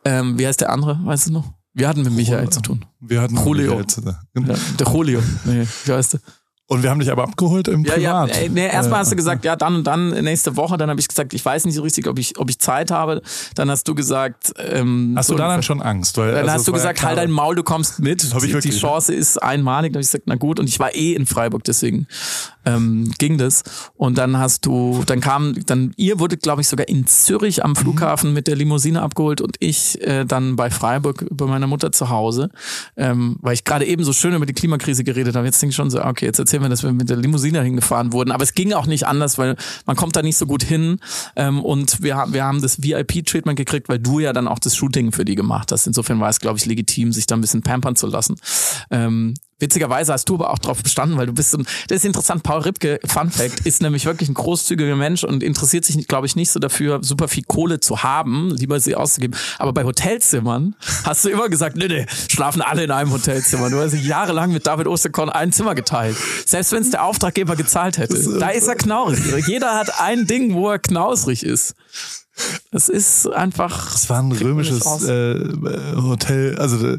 Ähm, 0.05 0.39
wie 0.39 0.47
heißt 0.47 0.61
der 0.61 0.71
andere, 0.71 0.99
weißt 1.03 1.27
du 1.27 1.34
noch? 1.34 1.59
Wir 1.80 1.88
hatten 1.88 2.01
mit 2.01 2.11
Michael 2.11 2.39
Julio. 2.39 2.49
zu 2.51 2.61
tun. 2.61 2.86
Wir 2.99 3.21
hatten 3.21 3.38
Julio. 3.38 3.69
Michael 3.71 3.88
zu 3.88 4.01
tun. 4.01 4.15
Ja, 4.36 4.55
der 4.77 4.88
Julio. 4.88 5.23
Nee, 5.45 5.65
wie 5.86 5.93
heißt 5.93 6.13
der? 6.13 6.19
Und 6.67 6.84
wir 6.84 6.89
haben 6.91 6.99
dich 6.99 7.11
aber 7.11 7.23
abgeholt 7.23 7.67
im 7.67 7.84
ja, 7.84 7.93
Privat. 7.93 8.36
Ja, 8.36 8.49
nee, 8.49 8.67
erstmal 8.67 8.99
hast 8.99 9.11
du 9.11 9.15
gesagt, 9.15 9.43
ja, 9.43 9.55
dann 9.55 9.77
und 9.77 9.88
dann 9.88 10.09
nächste 10.23 10.55
Woche. 10.55 10.77
Dann 10.77 10.89
habe 10.89 10.99
ich 10.99 11.07
gesagt, 11.07 11.34
ich 11.34 11.43
weiß 11.43 11.65
nicht 11.65 11.73
so 11.73 11.82
richtig, 11.82 12.05
ob 12.07 12.19
ich, 12.19 12.38
ob 12.38 12.47
ich 12.49 12.59
Zeit 12.59 12.91
habe. 12.91 13.23
Dann 13.55 13.71
hast 13.71 13.88
du 13.88 13.95
gesagt, 13.95 14.53
ähm, 14.57 15.13
hast 15.17 15.32
du 15.32 15.36
da 15.36 15.47
dann 15.47 15.63
schon 15.63 15.82
Angst? 15.82 16.17
Weil, 16.17 16.34
dann 16.34 16.41
also 16.41 16.51
hast 16.51 16.67
du 16.67 16.73
gesagt, 16.73 16.99
ja 16.99 17.07
halt 17.07 17.17
dein 17.17 17.32
Maul, 17.32 17.55
du 17.55 17.63
kommst 17.63 17.99
mit. 17.99 18.21
Die, 18.21 18.59
die 18.59 18.69
Chance 18.69 19.15
ist 19.15 19.41
einmalig. 19.41 19.93
Dann 19.93 19.99
habe 19.99 20.03
ich 20.03 20.09
gesagt, 20.09 20.25
na 20.27 20.36
gut. 20.36 20.59
Und 20.59 20.67
ich 20.67 20.80
war 20.80 20.93
eh 20.93 21.13
in 21.13 21.25
Freiburg, 21.25 21.63
deswegen 21.63 22.07
ähm, 22.76 23.11
ging 23.17 23.38
das. 23.38 23.63
Und 23.95 24.17
dann 24.17 24.38
hast 24.38 24.65
du, 24.65 25.03
dann 25.05 25.22
kam, 25.22 25.55
dann 25.65 25.93
ihr 25.97 26.20
wurdet, 26.20 26.41
glaube 26.43 26.61
ich, 26.61 26.67
sogar 26.67 26.88
in 26.88 27.07
Zürich 27.07 27.63
am 27.63 27.76
Flughafen 27.76 28.30
mhm. 28.30 28.36
mit 28.36 28.47
der 28.47 28.55
Limousine 28.55 29.01
abgeholt 29.01 29.41
und 29.41 29.57
ich 29.59 30.01
äh, 30.01 30.26
dann 30.26 30.55
bei 30.55 30.70
Freiburg 30.70 31.26
bei 31.32 31.45
meiner 31.45 31.67
Mutter 31.67 31.91
zu 31.91 32.09
Hause, 32.09 32.49
ähm, 32.95 33.38
weil 33.41 33.53
ich 33.53 33.63
gerade 33.63 33.86
eben 33.86 34.03
so 34.03 34.13
schön 34.13 34.34
über 34.34 34.45
die 34.45 34.53
Klimakrise 34.53 35.03
geredet 35.03 35.36
habe. 35.36 35.45
Jetzt 35.45 35.61
denke 35.61 35.72
ich 35.72 35.76
schon 35.76 35.89
so, 35.89 36.03
okay, 36.03 36.26
jetzt 36.26 36.39
erzählen 36.39 36.61
wir, 36.61 36.70
dass 36.70 36.84
wir 36.84 36.91
mit 36.91 37.09
der 37.09 37.17
Limousine 37.17 37.39
Limousine 37.39 37.63
hingefahren 37.63 38.13
wurden. 38.13 38.32
Aber 38.32 38.43
es 38.43 38.53
ging 38.53 38.74
auch 38.74 38.86
nicht 38.86 39.05
anders, 39.05 39.38
weil 39.38 39.55
man 39.86 39.95
kommt 39.95 40.15
da 40.15 40.22
nicht 40.22 40.38
so 40.38 40.45
gut 40.45 40.63
hin. 40.63 40.99
Ähm, 41.36 41.63
und 41.63 42.01
wir, 42.01 42.26
wir 42.30 42.43
haben 42.43 42.61
das 42.61 42.82
VIP-Treatment 42.82 43.57
gekriegt, 43.57 43.89
weil 43.89 43.99
du 43.99 44.20
ja 44.20 44.34
dann 44.34 44.47
auch 44.47 44.59
das 44.59 44.76
Shooting 44.76 45.11
für 45.11 45.26
die 45.26 45.36
gemacht 45.36 45.72
hast. 45.72 45.88
Insofern 45.88 46.20
war 46.20 46.30
es, 46.30 46.39
glaube 46.39 46.57
ich, 46.57 46.65
legitim, 46.65 47.11
sich 47.11 47.26
da 47.26 47.36
ein 47.36 47.41
bisschen 47.41 47.61
pampern 47.61 47.95
zu 47.95 48.07
lassen. 48.07 48.36
Ähm, 48.91 49.34
Witzigerweise 49.60 50.14
hast 50.14 50.30
du 50.30 50.36
aber 50.36 50.51
auch 50.51 50.60
darauf 50.60 50.82
bestanden, 50.82 51.18
weil 51.18 51.26
du 51.26 51.34
bist 51.34 51.51
so 51.51 51.57
ein, 51.57 51.66
das 51.88 51.97
ist 51.97 52.05
interessant, 52.05 52.43
Paul 52.43 52.62
Ripke, 52.62 52.99
Fun 53.05 53.30
Fact, 53.30 53.66
ist 53.66 53.82
nämlich 53.82 54.05
wirklich 54.05 54.30
ein 54.30 54.34
großzügiger 54.34 54.95
Mensch 54.95 55.24
und 55.24 55.43
interessiert 55.43 55.86
sich, 55.86 56.07
glaube 56.07 56.28
ich, 56.28 56.36
nicht 56.36 56.51
so 56.51 56.60
dafür, 56.60 56.99
super 57.01 57.28
viel 57.28 57.43
Kohle 57.43 57.80
zu 57.80 58.03
haben, 58.03 58.51
lieber 58.51 58.80
sie 58.80 58.95
auszugeben. 58.95 59.38
Aber 59.57 59.74
bei 59.74 59.84
Hotelzimmern 59.84 60.76
hast 61.03 61.26
du 61.26 61.30
immer 61.30 61.49
gesagt, 61.49 61.76
nee, 61.76 61.88
nee, 61.88 62.05
schlafen 62.30 62.62
alle 62.62 62.84
in 62.84 62.91
einem 62.91 63.12
Hotelzimmer. 63.12 63.70
Du 63.70 63.80
hast 63.80 63.93
jahrelang 63.93 64.53
mit 64.53 64.66
David 64.66 64.88
Osterkorn 64.88 65.30
ein 65.30 65.51
Zimmer 65.51 65.76
geteilt. 65.76 66.16
Selbst 66.45 66.72
wenn 66.72 66.84
es 66.84 66.91
der 66.91 67.03
Auftraggeber 67.03 67.55
gezahlt 67.55 67.97
hätte. 67.97 68.39
Da 68.39 68.49
ist 68.49 68.68
er 68.68 68.76
knausrig. 68.76 69.47
Jeder 69.47 69.76
hat 69.76 69.99
ein 69.99 70.26
Ding, 70.26 70.53
wo 70.53 70.70
er 70.70 70.80
knausrig 70.80 71.43
ist. 71.43 71.76
Das 72.72 72.88
ist 72.88 73.28
einfach. 73.28 73.93
Es 73.93 74.10
war 74.10 74.22
ein 74.22 74.32
römisches 74.32 74.86
äh, 75.03 75.55
Hotel, 75.95 76.57
also 76.57 76.97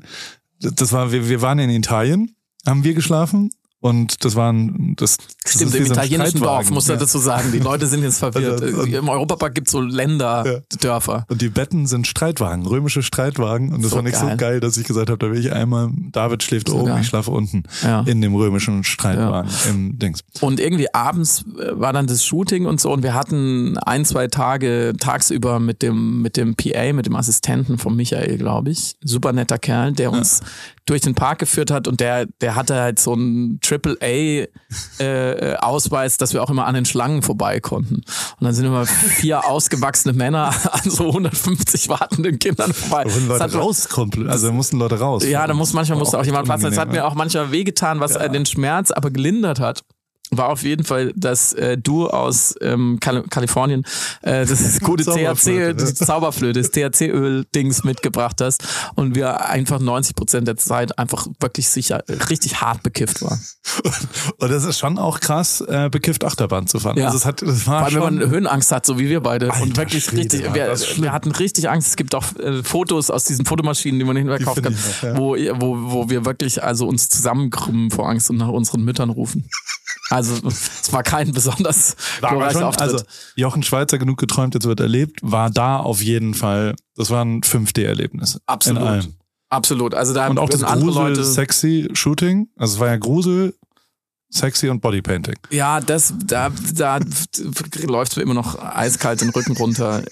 das 0.61 0.93
war, 0.93 1.11
wir, 1.13 1.29
wir 1.29 1.41
waren 1.41 1.59
in 1.59 1.71
Italien 1.71 2.37
haben 2.67 2.85
wir 2.85 2.95
geschlafen 2.95 3.51
und 3.81 4.25
das 4.25 4.37
waren 4.37 4.95
das. 4.97 5.17
das 5.43 5.55
Stimmt, 5.55 5.75
im 5.75 5.87
italienischen 5.87 6.41
Dorf 6.41 6.71
muss 6.71 6.89
er 6.89 6.97
ja. 6.97 7.01
dazu 7.01 7.19
sagen. 7.19 7.51
Die 7.51 7.61
Leute 7.61 7.87
sind 7.87 8.03
jetzt 8.03 8.19
verwirrt. 8.19 8.63
Also, 8.63 8.83
Im 8.83 9.09
Europapark 9.09 9.55
gibt's 9.55 9.73
so 9.73 9.81
Länderdörfer. 9.81 11.13
Ja. 11.15 11.25
Und 11.29 11.41
die 11.41 11.49
Betten 11.49 11.87
sind 11.87 12.07
Streitwagen, 12.07 12.67
römische 12.67 13.03
Streitwagen. 13.03 13.73
Und 13.73 13.83
das 13.83 13.91
so 13.91 13.97
fand 13.97 14.09
ich 14.09 14.15
geil. 14.15 14.31
so 14.31 14.37
geil, 14.37 14.61
dass 14.61 14.77
ich 14.77 14.87
gesagt 14.87 15.09
habe, 15.09 15.19
da 15.19 15.33
will 15.33 15.41
ich 15.41 15.53
einmal, 15.53 15.91
David 16.13 16.43
schläft 16.43 16.69
so 16.69 16.77
oben, 16.77 16.89
geil. 16.89 17.01
ich 17.01 17.07
schlafe 17.07 17.31
unten 17.31 17.63
ja. 17.83 18.03
in 18.03 18.21
dem 18.21 18.35
römischen 18.35 18.85
Streitwagen 18.85 19.51
im 19.71 19.99
Dings. 19.99 20.21
Und 20.41 20.61
irgendwie 20.61 20.93
abends 20.93 21.45
äh, 21.59 21.71
war 21.73 21.95
dann 21.95 22.07
das 22.07 22.23
Shooting 22.25 22.67
und 22.67 22.81
so 22.81 22.93
und 22.93 23.03
wir 23.03 23.15
hatten 23.15 23.79
ein, 23.79 24.05
zwei 24.05 24.29
Tage 24.29 24.93
tagsüber 24.99 25.59
mit 25.59 25.81
dem, 25.81 26.21
mit 26.21 26.37
dem 26.37 26.55
PA, 26.55 26.93
mit 26.93 27.07
dem 27.07 27.17
Assistenten 27.17 27.79
von 27.79 27.97
Michael, 27.97 28.37
glaube 28.37 28.71
ich. 28.71 28.97
Super 29.03 29.33
netter 29.33 29.59
Kerl, 29.59 29.93
der 29.93 30.13
uns 30.13 30.41
durch 30.91 31.03
den 31.03 31.15
Park 31.15 31.39
geführt 31.39 31.71
hat 31.71 31.87
und 31.87 32.01
der, 32.01 32.27
der 32.41 32.57
hatte 32.57 32.75
halt 32.75 32.99
so 32.99 33.13
einen 33.13 33.61
Triple-A-Ausweis, 33.71 36.15
äh, 36.15 36.19
dass 36.19 36.33
wir 36.33 36.43
auch 36.43 36.51
immer 36.51 36.67
an 36.67 36.75
den 36.75 36.85
Schlangen 36.85 37.23
vorbei 37.23 37.61
konnten. 37.61 37.97
Und 37.97 38.05
dann 38.41 38.55
sind 38.55 38.67
immer 38.67 38.87
vier 38.87 39.45
ausgewachsene 39.47 40.13
Männer 40.13 40.53
an 40.73 40.91
so 40.91 41.09
150 41.09 41.89
wartenden 41.89 42.39
Kindern 42.39 42.73
vorbei. 42.73 43.05
Leute 43.29 43.45
hat, 43.45 43.55
rauskommen, 43.55 44.29
also 44.29 44.53
mussten 44.53 44.79
Leute 44.79 44.99
raus. 44.99 45.25
Ja, 45.25 45.47
da 45.47 45.55
muss 45.55 45.73
manchmal 45.73 45.99
musste 45.99 46.19
auch 46.19 46.25
jemand 46.25 46.47
Platz. 46.47 46.63
Das 46.63 46.79
hat 46.79 46.91
mir 46.91 47.07
auch 47.07 47.15
manchmal 47.15 47.53
wehgetan, 47.53 48.01
was 48.01 48.15
ja. 48.15 48.29
den 48.29 48.47
Schmerz 48.47 48.91
aber 48.91 49.11
gelindert 49.11 49.61
hat 49.61 49.85
war 50.31 50.49
auf 50.49 50.63
jeden 50.63 50.85
Fall, 50.85 51.13
dass 51.17 51.53
äh, 51.53 51.77
du 51.77 52.09
aus 52.09 52.55
ähm, 52.61 52.99
Kal 53.01 53.25
Kalifornien 53.29 53.85
äh, 54.23 54.47
das 54.47 54.81
gute 54.81 55.05
THC, 55.05 55.75
die 55.75 55.95
Zauberflöte, 55.95 56.61
das 56.61 56.71
THC-Öl-Dings 56.71 57.85
mitgebracht 57.85 58.41
hast 58.41 58.65
und 58.95 59.15
wir 59.15 59.47
einfach 59.47 59.81
90 59.81 60.15
Prozent 60.15 60.49
der 60.49 60.57
Zeit 60.57 60.99
einfach 60.99 61.27
wirklich 61.41 61.69
sicher 61.69 62.03
richtig 62.29 62.61
hart 62.61 62.83
bekifft 62.83 63.23
waren. 63.23 63.41
Und 64.39 64.51
das 64.51 64.65
ist 64.65 64.79
schon 64.79 64.99
auch 64.99 65.21
krass, 65.21 65.61
äh, 65.63 65.89
bekifft 65.91 66.25
Achterbahn 66.25 66.67
zu 66.67 66.79
fahren. 66.79 66.97
Ja. 66.97 67.07
Also 67.07 67.19
es 67.19 67.25
hat, 67.25 67.43
das 67.43 67.67
war 67.67 67.85
Weil 67.85 67.95
wenn 67.95 68.01
man 68.19 68.31
Höhenangst 68.31 68.73
hat, 68.73 68.87
so 68.87 68.99
wie 68.99 69.09
wir 69.09 69.21
beide 69.21 69.53
Alter, 69.53 69.63
und 69.63 69.77
wirklich 69.77 70.05
Schwede, 70.05 70.23
richtig, 70.23 70.55
wir, 70.55 70.77
wir, 70.77 71.13
hatten 71.13 71.33
richtig 71.33 71.69
Angst. 71.69 71.89
Es 71.89 71.97
gibt 71.97 72.15
auch 72.15 72.37
äh, 72.37 72.63
Fotos 72.63 73.11
aus 73.11 73.25
diesen 73.25 73.45
Fotomaschinen, 73.45 73.99
die 73.99 74.05
man 74.05 74.17
hinterher 74.17 74.45
kaufen 74.45 74.63
kann, 74.63 74.73
noch, 74.73 75.03
ja. 75.03 75.17
wo, 75.17 75.37
wo, 75.61 75.93
wo 75.93 76.11
wir 76.11 76.25
wirklich 76.25 76.63
also 76.63 76.87
uns 76.87 77.09
zusammenkrümmen 77.09 77.91
vor 77.91 78.09
Angst 78.09 78.31
und 78.31 78.37
nach 78.37 78.49
unseren 78.49 78.83
Müttern 78.83 79.11
rufen. 79.11 79.49
Also 80.11 80.35
es 80.47 80.93
war 80.93 81.03
kein 81.05 81.33
besonders 81.33 81.97
glorreicher 82.19 82.67
Auftritt. 82.67 82.83
Also 82.83 83.05
Jochen 83.37 83.63
Schweizer 83.63 83.97
genug 83.97 84.19
geträumt, 84.19 84.55
jetzt 84.55 84.67
wird 84.67 84.81
erlebt, 84.81 85.21
war 85.23 85.51
da 85.51 85.79
auf 85.79 86.03
jeden 86.03 86.35
Fall, 86.35 86.75
das 86.97 87.11
war 87.11 87.25
ein 87.25 87.43
5D-Erlebnis. 87.43 88.41
Absolut. 88.47 89.09
Absolut. 89.51 89.95
Also 89.95 90.13
da 90.15 90.29
und 90.29 90.39
auch 90.39 90.49
das 90.49 90.63
andere 90.63 90.91
Grusel, 90.91 91.03
Leute 91.03 91.25
sexy 91.25 91.89
Shooting. 91.93 92.49
Also 92.57 92.75
es 92.75 92.81
war 92.81 92.89
ja 92.89 92.97
Grusel, 92.97 93.55
sexy 94.29 94.69
und 94.69 94.81
Bodypainting. 94.81 95.37
Ja, 95.51 95.81
das 95.81 96.15
da 96.25 96.51
da 96.75 97.01
läuft 97.87 98.17
mir 98.17 98.23
immer 98.23 98.35
noch 98.35 98.59
eiskalt 98.59 99.21
den 99.21 99.31
Rücken 99.31 99.57
runter. 99.57 100.03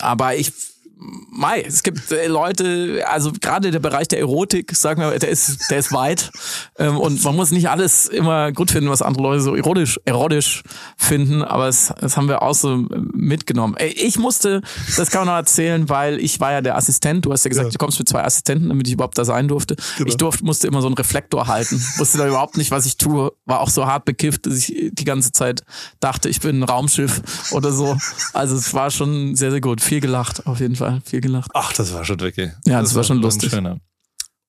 aber 0.00 0.36
ich 0.36 0.52
Mai, 1.00 1.60
es 1.60 1.84
gibt 1.84 2.10
äh, 2.10 2.26
Leute, 2.26 3.04
also 3.08 3.32
gerade 3.40 3.70
der 3.70 3.78
Bereich 3.78 4.08
der 4.08 4.18
Erotik, 4.18 4.74
sagen 4.74 5.00
wir, 5.00 5.16
der 5.16 5.28
ist, 5.28 5.70
der 5.70 5.78
ist 5.78 5.92
weit. 5.92 6.32
Ähm, 6.76 6.96
und 6.96 7.22
man 7.22 7.36
muss 7.36 7.52
nicht 7.52 7.70
alles 7.70 8.06
immer 8.06 8.50
gut 8.50 8.72
finden, 8.72 8.90
was 8.90 9.00
andere 9.00 9.22
Leute 9.22 9.40
so 9.40 9.54
erotisch, 9.54 10.00
erotisch 10.04 10.64
finden, 10.96 11.42
aber 11.42 11.68
es, 11.68 11.92
das 12.00 12.16
haben 12.16 12.28
wir 12.28 12.42
auch 12.42 12.54
so 12.54 12.84
mitgenommen. 13.12 13.76
Ich 13.78 14.18
musste, 14.18 14.60
das 14.96 15.10
kann 15.10 15.20
man 15.20 15.28
noch 15.28 15.38
erzählen, 15.38 15.88
weil 15.88 16.18
ich 16.18 16.40
war 16.40 16.50
ja 16.50 16.60
der 16.62 16.76
Assistent. 16.76 17.24
Du 17.24 17.32
hast 17.32 17.44
ja 17.44 17.48
gesagt, 17.50 17.68
ja. 17.68 17.72
du 17.72 17.78
kommst 17.78 18.00
mit 18.00 18.08
zwei 18.08 18.24
Assistenten, 18.24 18.68
damit 18.68 18.88
ich 18.88 18.94
überhaupt 18.94 19.18
da 19.18 19.24
sein 19.24 19.46
durfte. 19.46 19.76
Genau. 19.98 20.08
Ich 20.08 20.16
durfte, 20.16 20.44
musste 20.44 20.66
immer 20.66 20.80
so 20.80 20.88
einen 20.88 20.96
Reflektor 20.96 21.46
halten. 21.46 21.80
wusste 21.98 22.18
da 22.18 22.26
überhaupt 22.26 22.56
nicht, 22.56 22.72
was 22.72 22.86
ich 22.86 22.96
tue. 22.96 23.32
War 23.46 23.60
auch 23.60 23.70
so 23.70 23.86
hart 23.86 24.04
bekifft, 24.04 24.46
dass 24.46 24.68
ich 24.68 24.90
die 24.92 25.04
ganze 25.04 25.30
Zeit 25.30 25.62
dachte, 26.00 26.28
ich 26.28 26.40
bin 26.40 26.58
ein 26.58 26.62
Raumschiff 26.64 27.22
oder 27.52 27.70
so. 27.70 27.96
Also 28.32 28.56
es 28.56 28.74
war 28.74 28.90
schon 28.90 29.36
sehr, 29.36 29.52
sehr 29.52 29.60
gut. 29.60 29.80
Viel 29.80 30.00
gelacht, 30.00 30.46
auf 30.46 30.58
jeden 30.58 30.74
Fall. 30.74 30.87
Viel 31.04 31.20
gelacht. 31.20 31.50
Ach, 31.54 31.72
das 31.72 31.92
war 31.92 32.04
schon 32.04 32.20
wirklich. 32.20 32.50
Ja, 32.66 32.80
das, 32.80 32.90
das 32.90 32.94
war 32.96 33.04
schon 33.04 33.18
lustig. 33.18 33.50
Schöner. 33.50 33.80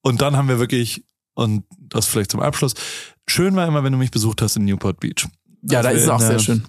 Und 0.01 0.21
dann 0.21 0.37
haben 0.37 0.47
wir 0.47 0.59
wirklich, 0.59 1.03
und 1.35 1.65
das 1.79 2.05
vielleicht 2.05 2.31
zum 2.31 2.39
Abschluss, 2.39 2.73
schön 3.27 3.55
war 3.55 3.67
immer, 3.67 3.83
wenn 3.83 3.91
du 3.91 3.97
mich 3.97 4.11
besucht 4.11 4.41
hast 4.41 4.55
in 4.55 4.65
Newport 4.65 4.99
Beach. 4.99 5.27
Ja, 5.63 5.81
da 5.81 5.89
ist 5.89 6.03
es 6.03 6.09
auch 6.09 6.21
sehr 6.21 6.39
schön. 6.39 6.63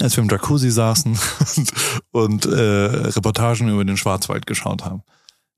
Als 0.00 0.16
wir 0.16 0.22
im 0.22 0.30
Jacuzzi 0.30 0.70
saßen 0.70 1.18
und, 1.52 1.72
und 2.12 2.46
äh, 2.46 2.60
Reportagen 3.08 3.68
über 3.68 3.84
den 3.84 3.96
Schwarzwald 3.96 4.46
geschaut 4.46 4.84
haben. 4.84 5.02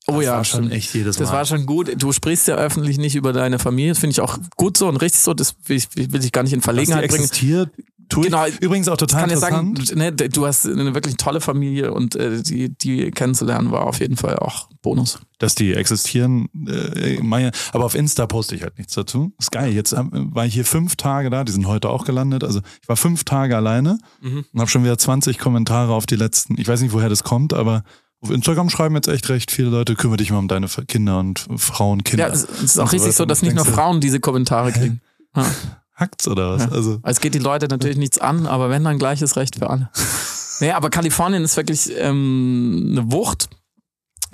Oh 0.08 0.16
das 0.16 0.24
ja, 0.24 0.32
war 0.32 0.44
schon 0.44 0.70
echt 0.72 0.92
jedes 0.94 1.18
Mal. 1.18 1.24
Das 1.24 1.32
war 1.32 1.44
schon 1.46 1.64
gut. 1.64 1.92
Du 2.02 2.12
sprichst 2.12 2.48
ja 2.48 2.56
öffentlich 2.56 2.98
nicht 2.98 3.14
über 3.14 3.32
deine 3.32 3.60
Familie. 3.60 3.92
Das 3.92 3.98
finde 3.98 4.12
ich 4.12 4.20
auch 4.20 4.36
gut 4.56 4.76
so 4.76 4.88
und 4.88 4.96
richtig 4.96 5.22
so. 5.22 5.32
Das 5.32 5.54
will 5.66 5.76
ich, 5.76 5.88
will 5.94 6.24
ich 6.24 6.32
gar 6.32 6.42
nicht 6.42 6.52
in 6.52 6.60
Verlegenheit 6.60 7.08
bringen. 7.08 7.22
existiert, 7.24 7.70
Tue 8.12 8.24
genau, 8.24 8.44
übrigens 8.60 8.88
auch 8.88 8.98
total 8.98 9.22
kann 9.22 9.30
interessant. 9.30 9.88
Sagen, 9.88 9.98
ne, 9.98 10.12
du 10.12 10.46
hast 10.46 10.66
eine 10.66 10.94
wirklich 10.94 11.16
tolle 11.16 11.40
Familie 11.40 11.94
und 11.94 12.14
äh, 12.14 12.42
die, 12.42 12.68
die 12.68 13.10
kennenzulernen 13.10 13.70
war 13.70 13.86
auf 13.86 14.00
jeden 14.00 14.16
Fall 14.16 14.36
auch 14.38 14.68
Bonus. 14.82 15.18
Dass 15.38 15.54
die 15.54 15.72
existieren, 15.72 16.48
äh, 16.68 17.18
aber 17.72 17.84
auf 17.84 17.94
Insta 17.94 18.26
poste 18.26 18.54
ich 18.54 18.62
halt 18.62 18.76
nichts 18.76 18.92
dazu. 18.92 19.32
ist 19.38 19.50
geil. 19.50 19.72
Jetzt 19.72 19.94
war 19.96 20.44
ich 20.44 20.52
hier 20.52 20.66
fünf 20.66 20.96
Tage 20.96 21.30
da, 21.30 21.42
die 21.42 21.52
sind 21.52 21.66
heute 21.66 21.88
auch 21.88 22.04
gelandet. 22.04 22.44
Also 22.44 22.60
ich 22.82 22.88
war 22.88 22.96
fünf 22.96 23.24
Tage 23.24 23.56
alleine 23.56 23.98
mhm. 24.20 24.44
und 24.52 24.60
habe 24.60 24.70
schon 24.70 24.84
wieder 24.84 24.98
20 24.98 25.38
Kommentare 25.38 25.94
auf 25.94 26.04
die 26.04 26.16
letzten. 26.16 26.60
Ich 26.60 26.68
weiß 26.68 26.82
nicht, 26.82 26.92
woher 26.92 27.08
das 27.08 27.24
kommt, 27.24 27.54
aber 27.54 27.82
auf 28.20 28.30
Instagram 28.30 28.68
schreiben 28.68 28.94
jetzt 28.94 29.08
echt 29.08 29.28
recht 29.30 29.50
viele 29.50 29.70
Leute, 29.70 29.94
kümmere 29.94 30.18
dich 30.18 30.30
mal 30.30 30.38
um 30.38 30.48
deine 30.48 30.68
Kinder 30.68 31.18
und 31.18 31.46
Frauen, 31.56 32.04
Kinder. 32.04 32.28
Ja, 32.28 32.32
es 32.32 32.44
ist 32.44 32.78
auch 32.78 32.92
richtig 32.92 33.14
so, 33.14 33.24
dass 33.24 33.40
nicht 33.40 33.56
nur 33.56 33.64
Frauen 33.64 34.00
diese 34.00 34.20
Kommentare 34.20 34.70
kriegen. 34.70 35.00
Ja. 35.34 35.46
Hackt's 35.94 36.26
oder 36.28 36.52
was? 36.52 36.62
Ja. 36.64 36.72
Also. 36.72 37.00
Es 37.02 37.20
geht 37.20 37.34
die 37.34 37.38
Leute 37.38 37.68
natürlich 37.68 37.96
nichts 37.96 38.18
an, 38.18 38.46
aber 38.46 38.70
wenn, 38.70 38.84
dann 38.84 38.98
gleiches 38.98 39.36
Recht 39.36 39.56
für 39.56 39.70
alle. 39.70 39.90
nee, 40.60 40.72
aber 40.72 40.90
Kalifornien 40.90 41.44
ist 41.44 41.56
wirklich 41.56 41.92
ähm, 41.96 42.88
eine 42.92 43.12
Wucht. 43.12 43.48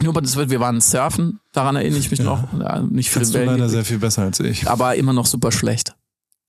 Nur, 0.01 0.13
das 0.15 0.37
wird, 0.37 0.51
wir 0.51 0.61
waren 0.61 0.81
surfen, 0.81 1.41
daran 1.53 1.75
erinnere 1.75 1.99
ich 1.99 2.11
mich 2.11 2.21
ja. 2.21 2.25
noch. 2.25 2.53
Ja, 2.61 2.81
nicht 2.81 3.11
viele 3.11 3.25
Kannst 3.25 3.35
du 3.35 3.45
leider 3.45 3.69
sehr 3.69 3.85
viel 3.85 3.99
besser 3.99 4.23
als 4.23 4.39
ich. 4.39 4.69
Aber 4.69 4.95
immer 4.95 5.13
noch 5.13 5.27
super 5.27 5.51
schlecht. 5.51 5.97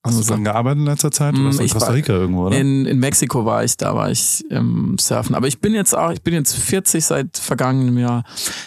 Hast 0.02 0.18
du 0.18 0.24
dann 0.24 0.46
gearbeitet 0.46 0.80
in 0.80 0.86
letzter 0.86 1.12
Zeit? 1.12 1.34
Oder 1.34 1.52
mm, 1.52 1.60
in 1.60 1.70
Costa 1.70 1.92
Rica 1.92 2.14
irgendwo, 2.14 2.46
oder? 2.46 2.58
In, 2.58 2.86
in 2.86 3.00
Mexiko 3.00 3.44
war 3.44 3.66
ich, 3.66 3.76
da 3.76 3.94
war 3.94 4.10
ich 4.10 4.46
ähm, 4.50 4.96
surfen. 4.98 5.36
Aber 5.36 5.48
ich 5.48 5.60
bin 5.60 5.74
jetzt 5.74 5.94
auch, 5.94 6.12
ich 6.12 6.22
bin 6.22 6.34
jetzt 6.34 6.56
40 6.56 7.04
seit 7.04 7.38
vergangenem 7.38 7.98
Jahr. 7.98 8.24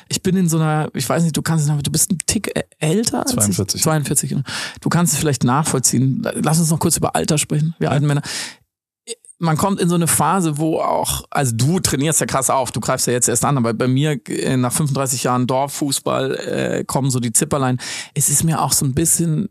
Ich 0.09 0.23
bin 0.23 0.37
in 0.37 0.51
so 0.51 0.59
einer, 0.59 0.91
ich 0.93 1.09
weiß 1.09 1.23
nicht, 1.23 1.35
du 1.35 1.41
kannst 1.41 1.67
es 1.67 1.83
du 1.83 1.91
bist 1.91 2.13
ein 2.13 2.19
Tick 2.27 2.53
älter 2.79 3.25
42. 3.25 3.79
Ich, 3.79 3.83
42. 3.83 4.31
Genau. 4.31 4.43
Du 4.83 4.91
kannst 4.91 5.15
es 5.15 5.19
vielleicht 5.19 5.43
nachvollziehen. 5.43 6.23
Lass 6.43 6.59
uns 6.61 6.71
noch 6.71 6.79
kurz 6.79 6.99
über 6.99 7.17
Alter 7.17 7.39
sprechen, 7.39 7.75
wir 7.79 7.91
alten 7.91 8.07
Männer. 8.07 8.23
Man 9.39 9.57
kommt 9.57 9.81
in 9.81 9.89
so 9.89 9.97
eine 9.97 10.07
Phase, 10.07 10.59
wo 10.59 10.81
auch, 10.81 11.25
also 11.31 11.57
du 11.57 11.81
trainierst 11.81 12.21
ja 12.21 12.27
krass 12.27 12.51
auf, 12.51 12.71
du 12.73 12.79
greifst 12.79 13.07
ja 13.07 13.13
jetzt 13.13 13.29
erst 13.29 13.45
an, 13.45 13.57
aber 13.57 13.75
bei 13.75 13.89
mir 13.89 14.21
äh, 14.29 14.57
nach 14.57 14.73
35 14.73 15.25
Jahren 15.25 15.47
Dorffußball 15.47 16.35
äh, 16.37 16.85
kommen 16.85 17.11
so 17.11 17.19
die 17.21 17.33
Zipperlein. 17.33 17.79
Es 18.15 18.29
ist 18.29 18.45
mir 18.45 18.61
auch 18.61 18.73
so 18.73 18.85
ein 18.85 18.95
bisschen 18.95 19.49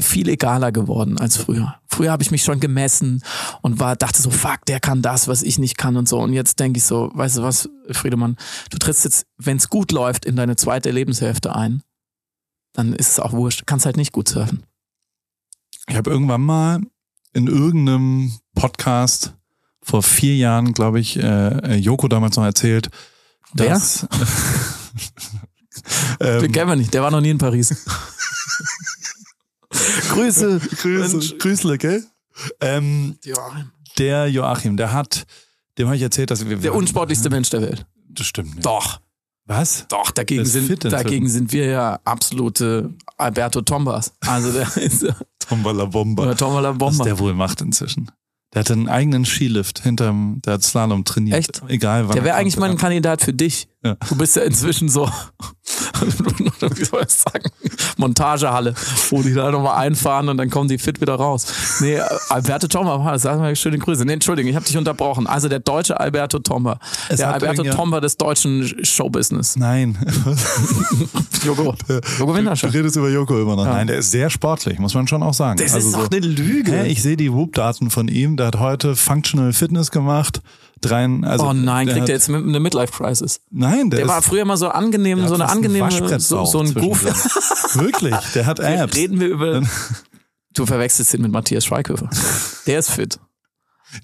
viel 0.00 0.28
egaler 0.28 0.70
geworden 0.70 1.18
als 1.18 1.36
früher. 1.36 1.76
Früher 1.88 2.12
habe 2.12 2.22
ich 2.22 2.30
mich 2.30 2.44
schon 2.44 2.60
gemessen 2.60 3.22
und 3.60 3.80
war 3.80 3.96
dachte 3.96 4.22
so, 4.22 4.30
fuck, 4.30 4.64
der 4.66 4.80
kann 4.80 5.02
das, 5.02 5.26
was 5.26 5.42
ich 5.42 5.58
nicht 5.58 5.76
kann 5.76 5.96
und 5.96 6.08
so. 6.08 6.20
Und 6.20 6.32
jetzt 6.32 6.60
denke 6.60 6.78
ich 6.78 6.84
so, 6.84 7.10
weißt 7.14 7.38
du 7.38 7.42
was, 7.42 7.68
Friedemann, 7.90 8.36
du 8.70 8.78
trittst 8.78 9.04
jetzt, 9.04 9.26
wenn 9.36 9.56
es 9.56 9.68
gut 9.68 9.90
läuft, 9.92 10.24
in 10.24 10.36
deine 10.36 10.56
zweite 10.56 10.90
Lebenshälfte 10.90 11.54
ein, 11.54 11.82
dann 12.72 12.92
ist 12.92 13.10
es 13.10 13.20
auch 13.20 13.32
wurscht. 13.32 13.62
Du 13.62 13.64
kannst 13.64 13.86
halt 13.86 13.96
nicht 13.96 14.12
gut 14.12 14.28
surfen. 14.28 14.62
Ich 15.88 15.96
habe 15.96 16.10
irgendwann 16.10 16.40
mal 16.40 16.80
in 17.32 17.46
irgendeinem 17.48 18.32
Podcast 18.54 19.34
vor 19.82 20.02
vier 20.02 20.36
Jahren, 20.36 20.72
glaube 20.72 21.00
ich, 21.00 21.16
äh, 21.16 21.76
Joko 21.76 22.08
damals 22.08 22.36
noch 22.36 22.44
erzählt, 22.44 22.90
dass. 23.54 24.06
Wer? 26.18 26.36
ähm, 26.36 26.42
Den 26.42 26.52
kennen 26.52 26.70
wir 26.70 26.76
nicht, 26.76 26.94
der 26.94 27.02
war 27.02 27.10
noch 27.10 27.20
nie 27.20 27.30
in 27.30 27.38
Paris. 27.38 27.84
Grüße. 30.10 30.60
Grüße. 30.60 31.36
Grüßle, 31.38 31.78
gell? 31.78 32.04
Ähm, 32.60 33.16
Joachim. 33.22 33.70
Der 33.98 34.28
Joachim, 34.28 34.76
der 34.76 34.92
hat, 34.92 35.24
dem 35.78 35.86
habe 35.86 35.96
ich 35.96 36.02
erzählt, 36.02 36.30
dass 36.30 36.48
wir. 36.48 36.56
Der 36.56 36.74
unsportlichste 36.74 37.30
Mensch 37.30 37.50
der 37.50 37.62
Welt. 37.62 37.86
Das 38.08 38.26
stimmt 38.26 38.54
nicht. 38.56 38.66
Doch. 38.66 39.00
Was? 39.46 39.86
Doch, 39.88 40.10
dagegen, 40.10 40.44
sind, 40.46 40.84
dagegen 40.84 41.28
sind 41.28 41.52
wir 41.52 41.66
ja 41.66 42.00
absolute 42.04 42.94
Alberto 43.18 43.60
Tombas. 43.60 44.14
Also 44.20 44.52
der 44.52 44.74
ist. 44.82 45.06
Tombala 45.38 45.84
Bomba. 45.84 46.34
Tombala 46.34 46.72
Bomba. 46.72 46.98
Was 46.98 47.04
der 47.04 47.18
wohl 47.18 47.34
macht 47.34 47.60
inzwischen. 47.60 48.10
Der 48.54 48.60
hat 48.60 48.70
einen 48.70 48.88
eigenen 48.88 49.24
Skilift 49.24 49.80
hinterm, 49.82 50.40
der 50.44 50.54
hat 50.54 50.62
Slalom 50.62 51.04
trainiert. 51.04 51.38
Echt? 51.38 51.62
Egal 51.68 52.08
wann. 52.08 52.14
Der 52.14 52.24
wäre 52.24 52.36
eigentlich 52.36 52.56
mal 52.56 52.70
ein 52.70 52.78
Kandidat 52.78 53.20
für 53.20 53.34
dich. 53.34 53.68
Ja. 53.84 53.96
Du 54.08 54.16
bist 54.16 54.34
ja 54.34 54.42
inzwischen 54.42 54.88
so, 54.88 55.06
wie 56.00 56.84
soll 56.84 57.02
ich 57.02 57.10
sagen, 57.10 57.50
Montagehalle, 57.98 58.74
wo 59.10 59.22
die 59.22 59.34
da 59.34 59.50
nochmal 59.50 59.76
einfahren 59.86 60.30
und 60.30 60.38
dann 60.38 60.48
kommen 60.48 60.70
die 60.70 60.78
fit 60.78 61.02
wieder 61.02 61.16
raus. 61.16 61.46
Nee, 61.80 62.00
Alberto 62.30 62.66
Tomba, 62.66 63.18
sagen 63.18 63.42
wir 63.42 63.54
schöne 63.56 63.78
Grüße. 63.78 64.06
Nee, 64.06 64.14
Entschuldigung, 64.14 64.48
ich 64.48 64.56
habe 64.56 64.64
dich 64.64 64.78
unterbrochen. 64.78 65.26
Also 65.26 65.50
der 65.50 65.58
deutsche 65.58 66.00
Alberto 66.00 66.38
Tomba. 66.38 66.78
Es 67.10 67.18
der 67.18 67.34
Alberto 67.34 67.62
Tomba 67.62 68.00
des 68.00 68.16
deutschen 68.16 68.74
Showbusiness. 68.82 69.56
Nein. 69.56 69.98
Joko. 71.44 71.74
Joko 72.18 72.34
Winterscheid. 72.34 72.72
Du 72.72 72.78
redest 72.78 72.96
über 72.96 73.10
Joko 73.10 73.38
immer 73.38 73.56
noch. 73.56 73.66
Ja. 73.66 73.74
Nein, 73.74 73.86
der 73.86 73.98
ist 73.98 74.10
sehr 74.10 74.30
sportlich, 74.30 74.78
muss 74.78 74.94
man 74.94 75.06
schon 75.06 75.22
auch 75.22 75.34
sagen. 75.34 75.58
Das 75.58 75.74
also 75.74 75.88
ist 75.88 75.94
doch 75.94 76.08
so, 76.10 76.16
eine 76.16 76.26
Lüge. 76.26 76.72
Hä, 76.72 76.88
ich 76.88 77.02
sehe 77.02 77.18
die 77.18 77.30
Whoop-Daten 77.30 77.90
von 77.90 78.08
ihm. 78.08 78.38
Der 78.38 78.46
hat 78.46 78.58
heute 78.58 78.96
Functional 78.96 79.52
Fitness 79.52 79.90
gemacht 79.90 80.40
dreien. 80.84 81.24
Also 81.24 81.48
oh 81.48 81.52
nein, 81.52 81.88
kriegt 81.88 82.08
er 82.08 82.14
jetzt 82.14 82.28
eine 82.28 82.60
Midlife-Crisis? 82.60 83.40
Nein, 83.50 83.90
der, 83.90 84.00
der 84.00 84.08
war 84.08 84.22
früher 84.22 84.44
mal 84.44 84.56
so 84.56 84.68
angenehm, 84.68 85.26
so 85.26 85.34
eine 85.34 85.48
angenehme, 85.48 85.90
so, 86.20 86.44
so 86.44 86.60
ein 86.60 86.74
Goof. 86.74 87.04
Wirklich, 87.74 88.14
der 88.34 88.46
hat 88.46 88.60
Apps. 88.60 88.96
Reden 88.96 89.20
wir 89.20 89.28
über. 89.28 89.62
Du 90.54 90.66
verwechselst 90.66 91.12
ihn 91.14 91.22
mit 91.22 91.32
Matthias 91.32 91.64
Schweighöfer. 91.64 92.08
Der 92.66 92.78
ist 92.78 92.90
fit. 92.90 93.18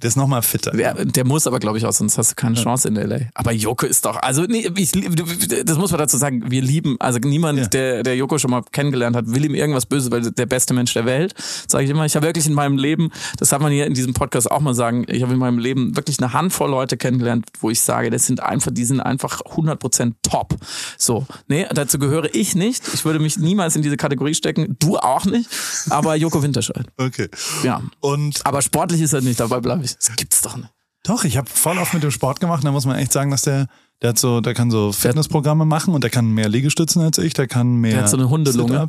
Der 0.02 0.08
ist 0.08 0.16
nochmal 0.16 0.42
fitter. 0.42 0.72
Der, 0.72 1.04
der, 1.04 1.24
muss 1.24 1.46
aber, 1.46 1.58
glaube 1.58 1.78
ich, 1.78 1.84
auch, 1.84 1.92
sonst 1.92 2.18
hast 2.18 2.32
du 2.32 2.34
keine 2.34 2.56
Chance 2.56 2.88
in 2.88 2.94
LA. 2.94 3.20
Aber 3.34 3.52
Joko 3.52 3.86
ist 3.86 4.04
doch, 4.04 4.16
also 4.16 4.42
nee, 4.42 4.70
ich, 4.76 4.92
das 4.92 5.78
muss 5.78 5.90
man 5.90 5.98
dazu 5.98 6.16
sagen, 6.16 6.50
wir 6.50 6.62
lieben, 6.62 6.96
also 7.00 7.18
niemand, 7.18 7.58
ja. 7.58 7.66
der, 7.66 8.02
der 8.02 8.16
Joko 8.16 8.38
schon 8.38 8.50
mal 8.50 8.62
kennengelernt 8.72 9.16
hat, 9.16 9.24
will 9.26 9.44
ihm 9.44 9.54
irgendwas 9.54 9.86
Böses, 9.86 10.10
weil 10.10 10.30
der 10.30 10.46
beste 10.46 10.74
Mensch 10.74 10.92
der 10.94 11.04
Welt, 11.04 11.34
sage 11.66 11.84
ich 11.84 11.90
immer. 11.90 12.04
Ich 12.04 12.16
habe 12.16 12.26
wirklich 12.26 12.46
in 12.46 12.54
meinem 12.54 12.78
Leben, 12.78 13.10
das 13.38 13.50
darf 13.50 13.60
man 13.60 13.72
hier 13.72 13.86
in 13.86 13.94
diesem 13.94 14.14
Podcast 14.14 14.50
auch 14.50 14.60
mal 14.60 14.74
sagen, 14.74 15.04
ich 15.08 15.22
habe 15.22 15.32
in 15.32 15.38
meinem 15.38 15.58
Leben 15.58 15.96
wirklich 15.96 16.18
eine 16.20 16.32
Handvoll 16.32 16.70
Leute 16.70 16.96
kennengelernt, 16.96 17.46
wo 17.60 17.70
ich 17.70 17.80
sage, 17.80 18.10
das 18.10 18.26
sind 18.26 18.40
einfach, 18.40 18.70
die 18.72 18.84
sind 18.84 19.00
einfach 19.00 19.40
100% 19.40 20.14
top. 20.22 20.56
So, 20.96 21.26
nee, 21.48 21.66
dazu 21.72 21.98
gehöre 21.98 22.34
ich 22.34 22.54
nicht. 22.54 22.82
Ich 22.94 23.04
würde 23.04 23.18
mich 23.18 23.38
niemals 23.38 23.76
in 23.76 23.82
diese 23.82 23.96
Kategorie 23.96 24.34
stecken, 24.34 24.76
du 24.78 24.96
auch 24.96 25.24
nicht, 25.24 25.48
aber 25.90 26.14
Joko 26.16 26.42
Winterscheid. 26.42 26.86
Okay. 26.96 27.28
Ja. 27.62 27.82
Und 28.00 28.44
aber 28.44 28.62
sportlich 28.62 29.00
ist 29.00 29.12
er 29.12 29.20
nicht, 29.20 29.40
dabei 29.40 29.60
bleibe 29.60 29.79
ich. 29.79 29.79
Das 29.80 30.16
gibt's 30.16 30.42
doch 30.42 30.56
nicht. 30.56 30.70
Doch, 31.02 31.24
ich 31.24 31.36
habe 31.36 31.48
voll 31.48 31.78
oft 31.78 31.94
mit 31.94 32.02
dem 32.02 32.10
Sport 32.10 32.40
gemacht. 32.40 32.64
Da 32.64 32.72
muss 32.72 32.84
man 32.84 32.96
echt 32.96 33.12
sagen, 33.12 33.30
dass 33.30 33.42
der, 33.42 33.66
der 34.02 34.10
hat 34.10 34.18
so, 34.18 34.40
der 34.40 34.54
kann 34.54 34.70
so 34.70 34.92
Fitnessprogramme 34.92 35.64
machen 35.64 35.94
und 35.94 36.04
der 36.04 36.10
kann 36.10 36.26
mehr 36.26 36.48
Liegestützen 36.48 37.02
als 37.02 37.18
ich. 37.18 37.32
Der 37.32 37.46
kann 37.46 37.76
mehr. 37.76 37.92
Der 37.92 38.02
hat 38.02 38.10
so 38.10 38.16
eine 38.16 38.28
Hundelunge. 38.28 38.86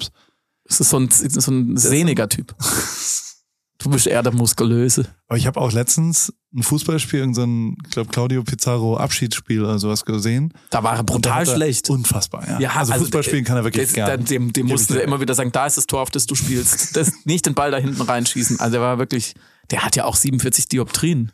Das 0.65 0.79
ist 0.79 0.89
so 0.89 0.99
ein, 0.99 1.09
so 1.09 1.51
ein 1.51 1.77
sehniger 1.77 2.29
Typ. 2.29 2.55
Du 3.77 3.89
bist 3.89 4.05
eher 4.05 4.21
der 4.21 4.33
Muskulöse. 4.33 5.07
Aber 5.27 5.37
ich 5.37 5.47
habe 5.47 5.59
auch 5.59 5.71
letztens 5.71 6.31
ein 6.53 6.61
Fußballspiel, 6.61 7.21
irgendein, 7.21 7.77
ich 7.83 7.91
glaube, 7.91 8.11
Claudio 8.11 8.43
Pizarro 8.43 8.97
Abschiedsspiel 8.97 9.63
oder 9.63 9.79
sowas 9.79 10.05
gesehen. 10.05 10.53
Da 10.69 10.83
war 10.83 10.97
er 10.97 11.03
brutal 11.03 11.47
schlecht. 11.47 11.89
Unfassbar, 11.89 12.47
ja. 12.47 12.59
ja 12.59 12.69
also, 12.75 12.93
also 12.93 13.05
Fußballspielen 13.05 13.43
kann 13.43 13.57
er 13.57 13.63
wirklich 13.63 13.93
gar 13.93 14.17
nicht. 14.17 14.29
Dem, 14.29 14.53
dem 14.53 14.67
mussten 14.67 14.93
wir 14.93 15.01
immer 15.01 15.19
wieder 15.19 15.33
sagen, 15.33 15.51
da 15.51 15.65
ist 15.65 15.77
das 15.77 15.87
Tor, 15.87 16.01
auf 16.01 16.11
das 16.11 16.27
du 16.27 16.35
spielst. 16.35 16.95
Das, 17.01 17.25
nicht 17.25 17.45
den 17.45 17.53
Ball 17.55 17.71
da 17.71 17.77
hinten 17.77 18.01
reinschießen. 18.01 18.59
Also 18.59 18.73
der 18.73 18.81
war 18.81 18.99
wirklich, 18.99 19.33
der 19.71 19.83
hat 19.83 19.95
ja 19.95 20.05
auch 20.05 20.15
47 20.15 20.67
Dioptrien. 20.69 21.31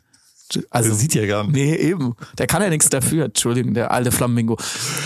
Also 0.70 0.90
das 0.90 1.00
sieht 1.00 1.14
ja 1.14 1.26
gar 1.26 1.44
nicht. 1.44 1.52
Nee, 1.52 1.74
eben. 1.74 2.14
Der 2.38 2.46
kann 2.46 2.62
ja 2.62 2.70
nichts 2.70 2.88
dafür. 2.88 3.26
Entschuldigung, 3.26 3.74
der 3.74 3.90
alte 3.90 4.10
Flamingo. 4.10 4.56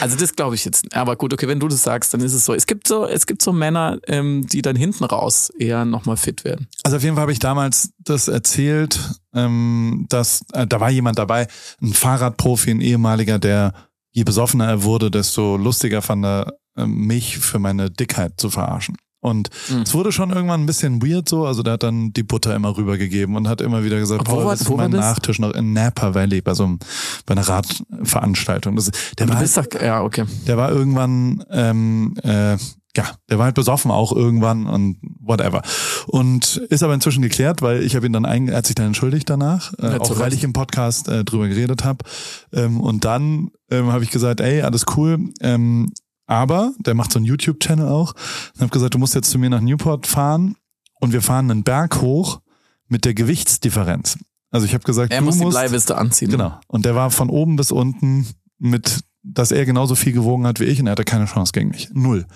Also 0.01 0.17
das 0.17 0.37
glaube 0.37 0.55
ich 0.55 0.65
jetzt. 0.65 0.95
Aber 0.95 1.17
gut, 1.17 1.33
okay, 1.33 1.49
wenn 1.49 1.59
du 1.59 1.67
das 1.67 1.83
sagst, 1.83 2.15
dann 2.15 2.21
ist 2.21 2.33
es 2.33 2.45
so. 2.45 2.55
Es 2.55 2.67
gibt 2.67 2.87
so, 2.87 3.07
es 3.07 3.27
gibt 3.27 3.43
so 3.43 3.53
Männer, 3.53 3.99
ähm, 4.07 4.47
die 4.47 4.63
dann 4.63 4.77
hinten 4.77 5.05
raus 5.05 5.51
eher 5.59 5.85
nochmal 5.85 6.17
fit 6.17 6.45
werden. 6.45 6.69
Also 6.85 6.97
auf 6.97 7.03
jeden 7.03 7.17
Fall 7.17 7.23
habe 7.23 7.33
ich 7.33 7.41
damals 7.41 7.91
das 7.99 8.29
erzählt, 8.29 9.01
ähm, 9.35 10.07
dass 10.09 10.45
äh, 10.53 10.67
da 10.67 10.79
war 10.81 10.91
jemand 10.91 11.19
dabei, 11.19 11.49
ein 11.81 11.93
Fahrradprofi, 11.93 12.71
ein 12.71 12.81
ehemaliger, 12.81 13.39
der 13.39 13.75
je 14.13 14.25
besoffener 14.25 14.69
er 14.69 14.83
wurde, 14.85 15.11
desto 15.11 15.57
lustiger 15.57 16.03
fand 16.03 16.25
er 16.25 16.53
äh, 16.77 16.87
mich 16.87 17.39
für 17.39 17.59
meine 17.59 17.91
Dickheit 17.91 18.35
zu 18.37 18.49
verarschen. 18.49 18.97
Und 19.23 19.51
mhm. 19.71 19.83
es 19.83 19.95
wurde 19.95 20.11
schon 20.11 20.31
irgendwann 20.31 20.63
ein 20.63 20.67
bisschen 20.67 21.01
weird 21.01 21.29
so. 21.29 21.47
Also 21.47 21.63
der 21.63 21.75
hat 21.75 21.85
dann 21.85 22.13
die 22.13 22.25
Butter 22.25 22.57
immer 22.57 22.77
rübergegeben 22.77 23.37
und 23.37 23.49
hat 23.49 23.61
immer 23.61 23.85
wieder 23.85 24.01
gesagt, 24.01 24.29
wo, 24.29 24.43
das 24.43 24.63
ist 24.63 24.77
mein 24.77 24.91
Nachtisch 24.91 25.39
noch 25.39 25.53
in 25.53 25.73
Napa 25.73 26.15
Valley 26.15 26.41
bei 26.41 26.55
so 26.55 26.65
einem, 26.65 26.81
bei 27.25 27.33
einer 27.33 27.49
Radveranstaltung. 27.49 28.75
Das, 28.75 28.91
der 29.17 29.29
war 29.29 29.37
halt, 29.37 29.57
doch, 29.57 29.81
ja, 29.81 30.03
okay. 30.03 30.25
Der 30.49 30.57
war 30.57 30.73
irgendwann, 30.73 31.45
ähm, 31.51 32.15
äh, 32.25 32.57
ja, 32.97 33.05
der 33.31 33.39
war 33.39 33.45
halt 33.45 33.55
besoffen 33.55 33.93
auch 33.93 34.11
irgendwann 34.13 34.67
und 34.67 34.99
whatever. 35.21 35.63
Und 36.09 36.57
ist 36.57 36.83
aber 36.83 36.95
inzwischen 36.95 37.23
geklärt, 37.23 37.63
weil 37.63 37.85
ich 37.85 37.95
habe 37.95 38.07
ihn 38.07 38.13
dann 38.13 38.27
ein, 38.27 38.49
er 38.49 38.59
hat 38.59 38.67
sich 38.67 38.75
dann 38.75 38.87
entschuldigt 38.87 39.31
danach, 39.31 39.73
äh, 39.79 39.93
ja, 39.93 40.01
auch 40.01 40.19
weil 40.19 40.35
ich 40.35 40.43
im 40.43 40.53
Podcast 40.53 41.07
äh, 41.07 41.25
drüber 41.25 41.47
geredet 41.47 41.85
habe. 41.85 42.05
Ähm, 42.53 42.81
und 42.81 43.05
dann 43.05 43.51
ähm, 43.71 43.93
habe 43.93 44.03
ich 44.03 44.11
gesagt, 44.11 44.41
ey, 44.41 44.63
alles 44.63 44.85
cool. 44.97 45.31
Ähm, 45.41 45.93
aber 46.33 46.73
der 46.79 46.95
macht 46.95 47.13
so 47.13 47.19
einen 47.19 47.27
YouTube-Channel 47.27 47.87
auch. 47.87 48.15
Und 48.55 48.61
habe 48.63 48.71
gesagt, 48.71 48.95
du 48.95 48.99
musst 48.99 49.15
jetzt 49.15 49.31
zu 49.31 49.39
mir 49.39 49.51
nach 49.51 49.61
Newport 49.61 50.07
fahren 50.07 50.57
und 50.99 51.13
wir 51.13 51.21
fahren 51.21 51.51
einen 51.51 51.63
Berg 51.63 52.01
hoch 52.01 52.41
mit 52.89 53.05
der 53.05 53.13
Gewichtsdifferenz. 53.13 54.19
Also 54.51 54.67
ich 54.67 54.73
habe 54.73 54.83
gesagt, 54.83 55.13
er 55.13 55.19
du 55.19 55.27
muss 55.27 55.37
musst, 55.37 55.49
die 55.49 55.61
Bleiweste 55.61 55.99
anziehen. 55.99 56.31
Genau. 56.31 56.59
Und 56.69 56.87
der 56.87 56.95
war 56.95 57.11
von 57.11 57.29
oben 57.29 57.57
bis 57.57 57.71
unten 57.71 58.27
mit, 58.59 59.01
dass 59.23 59.53
er 59.53 59.67
genauso 59.67 59.95
viel 59.95 60.13
gewogen 60.13 60.47
hat 60.47 60.59
wie 60.59 60.65
ich 60.65 60.81
und 60.81 60.87
er 60.87 60.93
hatte 60.93 61.05
keine 61.05 61.27
Chance 61.27 61.53
gegen 61.53 61.69
mich. 61.69 61.91
Null. 61.93 62.27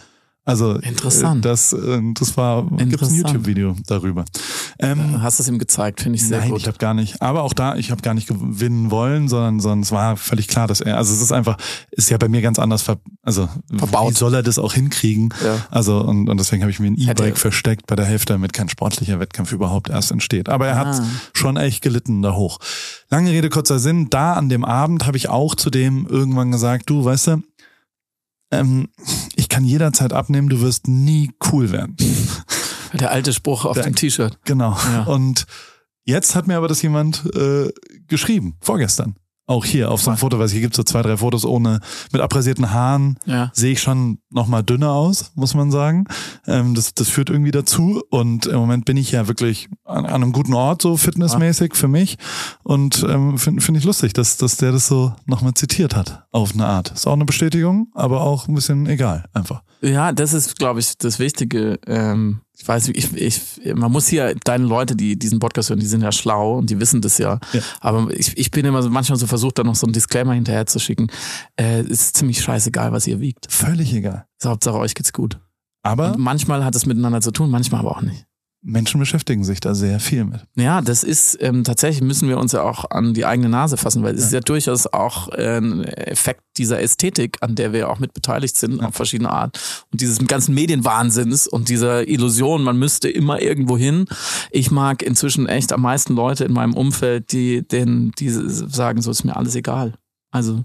Also 0.47 0.77
interessant. 0.77 1.44
Das, 1.44 1.73
äh, 1.73 2.01
das 2.14 2.36
war 2.36 2.64
gibt 2.70 3.02
ein 3.02 3.14
YouTube-Video 3.14 3.74
darüber. 3.89 4.24
Ähm, 4.78 5.20
Hast 5.20 5.40
du 5.40 5.43
es 5.43 5.48
ihm 5.48 5.59
gezeigt? 5.59 6.01
Finde 6.01 6.16
ich 6.16 6.24
sehr 6.24 6.39
nein, 6.39 6.51
gut. 6.51 6.60
ich 6.60 6.68
habe 6.68 6.78
gar 6.78 6.94
nicht. 6.94 7.20
Aber 7.20 7.43
auch 7.43 7.52
da, 7.52 7.74
ich 7.74 7.90
habe 7.90 8.01
gar 8.01 8.14
nicht 8.14 8.28
gewinnen 8.28 8.93
wollen, 8.93 9.27
sondern, 9.27 9.59
sondern 9.59 9.81
es 9.81 9.90
war 9.90 10.16
völlig 10.16 10.47
klar, 10.47 10.68
dass 10.68 10.81
er. 10.81 10.98
Also 10.98 11.12
es 11.12 11.20
ist 11.20 11.32
einfach, 11.32 11.59
ist 11.90 12.10
ja 12.10 12.16
bei 12.16 12.28
mir 12.28 12.43
ganz 12.43 12.60
anders. 12.60 12.82
Ver, 12.82 12.98
also 13.24 13.48
Verbaut. 13.77 14.12
wie 14.12 14.16
soll 14.16 14.35
er 14.35 14.44
das 14.44 14.60
auch 14.60 14.73
hinkriegen? 14.73 15.35
Ja. 15.44 15.66
Also 15.68 15.98
und, 15.98 16.28
und 16.28 16.39
deswegen 16.39 16.62
habe 16.62 16.70
ich 16.70 16.78
mir 16.78 16.93
ein 16.93 16.97
E-Bike 16.97 17.39
versteckt 17.39 17.89
bei 17.89 17.97
der 17.97 18.05
Hälfte, 18.05 18.35
damit 18.35 18.52
kein 18.52 18.68
sportlicher 18.68 19.18
Wettkampf 19.18 19.51
überhaupt 19.51 19.90
erst 19.90 20.12
entsteht. 20.12 20.48
Aber 20.48 20.68
er 20.68 20.77
ah. 20.77 20.86
hat 20.86 21.02
schon 21.32 21.56
echt 21.56 21.82
gelitten 21.82 22.23
da 22.23 22.35
hoch. 22.35 22.60
Lange 23.10 23.32
Rede 23.32 23.48
kurzer 23.48 23.81
Sinn. 23.81 24.10
Da 24.10 24.35
an 24.35 24.48
dem 24.48 24.64
Abend 24.64 25.06
habe 25.06 25.16
ich 25.16 25.28
auch 25.28 25.56
zu 25.56 25.70
dem 25.70 26.06
irgendwann 26.06 26.52
gesagt, 26.52 26.89
du, 26.89 27.05
weißt 27.05 27.27
du 27.27 27.43
ähm, 28.51 28.89
ich 29.35 29.48
kann 29.48 29.64
jederzeit 29.64 30.12
abnehmen, 30.12 30.48
du 30.48 30.60
wirst 30.60 30.89
nie 30.89 31.32
cool 31.52 31.73
werden. 31.73 31.97
Der 32.93 33.10
alte 33.10 33.32
Spruch 33.32 33.64
auf 33.64 33.74
Der, 33.74 33.85
dem 33.85 33.94
T-Shirt. 33.94 34.39
Genau. 34.44 34.77
Ja. 34.93 35.02
Und 35.05 35.47
jetzt 36.05 36.35
hat 36.35 36.47
mir 36.47 36.56
aber 36.56 36.68
das 36.68 36.82
jemand 36.82 37.24
äh, 37.35 37.70
geschrieben, 38.06 38.56
vorgestern. 38.60 39.16
Auch 39.47 39.64
hier 39.64 39.90
auf 39.90 40.02
so 40.02 40.10
einem 40.10 40.18
Foto, 40.18 40.39
weil 40.39 40.48
hier 40.48 40.60
gibt 40.60 40.74
so 40.74 40.82
zwei, 40.82 41.02
drei 41.02 41.16
Fotos 41.16 41.44
ohne, 41.44 41.81
mit 42.12 42.20
abrasierten 42.20 42.73
Haaren, 42.73 43.18
ja. 43.27 43.51
sehe 43.52 43.73
ich 43.73 43.81
schon 43.81 44.18
nochmal 44.28 44.64
dünner 44.64 44.90
aus, 44.90 45.32
muss 45.35 45.55
man 45.55 45.70
sagen. 45.70 46.05
Ähm, 46.47 46.74
das, 46.74 46.94
das 46.94 47.09
führt 47.09 47.31
irgendwie 47.31 47.52
dazu. 47.52 48.02
Und 48.10 48.47
im 48.47 48.56
Moment 48.56 48.85
bin 48.86 48.97
ich 48.97 49.12
ja 49.12 49.28
wirklich 49.28 49.68
an, 49.85 50.05
an 50.05 50.14
einem 50.14 50.32
guten 50.32 50.55
Ort, 50.55 50.82
so 50.82 50.97
fitnessmäßig 50.97 51.73
ja. 51.74 51.78
für 51.78 51.89
mich. 51.89 52.18
Und 52.64 53.05
ähm, 53.09 53.39
finde 53.39 53.62
find 53.62 53.78
ich 53.78 53.85
lustig, 53.85 54.12
dass, 54.14 54.36
dass 54.36 54.56
der 54.56 54.73
das 54.73 54.89
so 54.89 55.14
nochmal 55.27 55.55
zitiert 55.55 55.94
hat, 55.94 56.24
auf 56.32 56.52
eine 56.52 56.66
Art. 56.66 56.90
Ist 56.90 57.06
auch 57.06 57.12
eine 57.12 57.24
Bestätigung, 57.24 57.89
aber 57.94 58.23
auch 58.23 58.48
ein 58.48 58.55
bisschen 58.55 58.86
egal, 58.86 59.27
einfach. 59.32 59.62
Ja, 59.81 60.12
das 60.12 60.32
ist, 60.32 60.59
glaube 60.59 60.81
ich, 60.81 60.98
das 60.98 61.18
Wichtige. 61.18 61.78
Ähm, 61.86 62.40
ich 62.59 62.66
weiß, 62.66 62.89
ich, 62.89 63.15
ich, 63.15 63.74
man 63.74 63.93
muss 63.93 64.09
hier, 64.09 64.35
deine 64.45 64.65
Leute, 64.65 64.97
die 64.97 65.19
diesen 65.19 65.39
Podcast 65.39 65.69
hören, 65.69 65.78
die 65.78 65.87
sind 65.87 66.01
ja 66.01 66.11
schlau 66.11 66.57
und 66.57 66.70
die 66.70 66.81
wissen 66.81 67.03
das 67.03 67.19
ja. 67.19 67.39
ja. 67.53 67.61
Aber 67.81 68.09
ich, 68.11 68.37
ich 68.39 68.51
bin 68.51 68.65
immer 68.65 68.83
so, 68.83 68.89
manchmal 68.89 69.19
so 69.19 69.27
versucht, 69.27 69.59
da 69.59 69.65
noch 69.65 69.74
so 69.74 69.87
einen 69.87 69.93
Disclaimer 69.93 70.33
hinterher 70.33 70.66
zu 70.66 70.78
schicken. 70.78 71.09
Äh, 71.61 71.83
ist 71.83 72.16
ziemlich 72.16 72.41
scheißegal, 72.41 72.93
was 72.93 73.07
ihr 73.07 73.20
wiegt. 73.20 73.53
Völlig 73.53 73.93
egal. 73.93 74.27
Hauptsache 74.43 74.78
euch 74.78 74.95
geht's 74.95 75.12
gut. 75.12 75.39
Aber 75.83 76.15
und 76.15 76.19
manchmal 76.19 76.65
hat 76.65 76.74
es 76.74 76.87
miteinander 76.87 77.20
zu 77.20 77.31
tun, 77.31 77.51
manchmal 77.51 77.81
aber 77.81 77.97
auch 77.97 78.03
nicht. 78.03 78.27
Menschen 78.69 78.99
beschäftigen 78.99 79.45
sich 79.45 79.61
da 79.61 79.77
sehr 79.77 80.01
viel 80.01 80.25
mit. 80.25 80.41
Ja, 80.57 80.81
das 80.81 81.05
ist 81.05 81.39
ähm, 81.41 81.63
tatsächlich 81.63 82.03
müssen 82.03 82.29
wir 82.29 82.37
uns 82.37 82.51
ja 82.51 82.63
auch 82.63 82.91
an 82.91 83.15
die 83.15 83.25
eigene 83.25 83.49
Nase 83.49 83.77
fassen, 83.77 84.03
weil 84.03 84.15
es 84.15 84.23
ja. 84.23 84.27
ist 84.27 84.33
ja 84.33 84.41
durchaus 84.41 84.89
auch 84.89 85.29
äh, 85.29 85.59
ein 85.59 85.85
Effekt 85.85 86.43
dieser 86.57 86.81
Ästhetik, 86.81 87.39
an 87.43 87.55
der 87.55 87.73
wir 87.73 87.89
auch 87.89 88.01
mit 88.01 88.13
beteiligt 88.13 88.57
sind, 88.57 88.81
ja. 88.81 88.89
auf 88.89 88.95
verschiedene 88.97 89.31
Art. 89.31 89.87
Und 89.93 90.01
dieses 90.01 90.19
ganzen 90.27 90.53
Medienwahnsinns 90.55 91.47
und 91.47 91.69
dieser 91.69 92.09
Illusion, 92.09 92.65
man 92.65 92.77
müsste 92.77 93.09
immer 93.09 93.41
irgendwo 93.41 93.79
hin. 93.79 94.07
Ich 94.51 94.73
mag 94.73 95.05
inzwischen 95.05 95.47
echt 95.47 95.73
am 95.73 95.83
meisten 95.83 96.15
Leute 96.15 96.45
in 96.45 96.53
meinem 96.53 96.75
Umfeld, 96.75 97.31
die, 97.31 97.67
den, 97.67 98.11
die 98.19 98.31
sagen, 98.31 99.01
so 99.01 99.13
ist 99.13 99.23
mir 99.23 99.37
alles 99.37 99.55
egal. 99.55 99.95
Also 100.33 100.65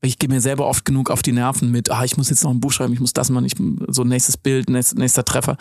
ich 0.00 0.18
gehe 0.18 0.28
mir 0.28 0.40
selber 0.40 0.66
oft 0.66 0.84
genug 0.84 1.08
auf 1.08 1.22
die 1.22 1.32
Nerven 1.32 1.70
mit, 1.70 1.90
ah, 1.90 2.04
ich 2.04 2.16
muss 2.16 2.30
jetzt 2.30 2.42
noch 2.42 2.50
ein 2.50 2.60
Buch 2.60 2.72
schreiben, 2.72 2.92
ich 2.92 3.00
muss 3.00 3.12
das 3.12 3.30
machen, 3.30 3.46
ich, 3.46 3.54
so 3.92 4.02
nächstes 4.02 4.36
Bild, 4.36 4.68
nächster 4.68 5.24
Treffer 5.24 5.56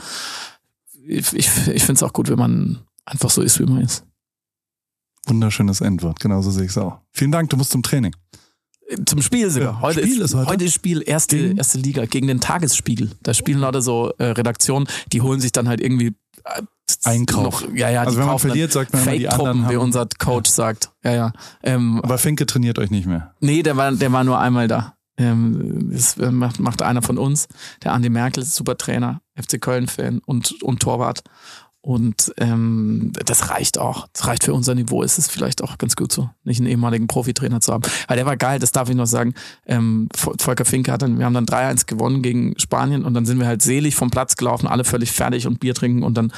ich, 1.07 1.34
ich, 1.34 1.47
ich 1.67 1.84
finde 1.84 1.93
es 1.93 2.03
auch 2.03 2.13
gut, 2.13 2.29
wenn 2.29 2.39
man 2.39 2.79
einfach 3.05 3.29
so 3.29 3.41
ist, 3.41 3.59
wie 3.59 3.65
man 3.65 3.81
ist. 3.81 4.03
Wunderschönes 5.25 5.81
Endwort, 5.81 6.19
genauso 6.19 6.51
sehe 6.51 6.65
ich 6.65 6.71
es 6.71 6.77
auch. 6.77 6.99
Vielen 7.11 7.31
Dank, 7.31 7.49
du 7.49 7.57
musst 7.57 7.71
zum 7.71 7.84
Training. 7.84 8.15
Zum 9.05 9.21
Spiel 9.21 9.49
sogar. 9.49 9.81
Heute, 9.81 10.01
Spiel 10.01 10.17
ist, 10.19 10.23
ist 10.25 10.35
heute? 10.35 10.49
heute 10.49 10.65
ist 10.65 10.73
Spiel, 10.73 11.03
erste, 11.05 11.38
gegen? 11.38 11.57
erste 11.57 11.77
Liga, 11.77 12.05
gegen 12.05 12.27
den 12.27 12.39
Tagesspiegel. 12.39 13.11
Da 13.21 13.34
spielen 13.34 13.59
Leute 13.59 13.81
so 13.81 14.13
äh, 14.17 14.25
Redaktionen, 14.27 14.88
die 15.11 15.21
holen 15.21 15.41
sich 15.41 15.51
dann 15.51 15.67
halt 15.67 15.81
irgendwie 15.81 16.15
äh, 16.45 16.61
Einkauf. 17.03 17.63
Noch, 17.63 17.75
ja, 17.75 17.89
ja, 17.89 18.03
also 18.03 18.17
wenn 18.17 18.27
man 18.27 18.39
verliert, 18.39 18.71
sagt 18.71 18.93
man 18.93 19.03
immer, 19.03 19.11
die 19.11 19.27
anderen 19.27 19.63
haben, 19.63 19.71
wie 19.71 19.75
unser 19.75 20.07
Coach 20.17 20.49
ja. 20.51 20.55
sagt. 20.55 20.91
Ja, 21.03 21.13
ja. 21.13 21.34
Ähm, 21.63 21.99
Aber 22.01 22.17
Finke 22.17 22.45
trainiert 22.45 22.79
euch 22.79 22.89
nicht 22.89 23.07
mehr. 23.07 23.34
Nee, 23.41 23.61
der 23.61 23.75
war, 23.75 23.91
der 23.91 24.11
war 24.13 24.23
nur 24.23 24.39
einmal 24.39 24.69
da. 24.69 24.97
Ähm, 25.18 25.89
das 25.91 26.18
macht, 26.18 26.60
macht 26.60 26.81
einer 26.81 27.02
von 27.02 27.18
uns, 27.18 27.48
der 27.84 27.94
Andi 27.94 28.10
Merkel, 28.10 28.44
super 28.44 28.77
Trainer, 28.77 29.22
FC 29.35 29.60
Köln-Fan 29.60 30.19
und, 30.26 30.61
und 30.61 30.80
Torwart. 30.80 31.23
Und 31.88 32.34
ähm, 32.35 33.14
das 33.14 33.49
reicht 33.49 33.77
auch. 33.77 34.07
Das 34.11 34.27
reicht 34.27 34.44
für 34.44 34.53
unser 34.53 34.76
Niveau. 34.76 35.03
Ist 35.03 35.18
es 35.18 35.30
vielleicht 35.30 35.64
auch 35.64 35.77
ganz 35.77 35.95
gut 35.95 36.11
so, 36.11 36.30
nicht 36.44 36.60
einen 36.60 36.68
ehemaligen 36.68 37.07
Profitrainer 37.07 37.61
zu 37.61 37.72
haben. 37.72 37.84
Weil 38.10 38.18
der 38.18 38.26
war 38.26 38.35
geil, 38.35 38.60
das 38.60 38.73
darf 38.73 38.89
ich 38.89 38.95
noch 38.95 39.06
sagen. 39.06 39.34
Ähm, 39.65 40.10
Volker 40.14 40.65
Finke 40.65 40.91
hat 40.91 41.02
dann, 41.02 41.18
wir 41.18 41.26
haben 41.26 41.34
dann 41.34 41.45
3-1 41.45 41.85
gewonnen 41.85 42.22
gegen 42.22 42.60
Spanien 42.60 43.06
und 43.06 43.14
dann 43.14 43.26
sind 43.26 43.39
wir 43.39 43.48
halt 43.48 43.61
selig 43.61 43.95
vom 43.95 44.10
Platz 44.10 44.35
gelaufen, 44.35 44.68
alle 44.68 44.84
völlig 44.84 45.14
fertig 45.14 45.48
und 45.48 45.61
Bier 45.61 45.73
trinken 45.73 46.03
und 46.03 46.18
dann 46.18 46.34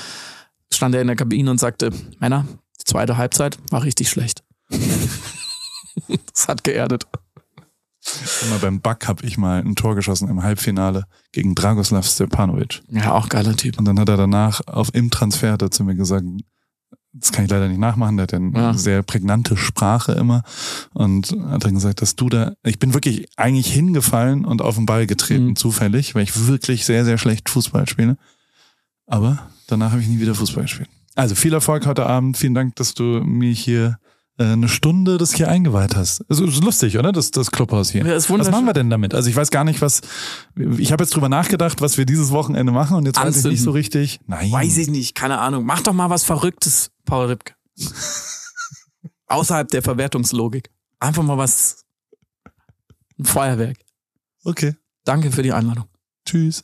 stand 0.71 0.93
er 0.93 1.01
in 1.01 1.07
der 1.07 1.15
Kabine 1.15 1.49
und 1.49 1.59
sagte, 1.59 1.89
Männer, 2.19 2.45
die 2.79 2.85
zweite 2.85 3.17
Halbzeit 3.17 3.57
war 3.71 3.81
richtig 3.81 4.09
schlecht. 4.09 4.43
das 6.31 6.47
hat 6.47 6.63
geerdet. 6.63 7.07
Mal 8.49 8.59
beim 8.59 8.81
Back 8.81 9.07
habe 9.07 9.25
ich 9.25 9.37
mal 9.37 9.61
ein 9.61 9.75
Tor 9.75 9.95
geschossen 9.95 10.29
im 10.29 10.43
Halbfinale 10.43 11.05
gegen 11.31 11.55
Dragoslav 11.55 12.05
Stepanovic. 12.05 12.81
Ja, 12.89 13.13
auch 13.13 13.29
geiler 13.29 13.55
Typ. 13.55 13.77
Und 13.77 13.85
dann 13.85 13.99
hat 13.99 14.09
er 14.09 14.17
danach 14.17 14.61
auf 14.67 14.93
im 14.93 15.11
Transfer 15.11 15.57
dazu 15.57 15.83
mir 15.83 15.95
gesagt, 15.95 16.25
das 17.11 17.31
kann 17.31 17.45
ich 17.45 17.51
leider 17.51 17.67
nicht 17.67 17.79
nachmachen, 17.79 18.17
der 18.17 18.23
hat 18.23 18.33
eine 18.33 18.51
ja. 18.53 18.73
sehr 18.73 19.01
prägnante 19.01 19.57
Sprache 19.57 20.11
immer 20.13 20.43
und 20.93 21.35
hat 21.47 21.65
dann 21.65 21.73
gesagt, 21.73 22.01
dass 22.01 22.15
du 22.15 22.29
da, 22.29 22.53
ich 22.63 22.77
bin 22.77 22.93
wirklich 22.93 23.27
eigentlich 23.35 23.71
hingefallen 23.73 24.45
und 24.45 24.61
auf 24.61 24.75
den 24.75 24.85
Ball 24.85 25.07
getreten, 25.07 25.47
mhm. 25.47 25.55
zufällig, 25.55 26.13
weil 26.13 26.23
ich 26.23 26.47
wirklich 26.47 26.85
sehr, 26.85 27.05
sehr 27.05 27.17
schlecht 27.17 27.49
Fußball 27.49 27.87
spiele. 27.87 28.17
Aber 29.07 29.49
danach 29.67 29.91
habe 29.91 30.01
ich 30.01 30.07
nie 30.07 30.19
wieder 30.19 30.35
Fußball 30.35 30.63
gespielt. 30.63 30.89
Also 31.15 31.35
viel 31.35 31.53
Erfolg 31.53 31.85
heute 31.85 32.05
Abend. 32.05 32.37
Vielen 32.37 32.53
Dank, 32.53 32.75
dass 32.75 32.93
du 32.93 33.03
mir 33.03 33.51
hier 33.51 33.97
eine 34.43 34.69
Stunde 34.69 35.17
das 35.17 35.33
hier 35.33 35.49
eingeweiht 35.49 35.95
hast. 35.95 36.23
Also 36.29 36.45
ist 36.45 36.63
lustig, 36.63 36.97
oder? 36.97 37.11
Das, 37.11 37.31
das 37.31 37.51
Clubhaus 37.51 37.89
hier. 37.89 38.05
Ja, 38.05 38.15
ist 38.15 38.29
was 38.29 38.49
machen 38.49 38.65
wir 38.65 38.73
denn 38.73 38.89
damit? 38.89 39.13
Also 39.13 39.29
ich 39.29 39.35
weiß 39.35 39.51
gar 39.51 39.63
nicht, 39.63 39.81
was. 39.81 40.01
Ich 40.55 40.91
habe 40.91 41.03
jetzt 41.03 41.15
drüber 41.15 41.29
nachgedacht, 41.29 41.81
was 41.81 41.97
wir 41.97 42.05
dieses 42.05 42.31
Wochenende 42.31 42.71
machen 42.71 42.97
und 42.97 43.05
jetzt 43.05 43.17
Anzünden. 43.17 43.35
weiß 43.35 43.45
ich 43.45 43.51
nicht 43.51 43.63
so 43.63 43.71
richtig. 43.71 44.19
Nein. 44.27 44.51
Weiß 44.51 44.77
ich 44.77 44.89
nicht, 44.89 45.15
keine 45.15 45.39
Ahnung. 45.39 45.65
Mach 45.65 45.81
doch 45.81 45.93
mal 45.93 46.09
was 46.09 46.23
Verrücktes, 46.23 46.91
Paul 47.05 47.27
Ripke. 47.27 47.53
Außerhalb 49.27 49.67
der 49.69 49.81
Verwertungslogik. 49.81 50.69
Einfach 50.99 51.23
mal 51.23 51.37
was. 51.37 51.85
Ein 53.17 53.25
Feuerwerk. 53.25 53.77
Okay. 54.43 54.75
Danke 55.03 55.31
für 55.31 55.43
die 55.43 55.51
Einladung. 55.51 55.85
Tschüss. 56.25 56.63